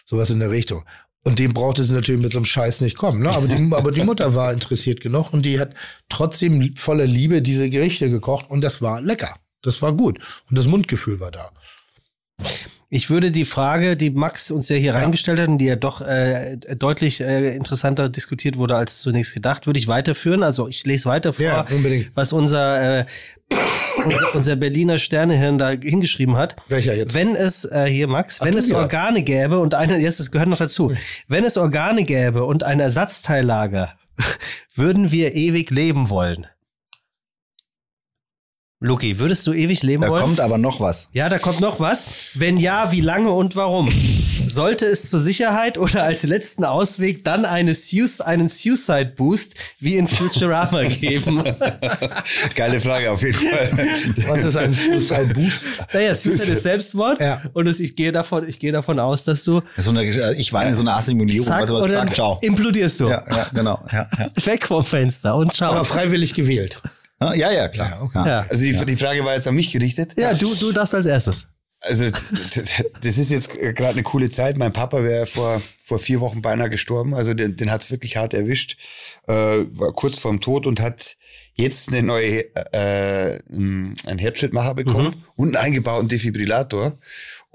[0.04, 0.84] Sowas in der Richtung.
[1.26, 3.20] Und dem brauchte sie natürlich mit so einem Scheiß nicht kommen.
[3.24, 3.30] Ne?
[3.30, 5.74] Aber, die, aber die Mutter war interessiert genug und die hat
[6.08, 9.34] trotzdem voller Liebe diese Gerichte gekocht und das war lecker.
[9.60, 10.20] Das war gut.
[10.48, 11.50] Und das Mundgefühl war da.
[12.88, 16.00] Ich würde die Frage, die Max uns ja hier reingestellt hat und die ja doch
[16.02, 20.44] äh, deutlich äh, interessanter diskutiert wurde als zunächst gedacht, würde ich weiterführen.
[20.44, 21.66] Also ich lese weiter vor, Ja,
[22.14, 23.04] was unser, äh,
[24.04, 26.54] unser, unser Berliner Sternehirn da hingeschrieben hat.
[26.68, 27.12] Welcher jetzt?
[27.12, 28.70] Wenn es, äh, hier Max, wenn du es.
[28.70, 30.92] Organe gäbe und eine, jetzt, das gehört noch dazu,
[31.26, 33.94] wenn es Organe gäbe und ein Ersatzteillager,
[34.76, 36.46] würden wir ewig leben wollen.
[38.80, 40.22] Luki, würdest du ewig leben Da wollen?
[40.22, 41.08] kommt aber noch was.
[41.12, 42.06] Ja, da kommt noch was.
[42.34, 43.90] Wenn ja, wie lange und warum?
[44.44, 49.96] Sollte es zur Sicherheit oder als letzten Ausweg dann eine Sus einen Suicide Boost wie
[49.96, 51.42] in Futurama geben?
[52.54, 53.70] Geile Frage auf jeden Fall.
[54.28, 55.64] Was ist ein Suicide Boost?
[55.94, 57.18] naja, Suicide ist Selbstmord.
[57.18, 57.40] Ja.
[57.54, 60.04] Und es, ich gehe davon, ich gehe davon aus, dass du So eine,
[60.34, 62.38] ich war in so einer Assimilierung, zack, also oder zack, ciao.
[62.42, 63.08] implodierst du.
[63.08, 63.82] Ja, ja, genau.
[63.90, 64.46] Ja, ja.
[64.46, 65.72] Weg vom Fenster und ciao.
[65.72, 66.78] Aber freiwillig gewählt.
[67.20, 68.10] Ja, ja, ja, klar.
[68.14, 68.46] Ja, ja.
[68.50, 70.14] Also die, die Frage war jetzt an mich gerichtet.
[70.18, 71.46] ja, du, du darfst als erstes.
[71.80, 74.56] Also das ist jetzt gerade eine coole Zeit.
[74.56, 77.14] Mein Papa wäre vor vor vier Wochen beinahe gestorben.
[77.14, 78.76] Also den, den hat's wirklich hart erwischt.
[79.28, 81.16] Äh, war kurz vorm Tod und hat
[81.54, 82.40] jetzt eine neue
[82.72, 86.98] äh, einen Herzschrittmacher bekommen und einen eingebauten Defibrillator.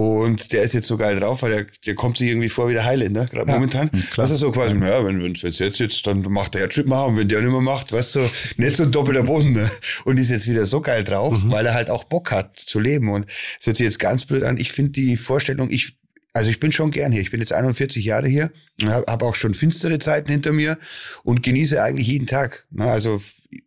[0.02, 2.73] Und der ist jetzt so geil drauf, weil der, der kommt sich irgendwie vor wie
[2.73, 3.91] der Heiländer, gerade momentan.
[4.15, 7.18] Das ist so quasi, ja, wenn es jetzt jetzt jetzt, dann macht der Herzschrittmacher und
[7.18, 9.52] wenn der nicht mehr macht, weißt du, nicht so ein doppelter Boden.
[9.52, 9.69] Ne?
[10.06, 13.10] Und ist jetzt wieder so geil drauf, weil er halt auch Bock hat zu leben.
[13.10, 13.28] Und
[13.60, 14.57] es hört sich jetzt ganz blöd an.
[14.57, 15.95] Ich finde die Vorstellung, ich,
[16.34, 17.22] also ich bin schon gern hier.
[17.22, 18.52] Ich bin jetzt 41 Jahre hier
[18.82, 20.80] und habe hab auch schon finstere Zeiten hinter mir
[21.22, 22.65] und genieße eigentlich jeden Tag.
[22.72, 22.86] Ne?
[22.86, 23.22] Also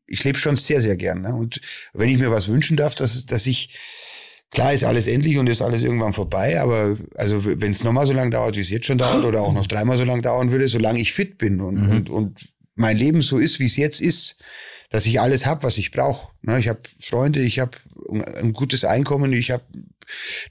[0.09, 1.23] ich lebe schon sehr, sehr gern.
[1.23, 1.33] Ne?
[1.33, 1.61] Und
[1.93, 3.71] wenn ich mir was wünschen darf, dass, dass ich,
[4.55, 8.13] klar ist alles endlich und ist alles irgendwann vorbei, aber also wenn es nochmal so
[8.13, 10.69] lange dauert, wie es jetzt schon dauert, oder auch noch dreimal so lange dauern würde,
[10.69, 14.37] solange ich fit bin und, und, und mein Leben so ist, wie es jetzt ist,
[14.91, 16.31] dass ich alles habe, was ich brauche.
[16.43, 16.59] Ne?
[16.61, 17.73] Ich habe Freunde, ich habe
[18.41, 19.65] ein gutes Einkommen, ich habe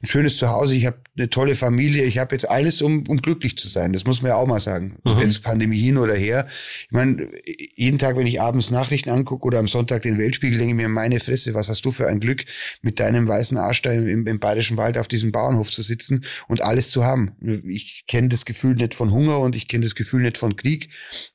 [0.02, 3.58] ein schönes Zuhause, ich habe eine tolle Familie, ich habe jetzt alles, um, um glücklich
[3.58, 3.94] zu sein.
[3.94, 4.98] Das muss man ja auch mal sagen.
[5.04, 6.48] Wenn es Pandemie hin oder her.
[6.86, 7.28] Ich meine,
[7.76, 10.90] jeden Tag, wenn ich abends Nachrichten angucke oder am Sonntag den Weltspiegel, denke ich mir,
[10.90, 12.46] meine Fresse, was hast du für ein Glück,
[12.82, 16.64] mit deinem weißen Arsch da im, im Bayerischen Wald auf diesem Bauernhof zu sitzen und
[16.64, 17.36] alles zu haben.
[17.68, 20.90] Ich kenne das Gefühl nicht von Hunger und ich kenne das Gefühl nicht von Krieg.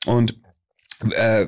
[0.07, 0.41] Und
[1.11, 1.47] äh,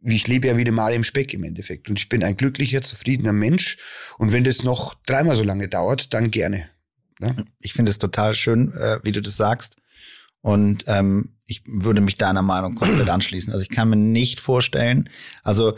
[0.00, 1.88] ich lebe ja wieder mal im Speck im Endeffekt.
[1.88, 3.78] Und ich bin ein glücklicher, zufriedener Mensch.
[4.18, 6.68] Und wenn das noch dreimal so lange dauert, dann gerne.
[7.18, 7.44] Ne?
[7.60, 9.76] Ich finde es total schön, äh, wie du das sagst.
[10.40, 13.52] Und ähm, ich würde mich deiner Meinung komplett anschließen.
[13.52, 15.10] Also ich kann mir nicht vorstellen,
[15.42, 15.76] also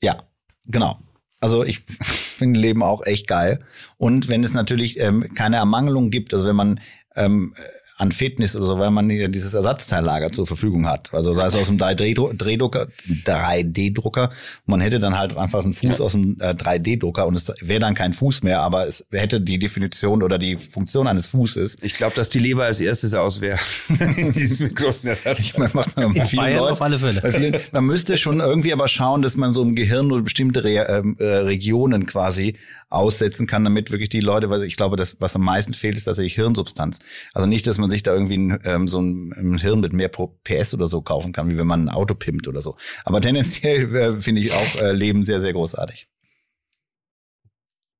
[0.00, 0.22] ja,
[0.66, 0.98] genau.
[1.40, 3.64] Also ich finde Leben auch echt geil.
[3.96, 6.80] Und wenn es natürlich ähm, keine Ermangelung gibt, also wenn man
[7.16, 7.54] ähm,
[8.00, 11.12] an Fitness oder so, weil man ja dieses Ersatzteillager zur Verfügung hat.
[11.12, 12.88] Also sei es aus dem 3D-Drucker,
[13.26, 14.30] 3D-Drucker.
[14.66, 17.94] Man hätte dann halt einfach einen Fuß aus dem äh, 3D-Drucker und es wäre dann
[17.94, 21.78] kein Fuß mehr, aber es hätte die Definition oder die Funktion eines Fußes.
[21.82, 23.58] Ich glaube, dass die Leber als erstes aus wäre.
[24.16, 25.56] in diesem großen Ersatz.
[25.58, 27.32] Man macht man bei vielen Leuten- auf alle Fälle.
[27.32, 30.86] vielen, man müsste schon irgendwie aber schauen, dass man so im Gehirn oder bestimmte Re
[30.88, 32.56] ähm, äh, Regionen quasi
[32.90, 36.04] aussetzen kann, damit wirklich die Leute, weil ich glaube, das, was am meisten fehlt, ist
[36.04, 36.98] tatsächlich Hirnsubstanz.
[37.32, 40.08] Also nicht, dass man sich da irgendwie ein, ähm, so ein, ein Hirn mit mehr
[40.08, 42.76] PS oder so kaufen kann, wie wenn man ein Auto pimpt oder so.
[43.04, 46.08] Aber tendenziell äh, finde ich auch äh, Leben sehr, sehr großartig.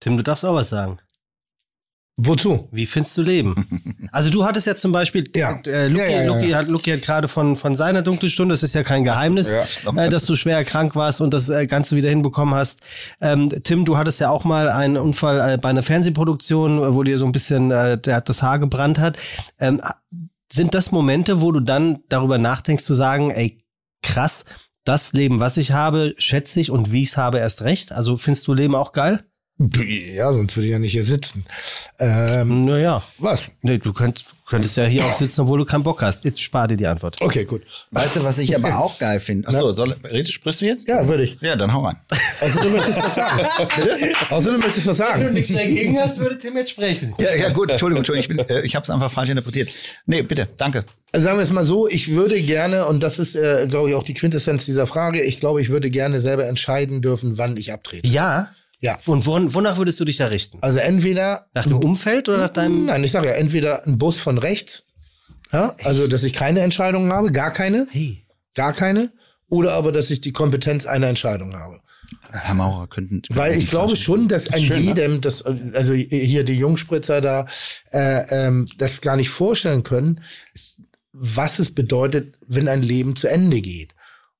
[0.00, 0.98] Tim, du darfst auch was sagen.
[2.22, 2.68] Wozu?
[2.72, 3.66] Wie findest du Leben?
[4.12, 5.60] Also du hattest ja zum Beispiel, Ja.
[5.66, 6.50] äh, Luki, Ja, ja, ja, Luki.
[6.50, 9.92] Hat, Luki hat gerade von, von seiner dunklen Stunde, das ist ja kein Geheimnis, Ja.
[9.96, 12.80] äh, dass du schwer krank warst und das äh, Ganze wieder hinbekommen hast.
[13.20, 17.04] Ähm, Tim, du hattest ja auch mal einen Unfall äh, bei einer Fernsehproduktion, äh, wo
[17.04, 19.16] dir so ein bisschen äh, der, das Haar gebrannt hat.
[19.60, 19.80] Ähm,
[20.52, 23.62] sind das Momente, wo du dann darüber nachdenkst zu sagen, ey,
[24.02, 24.44] krass,
[24.84, 27.92] das Leben, was ich habe, schätze ich und wie ich es habe, erst recht?
[27.92, 29.22] Also findest du Leben auch geil?
[29.60, 31.44] Ja, sonst würde ich ja nicht hier sitzen.
[31.98, 33.44] Ähm, Naja, was?
[33.60, 36.24] nee, du könnt, könntest ja hier auch sitzen, obwohl du keinen Bock hast.
[36.24, 37.20] Jetzt spar dir die Antwort.
[37.20, 37.62] Okay, gut.
[37.90, 39.48] Weißt du, was ich aber auch geil finde?
[39.48, 40.88] Achso, soll, redest, sprichst du jetzt?
[40.88, 41.36] Ja, würde ich.
[41.42, 41.96] Ja, dann hau rein.
[42.40, 43.46] Also du möchtest was sagen.
[43.58, 43.98] Bitte?
[44.30, 45.34] Also du möchtest was sagen.
[45.34, 47.14] dagegen hast, würde Tim jetzt sprechen.
[47.18, 49.68] Ja, ja, gut, Entschuldigung, Entschuldigung, ich, bin, äh, ich habe es einfach falsch interpretiert.
[50.06, 50.84] Nee, bitte, danke.
[51.12, 53.94] Also sagen wir es mal so, ich würde gerne, und das ist, äh, glaube ich,
[53.96, 57.72] auch die Quintessenz dieser Frage, ich glaube, ich würde gerne selber entscheiden dürfen, wann ich
[57.72, 58.06] abtrete.
[58.08, 58.48] Ja?
[58.80, 58.98] Ja.
[59.06, 60.58] Und won, wonach würdest du dich da richten?
[60.62, 62.86] Also entweder Nach dem Umfeld oder nach deinem...
[62.86, 64.84] Nein, ich sage ja, entweder ein Bus von rechts,
[65.52, 68.26] ja, also dass ich keine Entscheidungen habe, gar keine, Hey.
[68.54, 69.12] gar keine,
[69.48, 71.80] oder aber, dass ich die Kompetenz einer Entscheidung habe.
[72.30, 73.22] Herr Maurer, könnten.
[73.30, 74.84] Weil ich glaube schon, dass an Schön, ne?
[74.86, 77.46] jedem, das, also hier die Jungspritzer da,
[77.92, 80.20] äh, ähm, das gar nicht vorstellen können,
[81.12, 83.94] was es bedeutet, wenn ein Leben zu Ende geht.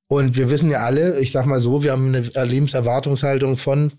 [0.07, 3.93] Und wir wissen ja alle, ich sag mal so, wir haben eine Lebenserwartungshaltung von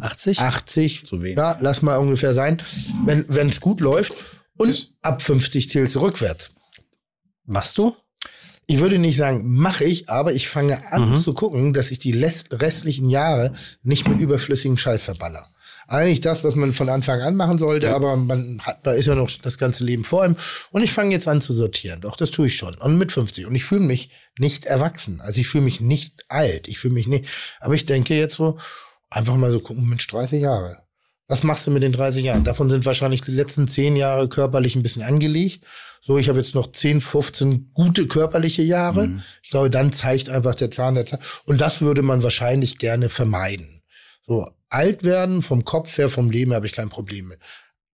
[0.00, 0.40] 80?
[0.40, 1.36] 80, Zu wenig.
[1.38, 2.62] ja, lass mal ungefähr sein,
[3.04, 4.16] wenn wenn es gut läuft.
[4.56, 6.50] Und ab 50 zählt rückwärts.
[7.46, 7.94] Machst du?
[8.66, 11.16] Ich würde nicht sagen, mache ich, aber ich fange an Mhm.
[11.16, 13.52] zu gucken, dass ich die restlichen Jahre
[13.82, 15.46] nicht mit überflüssigen Scheiß verballer.
[15.88, 19.16] Eigentlich das, was man von Anfang an machen sollte, aber man hat, da ist ja
[19.16, 20.36] noch das ganze Leben vor ihm.
[20.70, 22.00] Und ich fange jetzt an zu sortieren.
[22.02, 22.76] Doch, das tue ich schon.
[22.76, 23.46] Und mit 50.
[23.46, 25.20] Und ich fühle mich nicht erwachsen.
[25.20, 26.68] Also ich fühle mich nicht alt.
[26.68, 27.26] Ich fühle mich nicht.
[27.58, 28.56] Aber ich denke jetzt so,
[29.10, 30.82] einfach mal so gucken, Mensch, 30 Jahre.
[31.28, 32.42] Was machst du mit den 30 Jahren?
[32.42, 35.64] Davon sind wahrscheinlich die letzten 10 Jahre körperlich ein bisschen angelegt.
[36.02, 39.06] So, ich habe jetzt noch 10, 15 gute körperliche Jahre.
[39.06, 39.22] Mhm.
[39.42, 41.20] Ich glaube, dann zeigt einfach der Zahn der Zeit.
[41.44, 43.82] Und das würde man wahrscheinlich gerne vermeiden.
[44.26, 47.38] So, alt werden vom Kopf her, vom Leben habe ich kein Problem mit.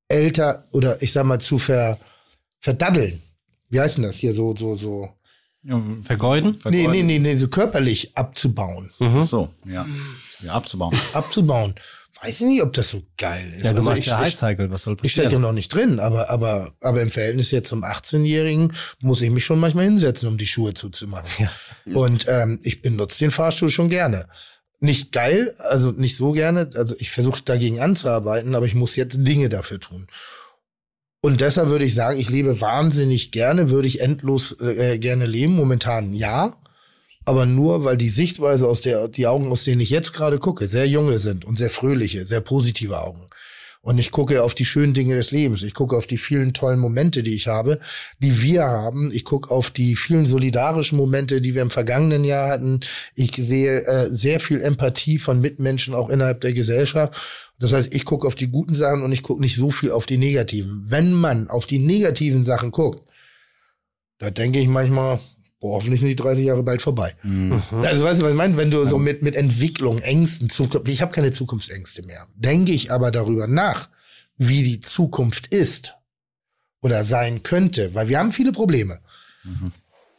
[0.08, 1.98] Älter oder ich sag mal zu ver,
[2.60, 3.22] verdaddeln.
[3.68, 5.10] Wie heißt denn das hier so, so, so?
[6.02, 6.58] Vergeuden?
[6.66, 8.92] Nee, nee, nee, nee, so körperlich abzubauen.
[8.98, 9.22] Mhm.
[9.22, 9.84] So, ja.
[10.42, 10.98] Ja, abzubauen.
[11.12, 11.74] Abzubauen.
[12.22, 13.64] Weiß ich nicht, ob das so geil ist.
[13.64, 15.42] Ja, du Also machst ich, ja ich, High Cycle, was soll ich stecke passieren?
[15.42, 19.60] noch nicht drin, aber, aber, aber im Verhältnis jetzt zum 18-Jährigen muss ich mich schon
[19.60, 21.28] manchmal hinsetzen, um die Schuhe zuzumachen.
[21.84, 21.94] Ja.
[21.94, 24.26] Und ähm, ich benutze den Fahrstuhl schon gerne.
[24.80, 26.70] Nicht geil, also nicht so gerne.
[26.74, 30.06] Also ich versuche dagegen anzuarbeiten, aber ich muss jetzt Dinge dafür tun.
[31.20, 35.54] Und deshalb würde ich sagen, ich lebe wahnsinnig gerne, würde ich endlos äh, gerne leben.
[35.54, 36.56] Momentan ja.
[37.26, 40.68] Aber nur, weil die Sichtweise aus der, die Augen, aus denen ich jetzt gerade gucke,
[40.68, 43.28] sehr junge sind und sehr fröhliche, sehr positive Augen.
[43.82, 45.62] Und ich gucke auf die schönen Dinge des Lebens.
[45.62, 47.80] Ich gucke auf die vielen tollen Momente, die ich habe,
[48.20, 49.10] die wir haben.
[49.12, 52.80] Ich gucke auf die vielen solidarischen Momente, die wir im vergangenen Jahr hatten.
[53.14, 57.52] Ich sehe äh, sehr viel Empathie von Mitmenschen auch innerhalb der Gesellschaft.
[57.58, 60.06] Das heißt, ich gucke auf die guten Sachen und ich gucke nicht so viel auf
[60.06, 60.82] die negativen.
[60.86, 63.08] Wenn man auf die negativen Sachen guckt,
[64.18, 65.18] da denke ich manchmal,
[65.60, 67.14] boah, hoffentlich sind die 30 Jahre bald vorbei.
[67.22, 67.62] Mhm.
[67.70, 68.56] Also weißt du, was ich meine?
[68.56, 72.26] Wenn du so mit, mit Entwicklung, Ängsten, Zukunft, ich habe keine Zukunftsängste mehr.
[72.34, 73.88] Denke ich aber darüber nach,
[74.36, 75.96] wie die Zukunft ist
[76.82, 79.00] oder sein könnte, weil wir haben viele Probleme.
[79.44, 79.72] Und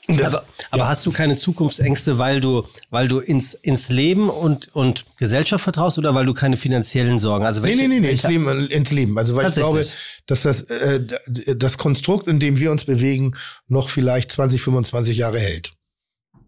[0.07, 4.73] das- Aber, aber hast du keine Zukunftsängste, weil du, weil du ins, ins Leben und,
[4.75, 7.45] und Gesellschaft vertraust oder weil du keine finanziellen Sorgen?
[7.45, 9.17] Also Nee, welche, nee, nee, nee, ins welche- Leben, ins Leben.
[9.17, 9.85] Also weil ich glaube,
[10.27, 11.05] dass das, äh,
[11.55, 13.35] das Konstrukt, in dem wir uns bewegen,
[13.67, 15.73] noch vielleicht 20, 25 Jahre hält.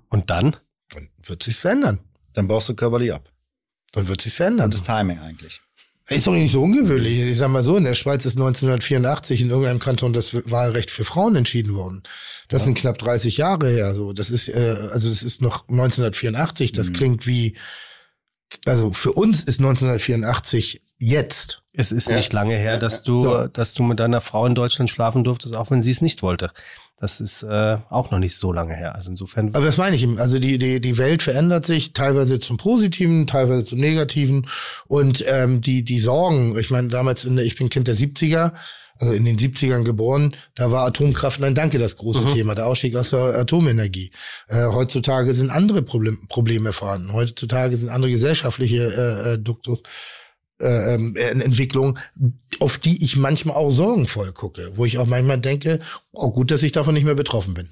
[0.09, 0.55] Und dann?
[0.93, 1.99] Dann wird sich's verändern.
[2.33, 3.29] Dann baust du körperlich ab.
[3.91, 4.71] Dann wird sich's verändern.
[4.71, 5.61] Das Timing eigentlich.
[6.09, 7.19] Ist doch nicht so ungewöhnlich.
[7.19, 11.05] Ich sag mal so, in der Schweiz ist 1984 in irgendeinem Kanton das Wahlrecht für
[11.05, 12.01] Frauen entschieden worden.
[12.47, 13.93] Das sind knapp 30 Jahre her.
[13.93, 16.71] So, das ist äh, also das ist noch 1984.
[16.71, 17.55] Das klingt wie
[18.65, 21.61] also für uns ist 1984 jetzt.
[21.73, 22.17] Es ist Ja.
[22.17, 23.47] nicht lange her, dass du, So.
[23.47, 26.51] dass du mit deiner Frau in Deutschland schlafen durftest, auch wenn sie es nicht wollte.
[26.99, 28.93] Das ist äh, auch noch nicht so lange her.
[28.95, 29.55] Also insofern.
[29.55, 30.19] Aber das meine ich eben.
[30.19, 34.47] Also die, die, die Welt verändert sich teilweise zum Positiven, teilweise zum Negativen.
[34.87, 38.51] Und ähm, die, die Sorgen, ich meine, damals, in der, ich bin Kind der 70er,
[38.99, 42.95] also in den 70ern geboren, da war Atomkraft, nein, danke, das große Thema, der Ausstieg
[42.95, 44.11] aus der Atomenergie.
[44.47, 47.13] Äh, heutzutage sind andere Problem, Probleme vorhanden.
[47.13, 49.81] Heutzutage sind andere gesellschaftliche äh, äh, Duktus.
[50.61, 51.97] Äh, ähm, äh, Entwicklung,
[52.59, 55.79] auf die ich manchmal auch sorgenvoll gucke, wo ich auch manchmal denke,
[56.11, 57.69] oh gut, dass ich davon nicht mehr betroffen bin.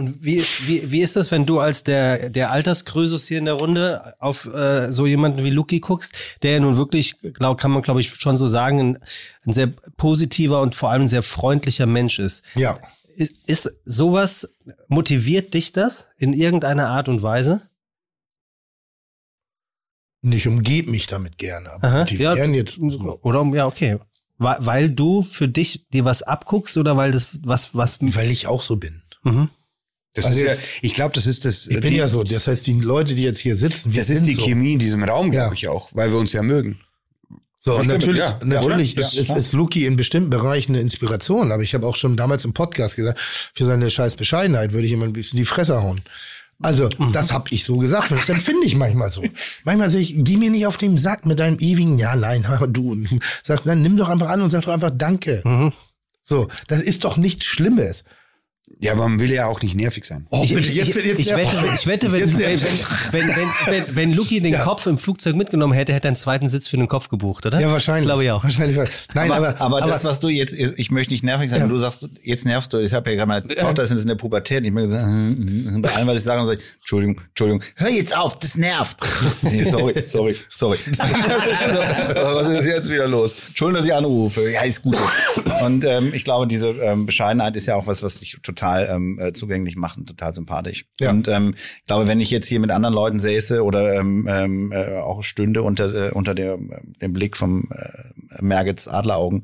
[0.00, 3.52] Und wie, wie, wie ist das, wenn du als der, der Alterskrösus hier in der
[3.52, 7.82] Runde auf äh, so jemanden wie Luki guckst, der ja nun wirklich, glaub, kann man
[7.82, 8.98] glaube ich schon so sagen, ein,
[9.44, 9.66] ein sehr
[9.98, 12.42] positiver und vor allem ein sehr freundlicher Mensch ist.
[12.54, 12.78] Ja.
[13.14, 14.48] Ist, ist sowas,
[14.88, 17.68] motiviert dich das in irgendeiner Art und Weise?
[20.22, 21.72] Ich umgebe mich damit gerne.
[21.72, 23.18] Aber Aha, motivieren ja, jetzt so.
[23.20, 23.98] Oder ja, okay.
[24.38, 27.98] Weil, weil du für dich dir was abguckst oder weil das was, was.
[28.00, 29.02] weil ich auch so bin.
[29.24, 29.50] Mhm.
[30.14, 31.66] Das Also ist ja, jetzt- ich glaube, das ist das.
[31.68, 32.24] Ich bin die, ja so.
[32.24, 34.42] Das heißt, die Leute, die jetzt hier sitzen, wir Das ist die so.
[34.44, 35.52] Chemie in diesem Raum, glaube Ja.
[35.54, 36.80] ich auch, weil wir uns ja mögen.
[37.62, 38.38] So, und natürlich, ja.
[38.40, 39.06] Ja, natürlich oder?
[39.06, 39.36] ist, Ja.
[39.36, 41.52] ist, ist Luki in bestimmten Bereichen eine Inspiration.
[41.52, 43.20] Aber ich habe auch schon damals im Podcast gesagt,
[43.54, 46.00] für seine scheiß Bescheidenheit würde ich ihm ein bisschen die Fresse hauen.
[46.62, 47.12] Also, Mhm.
[47.12, 49.22] das habe ich so gesagt und das empfinde ich manchmal so.
[49.64, 52.66] Manchmal sage ich, geh mir nicht auf den Sack mit deinem ewigen, ja, nein, aber
[52.66, 52.92] du.
[52.92, 53.08] Und
[53.44, 55.42] Sag, dann nimm doch einfach an und sag doch einfach Danke.
[55.44, 55.72] Mhm.
[56.24, 58.04] So, das ist doch nichts Schlimmes.
[58.78, 60.26] Ja, aber man will ja auch nicht nervig sein.
[60.30, 63.28] Oh, Ich, bitte, jetzt, ich, jetzt ich, nervt wette, ich wette, wenn, Jetzt wenn, wenn,
[63.28, 64.64] wenn, wenn, wenn, wenn Luki den Ja.
[64.64, 67.60] Kopf im Flugzeug mitgenommen hätte, hätte er einen zweiten Sitz für den Kopf gebucht, oder?
[67.60, 68.06] Ja, wahrscheinlich.
[68.06, 68.42] Glaube ich auch.
[68.42, 68.78] Wahrscheinlich.
[69.12, 71.66] Nein, aber, aber, aber, das, was du jetzt, ich möchte nicht nervig sein, Ja.
[71.66, 74.64] du sagst, jetzt nervst du, ich habe ja gerade meine Tochter ist in der Pubertät,
[74.64, 78.38] ich möchte sagen, bei allem, was ich sage, sage ich, Entschuldigung, Entschuldigung, hör jetzt auf,
[78.38, 78.96] das nervt.
[79.42, 80.78] Nee, sorry, sorry, sorry.
[82.14, 83.34] was ist jetzt wieder los?
[83.48, 84.50] Entschuldigung, dass ich anrufe.
[84.50, 84.96] Ja, ist gut.
[85.62, 89.18] Und ähm, ich glaube, diese ähm, Bescheidenheit ist ja auch was, was dich total ähm,
[89.18, 90.86] äh, zugänglich macht und total sympathisch.
[91.00, 91.10] Ja.
[91.10, 94.72] Und ähm, ich glaube, wenn ich jetzt hier mit anderen Leuten säße oder ähm, ähm,
[94.72, 96.58] äh, auch stünde unter, äh, unter der,
[97.00, 99.42] dem Blick vom äh, Mergits Adleraugen,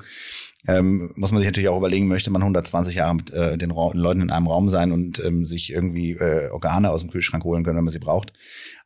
[0.69, 3.91] ähm, muss man sich natürlich auch überlegen, möchte man 120 Jahre mit äh, den Ra
[3.93, 7.65] Leuten in einem Raum sein und ähm, sich irgendwie äh, Organe aus dem Kühlschrank holen
[7.65, 8.33] können, wenn man sie braucht.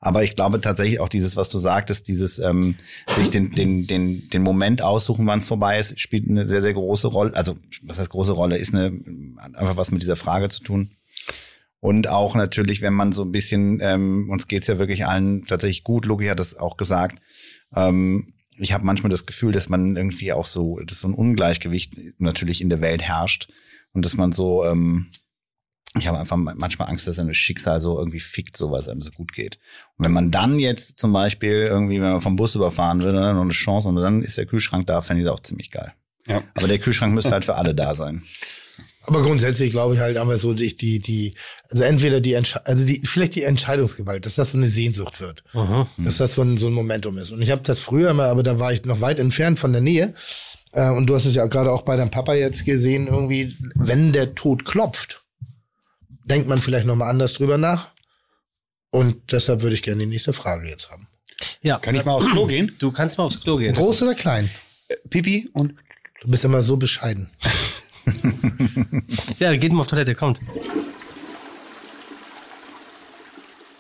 [0.01, 2.77] Aber ich glaube tatsächlich auch dieses, was du sagtest, dieses ähm,
[3.07, 6.75] sich den, den, den, den Moment aussuchen, wann es vorbei ist, spielt eine sehr, sehr
[6.75, 7.35] große Rolle.
[7.35, 8.59] Also was heißt große Rolle?
[8.59, 8.93] Ist eine
[9.39, 10.91] hat einfach was mit dieser Frage zu tun.
[11.81, 15.83] Und auch natürlich, wenn man so ein bisschen, ähm, uns geht's ja wirklich allen tatsächlich
[15.83, 17.21] gut, Logi hat das auch gesagt,
[17.75, 21.95] ähm, ich habe manchmal das Gefühl, dass man irgendwie auch so, dass so ein Ungleichgewicht
[22.19, 23.49] natürlich in der Welt herrscht
[23.93, 25.11] und dass man so, ähm,
[25.99, 29.11] ich habe einfach manchmal Angst, dass ein Schicksal so irgendwie fickt, so was einem so
[29.11, 29.59] gut geht.
[29.97, 33.35] Und wenn man dann jetzt zum Beispiel irgendwie, wenn man vom Bus überfahren wird, dann
[33.35, 35.93] noch eine Chance und dann ist der Kühlschrank da, fände ich das auch ziemlich geil.
[36.29, 36.43] Ja.
[36.55, 38.23] Aber der Kühlschrank müsste halt für alle da sein.
[39.11, 41.35] Aber grundsätzlich glaube ich halt einfach so, die, die, die,
[41.69, 45.43] also entweder die, Entsche also die, vielleicht die Entscheidungsgewalt, dass das so eine Sehnsucht wird.
[45.53, 45.87] Mhm.
[45.99, 47.31] dass das so ein, so ein Momentum ist.
[47.31, 49.81] Und ich habe das früher immer, aber da war ich noch weit entfernt von der
[49.81, 50.15] Nähe.
[50.73, 54.13] Äh, und du hast es ja gerade auch bei deinem Papa jetzt gesehen, irgendwie, wenn
[54.13, 55.25] der Tod klopft,
[56.25, 57.89] denkt man vielleicht nochmal anders drüber nach.
[58.91, 61.09] Und deshalb würde ich gerne die nächste Frage jetzt haben.
[61.63, 61.79] Ja.
[61.79, 62.77] Kann ich mal aufs Klo gehen?
[62.79, 63.75] Du kannst mal aufs Klo gehen.
[63.75, 64.51] Groß oder klein?
[65.09, 65.75] Pipi und
[66.21, 67.31] Du bist immer so bescheiden.
[69.39, 70.41] Ja, geht mal auf Toilette, kommt.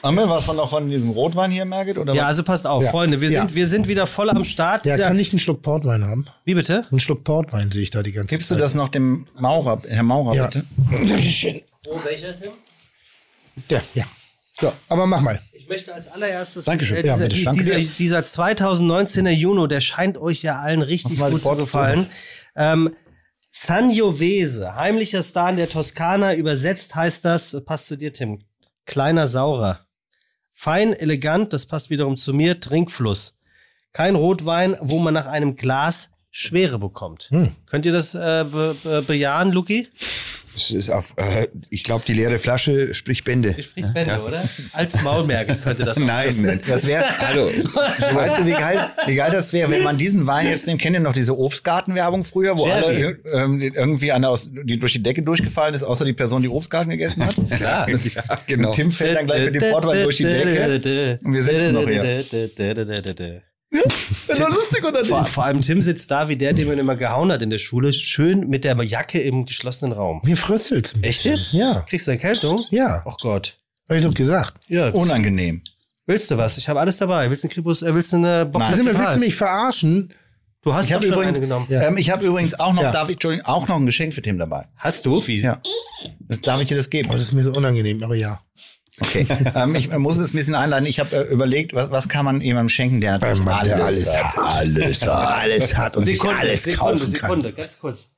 [0.03, 1.99] Haben wir was von noch von diesem Rotwein hier, Merget?
[1.99, 2.29] Oder Ja, was?
[2.29, 2.91] also passt auf, Ja.
[2.91, 3.41] Freunde, wir Ja.
[3.43, 4.87] sind, wir sind wieder voll am Start.
[4.87, 6.25] Ja, kann ich einen Schluck Portwein haben?
[6.47, 6.87] Wie bitte?
[6.91, 8.63] Einen Schluck Portwein sehe ich da die ganze Gibst du Zeit.
[8.63, 10.47] das noch dem Maurer, Herr Maurer, Ja.
[10.47, 10.65] bitte?
[10.91, 11.61] Dankeschön.
[11.87, 12.53] Oh, welcher, Tim?
[13.69, 14.05] Ja, ja.
[14.59, 15.39] So, aber mach mal.
[15.53, 16.65] Ich möchte als allererstes.
[16.65, 16.97] Dankeschön.
[16.99, 20.81] Äh, Ja, dieser, bitte, die- danke dieser, dieser 2019er Juno, der scheint euch ja allen
[20.83, 22.07] richtig gut zu gefallen.
[22.57, 22.91] Ähm,
[23.53, 28.45] Sangiovese, heimlicher Star in der Toskana, übersetzt heißt das, passt zu dir, Tim,
[28.87, 29.81] kleiner Saurer.
[30.53, 33.37] Fein, elegant, das passt wiederum zu mir, Trinkfluss.
[33.93, 37.27] Kein Rotwein, wo man nach einem Glas Schwere bekommt.
[37.31, 37.51] Hm.
[37.67, 39.89] Könnt ihr das äh, be be bejahen, Luki?
[40.91, 43.55] Auf, äh, ich glaube, die leere Flasche spricht Bände.
[43.57, 44.43] Ich sprich Bände, oder?
[44.73, 46.61] Als Maulmerke könnte das Nein, nein.
[46.67, 47.47] Das wäre, hallo,
[48.13, 50.95] weißt du, wie geil, wie geil das wäre, wenn man diesen Wein jetzt nimmt, kennt
[50.95, 53.05] ihr noch diese Obstgartenwerbung früher, wo Jerry.
[53.05, 56.49] alle ähm, irgendwie einer aus, die durch die Decke durchgefallen ist, außer die Person, die
[56.49, 57.37] Obstgarten gegessen hat?
[57.51, 57.87] Klar.
[57.91, 58.69] Das, Ja, genau.
[58.69, 61.19] Und Tim fällt dann gleich mit dem Portwein durch die Decke.
[61.23, 62.25] Und wir sitzen noch hier.
[63.71, 66.97] Ist doch lustig, oder Vor, vor allem Tim sitzt da wie der, den man immer
[66.97, 70.21] gehauen hat in der Schule, schön mit der Jacke im geschlossenen Raum.
[70.25, 71.53] Mir fröstelt's ein Echt jetzt?
[71.53, 71.85] Ja.
[71.89, 72.61] Kriegst du Erkältung?
[72.71, 73.05] Ja.
[73.07, 73.59] Ach Gott.
[73.89, 74.55] Hab ich doch gesagt.
[74.69, 74.89] Ja.
[74.91, 75.63] Unangenehm.
[76.07, 76.59] Willst du was?
[76.59, 77.31] Ich habe alles dabei.
[77.31, 78.71] Willst du einen Kribus, äh, willst du eine Box?
[78.71, 78.87] Nein.
[78.87, 80.13] Willst du mich verarschen?
[80.63, 81.67] Du hast Ich habe doch schon übrigens, eine genommen.
[81.71, 81.83] Ja.
[81.83, 82.91] ähm, ich habe übrigens auch noch, Ja.
[82.93, 84.67] darf ich, Entschuldigung, auch noch ein Geschenk für Tim dabei.
[84.77, 85.25] Hast du?
[85.27, 85.41] Wie?
[85.41, 85.61] Ja.
[86.29, 87.09] Das, darf ich dir das geben?
[87.11, 88.43] Oh, das ist mir so unangenehm, aber ja.
[89.01, 89.27] Okay.
[89.55, 90.87] ähm, ich muss es ein bisschen einleiten.
[90.87, 94.09] Ich habe äh, überlegt, was, was kann man jemandem schenken, der natürlich Mann, der alles,
[94.09, 97.31] alles hat, alles, alles hat und sich Sekunde, alles Sekunde, kaufen kann.
[97.31, 98.09] Sekunde, ganz kurz.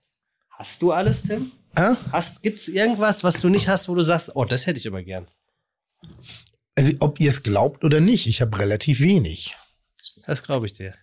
[0.50, 1.52] Hast du alles, Tim?
[1.76, 1.94] Hä?
[2.10, 5.02] Hast, gibt's irgendwas, was du nicht hast, wo du sagst, oh, das hätte ich aber
[5.02, 5.26] gern?
[6.74, 9.56] Also, ob ihr es glaubt oder nicht, ich habe relativ wenig.
[10.26, 10.94] Das glaube ich dir.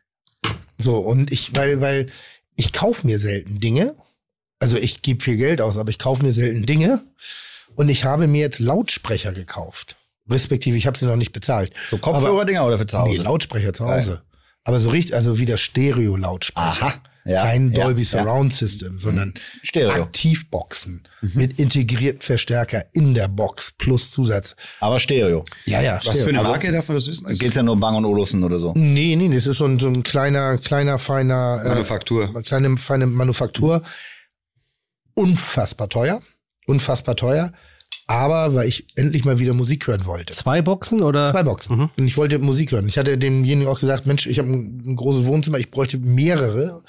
[0.78, 2.08] So, und ich, weil, weil
[2.56, 3.96] ich kaufe mir selten Dinge.
[4.60, 7.04] Also ich gebe viel Geld aus, aber ich kaufe mir selten Dinge.
[7.80, 9.96] Und ich habe mir jetzt Lautsprecher gekauft.
[10.30, 11.72] Respektive, ich habe sie noch nicht bezahlt.
[11.90, 13.12] So Kopfhörer-Dinger oder für zu Hause?
[13.12, 14.22] Nee, Lautsprecher zu Hause.
[14.66, 16.88] Aber so richtig, also wieder Stereo-Lautsprecher.
[16.88, 16.94] Aha.
[17.24, 18.08] Ja, Kein ja, Dolby ja.
[18.10, 19.34] Surround System, sondern
[19.64, 20.04] Stereo.
[20.04, 24.58] Aktivboxen mit integrierten Verstärker in der Box plus Zusatz.
[24.82, 25.46] Aber Stereo.
[25.64, 27.06] Ja, ja, Was für eine Marke darf man das?
[27.06, 28.74] Dann geht's ja nur Bang und Olufsen oder so.
[28.76, 32.30] Nee, nee, das ist so ein, so ein kleiner, kleiner, feiner Manufaktur.
[32.36, 33.84] Äh, kleine, feine Manufaktur.
[35.14, 36.20] Unfassbar teuer.
[36.68, 37.54] Unfassbar teuer.
[38.10, 40.34] Aber weil ich endlich mal wieder Musik hören wollte.
[40.34, 41.30] Zwei Boxen oder?
[41.30, 41.78] Zwei Boxen.
[41.78, 41.90] Mhm.
[41.96, 42.88] Und ich wollte Musik hören.
[42.88, 46.82] Ich hatte demjenigen auch gesagt, Mensch, ich habe ein, ein großes Wohnzimmer, ich bräuchte mehrere.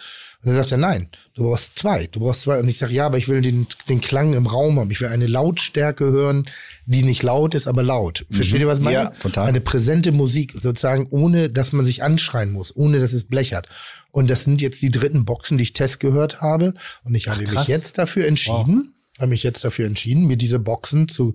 [0.43, 2.07] Und er sagte, nein, du brauchst zwei.
[2.07, 2.59] Du brauchst zwei.
[2.59, 4.91] Und ich sage, ja, aber ich will den, den Klang im Raum haben.
[4.91, 6.47] Ich will eine Lautstärke hören,
[6.87, 8.25] die nicht laut ist, aber laut.
[8.31, 8.97] Versteht ihr, was ich meine?
[8.97, 9.47] Ja, total.
[9.47, 13.69] Eine präsente Musik, sozusagen, ohne dass man sich anschreien muss, ohne dass es blechert.
[14.11, 16.73] Und das sind jetzt die dritten Boxen, die ich Test gehört habe.
[17.05, 17.69] Und ich habe mich krass.
[17.69, 21.35] jetzt dafür entschieden, habe mich jetzt dafür entschieden, mir diese Boxen zu,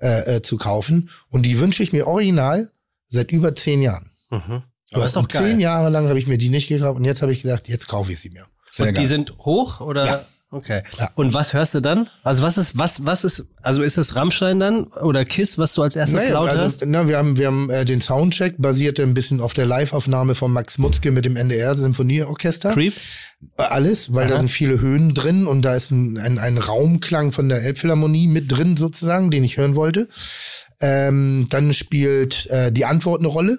[0.00, 1.10] äh, äh, zu kaufen.
[1.28, 2.70] Und die wünsche ich mir original
[3.08, 4.10] seit über zehn Jahren.
[4.30, 4.62] Mhm.
[4.90, 5.42] So, Aber ist doch geil.
[5.42, 7.88] zehn Jahre lang habe ich mir die nicht gekauft und jetzt habe ich gedacht, jetzt
[7.88, 8.46] kaufe ich sie mir.
[8.70, 9.08] Sehr und die geil.
[9.08, 10.06] sind hoch oder?
[10.06, 10.24] Ja.
[10.52, 10.82] Okay.
[10.98, 11.10] Ja.
[11.14, 12.10] Und was hörst du dann?
[12.22, 15.82] Also was ist, was, was ist, also ist es Rammstein dann oder Kiss, was du
[15.82, 16.84] als erstes Naja, laut also, hörst?
[16.86, 20.52] na, wir haben, wir haben äh, den Soundcheck, basierte ein bisschen auf der Live-Aufnahme von
[20.52, 22.74] Max Mutzke mit dem NDR Symphonieorchester.
[22.74, 22.92] Creep?
[23.56, 24.40] Äh, Alles, weil da Aha.
[24.40, 28.52] sind viele Höhen drin und da ist ein, ein, ein Raumklang von der Elbphilharmonie mit
[28.52, 30.08] drin sozusagen, den ich hören wollte.
[30.82, 33.58] Ähm, dann spielt äh, die Antwort eine Rolle.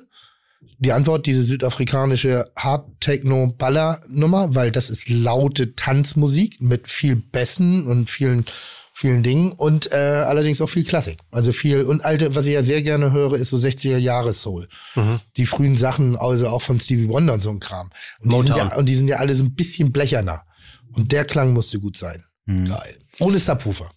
[0.83, 8.45] Die Antwort, diese südafrikanische Hard-Techno-Baller-Nummer, weil das ist laute Tanzmusik mit viel Bässen und vielen,
[8.93, 11.19] vielen Dingen und äh, allerdings auch viel Klassik.
[11.31, 14.67] Also viel und alte, was ich ja sehr gerne höre, ist so 60er Jahre Soul.
[14.95, 15.21] Mhm.
[15.37, 17.89] Die frühen Sachen, also auch von Stevie Wonder und so ein Kram.
[18.19, 20.43] Und die, sind ja, und die sind ja alle so ein bisschen blecherner.
[20.91, 22.25] Und der Klang musste gut sein.
[22.45, 22.97] Geil.
[23.19, 23.89] Ohne Subwoofer.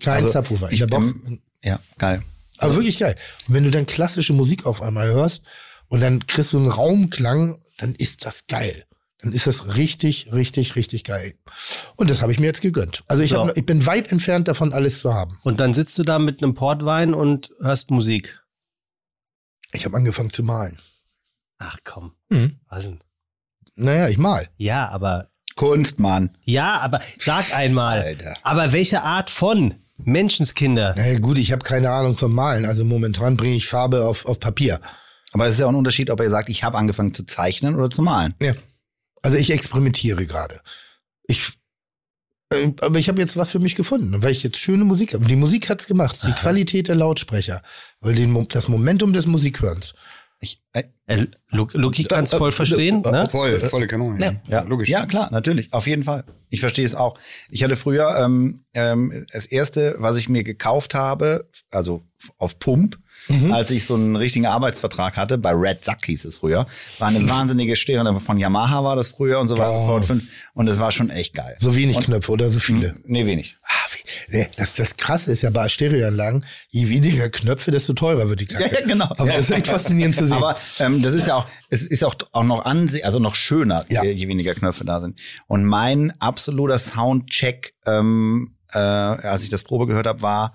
[0.00, 0.70] Kein Also, Subwoofer.
[0.70, 1.14] Ich, Box.
[1.26, 2.22] ähm, Ja, geil.
[2.58, 3.16] Aber wirklich geil.
[3.48, 5.42] Und wenn du dann klassische Musik auf einmal hörst
[5.94, 8.84] und dann kriegst du einen Raumklang, dann ist das geil.
[9.20, 11.34] Dann ist das richtig, richtig, richtig geil.
[11.96, 13.04] Und das habe ich mir jetzt gegönnt.
[13.06, 13.46] Also ich, So.
[13.46, 15.38] hab, ich bin weit entfernt davon, alles zu haben.
[15.44, 18.40] Und dann sitzt du da mit einem Portwein und hörst Musik.
[19.72, 20.78] Ich habe angefangen zu malen.
[21.58, 22.12] Ach komm.
[22.28, 22.58] Mhm.
[22.68, 23.00] Was denn?
[23.76, 24.48] Naja, ich mal.
[24.56, 26.36] Ja, aber, Kunst, Mann.
[26.42, 28.00] ja, aber sag einmal.
[28.02, 28.34] Alter.
[28.42, 30.94] Aber welche Art von Menschenskinder?
[30.96, 32.66] Naja, gut, ich habe keine Ahnung vom Malen.
[32.66, 34.80] Also momentan bringe ich Farbe auf, auf Papier.
[35.34, 37.74] Aber es ist ja auch ein Unterschied, ob er sagt, ich habe angefangen zu zeichnen
[37.74, 38.34] oder zu malen.
[38.40, 38.54] Ja.
[39.20, 40.60] Also ich experimentiere gerade.
[41.26, 41.52] Ich,
[42.50, 45.24] äh, aber ich habe jetzt was für mich gefunden, weil ich jetzt schöne Musik habe.
[45.24, 46.22] Und die Musik hat's gemacht.
[46.24, 47.62] Die Qualität der Lautsprecher,
[48.00, 49.94] weil den, das Momentum des Musikhörens.
[50.40, 53.28] Ich, äh, Äh, Luki kann es voll verstehen, ne?
[53.30, 54.18] Voll, volle Kanone.
[54.18, 54.88] Ja, ja, logisch.
[54.88, 56.24] Ja, klar, natürlich, auf jeden Fall.
[56.48, 57.18] Ich verstehe es auch.
[57.50, 62.02] Ich hatte früher ähm, ähm, das erste, was ich mir gekauft habe, also
[62.38, 62.98] auf Pump,
[63.50, 66.66] als ich so einen richtigen Arbeitsvertrag hatte, bei Red Duck hieß es früher,
[66.98, 68.18] war eine wahnsinnige Stereo.
[68.18, 70.22] Von Yamaha war das früher und so weiter und so fort.
[70.54, 71.56] Und es war schon echt geil.
[71.58, 72.94] So wenig und, Knöpfe oder so viele.
[73.04, 73.56] Nee, wenig.
[73.64, 78.28] Ah, wie, nee, das, das Krasse ist ja bei Stereoanlagen, je weniger Knöpfe, desto teurer
[78.28, 78.74] wird die Kacke.
[78.74, 79.06] Ja, genau.
[79.06, 80.36] Aber das ist echt faszinierend zu sehen.
[80.36, 83.84] Aber ähm, das ist ja auch, es ist auch, auch noch anseh, also noch schöner,
[83.88, 84.04] Ja.
[84.04, 85.18] je, je weniger Knöpfe da sind.
[85.46, 90.54] Und mein absoluter Soundcheck, ähm, äh, als ich das Probe gehört habe, war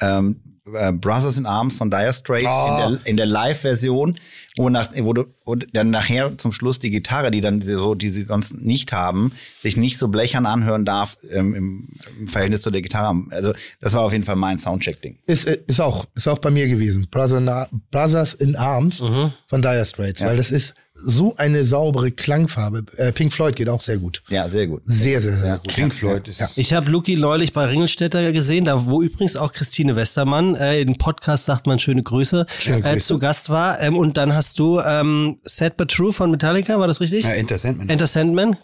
[0.00, 2.86] ähm, äh, Brothers in Arms von Dire Straits Ah.
[2.86, 4.18] in der, in der Live-Version,
[4.56, 7.94] wo, nach, wo du und dann nachher zum Schluss die Gitarre, die dann sie so,
[7.94, 11.88] die sie sonst nicht haben, sich nicht so blechern anhören darf ähm, im,
[12.18, 13.14] im Verhältnis zu der Gitarre.
[13.30, 15.18] Also das war auf jeden Fall mein Soundcheck-Ding.
[15.26, 17.06] Ist, ist auch, ist auch bei mir gewesen.
[17.10, 19.32] Brother Na Brothers in Arms Mhm.
[19.46, 22.84] von Dire Straits, weil das ist so eine saubere Klangfarbe.
[22.96, 24.22] Äh, Pink Floyd geht auch sehr gut.
[24.28, 24.82] Ja, sehr gut.
[24.84, 25.74] Sehr, sehr, sehr gut.
[25.74, 26.56] Pink Floyd ist.
[26.56, 30.96] Ich habe Luki neulich bei Ringelstädter gesehen, da wo übrigens auch Christine Westermann, äh, in
[30.96, 33.06] Podcast sagt man schöne Grüße, Schöne Äh, Grüße.
[33.08, 33.80] zu Gast war.
[33.80, 37.24] Ähm, und dann hast du ähm, Sad But True von Metallica, war das richtig?
[37.24, 37.88] Ja, Enter Sandman.
[37.88, 38.56] Enter Sandman?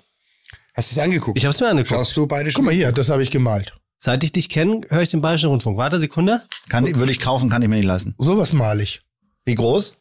[0.75, 1.37] Hast du es angeguckt?
[1.37, 1.89] Ich habe es mir angeguckt.
[1.91, 2.61] Schaust du beide schon?
[2.63, 3.75] Guck mal hier, das habe ich gemalt.
[3.99, 5.77] Seit ich dich kenne, höre ich den Bayerischen Rundfunk.
[5.77, 6.43] Warte, Sekunde.
[6.69, 8.15] Kann, würde ich kaufen, kann ich mir nicht leisten.
[8.19, 9.03] Sowas mal ich.
[9.45, 9.95] Wie groß?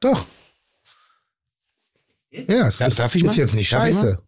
[0.00, 0.26] Doch.
[2.30, 4.22] Ja, es Ja, ist, darf ich ist jetzt nicht Darf ich scheiße.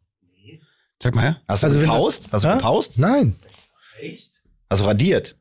[1.03, 1.43] Sag mal her.
[1.47, 2.25] Hast du Also gepaust?
[2.25, 2.99] das- Hast du gepaust?
[2.99, 3.37] Nein.
[4.71, 5.37] Hast du radiert?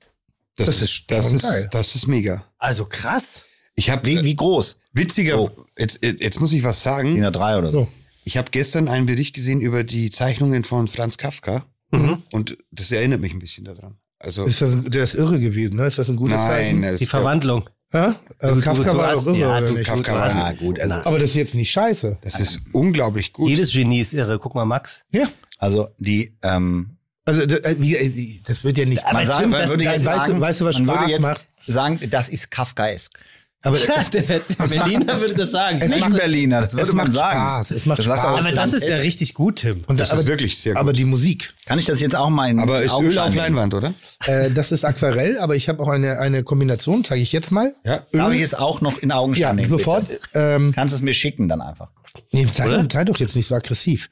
[0.55, 1.69] Das, Das ist, das ist, geil.
[1.71, 2.43] das ist mega.
[2.57, 3.45] Also krass.
[3.75, 4.77] Ich habe Wie, wie groß?
[4.93, 5.39] witziger.
[5.39, 5.65] Oh.
[5.77, 7.13] Jetzt, jetzt muss ich was sagen.
[7.15, 7.79] DIN A3 oder so.
[7.81, 7.87] So.
[8.23, 12.21] Ich habe gestern einen Bericht gesehen über die Zeichnungen von Franz Kafka Mhm.
[12.33, 13.97] und das erinnert mich ein bisschen daran.
[14.19, 15.85] Also Ist das, der ist irre gewesen, ne?
[15.87, 16.97] Ist das ein gutes nein, Zeichen?
[16.97, 17.69] Die Verwandlung.
[17.93, 18.15] Ja?
[18.39, 19.85] Also Kafka war doch irre, ja, oder nicht?
[19.85, 20.79] Kafka du war ah, gut.
[20.79, 22.17] Also Aber das ist jetzt nicht scheiße.
[22.21, 23.49] das ist unglaublich gut.
[23.49, 24.39] Jedes Genie ist irre.
[24.39, 25.01] Guck mal, Max.
[25.11, 25.27] Ja.
[25.57, 29.03] Also die, ähm, Also äh, äh, das wird ja nicht.
[29.11, 30.99] Man Tim, man das- würde das- jetzt weißt du- sagen, weißt du, was man würde
[30.99, 31.47] Spaß jetzt macht?
[31.65, 33.17] sagen, das ist Kafkaesk.
[33.63, 33.77] Aber
[34.13, 35.79] der Berliner würde das sagen.
[35.81, 37.39] Es Nicht macht- Berliner, das es würde man macht sagen.
[37.39, 38.19] Spaß, es macht das Spaß.
[38.19, 39.83] Aber das ist ja richtig gut, Tim.
[39.87, 40.79] Und Das aber, ist wirklich sehr gut.
[40.79, 43.33] Aber die Musik, Kann ich das jetzt auch mal in Aber ist Öl auf?
[43.35, 43.93] Leinwand, oder?
[44.25, 47.73] äh, das ist Aquarell, aber ich habe auch eine, eine Kombination, zeige ich jetzt mal.
[47.83, 48.05] Ja.
[48.11, 49.67] Darf ich es auch noch in Augenschein Ja, nehmen?
[49.67, 50.05] sofort.
[50.33, 51.89] Ähm, Kannst es mir schicken dann einfach.
[52.31, 54.09] nee, sei, sei doch jetzt nicht so aggressiv.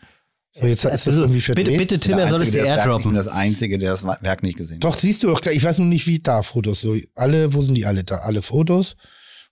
[0.58, 1.66] So, jetzt ist das irgendwie verdreht.
[1.66, 3.14] Bitte, bitte, Tim, Der er soll es dir der das airdroppen.
[3.14, 4.86] das Einzige, der das Werk nicht gesehen hat.
[4.86, 6.80] Doch, siehst du doch, gar- ich weiß nur nicht, wie da Fotos.
[6.80, 8.20] So, alle, wo sind die alle da?
[8.20, 8.96] Alle Fotos.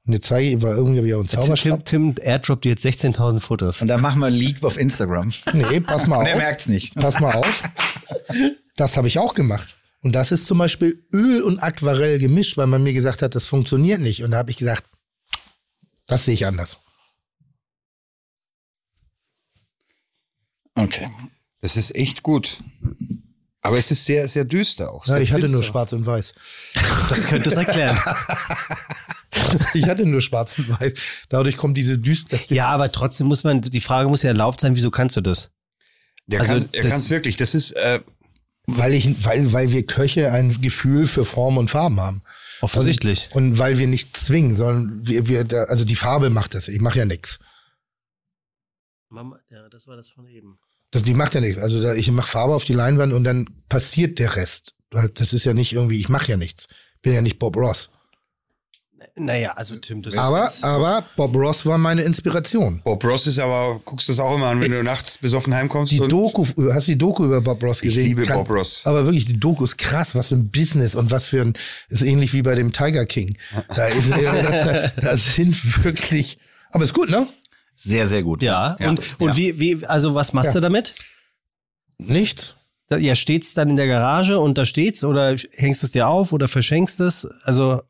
[0.05, 1.85] Und jetzt zeige ich, weil irgendwie habe ich auch einen Tim, Zauberstab.
[1.85, 3.81] Tim, Tim airdroppt dir jetzt 16.000 Fotos.
[3.81, 5.31] Und dann machen wir ein Leak auf Instagram.
[5.53, 6.39] Nee, pass mal Und er auf.
[6.39, 6.93] merkt's nicht.
[6.95, 7.61] Pass mal auf.
[8.75, 9.77] Das habe ich auch gemacht.
[10.01, 13.45] Und das ist zum Beispiel Öl und Aquarell gemischt, weil man mir gesagt hat, das
[13.45, 14.23] funktioniert nicht.
[14.23, 14.83] Und da habe ich gesagt,
[16.07, 16.79] das sehe ich anders.
[20.75, 21.09] Okay.
[21.61, 22.57] Das ist echt gut.
[23.61, 25.05] Aber es ist sehr, sehr düster auch.
[25.05, 26.33] Ja, sehr ich hatte nur schwarz und weiß.
[27.09, 27.97] Das könnte es erklären.
[29.73, 30.93] Ich hatte nur schwarz und weiß.
[31.29, 32.37] Dadurch kommt diese düster.
[32.49, 35.51] ja, aber trotzdem muss man, die Frage muss ja erlaubt sein, wieso kannst du das?
[36.27, 37.37] Der Also kann, er es wirklich.
[37.37, 37.99] Das ist, äh,
[38.65, 42.23] Weil ich, weil, weil wir Köche ein Gefühl für Form und Farben haben.
[42.61, 43.29] Offensichtlich.
[43.31, 46.69] Und, und weil wir nicht zwingen, sondern wir, wir da, also die Farbe macht das.
[46.69, 47.39] Ich mache ja nichts.
[49.09, 50.59] Mama, ja, das war das von eben.
[50.91, 51.61] Das, die macht ja nichts.
[51.61, 54.75] Also da, ich mache Farbe auf die Leinwand und dann passiert der Rest.
[55.15, 56.67] Das ist ja nicht irgendwie, ich mache ja nichts.
[57.01, 57.89] Bin ja nicht Bob Ross.
[59.15, 62.81] Naja, also Tim, das Aber, ist aber Bob Ross war meine Inspiration.
[62.83, 65.91] Bob Ross ist aber, guckst du das auch immer an, wenn du nachts besoffen heimkommst?
[65.91, 66.43] Die und Doku,
[66.73, 68.05] hast du die Doku über Bob Ross ich gesehen?
[68.07, 68.81] liebe Kann- Bob Ross.
[68.85, 71.53] Aber wirklich, die Doku ist krass, was für ein Business und was für ein,
[71.89, 73.37] ist ähnlich wie bei dem Tiger King.
[73.75, 76.39] Da, ist, das, das sind wirklich,
[76.71, 77.27] aber ist gut, ne?
[77.75, 78.41] Sehr, sehr gut.
[78.41, 78.75] ja.
[78.79, 79.35] Und, und ja.
[79.35, 80.53] wie, wie, also was machst Ja.
[80.53, 80.95] du damit?
[81.99, 82.55] Nichts.
[82.89, 86.33] Da, ja, steht's dann in der Garage und da steht's oder hängst es dir auf
[86.33, 87.25] oder verschenkst es?
[87.43, 87.81] Also,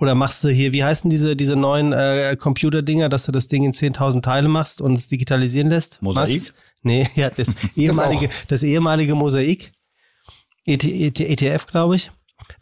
[0.00, 3.64] oder machst du hier, wie heißen diese, diese neuen äh, Computerdinger, dass du das Ding
[3.64, 6.00] in 10.000 Teile machst und es digitalisieren lässt?
[6.00, 6.42] Mosaik?
[6.42, 6.54] Max?
[6.82, 9.72] Nee, ja, das ehemalige, das, ehemalige Mosaik.
[10.64, 12.10] ET, ET, ETF, glaube ich.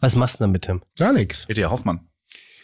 [0.01, 0.81] Was machst du damit, Tim?
[0.97, 1.45] Gar nichts.
[1.45, 2.01] Peter Hoffmann.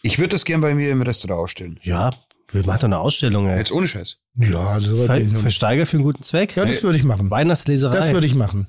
[0.01, 1.79] Ich würde das gern bei mir im Restaurant ausstellen.
[1.81, 2.11] Ja,
[2.51, 3.57] wir machen doch eine Ausstellung, ey.
[3.57, 4.17] Jetzt ohne Scheiß.
[4.35, 5.39] Ja, so weit Ver.
[5.39, 6.55] Versteiger für einen guten Zweck?
[6.57, 7.31] ja das würde ich machen.
[7.31, 7.95] Weihnachtsleserei.
[7.95, 8.67] Das würde ich machen.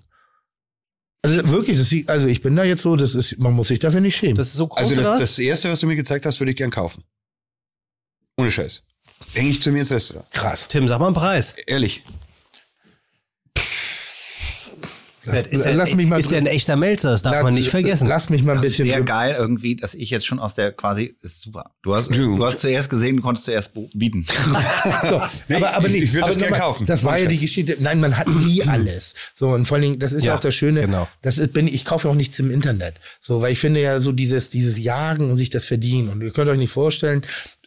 [1.26, 4.00] Also wirklich, das, also ich bin da jetzt so, das ist, man muss sich dafür
[4.00, 4.36] nicht schämen.
[4.36, 6.56] das ist so groß, Also das, das erste, was du mir gezeigt hast, würde ich
[6.56, 7.04] gern kaufen.
[8.38, 8.82] Ohne Scheiß.
[9.34, 10.30] Häng ich zu mir ins Restaurant.
[10.30, 10.68] krass.
[10.68, 11.54] Tim, sag mal einen Preis.
[11.66, 12.02] Ehrlich.
[15.26, 17.54] Lass, ist ja, lass mich mal ist ja ein echter Melzer, das darf la- man
[17.54, 18.06] nicht vergessen.
[18.08, 21.16] Lass mich mal ein bisschen Sehr geil irgendwie, dass ich jetzt schon aus der quasi,
[21.20, 21.72] ist super.
[21.82, 22.36] Du hast, Du.
[22.36, 24.24] du hast zuerst gesehen, konntest zuerst bieten.
[25.08, 25.16] So,
[25.56, 26.86] aber, aber ich- nee, ich würde aber das gern nochmal, kaufen.
[26.86, 27.38] Das war ja die.
[27.38, 27.76] Geschichte.
[27.80, 29.14] Nein, man hat nie alles.
[29.34, 30.80] So und vor allen Dingen, das ist ja, Ja, auch das Schöne.
[30.82, 31.08] genau.
[31.22, 32.94] Das ist, bin, ich kaufe auch nichts im Internet.
[33.20, 36.08] So, weil ich finde ja so dieses dieses Jagen und sich das verdienen.
[36.08, 37.22] Und ihr könnt euch nicht vorstellen,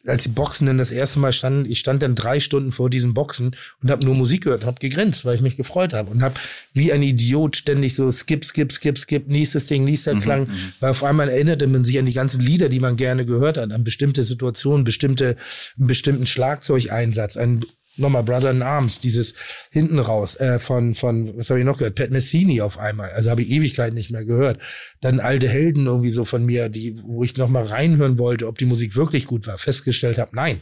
[0.06, 3.14] als die Boxen dann das erste Mal standen, ich stand dann drei Stunden vor diesen
[3.14, 6.36] Boxen und habe nur Musik gehört, habe gegrinst, weil ich mich gefreut habe und habe
[6.74, 10.48] wie ein Idiot ständig so skip, skip, skip, skip, nächstes Ding, nächster Klang,
[10.80, 13.72] weil auf einmal erinnerte man sich an die ganzen Lieder, die man gerne gehört hat,
[13.72, 15.36] an bestimmte Situationen, bestimmte,
[15.78, 17.66] einen bestimmten Schlagzeugeinsatz, ein
[18.00, 19.34] Nochmal Brother in Arms, dieses
[19.72, 21.96] hinten raus äh, von, von, was habe ich noch gehört?
[21.96, 23.10] Pat Messini auf einmal.
[23.12, 24.60] Also habe ich Ewigkeiten nicht mehr gehört.
[25.02, 28.58] Dann alte Helden irgendwie so von mir, die, wo ich noch mal reinhören wollte, ob
[28.58, 29.58] die Musik wirklich gut war.
[29.58, 30.60] Festgestellt habe, nein.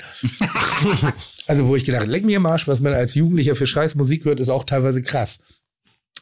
[1.47, 4.25] also wo ich gedacht, leck mir im Arsch, was man als Jugendlicher für scheiß Musik
[4.25, 5.39] hört, ist auch teilweise krass.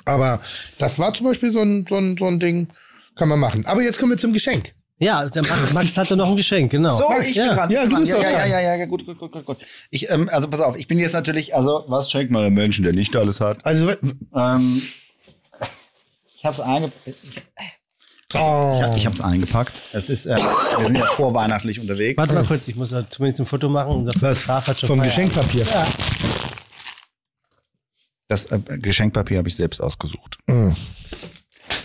[0.06, 0.42] Aber
[0.78, 2.68] das war zum Beispiel so ein, so ein, so ein Ding,
[3.16, 3.66] kann man machen.
[3.66, 4.74] Aber jetzt kommen wir zum Geschenk.
[4.98, 6.94] Ja, der Max, Max hatte noch ein Geschenk, genau.
[6.94, 7.48] So, Max, ich ja.
[7.48, 7.70] bin dran.
[7.70, 8.32] Ja, du bist ja, dran.
[8.32, 9.58] ja, ja, ja, gut, gut, gut, gut, gut.
[9.90, 12.84] Ich, ähm, also pass auf, ich bin jetzt natürlich, also was schenkt man einem Menschen,
[12.84, 13.66] der nicht alles hat?
[13.66, 13.92] Also,
[14.34, 14.82] Ähm,
[16.38, 17.16] ich habe es einge ich,
[18.36, 19.82] oh, ich, ich hab's eingepackt.
[19.94, 22.18] Es ist, äh, wir sind ja vorweihnachtlich unterwegs.
[22.18, 23.92] Warte mal kurz, ich muss da zumindest ein Foto machen.
[23.92, 24.40] Unser was?
[24.40, 25.02] Fotograf hat schon Vom.
[25.02, 25.66] Geschenkpapier.
[28.28, 30.38] Das äh, Geschenkpapier habe ich selbst ausgesucht.
[30.48, 30.72] Mm.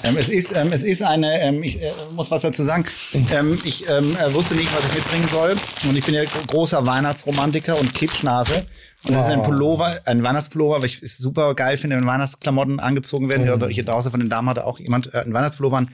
[0.03, 2.85] Ähm, es, ist, ähm, es ist eine, ähm, ich äh, muss was dazu sagen.
[3.33, 5.55] Ähm, ich ähm, äh, wusste nicht, was ich mitbringen soll.
[5.89, 8.67] Und ich bin ja großer Weihnachtsromantiker und Kitschnase.
[9.07, 9.43] Und das ist ein.
[9.43, 13.47] Pullover, ein Weihnachtspullover, weil ich es super geil finde, wenn Weihnachtsklamotten angezogen werden.
[13.47, 13.69] Mhm.
[13.69, 15.91] Hier draußen von den Damen hatte auch jemand äh, einen Weihnachtspullover an.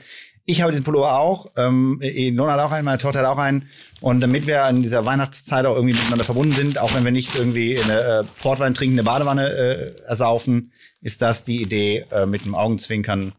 [0.48, 1.46] Ich habe diesen Pullover auch.
[1.56, 3.68] Ähm, Ilona hat auch einen, meine Tochter hat auch einen.
[4.00, 7.34] Und damit wir in dieser Weihnachtszeit auch irgendwie miteinander verbunden sind, auch wenn wir nicht
[7.34, 12.44] irgendwie in eine äh, Portwein trinkende Badewanne äh, ersaufen, ist das die Idee äh, mit
[12.44, 13.32] dem Augenzwinkern.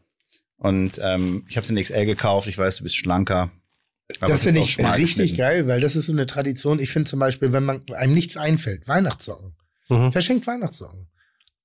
[0.58, 2.48] Und ähm, ich habe es in XL gekauft.
[2.48, 3.50] Ich weiß, du bist schlanker.
[4.20, 5.36] aber Das finde ich richtig geschnitten.
[5.36, 6.80] geil, weil das ist so eine Tradition.
[6.80, 9.54] Ich finde zum Beispiel, wenn man einem nichts einfällt, Weihnachtssocken.
[9.88, 10.12] Mhm.
[10.12, 11.08] Verschenkt Weihnachtssocken.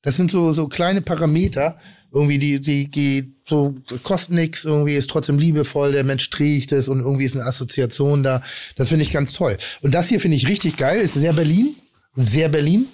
[0.04, 1.80] Das sind so, so kleine Parameter,
[2.12, 6.90] irgendwie, die, die, die so kosten nichts, irgendwie ist trotzdem liebevoll, der Mensch trägt es
[6.90, 8.44] und irgendwie ist eine Assoziation da.
[8.76, 9.58] Das finde ich ganz toll.
[9.82, 11.74] Und das hier finde ich richtig geil, ist sehr Berlin.
[12.12, 12.88] Sehr Berlin.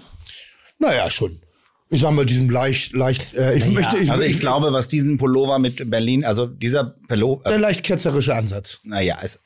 [0.78, 1.42] Naja, schon.
[1.92, 5.18] Ich sag mal, diesen leicht, leicht, äh, ich möchte, ich, Also ich glaube, was diesen
[5.18, 8.80] Pullover mit Berlin, also dieser Pullover, der leicht ketzerische Ansatz.
[8.84, 9.40] naja, es,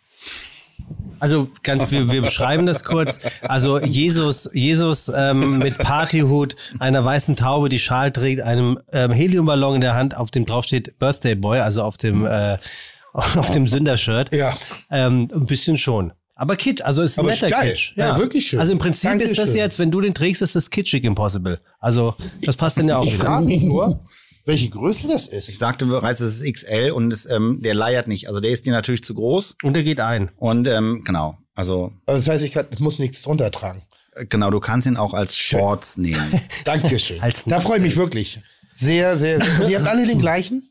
[1.19, 3.19] Also ganz, wir, wir beschreiben das kurz.
[3.43, 9.75] Also Jesus, Jesus ähm, mit Partyhut, einer weißen Taube, die Schal trägt, einem ähm, Heliumballon
[9.75, 12.57] in der Hand, auf dem draufsteht Birthday Boy, also auf dem äh,
[13.13, 14.33] auf dem Sündershirt.
[14.33, 14.53] Ja.
[14.91, 16.13] Ähm, ein bisschen schon.
[16.43, 17.69] Aber Kitsch, also ist ein Aber netter geil.
[17.71, 17.93] Kitsch.
[17.95, 18.59] Ja, wirklich schön.
[18.59, 19.55] Also im Prinzip ist das Dankeschön.
[19.55, 21.61] jetzt, wenn du den trägst, ist das kitschig impossible.
[21.79, 24.03] Also das passt dann ja auch Ich frage mich nur,
[24.45, 25.47] welche Größe das ist.
[25.47, 28.27] ich sagte bereits, es ist XL und es, ähm, der leiert nicht.
[28.27, 29.55] Also der ist dir natürlich zu groß.
[29.63, 30.31] Und der geht ein.
[30.35, 33.83] Und ähm, genau, also Also das heißt, ich, kann, ich muss nichts drunter tragen.
[34.15, 36.41] äh, genau, du kannst ihn auch als Shorts nehmen.
[36.65, 37.21] Dankeschön.
[37.21, 38.41] Als da freue ich mich wirklich.
[38.69, 39.61] Sehr, sehr, sehr.
[39.63, 40.61] Und ihr habt alle den gleichen?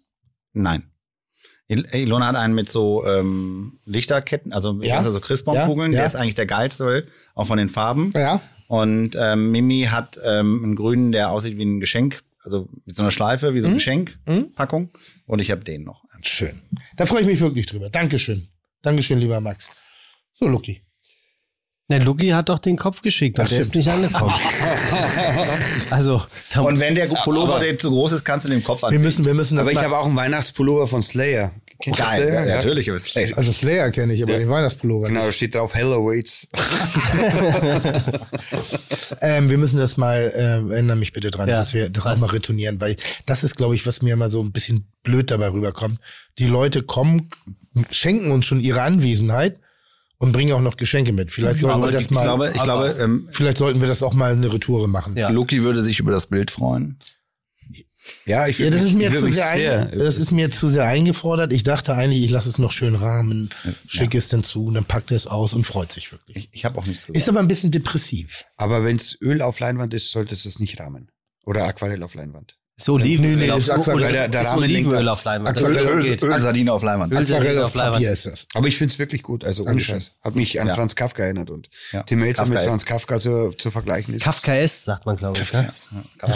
[0.52, 0.82] Nein.
[1.72, 5.02] Il- Ilona hat einen mit so ähm, Lichterketten, also Ja.
[5.02, 5.10] ja.
[5.10, 5.92] so Christbaumkugeln.
[5.92, 6.00] Ja, ja.
[6.02, 8.12] Der ist eigentlich der geilste, auch von den Farben.
[8.14, 8.40] Ja.
[8.68, 13.02] Und ähm, Mimi hat ähm, einen grünen, der aussieht wie ein Geschenk, also mit so
[13.02, 13.78] einer Schleife, wie so eine Mhm.
[13.78, 14.90] Geschenkpackung.
[15.26, 16.02] Und ich habe den noch.
[16.22, 16.62] Schön.
[16.96, 17.90] Da freue ich mich wirklich drüber.
[17.90, 18.48] Dankeschön.
[18.82, 19.70] Dankeschön, lieber Max.
[20.32, 20.82] So, Lucky.
[21.90, 24.32] Der Luki hat doch den Kopf geschickt und der ist nicht angekommen.
[25.90, 26.22] also,
[26.62, 29.02] Und wenn der Pullover dir zu groß ist, kannst du den Kopf Wir anziehen.
[29.02, 31.52] müssen, wir müssen das Aber ich habe auch einen Weihnachtspullover von Slayer.
[31.90, 32.46] Geil, Slayer?
[32.46, 32.88] ja, natürlich.
[32.88, 34.38] aber es- Also Slayer kenne ich, aber Ja.
[34.38, 35.08] den Weihnachtspullover.
[35.08, 36.46] Genau, da steht drauf Hell awaits.
[39.20, 42.26] Ähm, wir müssen das mal, äh, erinnere mich bitte dran, Ja, dass wir das mal
[42.30, 42.96] retournieren, weil
[43.26, 45.98] das ist, glaube ich, was mir immer so ein bisschen blöd dabei rüberkommt.
[46.38, 47.28] Die Leute kommen,
[47.90, 49.58] schenken uns schon ihre Anwesenheit
[50.18, 51.30] und bringen auch noch Geschenke mit.
[51.30, 54.02] Vielleicht sollten Aber wir das ich mal, glaube, ich glaube ähm, vielleicht sollten wir das
[54.02, 55.16] auch mal eine Retoure machen.
[55.16, 55.28] Ja.
[55.30, 56.98] Luki würde sich über das Bild freuen.
[58.26, 59.90] Ja, ich Ja, das ist mir zu sehr, sehr.
[59.90, 61.52] ein, das ist mir zu sehr eingefordert.
[61.52, 63.50] Ich dachte eigentlich, ich lasse es noch schön rahmen,
[63.86, 66.36] schicke es dann zu und dann packt er es aus und freut sich wirklich.
[66.36, 67.16] Ich, ich habe auch nichts gesagt.
[67.16, 68.44] Ist aber ein bisschen depressiv.
[68.56, 71.10] aber wenn es Öl auf Leinwand ist, solltest du es nicht rahmen.
[71.44, 72.56] Oder Aquarell auf Leinwand.
[72.76, 73.96] Ist Olivenöl Nee, nee, auf, das ist Aquarell.
[74.00, 75.56] oder Der- der ist Rahmen lenkt Olivenöl auf Leinwand.
[75.56, 76.18] Das Aquarell Öl Öl.
[76.32, 77.12] Öl, Sardine auf Leinwand.
[77.12, 77.72] Öl- Aquarell auf.
[77.72, 78.46] Papier ist das.
[78.54, 79.78] Aber ich finde es wirklich gut, also ohne.
[79.78, 80.12] Scheiß.
[80.22, 80.74] Hat mich an Ja.
[80.74, 82.02] Franz Kafka erinnert und Ja.
[82.02, 84.24] Tim Melzer mit Kafka Franz Kafka zu, zu vergleichen ist.
[84.24, 85.52] Kafkaes, sagt man, glaube ich.
[85.52, 85.62] Ne?
[85.64, 85.86] Das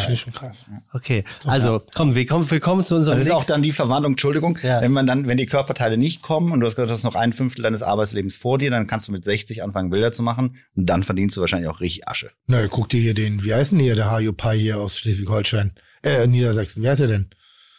[0.02, 0.64] finde ich schon krass.
[0.92, 4.12] Okay, also komm, wir kommen, wir kommen zu unserem Das ist auch dann die Verwandlung,
[4.12, 4.82] Entschuldigung, Ja.
[4.82, 7.14] wenn man dann, wenn die Körperteile nicht kommen und du hast gesagt, du hast noch
[7.14, 10.56] ein Fünftel deines Arbeitslebens vor dir, dann kannst du mit 60 anfangen, Bilder zu machen
[10.76, 12.30] und dann verdienst du wahrscheinlich auch richtig Asche.
[12.46, 15.72] Na, guck dir hier den, wie heißt denn hier der Hajo Pai hier aus Schleswig-Holstein?
[16.02, 16.82] Äh, Niedersachsen.
[16.82, 17.30] Wie heißt er denn?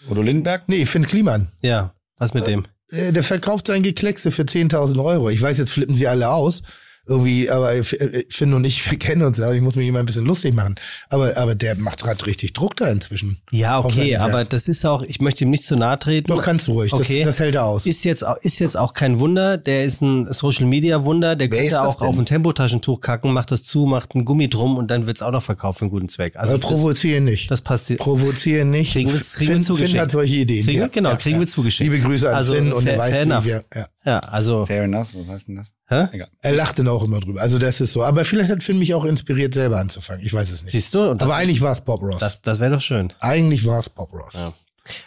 [0.10, 0.68] Udo Lindenberg?
[0.68, 1.52] Nee, Finn Kliman.
[1.62, 2.66] Ja, was mit dem?
[2.92, 5.30] Äh, der verkauft sein Gekleckse für 10.000 Euro.
[5.30, 6.62] Ich weiß, jetzt flippen sie alle aus.
[7.08, 9.52] Irgendwie, aber Finn und ich, wir kennen uns ja.
[9.52, 10.76] Ich muss mich immer ein bisschen lustig machen.
[11.10, 13.38] Aber, aber der macht gerade richtig Druck da inzwischen.
[13.52, 16.28] Ja, okay, aber das ist auch, ich möchte ihm nicht zu nahe treten.
[16.30, 16.92] Doch, kannst du ruhig.
[16.94, 17.20] Okay.
[17.24, 17.86] Das, das hält er aus.
[17.86, 19.58] Ist jetzt, auch- ist jetzt auch kein Wunder.
[19.58, 21.36] Der ist ein Social Media Wunder.
[21.36, 22.08] Der Wer könnte auch denn?
[22.08, 25.32] auf ein Tempotaschentuch kacken, macht das zu, macht ein Gummi drum und dann wird's auch
[25.32, 26.36] noch verkauft für einen guten Zweck.
[26.36, 27.50] Also Also provozieren nicht.
[27.52, 28.00] das, passiert.
[28.00, 28.94] Provozieren nicht.
[28.94, 29.92] Kriegen wir- kriegen wir Finn, zugeschickt.
[29.92, 30.66] Finn hat solche Ideen.
[30.66, 30.92] Kriegen wir- ja.
[30.94, 31.40] genau, ja, kriegen ja.
[31.42, 31.90] wir zugeschickt.
[31.92, 33.88] Liebe Grüße an Also, Finn und fair- weiß, fair wie wir, ja.
[34.08, 35.74] Ja, also, Fair enough, was heißt denn das?
[35.90, 36.08] hä?
[36.14, 36.30] Egal.
[36.42, 37.42] Er lacht dann auch immer drüber.
[37.42, 38.04] Also das ist so.
[38.04, 40.26] Aber vielleicht hat Finn mich auch inspiriert, selber anzufangen.
[40.26, 40.72] Ich weiß es nicht.
[40.72, 41.12] Siehst du?
[41.12, 42.20] Aber eigentlich war es Bob Ross.
[42.20, 43.12] das, das wäre doch schön.
[43.20, 44.36] eigentlich war es Bob Ross.
[44.36, 44.54] Ja.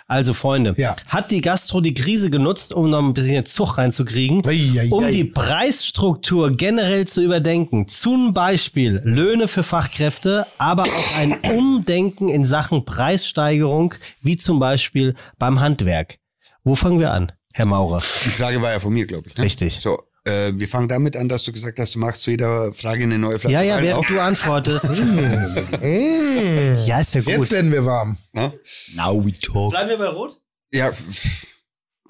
[0.06, 0.94] Also, Freunde, Ja.
[1.08, 5.02] hat die Gastro die Krise genutzt, um noch ein bisschen Zug reinzukriegen, Ei, ei, um
[5.04, 5.10] ei.
[5.12, 7.88] die Preisstruktur generell zu überdenken.
[7.88, 15.14] Zum Beispiel Löhne für Fachkräfte, aber auch ein Umdenken in Sachen Preissteigerung, wie zum Beispiel
[15.38, 16.18] beim Handwerk.
[16.64, 18.02] Wo fangen wir an, Herr Maurer?
[18.24, 19.36] Die Frage war ja von mir, glaube ich.
[19.36, 19.44] Ne?
[19.44, 19.80] Richtig.
[19.80, 23.02] So, äh, wir fangen damit an, dass du gesagt hast, du machst zu jeder Frage
[23.04, 24.06] eine neue Flasche Ja, ja, während auf.
[24.06, 24.86] du antwortest.
[25.00, 26.84] Mmh.
[26.86, 27.50] ja, ist ja Jetzt gut.
[27.52, 28.16] werden wir warm.
[28.32, 28.52] Ne?
[28.94, 29.70] Now we talk.
[29.70, 30.40] Bleiben wir bei Rot?
[30.72, 30.90] Ja,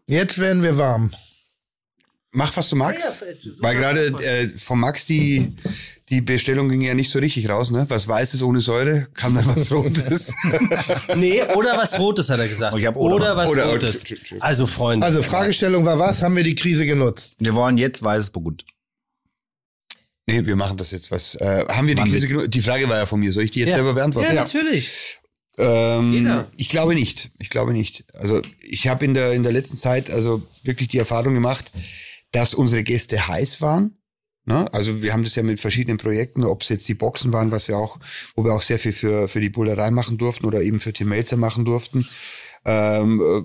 [0.06, 1.10] Jetzt werden wir warm.
[2.32, 3.16] mach, was du magst.
[3.60, 5.56] Weil gerade äh, von Max die,
[6.10, 7.70] die Bestellung ging ja nicht so richtig raus.
[7.70, 7.86] Ne?
[7.88, 10.32] Was Weißes ohne Säure, kam dann was Rotes.
[11.16, 12.76] Nee, oder was Rotes, hat er gesagt.
[12.76, 14.02] Ich hab oder- was oder- Rotes.
[14.02, 14.34] Tsch, tsch, tsch.
[14.40, 15.06] Also, Freunde.
[15.06, 16.22] Also Fragestellung war was?
[16.22, 17.36] Haben wir die Krise genutzt?
[17.38, 18.64] Wir wollen jetzt weißes Burgund.
[20.26, 21.10] nee, wir machen das jetzt.
[21.10, 22.50] Was äh, haben wir die Mann, Krise genug?
[22.50, 23.32] Die Frage war ja von mir.
[23.32, 23.76] Soll ich die jetzt Ja.
[23.76, 24.28] selber beantworten?
[24.28, 24.90] ja, natürlich.
[25.58, 27.30] Ähm, ich glaube nicht.
[27.38, 28.04] Ich glaube nicht.
[28.14, 31.70] Also ich habe in der in der letzten Zeit also wirklich die Erfahrung gemacht,
[32.32, 33.96] dass unsere Gäste heiß waren.
[34.44, 34.72] Ne?
[34.72, 37.68] Also wir haben das ja mit verschiedenen Projekten, ob es jetzt die Boxen waren, was
[37.68, 37.98] wir auch,
[38.34, 41.08] wo wir auch sehr viel für für die Bullerei machen durften oder eben für Tim
[41.08, 42.06] Melzer machen durften.
[42.64, 43.42] Ähm, äh,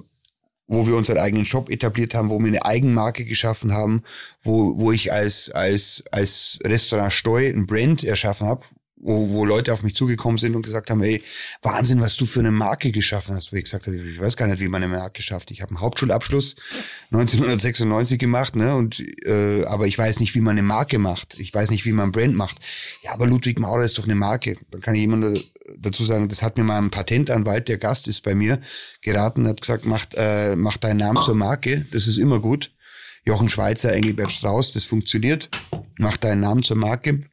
[0.68, 4.04] wo wir unseren eigenen Shop etabliert haben, wo wir eine Eigenmarke geschaffen haben,
[4.44, 8.66] wo, wo ich als, als, als Restaurant Steu ein Brand erschaffen habe,
[9.06, 11.22] wo, wo Leute auf mich zugekommen sind und gesagt haben, ey,
[11.62, 13.52] Wahnsinn, was du für eine Marke geschaffen hast.
[13.52, 15.52] Wo ich gesagt habe, ich weiß gar nicht, wie man eine Marke schafft.
[15.52, 16.56] Ich habe einen Hauptschulabschluss
[17.12, 18.76] 1996 gemacht, ne?
[18.76, 21.40] Und äh, aber ich weiß nicht, wie man eine Marke macht.
[21.40, 22.58] Ich weiß nicht, wie man Brand macht.
[23.04, 24.58] Ja, aber Ludwig Maurer ist doch eine Marke.
[24.72, 25.46] Dann kann ich jemand
[25.78, 28.60] dazu sagen, das hat mir mal ein Patentanwalt, der Gast ist bei mir,
[29.02, 31.86] geraten, hat gesagt, macht, äh, macht deinen Namen zur Marke.
[31.92, 32.72] Das ist immer gut.
[33.24, 35.50] Jochen Schweizer, Engelbert Strauß, das funktioniert.
[35.98, 37.24] Macht deinen Namen zur Marke.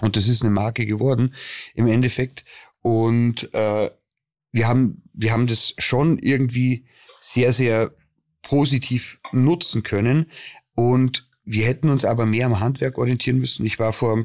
[0.00, 1.34] Und das ist eine Marke geworden
[1.74, 2.44] im Endeffekt.
[2.82, 3.90] Und äh,
[4.52, 6.86] wir haben, wir haben das schon irgendwie
[7.18, 7.92] sehr, sehr
[8.42, 10.30] positiv nutzen können.
[10.74, 13.66] Und wir hätten uns aber mehr am Handwerk orientieren müssen.
[13.66, 14.24] Ich war vor,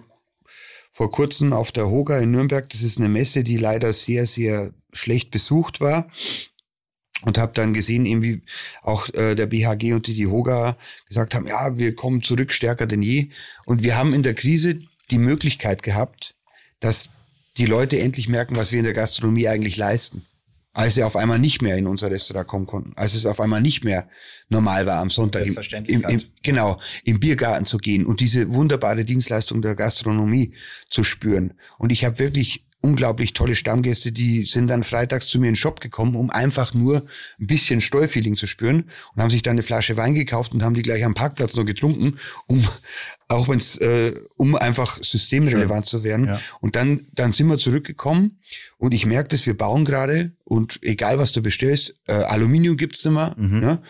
[0.92, 2.69] vor kurzem auf der Hoga in Nürnberg.
[2.69, 6.08] Das ist eine Messe, die leider sehr, sehr schlecht besucht war.
[7.22, 8.42] Und habe dann gesehen, wie
[8.82, 10.77] auch äh, der BHG und die, die Hoga
[11.08, 13.30] gesagt haben, ja, wir kommen zurück stärker denn je.
[13.66, 14.82] Und wir haben in der Krise
[15.12, 16.36] die Möglichkeit gehabt,
[16.80, 17.10] dass
[17.58, 20.26] die Leute endlich merken, was wir in der Gastronomie eigentlich leisten.
[20.74, 23.62] als sie auf einmal nicht mehr in unser Restaurant kommen konnten, als es auf einmal
[23.62, 24.10] nicht mehr
[24.50, 29.06] normal war am Sonntag im, im, im, genau im Biergarten zu gehen und diese wunderbare
[29.06, 30.56] Dienstleistung der Gastronomie
[30.90, 31.54] zu spüren.
[31.78, 35.56] Und ich habe wirklich unglaublich tolle Stammgäste, die sind dann freitags zu mir in den
[35.56, 37.06] Shop gekommen, um einfach nur
[37.40, 40.74] ein bisschen Steuerfeeling zu spüren und haben sich dann eine Flasche Wein gekauft und haben
[40.74, 42.68] die gleich am Parkplatz noch getrunken, um
[43.30, 46.28] auch wenn's, äh, um einfach systemrelevant zu werden.
[46.28, 46.42] Ja.
[46.60, 48.40] Und dann, dann sind wir zurückgekommen
[48.78, 53.06] und ich merke dass wir bauen gerade und egal was du bestellst, äh, Aluminium gibt's
[53.06, 53.34] nicht mehr.
[53.38, 53.60] Mhm.
[53.60, 53.82] Ne?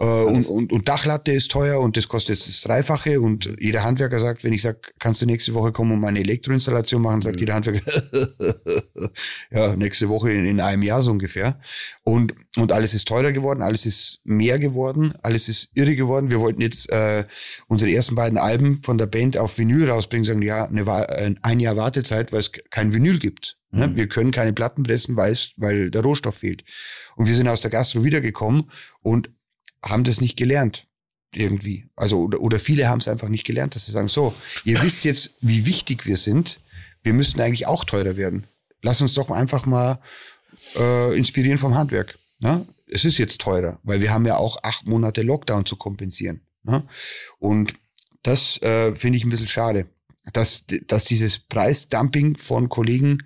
[0.00, 3.20] Äh, und, und, und Dachlatte ist teuer und das kostet jetzt das Dreifache.
[3.20, 7.02] Und jeder Handwerker sagt, wenn ich sage, kannst du nächste Woche kommen und meine Elektroinstallation
[7.02, 7.80] machen, sagt jeder Handwerker,
[9.50, 11.60] ja, nächste Woche in, in einem Jahr so ungefähr.
[12.02, 16.30] Und, und alles ist teurer geworden, alles ist mehr geworden, alles ist irre geworden.
[16.30, 17.24] Wir wollten jetzt äh,
[17.68, 21.60] unsere ersten beiden Alben von der Band auf Vinyl rausbringen, sagen, ja, eine, äh, ein
[21.60, 23.58] Jahr Wartezeit, weil es kein Vinyl gibt.
[23.70, 23.90] Ne?
[23.96, 26.64] Wir können keine Platten pressen, weil, weil der Rohstoff fehlt.
[27.16, 28.70] Und wir sind aus der Gastro wiedergekommen
[29.02, 29.30] und
[29.84, 30.86] haben das nicht gelernt
[31.32, 31.86] irgendwie.
[31.96, 35.04] Also oder, oder viele haben es einfach nicht gelernt, dass sie sagen, so, ihr wisst
[35.04, 36.60] jetzt, wie wichtig wir sind.
[37.02, 38.46] Wir müssten eigentlich auch teurer werden.
[38.82, 39.98] Lass uns doch einfach mal
[40.76, 42.18] äh, inspirieren vom Handwerk.
[42.38, 42.66] Ne?
[42.88, 46.40] Es ist jetzt teurer, weil wir haben ja auch acht Monate Lockdown zu kompensieren.
[46.62, 46.86] Ne?
[47.38, 47.74] Und
[48.22, 49.86] das äh, finde ich ein bisschen schade,
[50.32, 53.22] dass, dass dieses Preisdumping von Kollegen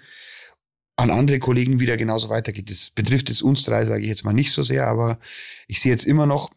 [0.99, 2.71] an andere Kollegen wieder genauso weitergeht.
[2.71, 5.21] Das betrifft jetzt uns drei, sage ich jetzt mal nicht so sehr, aber
[5.69, 6.51] ich sehe jetzt immer noch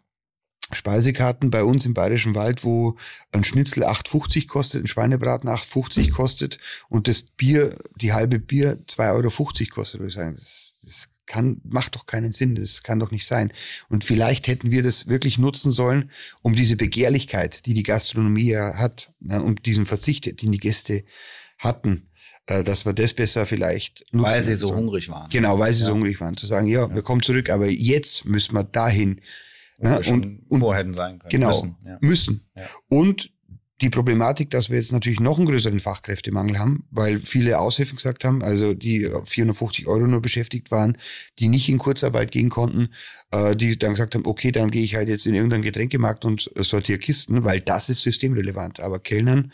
[0.71, 2.97] Speisekarten bei uns im Bayerischen Wald, wo
[3.31, 6.57] ein Schnitzel 8,50 kostet, ein Schweinebraten 8,50 kostet
[6.89, 9.99] und das Bier, die halbe Bier 2,50 Euro kostet.
[9.99, 13.53] Würde ich sagen, das, das kann, macht doch keinen Sinn, das kann doch nicht sein.
[13.89, 16.09] Und vielleicht hätten wir das wirklich nutzen sollen,
[16.41, 21.03] um diese Begehrlichkeit, die die Gastronomie ja hat, ne, um diesen Verzicht, den die Gäste
[21.59, 22.07] hatten,
[22.47, 24.25] äh, dass wir das besser vielleicht nutzen.
[24.31, 24.79] Weil sie so sollen.
[24.79, 25.29] hungrig waren.
[25.29, 25.87] Genau, weil sie Ja.
[25.87, 26.37] so hungrig waren.
[26.37, 29.21] Zu sagen, ja, wir kommen zurück, aber jetzt müssen wir dahin.
[29.79, 29.99] Ne?
[30.03, 31.29] wir Und, und vor hätten sein können.
[31.29, 31.97] genau, Müssen, ja.
[32.01, 32.49] müssen.
[32.55, 32.63] Ja.
[32.89, 33.31] Und
[33.81, 38.23] die Problematik, dass wir jetzt natürlich noch einen größeren Fachkräftemangel haben, weil viele Aushilfen gesagt
[38.23, 40.99] haben, also die 450 Euro nur beschäftigt waren,
[41.39, 42.89] die nicht in Kurzarbeit gehen konnten,
[43.31, 46.51] äh, die dann gesagt haben, okay, dann gehe ich halt jetzt in irgendeinen Getränkemarkt und
[46.57, 48.79] sortiere Kisten, weil das ist systemrelevant.
[48.81, 49.51] Aber Kellnern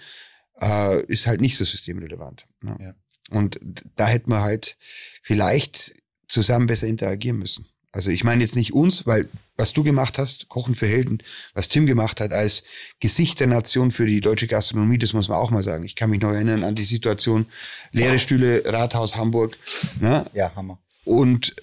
[0.62, 2.46] äh, ist halt nicht so systemrelevant.
[2.62, 2.78] Ne?
[2.80, 2.96] Ja.
[3.30, 3.60] Und
[3.96, 4.78] da hätten wir halt
[5.22, 5.96] vielleicht
[6.28, 7.68] zusammen besser interagieren müssen.
[7.92, 11.24] Also ich meine jetzt nicht uns, weil was du gemacht hast, Kochen für Helden,
[11.56, 12.64] was Tim gemacht hat als
[13.00, 15.84] Gesicht der Nation für die deutsche Gastronomie, das muss man auch mal sagen.
[15.84, 17.48] Ich kann mich noch erinnern an die Situation,
[17.92, 19.58] leere Stühle, Rathaus Hamburg,
[20.00, 20.26] ne?
[20.34, 20.80] ja, Hammer.
[21.08, 21.56] Und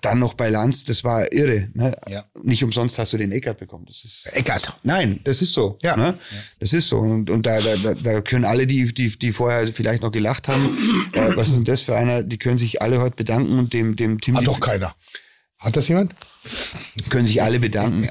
[0.00, 1.68] dann noch bei Lanz, das war irre.
[1.74, 1.92] Ne?
[2.08, 2.24] Ja.
[2.42, 3.84] Nicht umsonst hast du den Eckart bekommen.
[3.86, 4.76] Das ist Eckart.
[4.84, 5.76] Nein, das ist so.
[5.82, 5.96] Ja.
[5.96, 6.14] Ne?
[6.60, 6.98] Das ist so.
[6.98, 10.78] Und, und da, da, da- können alle, die, die, die vorher vielleicht noch gelacht haben,
[11.14, 13.96] äh, was ist denn das für einer, die können sich alle heute bedanken und dem,
[13.96, 14.94] dem Tim Hat doch keiner.
[15.62, 16.14] Hat das jemand?
[17.08, 18.08] können sich alle bedanken.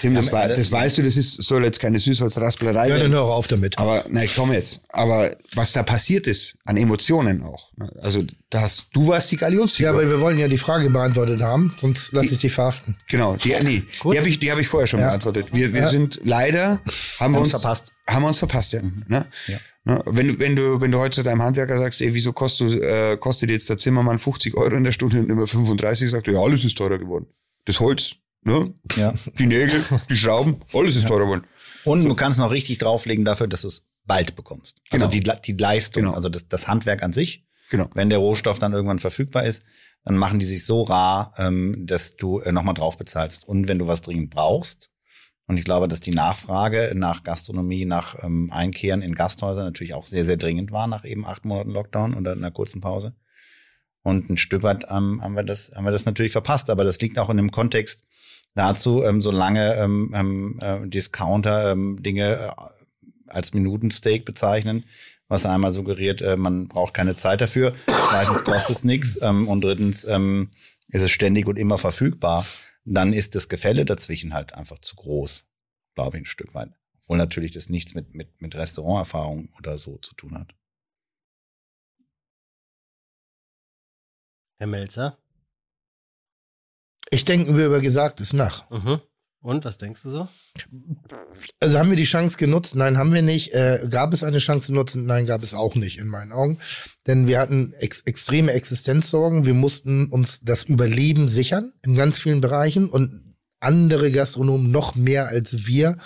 [0.00, 3.22] Tim, das, wei- das weißt du, das ist, soll jetzt keine Süßholzrasplerei Ja, dann hör
[3.24, 3.78] auf damit.
[3.78, 4.80] Aber, na, ich komme jetzt.
[4.88, 7.70] Aber was da passiert ist, an Emotionen auch.
[7.76, 7.92] ne?
[8.02, 9.84] Also, das, du warst die Galionsfigur.
[9.92, 12.96] Ja, aber wir wollen ja die Frage beantwortet haben, sonst lasse ich dich verhaften.
[13.08, 15.08] Genau, die, nee, die habe ich, die hab ich vorher schon Ja.
[15.08, 15.46] beantwortet.
[15.52, 15.88] Wir, wir Ja.
[15.90, 16.80] sind leider,
[17.20, 17.92] haben wir uns uns verpasst.
[18.08, 18.80] Haben wir uns verpasst, ja.
[18.82, 19.26] Ne?
[19.46, 19.58] Ja.
[19.88, 20.02] Ne?
[20.06, 23.16] Wenn, du- wenn, du, wenn du heute zu deinem Handwerker sagst, ey, wieso kostet, äh,
[23.16, 26.40] kostet jetzt der Zimmermann 50 Euro in der Stunde und immer 35, sagt er, ja,
[26.40, 27.26] alles ist teurer geworden.
[27.64, 28.72] Das Holz, ne?
[28.96, 29.14] Ja.
[29.38, 31.44] die Nägel, die Schrauben, alles ist teurer geworden.
[31.84, 34.82] Und du kannst noch richtig drauflegen dafür, dass du es bald bekommst.
[34.90, 35.34] Also Genau.
[35.36, 36.14] die, die Leistung, Genau.
[36.14, 37.44] also das, das Handwerk an sich.
[37.70, 37.88] Genau.
[37.94, 39.62] Wenn der Rohstoff dann irgendwann verfügbar ist,
[40.04, 43.46] dann machen die sich so rar, ähm, dass du äh, nochmal drauf bezahlst.
[43.48, 44.90] Und wenn du was dringend brauchst,
[45.48, 50.04] und ich glaube, dass die Nachfrage nach Gastronomie, nach ähm, Einkehren in Gasthäuser natürlich auch
[50.04, 53.14] sehr, sehr dringend war nach eben acht Monaten Lockdown oder einer kurzen Pause.
[54.02, 56.68] Und ein Stück weit ähm, haben wir das, haben wir das natürlich verpasst.
[56.68, 58.04] Aber das liegt auch in dem Kontext
[58.54, 62.50] dazu, ähm, solange ähm, ähm, äh, Discounter ähm, Dinge äh,
[63.26, 64.84] als Minutensteak bezeichnen,
[65.28, 67.74] was einmal suggeriert, äh, man braucht keine Zeit dafür.
[68.10, 70.50] Zweitens kostet es nichts ähm, und drittens ähm,
[70.88, 72.44] ist es ständig und immer verfügbar.
[72.90, 75.46] Dann ist das Gefälle dazwischen halt einfach zu groß,
[75.94, 76.70] glaube ich, ein Stück weit.
[77.02, 80.54] Obwohl natürlich das nichts mit, mit, mit Restauranterfahrung oder so zu tun hat.
[84.58, 85.18] Herr Melzer.
[87.10, 88.68] Ich denke mir über Gesagtes nach.
[88.70, 89.00] Mhm.
[89.40, 90.28] Und was denkst du so?
[91.60, 92.74] Also haben wir die Chance genutzt?
[92.74, 93.54] Nein, haben wir nicht.
[93.54, 95.06] Äh, gab es eine Chance zu nutzen?
[95.06, 96.58] Nein, gab es auch nicht in meinen Augen.
[97.06, 99.46] Denn wir hatten ex extreme Existenzsorgen.
[99.46, 105.28] Wir mussten uns das Überleben sichern in ganz vielen Bereichen und andere Gastronomen noch mehr
[105.28, 105.96] als wir.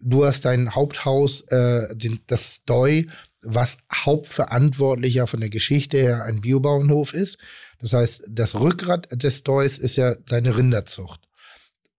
[0.00, 3.06] Du hast dein Haupthaus, äh, den, das Stoi,
[3.40, 7.38] was Hauptverantwortlicher von der Geschichte her ein Biobauernhof ist.
[7.78, 11.20] Das heißt, das Rückgrat des Deus ist ja deine Rinderzucht.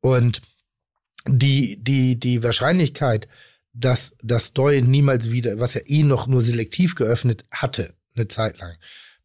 [0.02, 0.42] Und
[1.28, 3.28] die, die, die Wahrscheinlichkeit,
[3.74, 8.60] dass das Doi niemals wieder, was ja eh noch nur selektiv geöffnet hatte, eine Zeit
[8.60, 8.76] lang,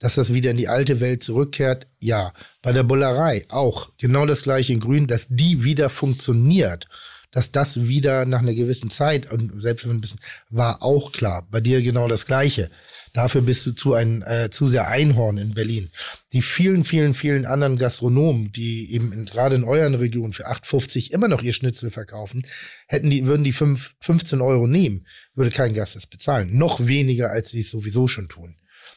[0.01, 2.33] dass das wieder in die alte Welt zurückkehrt, ja.
[2.63, 6.89] Bei der Bullerei auch genau das gleiche in Grün, dass die wieder funktioniert
[7.33, 11.47] dass das wieder nach einer gewissen Zeit, und selbst wenn ein bisschen, war auch klar.
[11.51, 12.71] Bei dir genau das Gleiche.
[13.13, 15.91] Dafür bist du zu ein äh, zu sehr Einhorn in Berlin.
[16.33, 21.13] Die vielen, vielen, vielen anderen Gastronomen, die eben in, gerade in euren Regionen für 8,50
[21.13, 22.45] immer noch ihr Schnitzel verkaufen,
[22.87, 26.57] hätten die, würden die 5, 15 Euro nehmen, würde kein Gast es bezahlen.
[26.57, 28.57] Noch weniger, als sie es sowieso schon tun.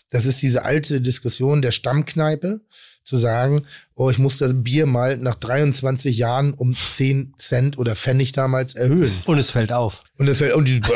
[0.09, 2.61] Das ist diese alte Diskussion der Stammkneipe
[3.03, 7.95] zu sagen, oh, ich muss das Bier mal nach 23 Jahren um 10 Cent oder
[7.95, 9.13] Pfennig damals erhöhen.
[9.25, 10.03] Und es fällt auf.
[10.17, 10.89] Und es fällt, und die, jetzt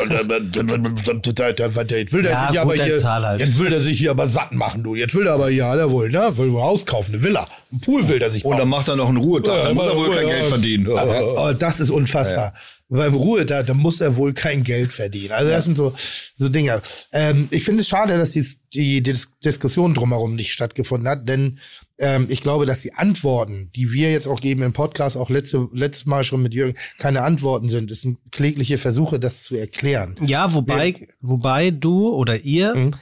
[2.12, 3.40] will der Ja, sich aber der hier, Zahl halt.
[3.40, 4.94] jetzt will der sich hier aber satt machen, du.
[4.94, 7.48] Jetzt will er aber hier, hat er wohl, ne, will wohl Haus kaufen, eine Villa,
[7.70, 9.62] einen Pool will der sich Und dann macht er noch einen Ruhetag.
[9.64, 10.86] dann muss er wohl kein Geld verdienen.
[10.88, 12.54] Oh, das ist unfassbar.
[12.90, 15.32] Beim Ruhetag, da muss er wohl kein Geld verdienen.
[15.32, 15.92] Also das sind so,
[16.36, 16.80] so Dinge.
[17.12, 21.58] Ähm, ich finde es schade, dass die, die Dis- Diskussion drumherum nicht stattgefunden hat, denn
[21.98, 25.68] ähm, ich glaube, dass die Antworten, die wir jetzt auch geben im Podcast, auch letzte,
[25.72, 27.90] letztes Mal schon mit Jürgen, keine Antworten sind.
[27.90, 30.16] Es sind klägliche Versuche, das zu erklären.
[30.24, 32.94] Ja, wobei, wobei du oder ihr, Mhm.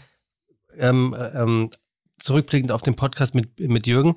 [0.78, 1.70] ähm, ähm,
[2.18, 4.16] zurückblickend auf den Podcast mit, mit Jürgen,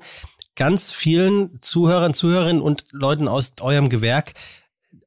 [0.56, 4.32] ganz vielen Zuhörern, Zuhörerinnen und Leuten aus eurem Gewerk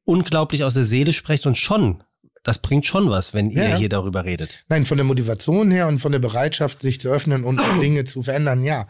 [0.05, 2.03] unglaublich aus der Seele sprecht und schon,
[2.43, 3.75] das bringt schon was, wenn ihr ja.
[3.77, 4.63] hier darüber redet.
[4.69, 8.21] Nein, von der Motivation her und von der Bereitschaft, sich zu öffnen und Dinge zu
[8.23, 8.87] verändern, ja.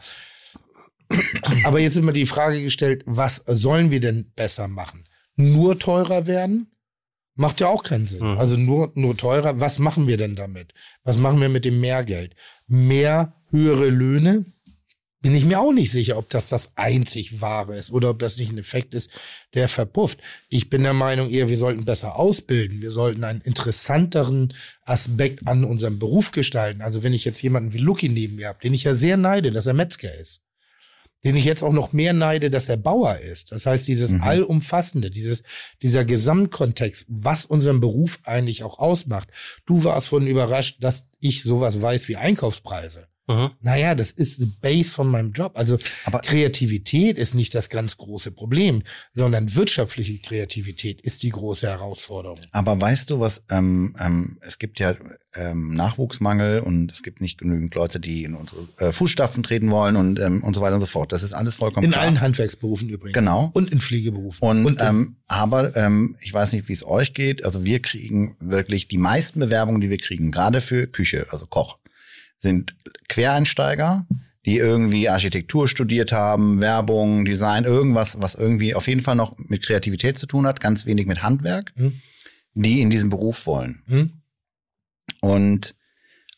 [1.63, 5.05] Aber jetzt ist immer die Frage gestellt, was sollen wir denn besser machen?
[5.35, 6.67] Nur teurer werden?
[7.35, 8.23] Macht ja auch keinen Sinn.
[8.23, 8.37] Mhm.
[8.37, 9.59] Also nur, nur teurer.
[9.59, 10.73] Was machen wir denn damit?
[11.03, 12.35] Was machen wir mit dem Mehrgeld?
[12.67, 14.45] Mehr höhere Löhne?
[15.21, 18.37] Bin ich mir auch nicht sicher, ob das das einzig wahre ist oder ob das
[18.37, 19.09] nicht ein Effekt ist,
[19.53, 20.19] der verpufft.
[20.49, 22.81] Ich bin der Meinung eher, wir sollten besser ausbilden.
[22.81, 26.81] Wir sollten einen interessanteren Aspekt an unserem Beruf gestalten.
[26.81, 29.51] Also wenn ich jetzt jemanden wie Lucky neben mir habe, den ich ja sehr neide,
[29.51, 30.43] dass er Metzger ist,
[31.23, 33.51] den ich jetzt auch noch mehr neide, dass er Bauer ist.
[33.51, 34.21] Das heißt, dieses Mhm.
[34.23, 35.43] allumfassende, dieses,
[35.81, 39.29] dieser Gesamtkontext, was unseren Beruf eigentlich auch ausmacht.
[39.65, 43.07] Du warst von überrascht, dass ich sowas weiß wie Einkaufspreise.
[43.27, 43.51] Mhm.
[43.61, 45.53] Naja, das ist the base von meinem Job.
[45.55, 51.67] Also Aber- Kreativität ist nicht das ganz große Problem, sondern wirtschaftliche Kreativität ist die große
[51.67, 52.39] Herausforderung.
[52.51, 54.95] Aber weißt du was, ähm, ähm, es gibt ja
[55.35, 59.95] ähm, Nachwuchsmangel und es gibt nicht genügend Leute, die in unsere äh, Fußstapfen treten wollen
[59.95, 61.11] und, ähm, und so weiter und so fort.
[61.13, 62.03] Das ist alles vollkommen In klar.
[62.03, 63.13] allen Handwerksberufen übrigens.
[63.13, 63.51] Genau.
[63.53, 64.45] Und in Pflegeberufen.
[64.47, 67.43] Und, in- ähm, aber ähm, ich weiß nicht, wie es euch geht.
[67.45, 71.77] Also wir kriegen wirklich die meisten Bewerbungen, die wir kriegen, gerade für Küche, also Koch,
[72.43, 72.75] sind
[73.07, 74.05] Quereinsteiger,
[74.45, 79.63] die irgendwie Architektur studiert haben, Werbung, Design, irgendwas, was irgendwie auf jeden Fall noch mit
[79.63, 82.01] Kreativität zu tun hat, ganz wenig mit Handwerk, Hm.
[82.53, 83.81] die in diesen Beruf wollen.
[83.87, 84.21] Hm?
[85.21, 85.75] Und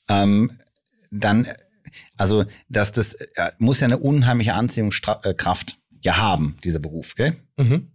[0.08, 0.52] ähm,
[1.10, 1.48] dann,
[2.18, 7.36] also dass das äh, muss ja eine unheimliche Anziehungskraft ja haben, dieser Beruf, gell?
[7.58, 7.92] Mhm.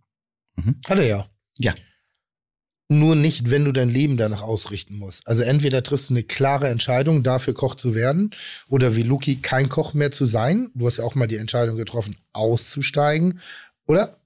[0.56, 0.74] Mhm.
[0.88, 1.26] Hat er ja.
[1.58, 1.74] Ja.
[2.92, 5.24] Nur nicht, wenn du dein Leben danach ausrichten musst.
[5.28, 8.32] Also entweder triffst du eine klare Entscheidung, dafür Koch zu werden,
[8.68, 10.70] oder wie Luki kein Koch mehr zu sein.
[10.74, 13.38] Du hast ja auch mal die Entscheidung getroffen, auszusteigen.
[13.86, 14.16] Oder?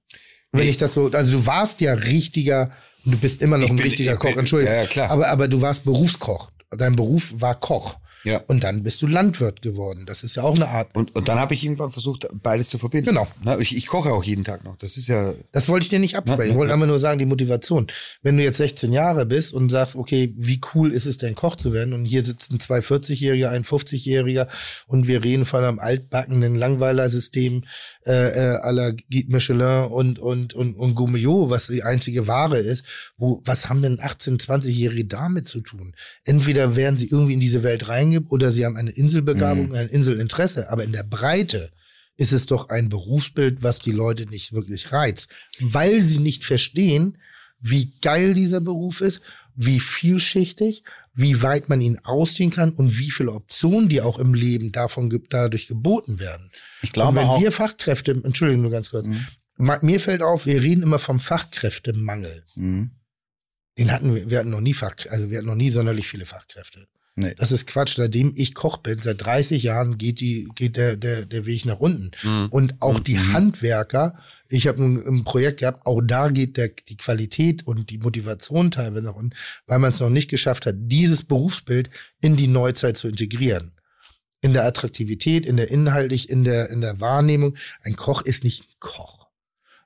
[0.53, 2.71] Wenn ich das so, also du warst ja richtiger,
[3.05, 4.75] du bist immer noch Ich ein bin- richtiger ich Koch, bin- Entschuldigung.
[4.75, 5.11] ja, ja, klar.
[5.11, 6.51] Aber, aber du warst Berufskoch.
[6.71, 7.99] Dein Beruf war Koch.
[8.25, 8.43] Ja.
[8.47, 10.05] Und dann bist du Landwirt geworden.
[10.07, 10.95] Das ist ja auch eine Art.
[10.95, 13.11] Und, und dann habe ich irgendwann versucht, beides zu verbinden.
[13.11, 13.29] Genau.
[13.43, 14.77] Na, ich, ich koche auch jeden Tag noch.
[14.79, 15.35] Das ist ja.
[15.53, 16.53] Das wollte ich dir nicht absprechen.
[16.53, 17.87] Ich wollte einfach nur sagen, die Motivation.
[18.23, 21.57] Wenn du jetzt 16 Jahre bist und sagst, okay, wie cool ist es denn, Koch
[21.57, 21.93] zu werden?
[21.93, 24.49] Und hier sitzen zwei 40-Jährige, ein 50-Jähriger
[24.87, 27.65] und wir reden von einem altbackenen Langweiler-System
[28.07, 32.85] äh, äh, la Guide Michelin und, und, und, und Gourmillot, was die einzige Ware ist.
[33.17, 35.95] Wo, was haben denn 18-, 20-Jährige damit zu tun?
[36.25, 40.71] Entweder werden sie irgendwie in diese Welt reingeben oder sie haben eine Inselbegabung, ein Inselinteresse.
[40.71, 41.71] Aber in der Breite
[42.17, 45.29] ist es doch ein Berufsbild, was die Leute nicht wirklich reizt,
[45.61, 47.19] weil sie nicht verstehen,
[47.61, 49.21] wie geil dieser Beruf ist,
[49.57, 50.83] wie vielschichtig,
[51.15, 55.11] wie weit man ihn ausdehnen kann und wie viele Optionen, die auch im Leben davon
[55.11, 56.51] ge- dadurch geboten werden.
[56.83, 57.41] Ich Und glaube wenn auch.
[57.41, 59.27] wir Fachkräfte, Entschuldigung nur ganz kurz, Mhm.
[59.83, 62.43] mir fällt auf, wir reden immer vom Fachkräftemangel.
[62.57, 62.91] Mhm.
[63.79, 66.27] Den hatten wir, wir hatten noch nie Fach, also wir hatten noch nie sonderlich viele
[66.27, 66.87] Fachkräfte.
[67.17, 67.35] Nee.
[67.39, 67.97] Das ist Quatsch.
[67.97, 71.79] Seitdem ich Koch bin, seit 30 Jahren geht die, geht der, der, der Weg nach
[71.79, 72.11] unten.
[72.23, 72.49] Mhm.
[72.51, 73.33] Und auch die Mhm.
[73.33, 74.17] Handwerker,
[74.49, 78.71] ich habe ein, ein Projekt gehabt, auch da geht der, die Qualität und die Motivation
[78.71, 79.37] teilweise nach unten,
[79.67, 81.89] weil man es noch nicht geschafft hat, dieses Berufsbild
[82.21, 83.73] in die Neuzeit zu integrieren.
[84.41, 87.57] In der Attraktivität, in der inhaltlich, in der, in der Wahrnehmung.
[87.83, 89.24] Ein Koch ist nicht ein Koch.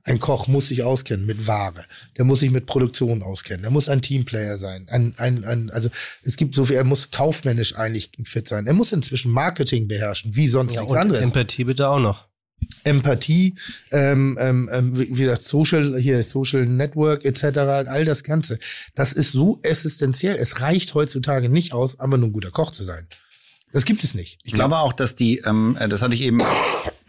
[0.08, 1.84] Ein Koch muss sich auskennen mit Ware.
[2.16, 3.60] Der muss sich mit Produktion auskennen.
[3.60, 4.86] Der muss ein Teamplayer sein.
[4.88, 5.90] Ein, ein, ein, also
[6.22, 8.66] es gibt so viel, er muss kaufmännisch eigentlich fit sein.
[8.66, 11.22] Er muss inzwischen Marketing beherrschen, wie sonst Ja, nichts und anderes.
[11.22, 12.26] Empathie bitte auch noch.
[12.84, 13.54] Empathie,
[13.92, 18.58] ähm, ähm, ähm, wie gesagt, Social, hier Social Network etc., all das Ganze.
[18.94, 20.36] Das ist so essentiell.
[20.36, 23.06] Es reicht heutzutage nicht aus, einfach nur ein guter Koch zu sein.
[23.74, 24.38] Das gibt es nicht.
[24.44, 26.40] Ich glaube auch, dass die, ähm, äh, das hatte ich eben,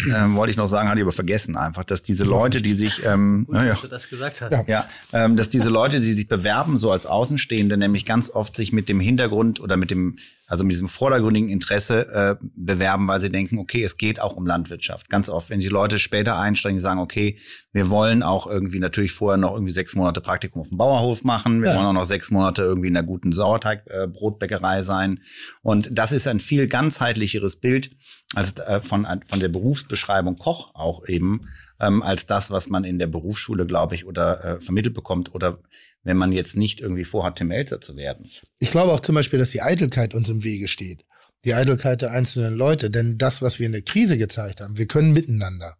[0.07, 3.05] ähm, wollte ich noch sagen, hatte ich aber vergessen einfach, dass diese Leute, die sich,
[3.05, 4.51] ähm, Gut, naja, dass du das gesagt hast.
[4.51, 4.63] Ja.
[4.67, 8.71] Ja, ähm, dass diese Leute, die sich bewerben, so als Außenstehende, nämlich ganz oft sich
[8.71, 10.17] mit dem Hintergrund oder mit dem,
[10.49, 14.45] also mit diesem vordergründigen Interesse äh, bewerben, weil sie denken, okay, es geht auch um
[14.45, 15.09] Landwirtschaft.
[15.09, 17.37] Ganz oft, wenn die Leute später einsteigen, die sagen, okay,
[17.71, 21.61] wir wollen auch irgendwie natürlich vorher noch irgendwie sechs Monate Praktikum auf dem Bauerhof machen,
[21.61, 21.75] wir Ja.
[21.75, 25.19] wollen auch noch sechs Monate irgendwie in einer guten Sauerteigbrotbäckerei sein.
[25.61, 27.91] Und das ist ein viel ganzheitlicheres Bild
[28.35, 31.41] als äh, von, von der Berufsbeschreibung Koch auch eben,
[31.79, 35.59] ähm, als das, was man in der Berufsschule, glaube ich, oder äh, vermittelt bekommt oder
[36.03, 38.29] wenn man jetzt nicht irgendwie vorhat, Tim Elster zu werden.
[38.59, 41.05] Ich glaube auch zum Beispiel, dass die Eitelkeit uns im Wege steht.
[41.45, 42.89] Die Eitelkeit der einzelnen Leute.
[42.89, 45.75] Denn das, was wir in der Krise gezeigt haben, wir können miteinander.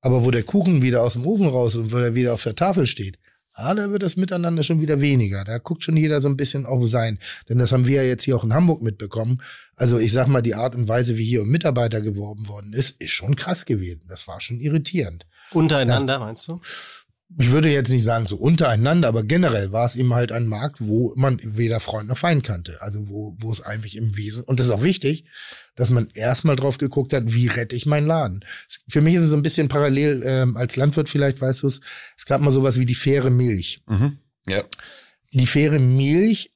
[0.00, 2.54] Aber wo der Kuchen wieder aus dem Ofen raus und wo er wieder auf der
[2.54, 3.18] Tafel steht,
[3.54, 5.42] ah, da wird das Miteinander schon wieder weniger.
[5.44, 7.18] Da guckt schon jeder so ein bisschen auf sein.
[7.48, 9.42] Denn das haben wir ja jetzt hier auch in Hamburg mitbekommen.
[9.74, 13.00] Also ich sag mal, die Art und Weise, wie hier um Mitarbeiter geworben worden ist,
[13.00, 14.02] ist schon krass gewesen.
[14.08, 15.26] Das war schon irritierend.
[15.52, 16.60] Untereinander, meinst du?
[17.36, 20.80] Ich würde jetzt nicht sagen so untereinander, aber generell war es eben halt ein Markt,
[20.80, 22.80] wo man weder Freund noch Feind kannte.
[22.80, 25.26] Also wo, wo es eigentlich im Wesen, und das ist auch wichtig,
[25.76, 28.44] dass man erstmal drauf geguckt hat, wie rette ich meinen Laden.
[28.88, 31.80] Für mich ist es so ein bisschen parallel, ähm, als Landwirt vielleicht, weißt du es,
[32.16, 33.82] es gab mal sowas wie die faire Milch.
[33.86, 34.18] Mhm.
[34.46, 34.62] Ja.
[35.32, 36.50] Die faire Milch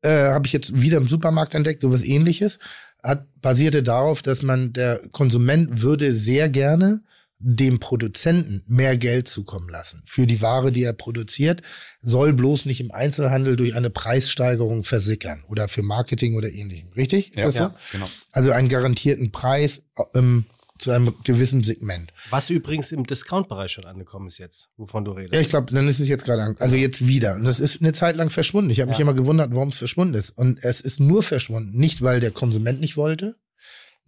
[0.00, 2.58] äh, habe ich jetzt wieder im Supermarkt entdeckt, sowas ähnliches,
[3.02, 7.02] hat, basierte darauf, dass man, der Konsument würde sehr gerne
[7.42, 10.02] dem Produzenten mehr Geld zukommen lassen.
[10.06, 11.62] Für die Ware, die er produziert,
[12.02, 16.92] soll bloß nicht im Einzelhandel durch eine Preissteigerung versickern oder für Marketing oder ähnlichem.
[16.92, 17.30] Richtig?
[17.30, 17.60] Ist Ja, das so?
[17.60, 18.06] ja, genau.
[18.32, 19.82] Also einen garantierten Preis
[20.14, 20.44] ähm,
[20.78, 22.12] zu einem gewissen Segment.
[22.30, 25.34] Was übrigens im Discount-Bereich schon angekommen ist jetzt, wovon du redest.
[25.34, 27.34] Ja, ich glaube, dann ist es jetzt gerade, an- also jetzt wieder.
[27.36, 28.70] Und das ist eine Zeit lang verschwunden.
[28.70, 29.02] Ich habe mich Ja.
[29.02, 30.30] immer gewundert, warum es verschwunden ist.
[30.30, 33.36] Und es ist nur verschwunden, nicht weil der Konsument nicht wollte,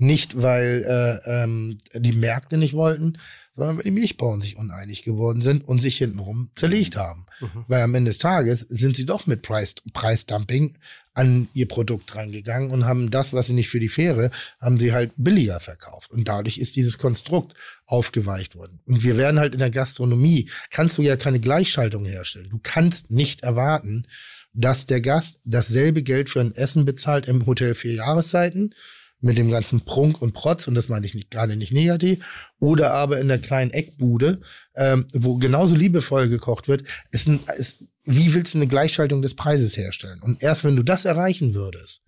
[0.02, 3.18] nicht weil äh, ähm, die Märkte nicht wollten,
[3.54, 7.26] sondern weil die Milchbauern sich uneinig geworden sind und sich hintenrum zerlegt haben.
[7.40, 7.64] Mhm.
[7.68, 10.74] Weil am Ende des Tages sind sie doch mit Preis, Preisdumping
[11.14, 14.92] an ihr Produkt rangegangen und haben das, was sie nicht für die Fähre, haben sie
[14.92, 16.10] halt billiger verkauft.
[16.10, 17.54] Und dadurch ist dieses Konstrukt
[17.86, 18.80] aufgeweicht worden.
[18.86, 22.48] Und wir werden halt in der Gastronomie, kannst du ja keine Gleichschaltung herstellen.
[22.50, 24.06] Du kannst nicht erwarten,
[24.54, 28.74] dass der Gast dasselbe Geld für ein Essen bezahlt im Hotel vier Jahreszeiten
[29.22, 32.92] mit dem ganzen Prunk und Protz, und das meine ich nicht, gerade nicht negativ, oder
[32.92, 34.40] aber in der kleinen Eckbude,
[34.74, 39.34] ähm, wo genauso liebevoll gekocht wird, ist ein, ist, wie willst du eine Gleichschaltung des
[39.34, 40.20] Preises herstellen?
[40.22, 42.02] Und erst wenn du das erreichen würdest,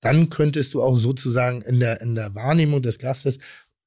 [0.00, 3.38] dann könntest du auch sozusagen in der, in der Wahrnehmung des Gastes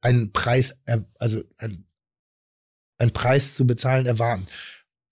[0.01, 0.77] einen Preis,
[1.17, 1.85] also ein,
[2.99, 4.45] einen Preis zu bezahlen erwarten.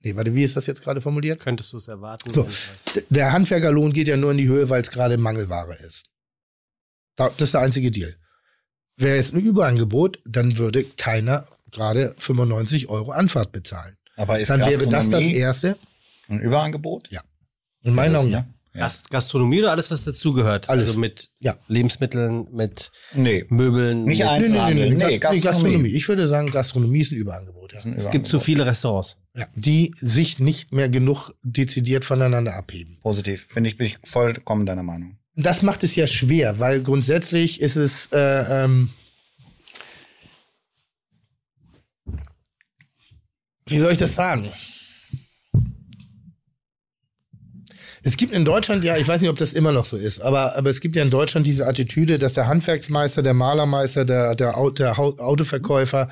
[0.02, 1.40] Nee, warte, wie ist das jetzt gerade formuliert?
[1.40, 2.32] Könntest du es erwarten?
[2.32, 2.48] So,
[3.10, 6.04] Der Handwerkerlohn geht ja nur in die Höhe, weil es gerade Mangelware ist.
[7.18, 8.16] Da- Das ist der einzige Deal.
[8.96, 13.96] Wäre jetzt ein Überangebot, dann würde keiner gerade 95 Euro Anfahrt bezahlen.
[14.16, 15.78] Aber ist Dann wäre das das erste.
[16.30, 17.10] ein Überangebot?
[17.84, 18.48] In meinen Das Augen ja.
[18.74, 18.82] Ja.
[18.82, 20.70] Gast Gastronomie oder alles, was dazugehört?
[20.70, 20.88] Alles.
[20.88, 21.58] Also mit Ja.
[21.68, 23.46] Lebensmitteln, mit Nee.
[23.50, 24.04] Möbeln.
[24.04, 24.90] Nicht mit, ein- Einzelhandel.
[24.98, 25.42] Gas- Nee, Gastronomie.
[25.44, 25.90] Gastronomie.
[25.90, 27.74] Ich würde sagen, Gastronomie ist ein Überangebot.
[27.74, 27.80] Ja.
[27.96, 29.18] Es gibt zu viele Restaurants.
[29.36, 29.48] Ja.
[29.56, 33.00] Die sich nicht mehr genug dezidiert voneinander abheben.
[33.02, 33.48] Positiv.
[33.50, 35.18] Finde ich, bin ich vollkommen deiner Meinung.
[35.40, 38.90] Das macht es ja schwer, weil grundsätzlich ist es, äh, ähm,
[43.68, 44.52] wie soll ich das sagen?
[48.02, 50.56] Es gibt in Deutschland ja, ich weiß nicht, ob das immer noch so ist, aber,
[50.56, 54.56] aber es gibt ja in Deutschland diese Attitüde, dass der Handwerksmeister, der Malermeister, der, der,
[54.72, 56.10] der Autoverkäufer,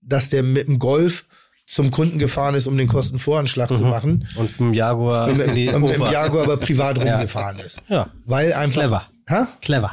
[0.00, 1.26] dass der mit dem Golf
[1.66, 4.28] zum Kunden gefahren ist, um den Kostenvoranschlag zu machen.
[4.36, 5.84] Und im Jaguar Und die im.
[5.84, 7.14] Jaguar aber privat Ja.
[7.14, 7.80] rumgefahren ist.
[7.88, 8.80] Ja, Weil einfach.
[8.82, 9.08] clever.
[9.26, 9.46] Hä?
[9.62, 9.90] Clever.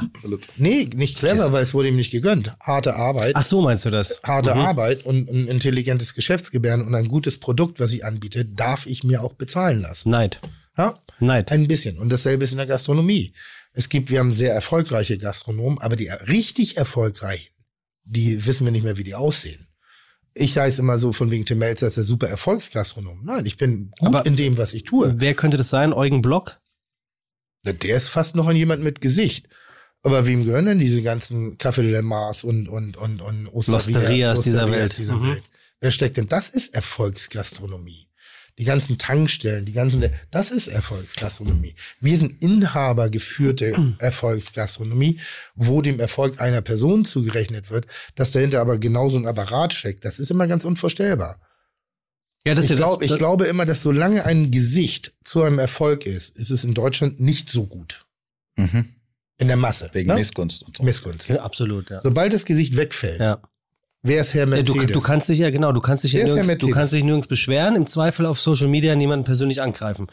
[0.58, 2.52] Nee, nicht clever, weil es wurde ihm nicht gegönnt.
[2.60, 3.32] Harte Arbeit.
[3.34, 4.20] Ach so, meinst du das?
[4.22, 4.60] Harte Mhm.
[4.60, 9.22] Arbeit und ein intelligentes Geschäftsgebären und ein gutes Produkt, was ich anbiete, darf ich mir
[9.22, 10.10] auch bezahlen lassen.
[10.10, 10.38] Neid.
[10.76, 10.98] Ja?
[11.20, 11.50] Neid.
[11.50, 11.96] Ein bisschen.
[11.98, 13.32] Und dasselbe ist in der Gastronomie.
[13.72, 17.54] Es gibt, wir haben sehr erfolgreiche Gastronomen, aber die richtig erfolgreichen,
[18.04, 19.68] die wissen wir nicht mehr, wie die aussehen.
[20.34, 23.20] Ich sage es immer so von wegen Tim Melzer ist der super Erfolgsgastronom.
[23.24, 25.14] Nein, ich bin gut Aber- in dem, was ich tue.
[25.18, 25.92] Wer könnte das sein?
[25.92, 26.58] Eugen Block?
[27.64, 29.48] Der ist fast noch an jemand mit Gesicht.
[30.02, 34.40] Aber wem gehören denn diese ganzen Café de Mars und, und, und, und Osterias, Losterias
[34.40, 34.98] dieser Welt.
[34.98, 35.28] dieser Mhm.
[35.28, 35.44] Welt?
[35.80, 36.26] Wer steckt denn?
[36.28, 38.08] Das ist Erfolgsgastronomie.
[38.58, 41.74] Die ganzen Tankstellen, die ganzen, das ist Erfolgsgastronomie.
[42.00, 45.20] Wir sind Inhaber geführte Erfolgsgastronomie,
[45.54, 50.04] wo dem Erfolg einer Person zugerechnet wird, dass dahinter aber genauso ein Apparat steckt.
[50.04, 51.40] Das ist immer ganz unvorstellbar.
[52.46, 55.42] Ja, das Ich, ist ja glaub, das, ich glaube immer, dass solange ein Gesicht zu
[55.42, 58.04] einem Erfolg ist, ist es in Deutschland nicht so gut.
[58.56, 58.96] Mhm.
[59.38, 59.90] In der Masse.
[59.92, 60.16] Wegen ne?
[60.16, 60.82] Missgunst und so.
[60.82, 61.28] Missgunst.
[61.28, 62.00] Ja, absolut, ja.
[62.02, 63.40] Sobald das Gesicht wegfällt, ja.
[64.02, 64.86] Wer ist Herr Ja, Mercedes?
[64.86, 66.70] du, du kannst dich ja, genau, du kannst dich ja Wer ist Herr nirgends, du
[66.70, 70.08] kannst dich nirgends beschweren, im Zweifel auf Social Media niemanden persönlich angreifen.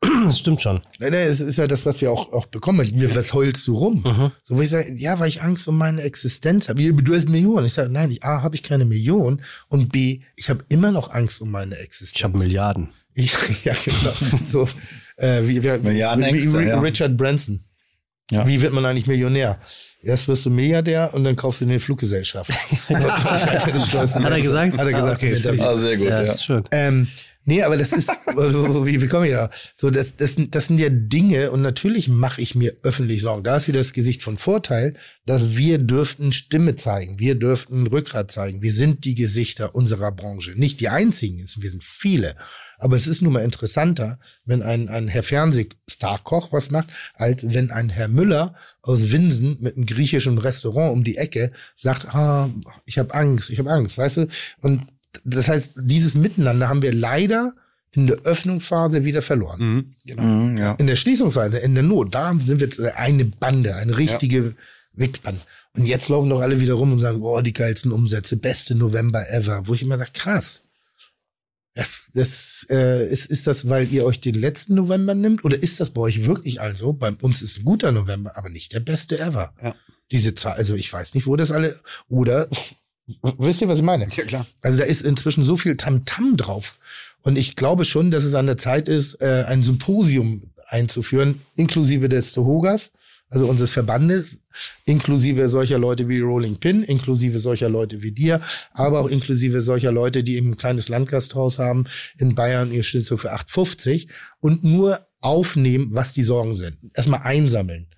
[0.24, 0.80] Das stimmt schon.
[0.98, 2.88] Nein, nein, es ist ja das, was wir auch, auch bekommen.
[2.94, 4.04] Wir, was heulst du rum?
[4.06, 4.32] Mhm.
[4.44, 6.78] So, wo ich sage, ja, weil ich Angst um meine Existenz habe.
[6.78, 7.66] Wie, Du hast Millionen.
[7.66, 11.40] Ich sage, nein, A, habe ich keine Million und B, ich habe immer noch Angst
[11.40, 12.12] um meine Existenz.
[12.14, 12.90] Ich habe Milliarden.
[13.14, 14.12] Ich, ja, genau.
[14.44, 14.68] so,
[15.16, 16.78] äh, wie, wie, Milliardenängste, wie ja.
[16.78, 17.60] Richard Branson.
[18.30, 18.46] Ja.
[18.46, 19.58] Wie wird man eigentlich Millionär?
[20.00, 22.50] Erst wirst du Milliardär und dann kaufst du eine Fluggesellschaft.
[22.88, 24.78] Hat er gesagt?
[24.78, 25.24] Hat er gesagt.
[25.24, 25.60] Ah, okay.
[25.60, 26.26] Ah, sehr gut, Ja, ja.
[26.26, 26.64] das ist schön.
[26.70, 27.08] Ähm,
[27.44, 29.50] nee, aber das ist, wie, wie komme ich da?
[29.76, 33.42] So, das, das, das sind ja Dinge und natürlich mache ich mir öffentlich Sorgen.
[33.42, 34.94] Da ist wieder das Gesicht von Vorteil,
[35.26, 38.62] dass wir dürften Stimme zeigen, wir dürften Rückgrat zeigen.
[38.62, 40.52] Wir sind die Gesichter unserer Branche.
[40.52, 42.36] Nicht die einzigen, wir sind viele.
[42.78, 47.70] Aber es ist nun mal interessanter, wenn ein, ein Herr Fernsehstarkoch was macht, als wenn
[47.70, 52.48] ein Herr Müller aus Winsen mit einem griechischen Restaurant um die Ecke sagt, ah,
[52.86, 54.28] ich habe Angst, ich habe Angst, weißt du?
[54.60, 54.86] Und
[55.24, 57.52] das heißt, dieses Miteinander haben wir leider
[57.92, 59.60] in der Öffnungsphase wieder verloren.
[59.60, 59.94] Mhm.
[60.04, 60.22] Genau.
[60.22, 60.72] Mhm, ja.
[60.74, 64.54] In der Schließungsphase, in der Not, da sind wir eine Bande, eine richtige
[64.94, 65.40] Wichsbande.
[65.74, 69.30] Und jetzt laufen doch alle wieder rum und sagen, boah, die geilsten Umsätze, beste November
[69.30, 69.66] ever.
[69.66, 70.62] Wo ich immer sage, krass.
[71.78, 75.44] Das, das, äh, ist, ist das, weil ihr euch den letzten November nimmt?
[75.44, 76.92] Oder ist das bei euch wirklich also?
[76.92, 79.54] Bei uns ist ein guter November, aber nicht der beste ever.
[79.62, 79.76] Ja.
[80.10, 82.48] Diese Zahl, also ich weiß nicht, wo das alle, oder,
[83.22, 84.08] wisst ihr, was ich meine?
[84.10, 84.44] Ja, klar.
[84.60, 86.80] Also da ist inzwischen so viel Tamtam drauf.
[87.22, 92.08] Und ich glaube schon, dass es an der Zeit ist, äh, ein Symposium einzuführen, inklusive
[92.08, 92.90] des Tohogas,
[93.30, 94.38] also unseres Verbandes,
[94.84, 98.40] inklusive solcher Leute wie Rolling Pin, inklusive solcher Leute wie dir,
[98.72, 101.84] aber auch inklusive solcher Leute, die eben ein kleines Landgasthaus haben
[102.18, 104.08] in Bayern, ihr Schnitzel für 8,50
[104.40, 106.78] und nur aufnehmen, was die Sorgen sind.
[106.94, 107.88] Erstmal einsammeln.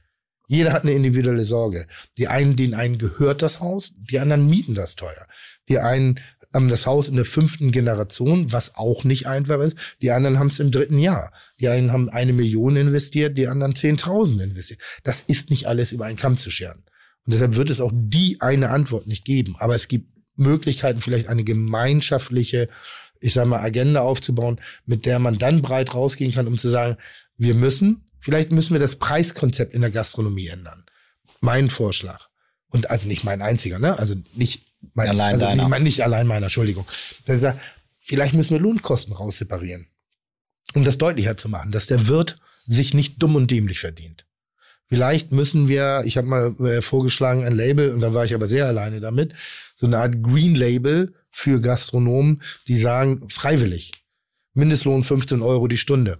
[0.48, 1.86] Jeder hat eine individuelle Sorge.
[2.18, 5.28] Die einen, denen einen gehört das Haus, die anderen mieten das teuer.
[5.68, 6.18] Die einen
[6.52, 9.76] haben das Haus in der fünften Generation, was auch nicht einfach ist.
[10.02, 11.32] Die anderen haben es im dritten Jahr.
[11.60, 14.80] Die einen haben eine Million investiert, die anderen 10.000 investiert.
[15.04, 16.84] Das ist nicht alles über einen Kamm zu scheren.
[17.26, 19.56] Und deshalb wird es auch die eine Antwort nicht geben.
[19.58, 22.68] Aber es gibt Möglichkeiten, vielleicht eine gemeinschaftliche,
[23.20, 26.96] ich sag mal, Agenda aufzubauen, mit der man dann breit rausgehen kann, um zu sagen,
[27.36, 30.84] wir müssen, vielleicht müssen wir das Preiskonzept in der Gastronomie ändern.
[31.40, 32.28] Mein Vorschlag.
[32.70, 33.98] Und also nicht mein einziger, ne?
[33.98, 35.68] Also nicht mein, Allein also deiner.
[35.68, 36.86] nicht, nicht allein meiner, Entschuldigung.
[37.26, 37.58] Das ist ja,
[37.98, 39.86] vielleicht müssen wir Lohnkosten rausseparieren.
[40.74, 44.26] Um das deutlicher zu machen, dass der Wirt sich nicht dumm und dämlich verdient.
[44.86, 48.48] Vielleicht müssen wir, ich habe mal äh, vorgeschlagen, ein Label, und da war ich aber
[48.48, 49.34] sehr alleine damit,
[49.76, 53.92] so eine Art Green Label für Gastronomen, die sagen, freiwillig.
[54.54, 56.18] Mindestlohn 15 Euro die Stunde.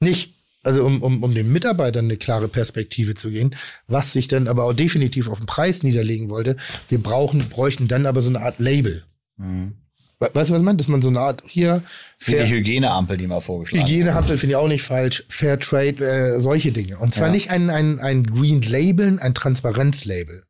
[0.00, 0.37] Nicht,
[0.68, 3.54] also um, um, um den Mitarbeitern eine klare Perspektive zu gehen,
[3.86, 6.56] was sich dann aber auch definitiv auf den Preis niederlegen wollte.
[6.88, 9.04] Wir brauchen, bräuchten dann aber so eine Art Label.
[9.36, 9.74] Mhm.
[10.20, 10.78] We- Weißt du, was ich meine?
[10.78, 11.82] Dass man so eine Art hier
[12.18, 15.24] Das ist wie die Hygieneampel, die mal vorgeschlagen Hygienehampel finde ich auch nicht falsch.
[15.28, 16.98] Fair Trade, äh, solche Dinge.
[16.98, 17.32] Und zwar Ja.
[17.32, 20.42] nicht ein, ein, ein Green Label, ein Transparenzlabel.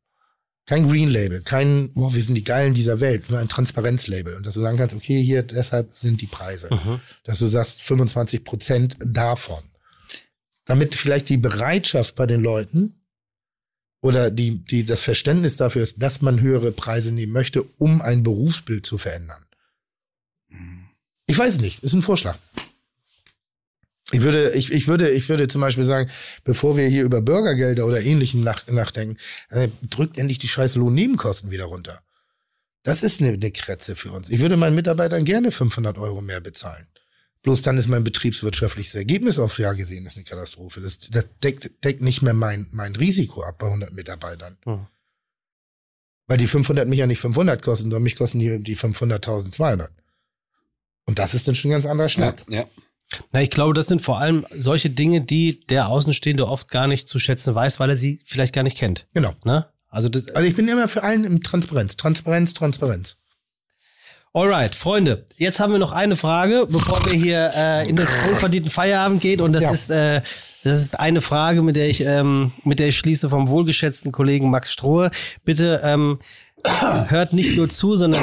[0.65, 4.35] Kein Green Label, kein, boah, wir sind die Geilen dieser Welt, nur ein Transparenzlabel.
[4.35, 6.69] Und dass du sagen kannst, okay, hier, deshalb sind die Preise.
[6.71, 6.99] Mhm.
[7.23, 9.63] Dass du sagst, 25 Prozent davon.
[10.69, 13.01] Damit vielleicht die Bereitschaft bei den Leuten
[14.01, 18.21] oder die, die, das Verständnis dafür ist, dass man höhere Preise nehmen möchte, um ein
[18.21, 19.43] Berufsbild zu verändern.
[21.25, 22.37] Ich weiß es nicht, ist ein Vorschlag.
[24.11, 26.07] Ich würde, ich, ich würde, ich würde zum Beispiel sagen,
[26.43, 29.17] bevor wir hier über Bürgergelder oder ähnlichem nach, nachdenken,
[29.49, 32.03] äh, drückt endlich die scheiß Lohnnebenkosten wieder runter.
[32.83, 34.29] Das ist eine, eine Kretze für uns.
[34.29, 36.85] Ich würde meinen Mitarbeitern gerne 500 Euro mehr bezahlen.
[37.43, 40.81] Bloß dann ist mein betriebswirtschaftliches Ergebnis aufs Jahr gesehen, ist eine Katastrophe.
[40.81, 44.57] Das, das deckt, deckt nicht mehr mein, mein Risiko ab bei 100 Mitarbeitern.
[44.65, 44.87] Mhm.
[46.27, 49.87] Weil die 500 mich ja nicht 500 kosten, sondern mich kosten die, die 500.200.
[51.07, 52.43] Und das ist dann schon ein ganz anderer Ja, Schnack.
[52.49, 52.65] ja.
[53.31, 57.07] Na, ich glaube, das sind vor allem solche Dinge, die der Außenstehende oft gar nicht
[57.07, 59.07] zu schätzen weiß, weil er sie vielleicht gar nicht kennt.
[59.15, 59.33] Genau.
[59.43, 59.67] Ne?
[59.87, 61.97] Also, Also ich bin immer für allen im Transparenz.
[61.97, 63.17] Transparenz, Transparenz.
[64.33, 68.71] Alright, Freunde, jetzt haben wir noch eine Frage, bevor wir hier äh, in den wohlverdienten
[68.71, 69.41] Feierabend gehen.
[69.41, 69.71] Und das Ja.
[69.71, 70.21] ist äh,
[70.63, 74.49] das ist eine Frage, mit der ich ähm, mit der ich schließe vom wohlgeschätzten Kollegen
[74.49, 75.09] Max Strohe.
[75.45, 76.19] Bitte ähm,
[77.07, 78.21] hört nicht nur zu, sondern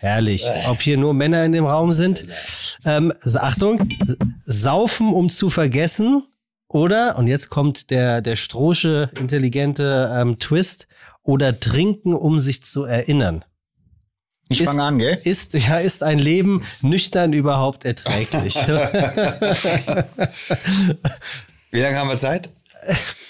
[0.00, 0.44] herrlich.
[0.68, 2.24] Ob hier nur Männer in dem Raum sind.
[2.84, 3.88] Ähm, Achtung,
[4.44, 6.24] saufen um zu vergessen
[6.68, 10.88] oder und jetzt kommt der der strohsche intelligente ähm, Twist
[11.22, 13.44] oder trinken um sich zu erinnern.
[14.48, 15.20] Ich fange an, gell?
[15.22, 18.56] Ist ja ist ein Leben nüchtern überhaupt erträglich?
[21.70, 22.50] Wie lange haben wir Zeit?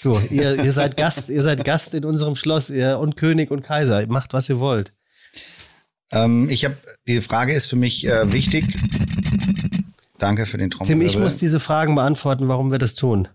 [0.01, 3.61] du, ihr, ihr seid Gast, ihr seid Gast in unserem Schloss, ihr und König und
[3.61, 4.05] Kaiser.
[4.07, 4.93] Macht was ihr wollt.
[6.11, 8.65] Ähm, ich habe die Frage ist für mich äh, wichtig.
[10.17, 11.07] Danke für den Tim, Trommelwirbel.
[11.07, 13.27] ich muss diese Fragen beantworten, warum wir das tun.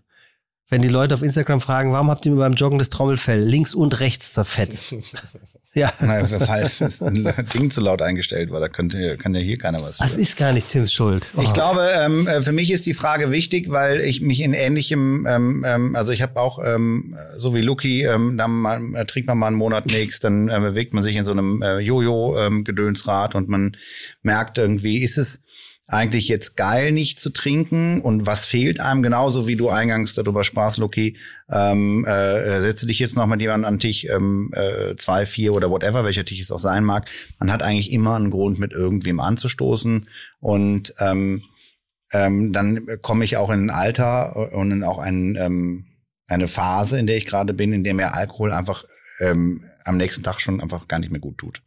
[0.69, 3.73] Wenn die Leute auf Instagram fragen, warum habt ihr mir beim Joggen das Trommelfell links
[3.73, 4.93] und rechts zerfetzt?
[5.73, 9.81] ja, falsch ist ein Ding zu laut eingestellt, weil da könnte, kann ja hier keiner
[9.81, 9.97] was.
[9.99, 10.19] das für.
[10.21, 11.29] ist gar nicht Tims Schuld.
[11.41, 11.53] Ich Oh.
[11.53, 15.63] glaube, ähm, äh, für mich ist die Frage wichtig, weil ich mich in ähnlichem, ähm,
[15.65, 19.37] ähm, also ich habe auch, ähm, so wie Lucky, ähm, dann mal, äh, trinkt man
[19.37, 23.47] mal einen Monat nichts, dann äh, bewegt man sich in so einem äh, Jojo-Gedönsrad und
[23.47, 23.77] man
[24.21, 25.39] merkt irgendwie, ist es
[25.87, 30.43] eigentlich jetzt geil, nicht zu trinken und was fehlt einem, genauso wie du eingangs darüber
[30.43, 31.17] sprachst, Lucky,
[31.49, 35.71] ähm, äh, setze dich jetzt noch mal jemand an Tisch ähm, äh, zwei, vier oder
[35.71, 37.09] whatever, welcher Tisch es auch sein mag.
[37.39, 40.09] Man hat eigentlich immer einen Grund, mit irgendwem anzustoßen
[40.41, 41.43] und ähm,
[42.11, 45.85] ähm, dann komme ich auch in ein Alter und in auch ein, ähm,
[46.27, 48.83] eine Phase, in der ich gerade bin, in der mir Alkohol einfach
[49.19, 51.61] ähm, am nächsten Tag schon einfach gar nicht mehr gut tut.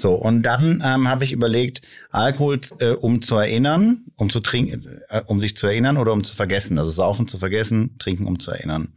[0.00, 5.00] So, und dann ähm, habe ich überlegt, Alkohol, äh, um zu erinnern, um zu trinken,
[5.08, 6.78] äh, um sich zu erinnern oder um zu vergessen.
[6.78, 8.92] Also saufen zu vergessen, trinken, um zu erinnern.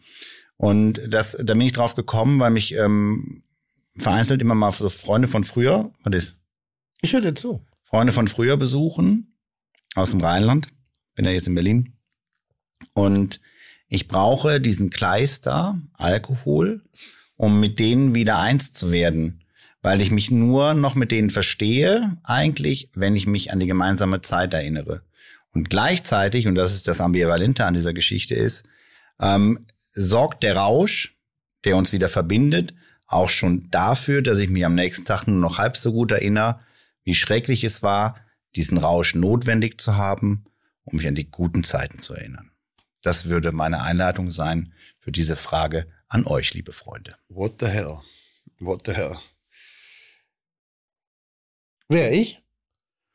[0.57, 3.41] Und das, da bin ich drauf gekommen, weil mich ähm,
[3.97, 6.35] vereinzelt immer mal so Freunde von früher, was ist?
[7.01, 7.65] Ich höre dir zu.
[7.81, 9.35] Freunde von früher besuchen
[9.95, 10.67] aus dem Rheinland.
[11.15, 11.97] Bin ja jetzt in Berlin.
[12.93, 13.41] Und
[13.87, 16.83] ich brauche diesen Kleister, Alkohol,
[17.37, 19.40] um mit denen wieder eins zu werden.
[19.81, 24.21] Weil ich mich nur noch mit denen verstehe, eigentlich, wenn ich mich an die gemeinsame
[24.21, 25.03] Zeit erinnere.
[25.53, 28.65] Und gleichzeitig, und das ist das Ambivalente an dieser Geschichte ist,
[29.19, 31.15] ähm, sorgt der Rausch,
[31.63, 32.73] der uns wieder verbindet,
[33.07, 36.61] auch schon dafür, dass ich mich am nächsten Tag nur noch halb so gut erinnere,
[37.03, 38.15] wie schrecklich es war,
[38.55, 40.45] diesen Rausch notwendig zu haben,
[40.83, 42.51] um mich an die guten Zeiten zu erinnern.
[43.01, 47.15] Das würde meine Einladung sein für diese Frage an euch, liebe Freunde.
[47.29, 47.99] What the hell?
[48.59, 49.17] What the hell?
[51.91, 52.41] Wer, ich?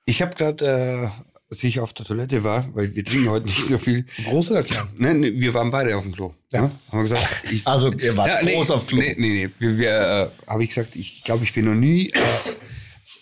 [0.05, 1.09] Ich habe gerade, äh,
[1.51, 4.05] als ich auf der Toilette war, weil wir trinken heute nicht so viel.
[4.25, 4.87] Groß oder klein?
[4.99, 6.35] Nein, nee, wir waren beide auf dem Klo.
[6.53, 6.61] Ja.
[6.61, 8.99] Haben wir gesagt, ich, Also, ihr wart nee, groß auf Klo.
[8.99, 9.51] Nee, nee, nee.
[9.59, 12.21] Wir, wir, äh, habe ich gesagt, ich glaube, ich bin noch nie, äh,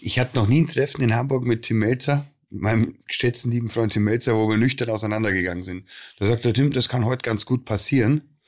[0.00, 3.92] ich hatte noch nie ein Treffen in Hamburg mit Tim Melzer, meinem geschätzten lieben Freund
[3.92, 5.84] Tim Melzer, wo wir nüchtern auseinandergegangen sind.
[6.18, 8.40] Da sagt der Tim, das kann heute ganz gut passieren.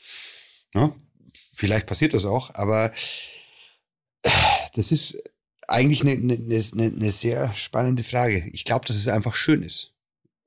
[0.74, 0.92] Ja,
[1.54, 2.92] vielleicht passiert das auch, aber
[4.22, 4.30] äh,
[4.74, 5.16] das ist
[5.68, 8.48] eigentlich eine, eine, eine, sehr spannende Frage.
[8.52, 9.92] Ich glaube, dass es einfach schön ist.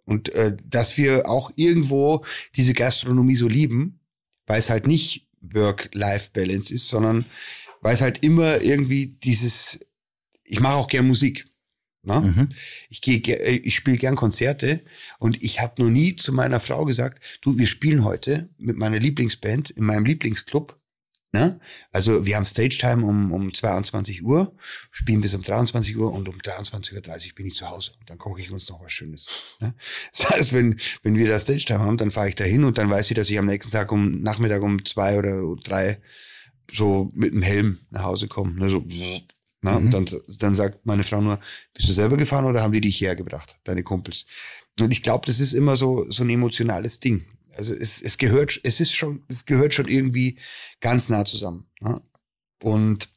[0.06, 2.26] Und äh, dass wir auch irgendwo
[2.56, 4.00] diese Gastronomie so lieben,
[4.48, 7.26] weil es halt nicht Work-Life-Balance ist, sondern
[7.82, 9.80] weil es halt immer irgendwie dieses,
[10.44, 11.46] ich mache auch gern Musik.
[12.02, 12.22] Ne?
[12.22, 12.50] Mhm.
[12.90, 14.82] Ich gehe, ge- äh, ich spiele gern Konzerte
[15.20, 19.00] und ich habe noch nie zu meiner Frau gesagt, du, wir spielen heute mit meiner
[19.00, 20.79] Lieblingsband in meinem Lieblingsclub.
[21.32, 21.60] Ne?
[21.92, 24.56] Also wir haben Stage Time um, um 22 Uhr,
[24.90, 27.92] spielen bis um 23 Uhr und um 23.30 Uhr bin ich zu Hause.
[28.00, 29.58] Und dann koche ich uns noch was Schönes.
[29.60, 29.76] Ne?
[30.12, 32.78] Das heißt, wenn, wenn wir da Stage Time haben, dann fahre ich da hin und
[32.78, 36.02] dann weiß ich, dass ich am nächsten Tag um Nachmittag um zwei oder drei
[36.72, 38.54] so mit dem Helm nach Hause komme.
[38.54, 38.70] Ne?
[38.70, 38.84] So,
[39.62, 40.06] na, Und dann,
[40.40, 41.40] dann sagt meine Frau nur,
[41.74, 44.26] bist du selber gefahren oder haben die dich hergebracht, deine Kumpels?
[44.80, 47.26] Und ich glaube, das ist immer so, so ein emotionales Ding.
[47.60, 50.40] Also es, es gehört, es ist schon, es gehört schon irgendwie
[50.80, 51.68] ganz nah zusammen.
[51.82, 52.02] Ne?
[52.64, 53.10] Und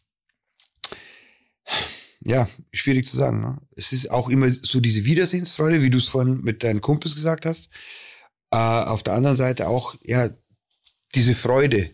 [2.24, 3.40] ja, schwierig zu sagen.
[3.40, 3.58] Ne?
[3.76, 7.46] Es ist auch immer so diese Wiedersehensfreude, wie du es vorhin mit deinen Kumpels gesagt
[7.46, 7.68] hast.
[8.50, 10.30] Äh, auf der anderen Seite auch, ja,
[11.14, 11.90] diese Freude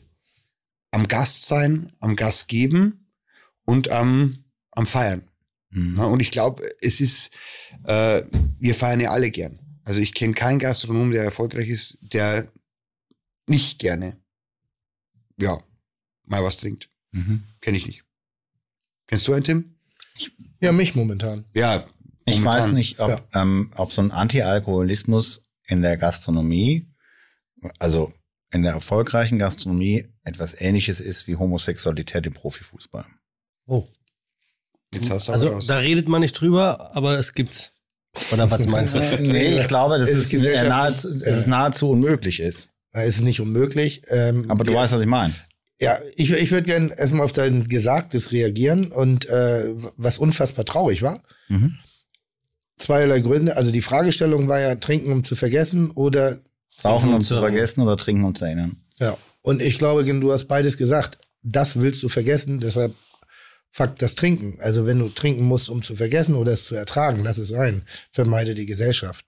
[0.91, 3.13] am Gast sein, am Gast geben
[3.67, 5.29] und am, am Feiern.
[5.69, 5.97] Mhm.
[5.99, 7.29] Ja, und ich glaube, es ist,
[7.85, 8.23] äh,
[8.59, 9.68] wir feiern ja alle gern.
[9.89, 12.53] Also ich kenne keinen Gastronom, der erfolgreich ist, der
[13.47, 14.21] nicht gerne,
[15.41, 15.63] ja,
[16.27, 16.91] mal was trinkt.
[17.13, 17.45] Mhm.
[17.63, 18.05] Kenne ich nicht.
[19.07, 19.79] Kennst du einen, Tim?
[20.61, 21.47] Ja, mich momentan.
[21.55, 21.87] Ja,
[22.27, 22.45] Ich momentan.
[22.65, 23.23] weiß nicht, ob, Ja.
[23.41, 26.87] ähm, ob so ein Anti-Alkoholismus in der Gastronomie,
[27.79, 28.13] also
[28.53, 33.07] in der erfolgreichen Gastronomie, etwas ähnliches ist wie Homosexualität im Profifußball.
[33.65, 33.89] Oh.
[34.93, 37.73] Jetzt hast du Also da redet man nicht drüber, aber es gibt's.
[38.33, 38.99] Oder was meinst du?
[39.21, 42.71] Nee, ich glaube, dass Es es, ist gesellschaftlich- nahezu, dass es nahezu unmöglich ist.
[42.93, 44.03] Es ist nicht unmöglich.
[44.09, 45.33] Ähm, Aber du ja, weißt, was ich meine.
[45.81, 51.03] Ja, ich, ich würde gerne erstmal auf dein Gesagtes reagieren und äh, was unfassbar traurig
[51.03, 51.21] war.
[51.49, 51.79] Mhm.
[52.79, 53.57] Zweierlei Gründe.
[53.57, 56.39] Also die Fragestellung war ja trinken, um zu vergessen oder
[56.71, 58.77] Saufen, um zu vergessen oder trinken, um zu erinnern.
[58.99, 59.17] ja.
[59.43, 61.17] Und ich glaube, du hast beides gesagt.
[61.43, 62.93] Das willst du vergessen, deshalb
[63.71, 64.59] fuck das Trinken.
[64.61, 67.83] Also wenn du trinken musst, um zu vergessen oder es zu ertragen, lass es sein.
[68.13, 69.25] Vermeide die Gesellschaft.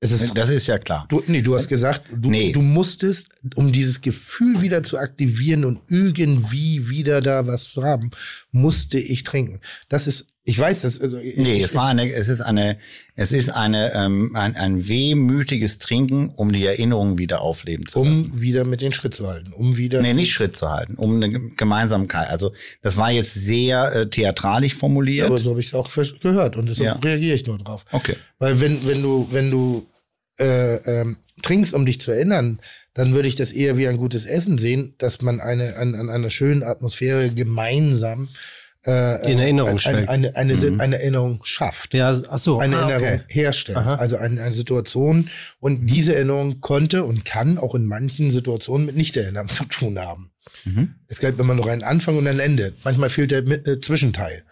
[0.00, 1.06] Es ist Das ist ja klar.
[1.08, 2.52] Du, nee, du hast gesagt, du, Nee.
[2.52, 8.12] du musstest, um dieses Gefühl wieder zu aktivieren und irgendwie wieder da was zu haben,
[8.52, 9.60] musste ich trinken.
[9.88, 11.00] Das ist, ich weiß, das.
[11.00, 12.78] Nee, ich, es war eine, es ist eine,
[13.16, 18.30] es ist eine, ähm, ein, ein wehmütiges Trinken, um die Erinnerungen wieder aufleben zu lassen.
[18.32, 20.00] um wieder mit den Schritt zu halten, um wieder.
[20.00, 22.28] Nee, nicht Schritt zu halten, um eine Ge- Gemeinsamkeit.
[22.30, 22.52] Also
[22.82, 25.26] das war jetzt sehr äh, theatralisch formuliert.
[25.26, 27.10] Aber so habe ich es auch gehört und deshalb Ja.
[27.10, 27.84] reagiere ich nur drauf.
[27.92, 28.16] okay.
[28.38, 29.86] Weil wenn, wenn du, wenn du
[30.40, 32.60] äh, ähm, trinkst, um dich zu erinnern,
[32.94, 36.08] dann würde ich das eher wie ein gutes Essen sehen, dass man eine an, an
[36.08, 38.28] einer schönen Atmosphäre gemeinsam
[38.86, 40.08] äh, In Erinnerung eine, schwelgt.
[40.08, 40.80] eine, eine, Mhm.
[40.80, 41.94] eine Erinnerung schafft.
[41.94, 42.58] Ja, ach so.
[42.58, 43.24] eine ah, Erinnerung okay.
[43.28, 43.78] herstellen.
[43.78, 43.94] Aha.
[43.96, 45.30] Also eine, eine Situation.
[45.60, 50.30] Und diese Erinnerung konnte und kann auch in manchen Situationen mit Nicht-Erinnern zu tun haben.
[50.64, 50.94] Mhm.
[51.08, 52.74] Es gibt immer noch einen Anfang und ein Ende.
[52.84, 54.44] Manchmal fehlt der äh, Zwischenteil.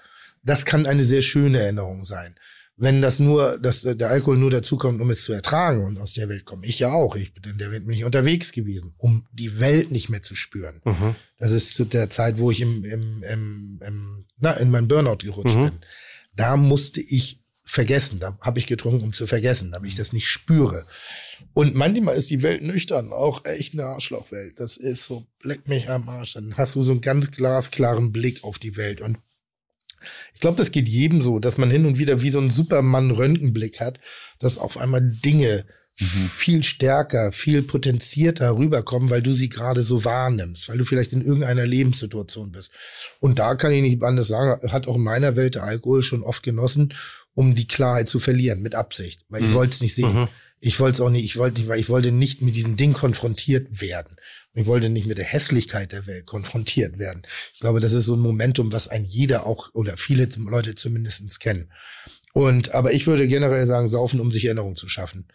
[0.43, 2.37] Das kann eine sehr schöne Erinnerung sein.
[2.79, 6.13] Wenn das nur, dass der Alkohol nur dazu kommt, um es zu ertragen und aus
[6.13, 6.63] der Welt kommen.
[6.63, 7.17] Ich ja auch.
[7.17, 10.35] Ich bin in der Welt bin ich unterwegs gewesen, um die Welt nicht mehr zu
[10.35, 10.83] spüren.
[10.85, 11.15] Mhm.
[11.39, 15.19] Das ist zu der Zeit, wo ich im, im, im, im na, in meinen Burnout
[15.25, 15.65] gerutscht Mhm.
[15.71, 15.81] bin.
[16.35, 18.21] Da musste ich vergessen.
[18.21, 20.87] Da habe ich getrunken, um zu vergessen, damit ich das nicht spüre.
[21.55, 24.61] Und manchmal ist die Welt nüchtern auch echt eine Arschlochwelt.
[24.61, 26.35] Das ist so, leck mich am Arsch.
[26.35, 29.01] Dann hast du so einen ganz glasklaren Blick auf die Welt.
[29.01, 29.19] Und
[30.35, 33.81] ich glaube, das geht jedem so, dass man hin und wieder wie so ein Superman-Röntgenblick
[33.81, 34.01] hat,
[34.39, 35.65] dass auf einmal Dinge
[35.99, 41.25] viel stärker, viel potenzierter rüberkommen, weil du sie gerade so wahrnimmst, weil du vielleicht in
[41.25, 42.71] irgendeiner Lebenssituation bist.
[43.19, 46.23] Und da kann ich nicht anders sagen, hat auch in meiner Welt der Alkohol schon
[46.23, 46.93] oft genossen,
[47.33, 49.55] um die Klarheit zu verlieren, mit Absicht, weil ich Mhm.
[49.55, 50.13] wollte es nicht sehen.
[50.13, 50.29] Mhm.
[50.61, 52.93] Ich wollte es auch nicht, ich wollte nicht, weil ich wollte nicht mit diesem Ding
[52.93, 54.17] konfrontiert werden.
[54.57, 57.23] Ich wollte nicht mit der Hässlichkeit der Welt konfrontiert werden.
[57.53, 61.39] Ich glaube, das ist so ein Momentum, was ein jeder auch oder viele Leute zumindestens
[61.39, 61.71] kennen.
[62.33, 65.29] Und aber ich würde generell sagen, saufen, um sich Erinnerung zu schaffen.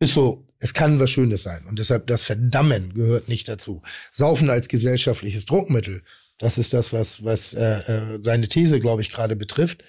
[0.00, 1.64] Ist so, es kann was Schönes sein.
[1.66, 3.82] Und deshalb das Verdammen gehört nicht dazu.
[4.12, 6.02] Saufen als gesellschaftliches Druckmittel,
[6.36, 9.82] das ist das, was, was äh, äh, seine These, glaube ich, gerade betrifft.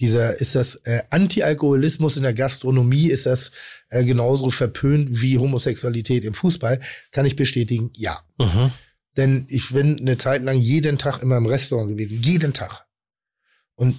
[0.00, 3.52] Dieser ist das äh, Anti-Alkoholismus in der Gastronomie, ist das
[3.94, 6.80] äh, genauso verpönt wie Homosexualität im Fußball?
[7.12, 8.20] Kann ich bestätigen, ja.
[8.38, 8.70] Mhm.
[9.16, 12.20] Denn ich bin eine Zeit lang jeden Tag immer im Restaurant gewesen.
[12.22, 12.84] Jeden Tag.
[13.76, 13.96] Und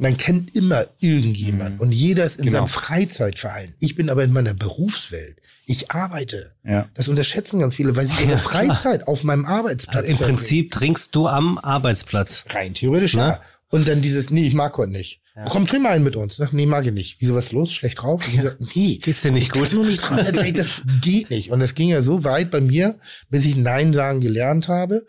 [0.00, 1.80] man kennt immer irgendjemand.
[1.80, 2.58] Und jeder ist in Genau.
[2.58, 3.74] seinem Freizeitverhalten.
[3.80, 5.40] Ich bin aber in meiner Berufswelt.
[5.66, 6.54] Ich arbeite.
[6.64, 6.88] Ja.
[6.94, 10.38] Das unterschätzen ganz viele, weil sie ihre Ja, Freizeit auf meinem Arbeitsplatz Also Im verbringen.
[10.38, 12.44] Prinzip trinkst du am Arbeitsplatz.
[12.50, 13.28] Rein theoretisch, Na?
[13.28, 13.42] ja.
[13.70, 15.20] Und dann dieses, nee, ich mag heute nicht.
[15.46, 16.36] Komm, trink mal einen mit uns.
[16.36, 17.16] Sag, nee, mag ich nicht.
[17.20, 17.72] Wieso, was ist los?
[17.72, 18.26] Schlecht drauf?
[18.26, 18.96] Und ich sag, nee.
[19.02, 19.72] Geht's dir nicht ich gut?
[19.72, 21.50] nur nicht dran das geht nicht.
[21.50, 22.98] Und es ging ja so weit bei mir,
[23.30, 25.06] bis ich Nein sagen gelernt habe,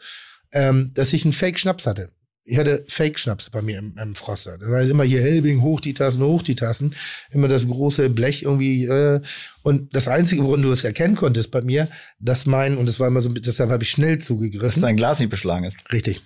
[0.52, 2.10] ähm, dass ich einen Fake-Schnaps hatte.
[2.44, 4.58] Ich hatte Fake-Schnaps bei mir im, im Froster.
[4.58, 6.96] Das war immer hier Helbing, hoch die Tassen, hoch die Tassen.
[7.30, 8.86] Immer das große Blech irgendwie.
[8.86, 9.22] Äh.
[9.62, 11.88] Und das Einzige, woran du es erkennen konntest bei mir,
[12.20, 14.82] dass mein, und das war immer so, deshalb habe ich schnell Dass zugegriffen.
[14.82, 15.78] dein Glas nicht beschlagen ist.
[15.92, 16.22] Richtig.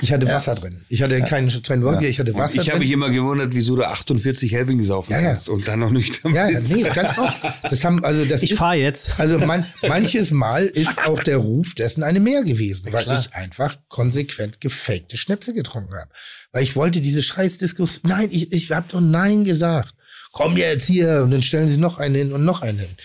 [0.00, 0.84] Ich hatte Wasser drin.
[0.88, 2.78] Ich hatte kein, kein Wodka, ich hatte Und Wasser ich habe drin.
[2.80, 5.30] mich immer gewundert, wieso du 48 Helbing gesaufen Ja, ja.
[5.30, 7.36] hast und dann noch nüchtern ja, ja, nee, ganz oft.
[7.70, 9.18] Das haben, also das Ich fahre jetzt.
[9.18, 13.20] Also man, manches Mal ist auch der Ruf dessen eine mehr gewesen, weil klar.
[13.20, 16.10] ich einfach konsequent gefakte Schnäpse getrunken habe.
[16.52, 19.94] Weil ich wollte diese Scheißdiskussion, nein, ich, ich habe doch Nein gesagt.
[20.32, 22.96] Komm jetzt hier und dann stellen sie noch einen hin und noch einen hin.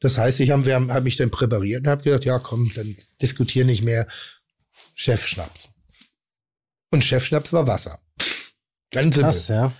[0.00, 2.96] Das heißt, ich habe hab hab mich dann präpariert und habe gesagt, ja komm, dann
[3.20, 4.06] diskutier nicht mehr.
[4.94, 5.70] Chefschnaps.
[6.90, 7.98] Und Chefschnaps war Wasser.
[8.90, 9.30] Ganz simpel.
[9.32, 9.72] Krass, ja.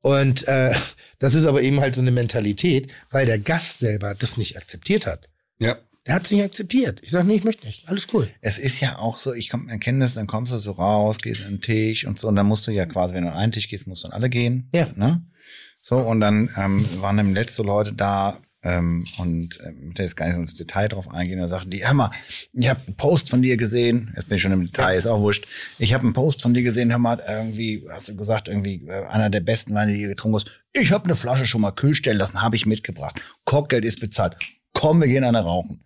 [0.00, 0.74] Und äh,
[1.18, 5.06] das ist aber eben halt so eine Mentalität, weil der Gast selber das nicht akzeptiert
[5.06, 5.28] hat.
[5.58, 5.76] Ja.
[6.06, 7.00] Der hat es nicht akzeptiert.
[7.02, 7.88] Ich sage, nee, ich möchte nicht.
[7.88, 8.28] Alles cool.
[8.40, 11.44] Es ist ja auch so, ich komm, erkenne das, dann kommst du so raus, gehst
[11.44, 13.50] an den Tisch und so, und dann musst du ja quasi, wenn du an einen
[13.50, 14.70] Tisch gehst, musst du an alle gehen.
[14.72, 14.88] Ja.
[14.94, 15.26] Ne?
[15.80, 20.16] So, und dann ähm, waren im letzten Leute da, ähm, und ähm, ich will jetzt
[20.16, 22.10] gar nicht so ins Detail drauf eingehen, da sagten die, hör mal,
[22.52, 25.20] ich habe einen Post von dir gesehen, jetzt bin ich schon im Detail, ist auch
[25.20, 25.46] wurscht,
[25.78, 29.06] ich habe einen Post von dir gesehen, hör mal, irgendwie, hast du gesagt, irgendwie äh,
[29.06, 31.94] einer der besten Weine, die du getrunken hast, ich habe eine Flasche schon mal kühl
[31.94, 34.36] stellen lassen, habe ich mitgebracht, Cockgeld ist bezahlt,
[34.72, 35.84] komm, wir gehen eine rauchen.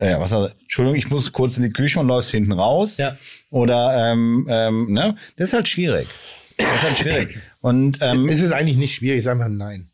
[0.00, 2.96] Ja, was also, Entschuldigung, ich muss kurz in die Küche und läufst hinten raus.
[2.96, 3.16] Ja.
[3.50, 5.16] Oder, ähm, ähm, ne?
[5.36, 6.08] Das ist halt schwierig.
[6.62, 7.38] Das ist halt schwierig.
[7.60, 9.90] Und ähm, es ist eigentlich nicht schwierig, sagen wir nein.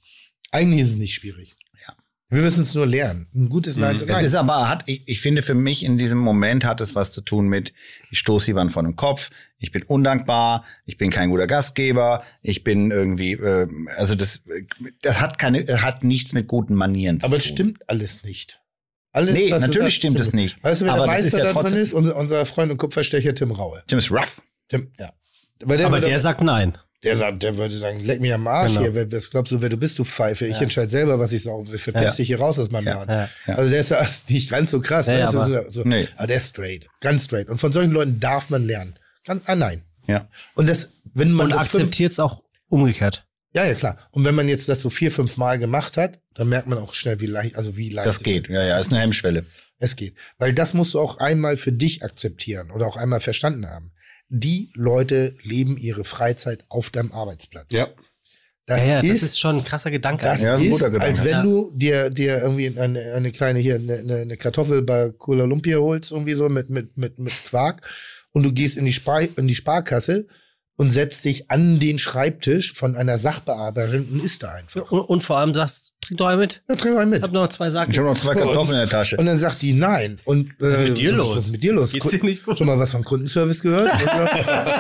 [0.50, 1.56] Eigentlich ist es nicht schwierig.
[1.86, 1.94] Ja.
[2.30, 3.28] Wir müssen es nur lernen.
[3.34, 4.24] Ein gutes Nein zu es Nein.
[4.24, 7.20] ist aber, hat, ich, ich finde für mich in diesem Moment hat es was zu
[7.20, 7.72] tun mit,
[8.10, 12.64] ich stoße jemanden vor den Kopf, ich bin undankbar, ich bin kein guter Gastgeber, ich
[12.64, 14.40] bin irgendwie, äh, also das,
[15.02, 17.52] das hat keine, hat nichts mit guten Manieren zu aber es tun.
[17.52, 18.60] stimmt alles nicht.
[19.12, 20.62] Alles, Nee, natürlich stimmt es nicht.
[20.62, 21.92] Weißt du, wer Aber der Meister ja da drin ist?
[21.94, 23.82] Unser, unser Freund und Kupferstecher Tim Raue.
[23.86, 24.42] Tim ist rough.
[24.68, 25.12] Tim, ja.
[25.64, 26.76] Weil Aber würde- der sagt nein.
[27.04, 28.80] Der sagt, der würde sagen, leck mich am Arsch Genau.
[28.82, 28.94] hier.
[28.94, 30.46] Wer- Was glaubst du, wer du bist, du Pfeife?
[30.46, 31.78] Ich entscheide selber, was ich sauge.
[31.78, 32.10] Verpiss Ja.
[32.16, 33.08] dich hier raus aus meinem Laden.
[33.14, 33.54] ja, ja.
[33.54, 35.06] Also der ist ja nicht ganz so krass.
[35.06, 35.18] Ja, ne?
[35.20, 36.08] ja, Das ist aber- so, Nee.
[36.16, 36.86] Aber der ist straight.
[37.00, 37.48] Ganz straight.
[37.48, 38.98] Und von solchen Leuten darf man lernen.
[39.24, 39.84] Ganz, ah, nein.
[40.08, 40.28] Ja.
[40.54, 43.26] Und das, wenn man Und akzeptiert es auch umgekehrt.
[43.54, 43.96] ja, ja, klar.
[44.10, 46.94] Und wenn man jetzt das so vier, fünf Mal gemacht hat, dann merkt man auch
[46.94, 48.48] schnell, wie leicht, also wie leicht Das geht.
[48.48, 49.44] Ja, ja, ist eine Hemmschwelle.
[49.78, 50.16] Es geht.
[50.38, 53.92] Weil das musst du auch einmal für dich akzeptieren oder auch einmal verstanden haben.
[54.30, 57.66] Die Leute leben ihre Freizeit auf deinem Arbeitsplatz.
[57.70, 57.88] Ja.
[58.66, 60.22] Das ja, ja, das ist, ist schon ein krasser Gedanke.
[60.24, 61.06] das Ja, ist ein ist, guter Gedanke.
[61.06, 61.42] als wenn Ja.
[61.42, 65.80] du dir, dir irgendwie eine, eine kleine hier, eine, eine- eine Kartoffel bei Kuala Lumpur
[65.80, 67.88] holst, irgendwie so mit, mit, mit, mit Quark
[68.32, 70.26] und du gehst in die, Spar in die Sparkasse
[70.80, 74.90] und setzt dich an den Schreibtisch von einer Sachbearbeiterin und isst da einfach.
[74.92, 76.62] und, und vor allem sagst, trink doch einen mit.
[76.68, 77.18] Ja, trink mal mit.
[77.18, 77.90] Ich hab noch zwei Sachen.
[77.90, 79.16] Ich habe noch zwei Kartoffeln in der Tasche.
[79.16, 80.20] Und dann sagt die nein.
[80.24, 81.36] Und äh, ist mit dir was los?
[81.46, 81.92] ist mit dir los?
[81.92, 82.58] Geht's dir nicht gut?
[82.58, 83.90] Schon mal was vom Kundenservice gehört?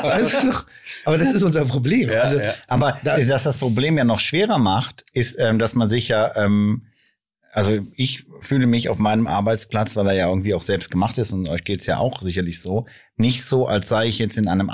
[0.04, 0.66] weißt du doch?
[1.04, 2.10] Aber das ist unser Problem.
[2.10, 6.06] also, Aber Da- dass das Problem ja noch schwerer macht, ist, ähm, dass man sich
[6.06, 6.84] ja, ähm,
[7.52, 11.32] also ich fühle mich auf meinem Arbeitsplatz, weil er ja irgendwie auch selbst gemacht ist
[11.32, 12.86] und euch geht's ja auch sicherlich so,
[13.16, 14.70] nicht so, als sei ich jetzt in einem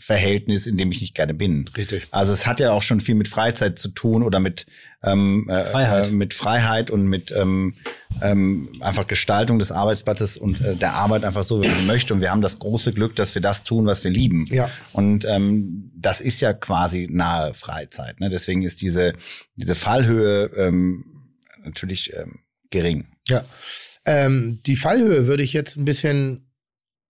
[0.00, 1.68] Arbeitsverhältnis, in dem ich nicht gerne bin.
[1.76, 2.08] Richtig.
[2.10, 4.66] Also es hat ja auch schon viel mit Freizeit zu tun oder mit
[5.02, 6.08] ähm, äh, Freiheit.
[6.08, 7.74] Äh, mit Freiheit und mit ähm,
[8.22, 12.14] ähm, einfach Gestaltung des Arbeitsplatzes und äh, der Arbeit einfach so, wie man sie möchte.
[12.14, 14.46] Und wir haben das große Glück, dass wir das tun, was wir lieben.
[14.48, 14.70] Ja.
[14.92, 18.20] Und ähm, das ist ja quasi nahe Freizeit.
[18.20, 18.30] Ne?
[18.30, 19.12] Deswegen ist diese
[19.56, 21.04] diese Fallhöhe ähm,
[21.62, 23.06] natürlich ähm, gering.
[23.28, 23.44] Ja.
[24.06, 26.50] Ähm, die Fallhöhe würde ich jetzt ein bisschen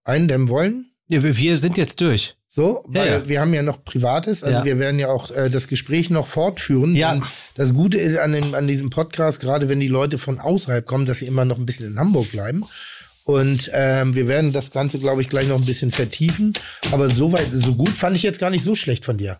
[0.05, 0.90] eindämmen wollen.
[1.11, 2.37] Ja, wir, sind jetzt durch.
[2.49, 3.29] So, Ja, weil ja.
[3.29, 4.65] wir haben ja noch Privates, also Ja.
[4.65, 6.95] wir werden ja auch äh, das Gespräch noch fortführen.
[6.95, 7.21] Ja.
[7.57, 11.07] Das Gute ist an, dem, an diesem Podcast, gerade wenn die Leute von außerhalb kommen,
[11.07, 12.65] dass sie immer noch ein bisschen in Hamburg bleiben.
[13.25, 16.53] Und ähm, wir werden das Ganze, glaube ich, gleich noch ein bisschen vertiefen.
[16.91, 19.39] Aber so weit, so gut fand ich jetzt gar nicht so schlecht von dir.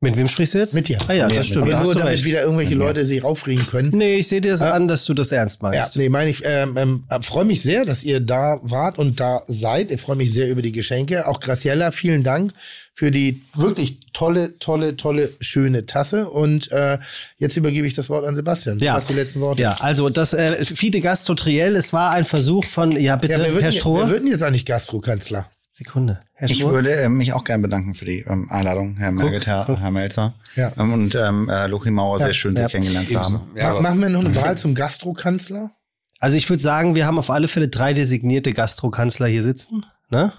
[0.00, 0.74] Mit wem sprichst du jetzt?
[0.74, 0.98] Mit dir.
[1.08, 1.72] Ah ja, Mit das stimmt.
[1.72, 2.24] Aber nur du damit recht.
[2.24, 3.90] wieder irgendwelche Leute sich aufregen können.
[3.92, 4.70] Nee, ich sehe dir das Ja.
[4.72, 5.96] an, dass du das ernst Ja, meinst.
[5.96, 9.90] nee, meine ich, ähm, ähm, freue mich sehr, dass ihr da wart und da seid.
[9.90, 11.26] Ich freue mich sehr über die Geschenke.
[11.26, 12.52] Auch Graciella, vielen Dank
[12.94, 16.30] für die wirklich tolle, tolle, tolle, schöne Tasse.
[16.30, 16.98] Und äh,
[17.38, 18.78] jetzt übergebe ich das Wort an Sebastian.
[18.78, 18.94] Du Ja.
[18.94, 19.60] hast die letzten Worte.
[19.62, 23.40] Ja, also das äh, Fide Gastro Triell, es war ein Versuch von, ja bitte, Ja,
[23.60, 23.98] Herr Stroh.
[23.98, 25.50] wer wird denn jetzt eigentlich Gastrokanzler?
[25.78, 26.18] Sekunde.
[26.34, 29.64] Herr Ich würde äh, mich auch gerne bedanken für die ähm, Einladung, Herr Merget, Herr,
[29.80, 30.34] Herr Melzer.
[30.56, 30.72] Ja.
[30.76, 32.68] Ähm, und ähm, äh, Lochi Mauer, sehr schön, Sie Ja.
[32.68, 33.40] kennengelernt zu haben.
[33.54, 35.70] Ja, Machen wir noch eine Wahl zum Gastrokanzler?
[36.18, 39.86] Also ich würde sagen, wir haben auf alle Fälle drei designierte Gastrokanzler hier sitzen.
[40.10, 40.32] Ne?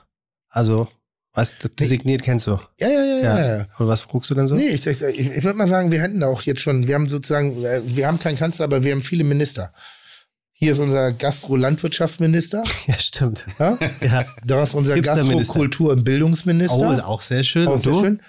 [0.50, 0.90] Also,
[1.34, 2.60] was designiert kennst du?
[2.82, 3.58] Ja, ja, ja, ja.
[3.60, 3.66] ja.
[3.78, 4.56] Und was guckst du dann so?
[4.56, 7.64] Nee, ich, ich, ich würde mal sagen, wir hätten auch jetzt schon, wir haben sozusagen,
[7.64, 9.72] äh, wir haben keinen Kanzler, aber wir haben viele Minister.
[10.62, 12.64] Hier ist unser Gastro-Landwirtschaftsminister.
[12.88, 13.46] Ja, stimmt.
[13.60, 13.78] Ja?
[14.02, 14.26] Ja.
[14.46, 15.00] Da ist unser.
[15.00, 16.76] Gastro-Kultur- und Bildungsminister.
[16.78, 17.68] Oh, auch sehr schön.
[17.68, 18.00] Auch Und sehr du?
[18.02, 18.22] schön.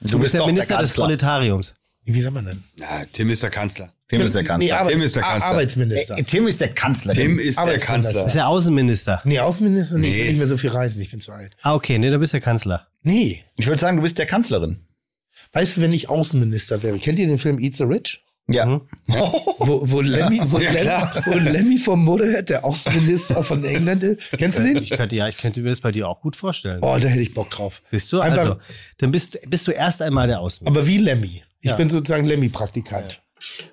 [0.00, 1.04] Du, bist der Minister des Kanzler.
[1.04, 1.74] Proletariums.
[2.04, 2.62] Wie sagt man denn?
[2.78, 3.92] Ja, Tim ist der Kanzler.
[4.08, 4.76] Tim ist der Kanzler.
[4.78, 5.50] Arbeits- Tim ist der Kanzler.
[5.50, 6.18] Arbeitsminister.
[6.18, 7.14] Äh, Tim ist der Kanzler.
[7.14, 7.78] Tim ist der.
[7.78, 8.26] Kanzler.
[8.26, 9.22] ist der Außenminister.
[9.24, 10.28] Nee, Außenminister, nee, ich will Nee.
[10.28, 11.56] nicht mehr so viel reisen, ich bin zu alt.
[11.62, 12.86] Ah, okay, nee, du bist der Kanzler.
[13.02, 13.42] Nee.
[13.56, 14.80] Ich würde sagen, du bist der Kanzlerin.
[15.52, 18.22] Weißt du, wenn ich Außenminister wäre, kennt ihr den Film Eat the Rich?
[18.48, 18.66] Ja.
[18.66, 18.80] Mhm.
[19.58, 24.20] Wo, wo, Lemmy, wo, Ja, Lemmy, wo Lemmy vom Motorhead, der Außenminister von England ist.
[24.36, 24.76] Kennst du den?
[24.82, 26.80] Ich könnte, ja, ich könnte mir das bei dir auch gut vorstellen.
[26.82, 27.80] Oh, da hätte ich Bock drauf.
[27.84, 28.20] Siehst du?
[28.20, 28.56] Einfach- Also,
[28.98, 30.78] dann bist, bist du erst einmal der Außenminister.
[30.80, 31.42] Aber wie Lemmy.
[31.62, 31.76] Ich Ja.
[31.76, 33.22] bin sozusagen Lemmy-Praktikant.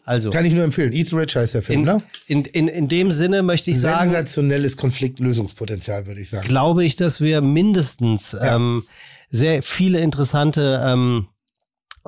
[0.05, 0.91] Also, Kann ich nur empfehlen.
[0.93, 2.03] Eat the Rich heißt der Film, in, ne?
[2.27, 6.47] in, in, in dem Sinne möchte ich sagen, Sensationelles Konfliktlösungspotenzial, würde ich sagen.
[6.47, 8.83] glaube ich, dass wir mindestens ähm,
[9.29, 11.27] sehr viele interessante ähm,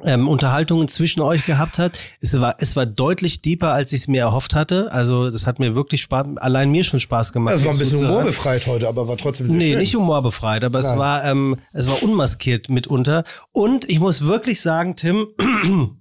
[0.01, 1.99] ähm, Unterhaltungen zwischen euch gehabt hat.
[2.19, 4.91] Es war, es war deutlich deeper, als ich es mir erhofft hatte.
[4.91, 7.55] Also das hat mir wirklich Spaß, allein mir schon Spaß gemacht.
[7.55, 9.79] Es war ein bisschen humorbefreit heute, aber war trotzdem sehr Nee, schön.
[9.79, 10.97] nicht humorbefreit, aber es Nein.
[10.99, 13.23] war, ähm, es war unmaskiert mitunter.
[13.51, 15.27] Und ich muss wirklich sagen, Tim,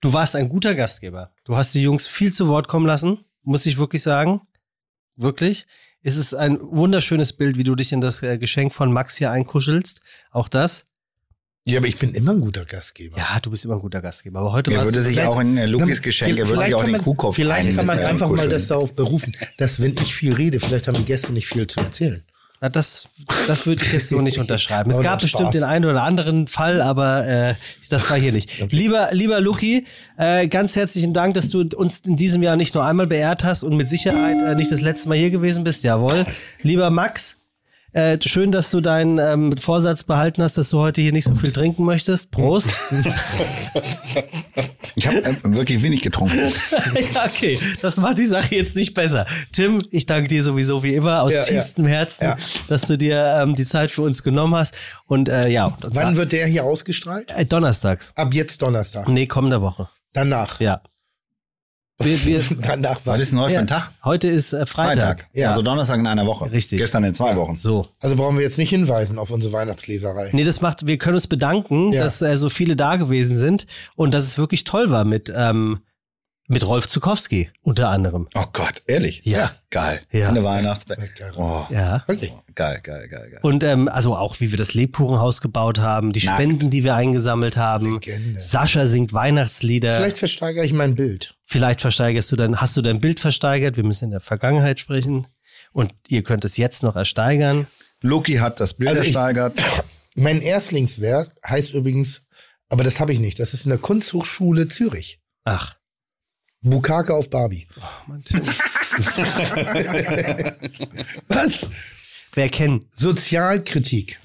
[0.00, 1.30] du warst ein guter Gastgeber.
[1.44, 4.40] Du hast die Jungs viel zu Wort kommen lassen, muss ich wirklich sagen.
[5.16, 5.66] Wirklich.
[6.02, 9.30] Es ist ein wunderschönes Bild, wie du dich in das äh, Geschenk von Max hier
[9.30, 10.00] einkuschelst.
[10.30, 10.84] Auch das.
[11.66, 13.18] Ja, aber ich bin immer ein guter Gastgeber.
[13.18, 14.40] Ja, du bist immer ein guter Gastgeber.
[14.40, 16.66] Aber heute Er würde du sich auch in äh, Lukis Dann- Geschenk, er würde vielleicht
[16.68, 19.94] sich auch kann den Kuhkopf Vielleicht kann man einfach mal das darauf berufen, dass wenn
[20.00, 22.22] ich viel rede, vielleicht haben die Gäste nicht viel zu erzählen.
[22.62, 23.08] Na, das,
[23.46, 24.90] das würde ich jetzt so nicht unterschreiben.
[24.90, 27.54] Es gab bestimmt den einen oder anderen Fall, aber äh,
[27.88, 28.70] das war hier nicht.
[28.72, 29.86] Lieber, lieber Luki,
[30.18, 33.62] äh, ganz herzlichen Dank, dass du uns in diesem Jahr nicht nur einmal beehrt hast
[33.62, 35.84] und mit Sicherheit äh, nicht das letzte Mal hier gewesen bist.
[35.84, 36.26] Jawohl.
[36.62, 37.36] Lieber Max,
[37.92, 41.34] äh, schön, dass du deinen ähm, Vorsatz behalten hast, dass du heute hier nicht so
[41.34, 42.30] viel trinken möchtest.
[42.30, 42.70] Prost.
[44.96, 46.36] Ich habe äh, wirklich wenig getrunken.
[47.14, 49.24] ja, okay, das macht die Sache jetzt nicht besser.
[49.52, 52.36] Tim, ich danke dir sowieso wie immer aus Ja, tiefstem Herzen, Ja.
[52.68, 54.76] dass du dir ähm, die Zeit für uns genommen hast.
[55.06, 57.30] Und äh, ja, Wann wird der hier ausgestrahlt?
[57.36, 58.12] äh, donnerstags.
[58.16, 59.08] Ab jetzt Donnerstag.
[59.08, 59.88] Nee, kommende Woche.
[60.12, 60.60] Danach.
[60.60, 60.80] Ja.
[62.02, 63.90] Wir, wir, Danach Was ist heute für ja, ein Tag?
[64.04, 65.26] heute ist äh, Freitag.
[65.34, 65.50] Ja.
[65.50, 66.50] Also Donnerstag in einer Woche.
[66.50, 66.78] Richtig.
[66.78, 67.56] Gestern in zwei Wochen.
[67.56, 67.86] So.
[68.00, 70.30] Also brauchen wir jetzt nicht hinweisen auf unsere Weihnachtsleserei.
[70.32, 72.02] Nee, das macht, wir können uns bedanken, Ja.
[72.04, 75.80] dass äh, so viele da gewesen sind und dass es wirklich toll war mit, ähm,
[76.50, 78.28] mit Rolf Zukowski unter anderem.
[78.34, 79.22] Oh Gott, ehrlich?
[79.24, 79.52] Ja.
[79.70, 80.00] Geil.
[80.10, 80.28] Ja.
[80.28, 81.00] Eine Weihnachtsband.
[81.00, 81.32] Lecker.
[81.36, 82.02] Oh, Ja.
[82.06, 82.32] Wirklich.
[82.54, 83.40] geil, geil, geil, geil.
[83.42, 86.36] Und ähm, also auch, wie wir das Lebkuchenhaus gebaut haben, die Nackt.
[86.42, 87.94] Spenden, die wir eingesammelt haben.
[87.94, 88.40] Legende.
[88.40, 89.96] Sascha singt Weihnachtslieder.
[89.96, 91.34] Vielleicht versteigere ich mein Bild.
[91.44, 93.76] Vielleicht versteigerst du dann, hast du dein Bild versteigert?
[93.76, 95.26] Wir müssen in der Vergangenheit sprechen.
[95.72, 97.68] Und ihr könnt es jetzt noch ersteigern.
[98.02, 99.58] Loki hat das Bild Also ich- ersteigert.
[100.16, 102.22] Mein Erstlingswerk heißt übrigens,
[102.68, 105.20] aber das habe ich nicht, das ist in der Kunsthochschule Zürich.
[105.44, 105.76] Ach,
[106.62, 107.66] Bukake auf Barbie.
[108.06, 108.40] Mann, Tim.
[111.28, 111.70] Was?
[112.34, 112.84] Wer kennt?
[112.94, 114.20] Sozialkritik.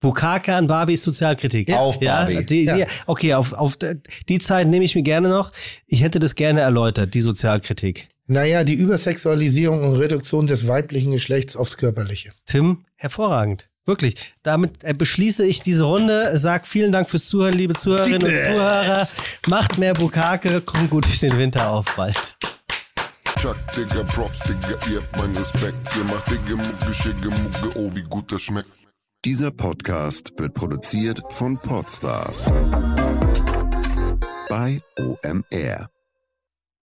[0.00, 1.72] Bukake an Barbies Sozialkritik.
[1.72, 2.34] Auf Barbie.
[2.34, 2.76] Ja, die, Ja.
[2.76, 3.78] Die, okay, auf, auf
[4.28, 5.52] die Zeit nehme ich mir gerne noch.
[5.86, 8.08] Ich hätte das gerne erläutert, die Sozialkritik.
[8.26, 12.32] Naja, die Übersexualisierung und Reduktion des weiblichen Geschlechts aufs Körperliche.
[12.44, 13.68] Tim, hervorragend.
[13.86, 14.34] Wirklich.
[14.42, 16.38] Damit äh, beschließe ich diese Runde.
[16.38, 19.06] Sag vielen Dank fürs Zuhören, liebe Zuhörerinnen und Zuhörer.
[19.46, 22.36] Macht mehr Bukake, kommt gut durch den Winter auf bald.
[23.40, 25.76] Chuck, Digga, Props, Digga, ihr habt meinen Respekt.
[25.96, 28.70] Ihr macht Digga, Mucke, Schicke, Mucke, oh, wie gut das schmeckt.
[29.24, 32.46] Dieser Podcast wird produziert von Podstars
[34.48, 35.88] bei OMR.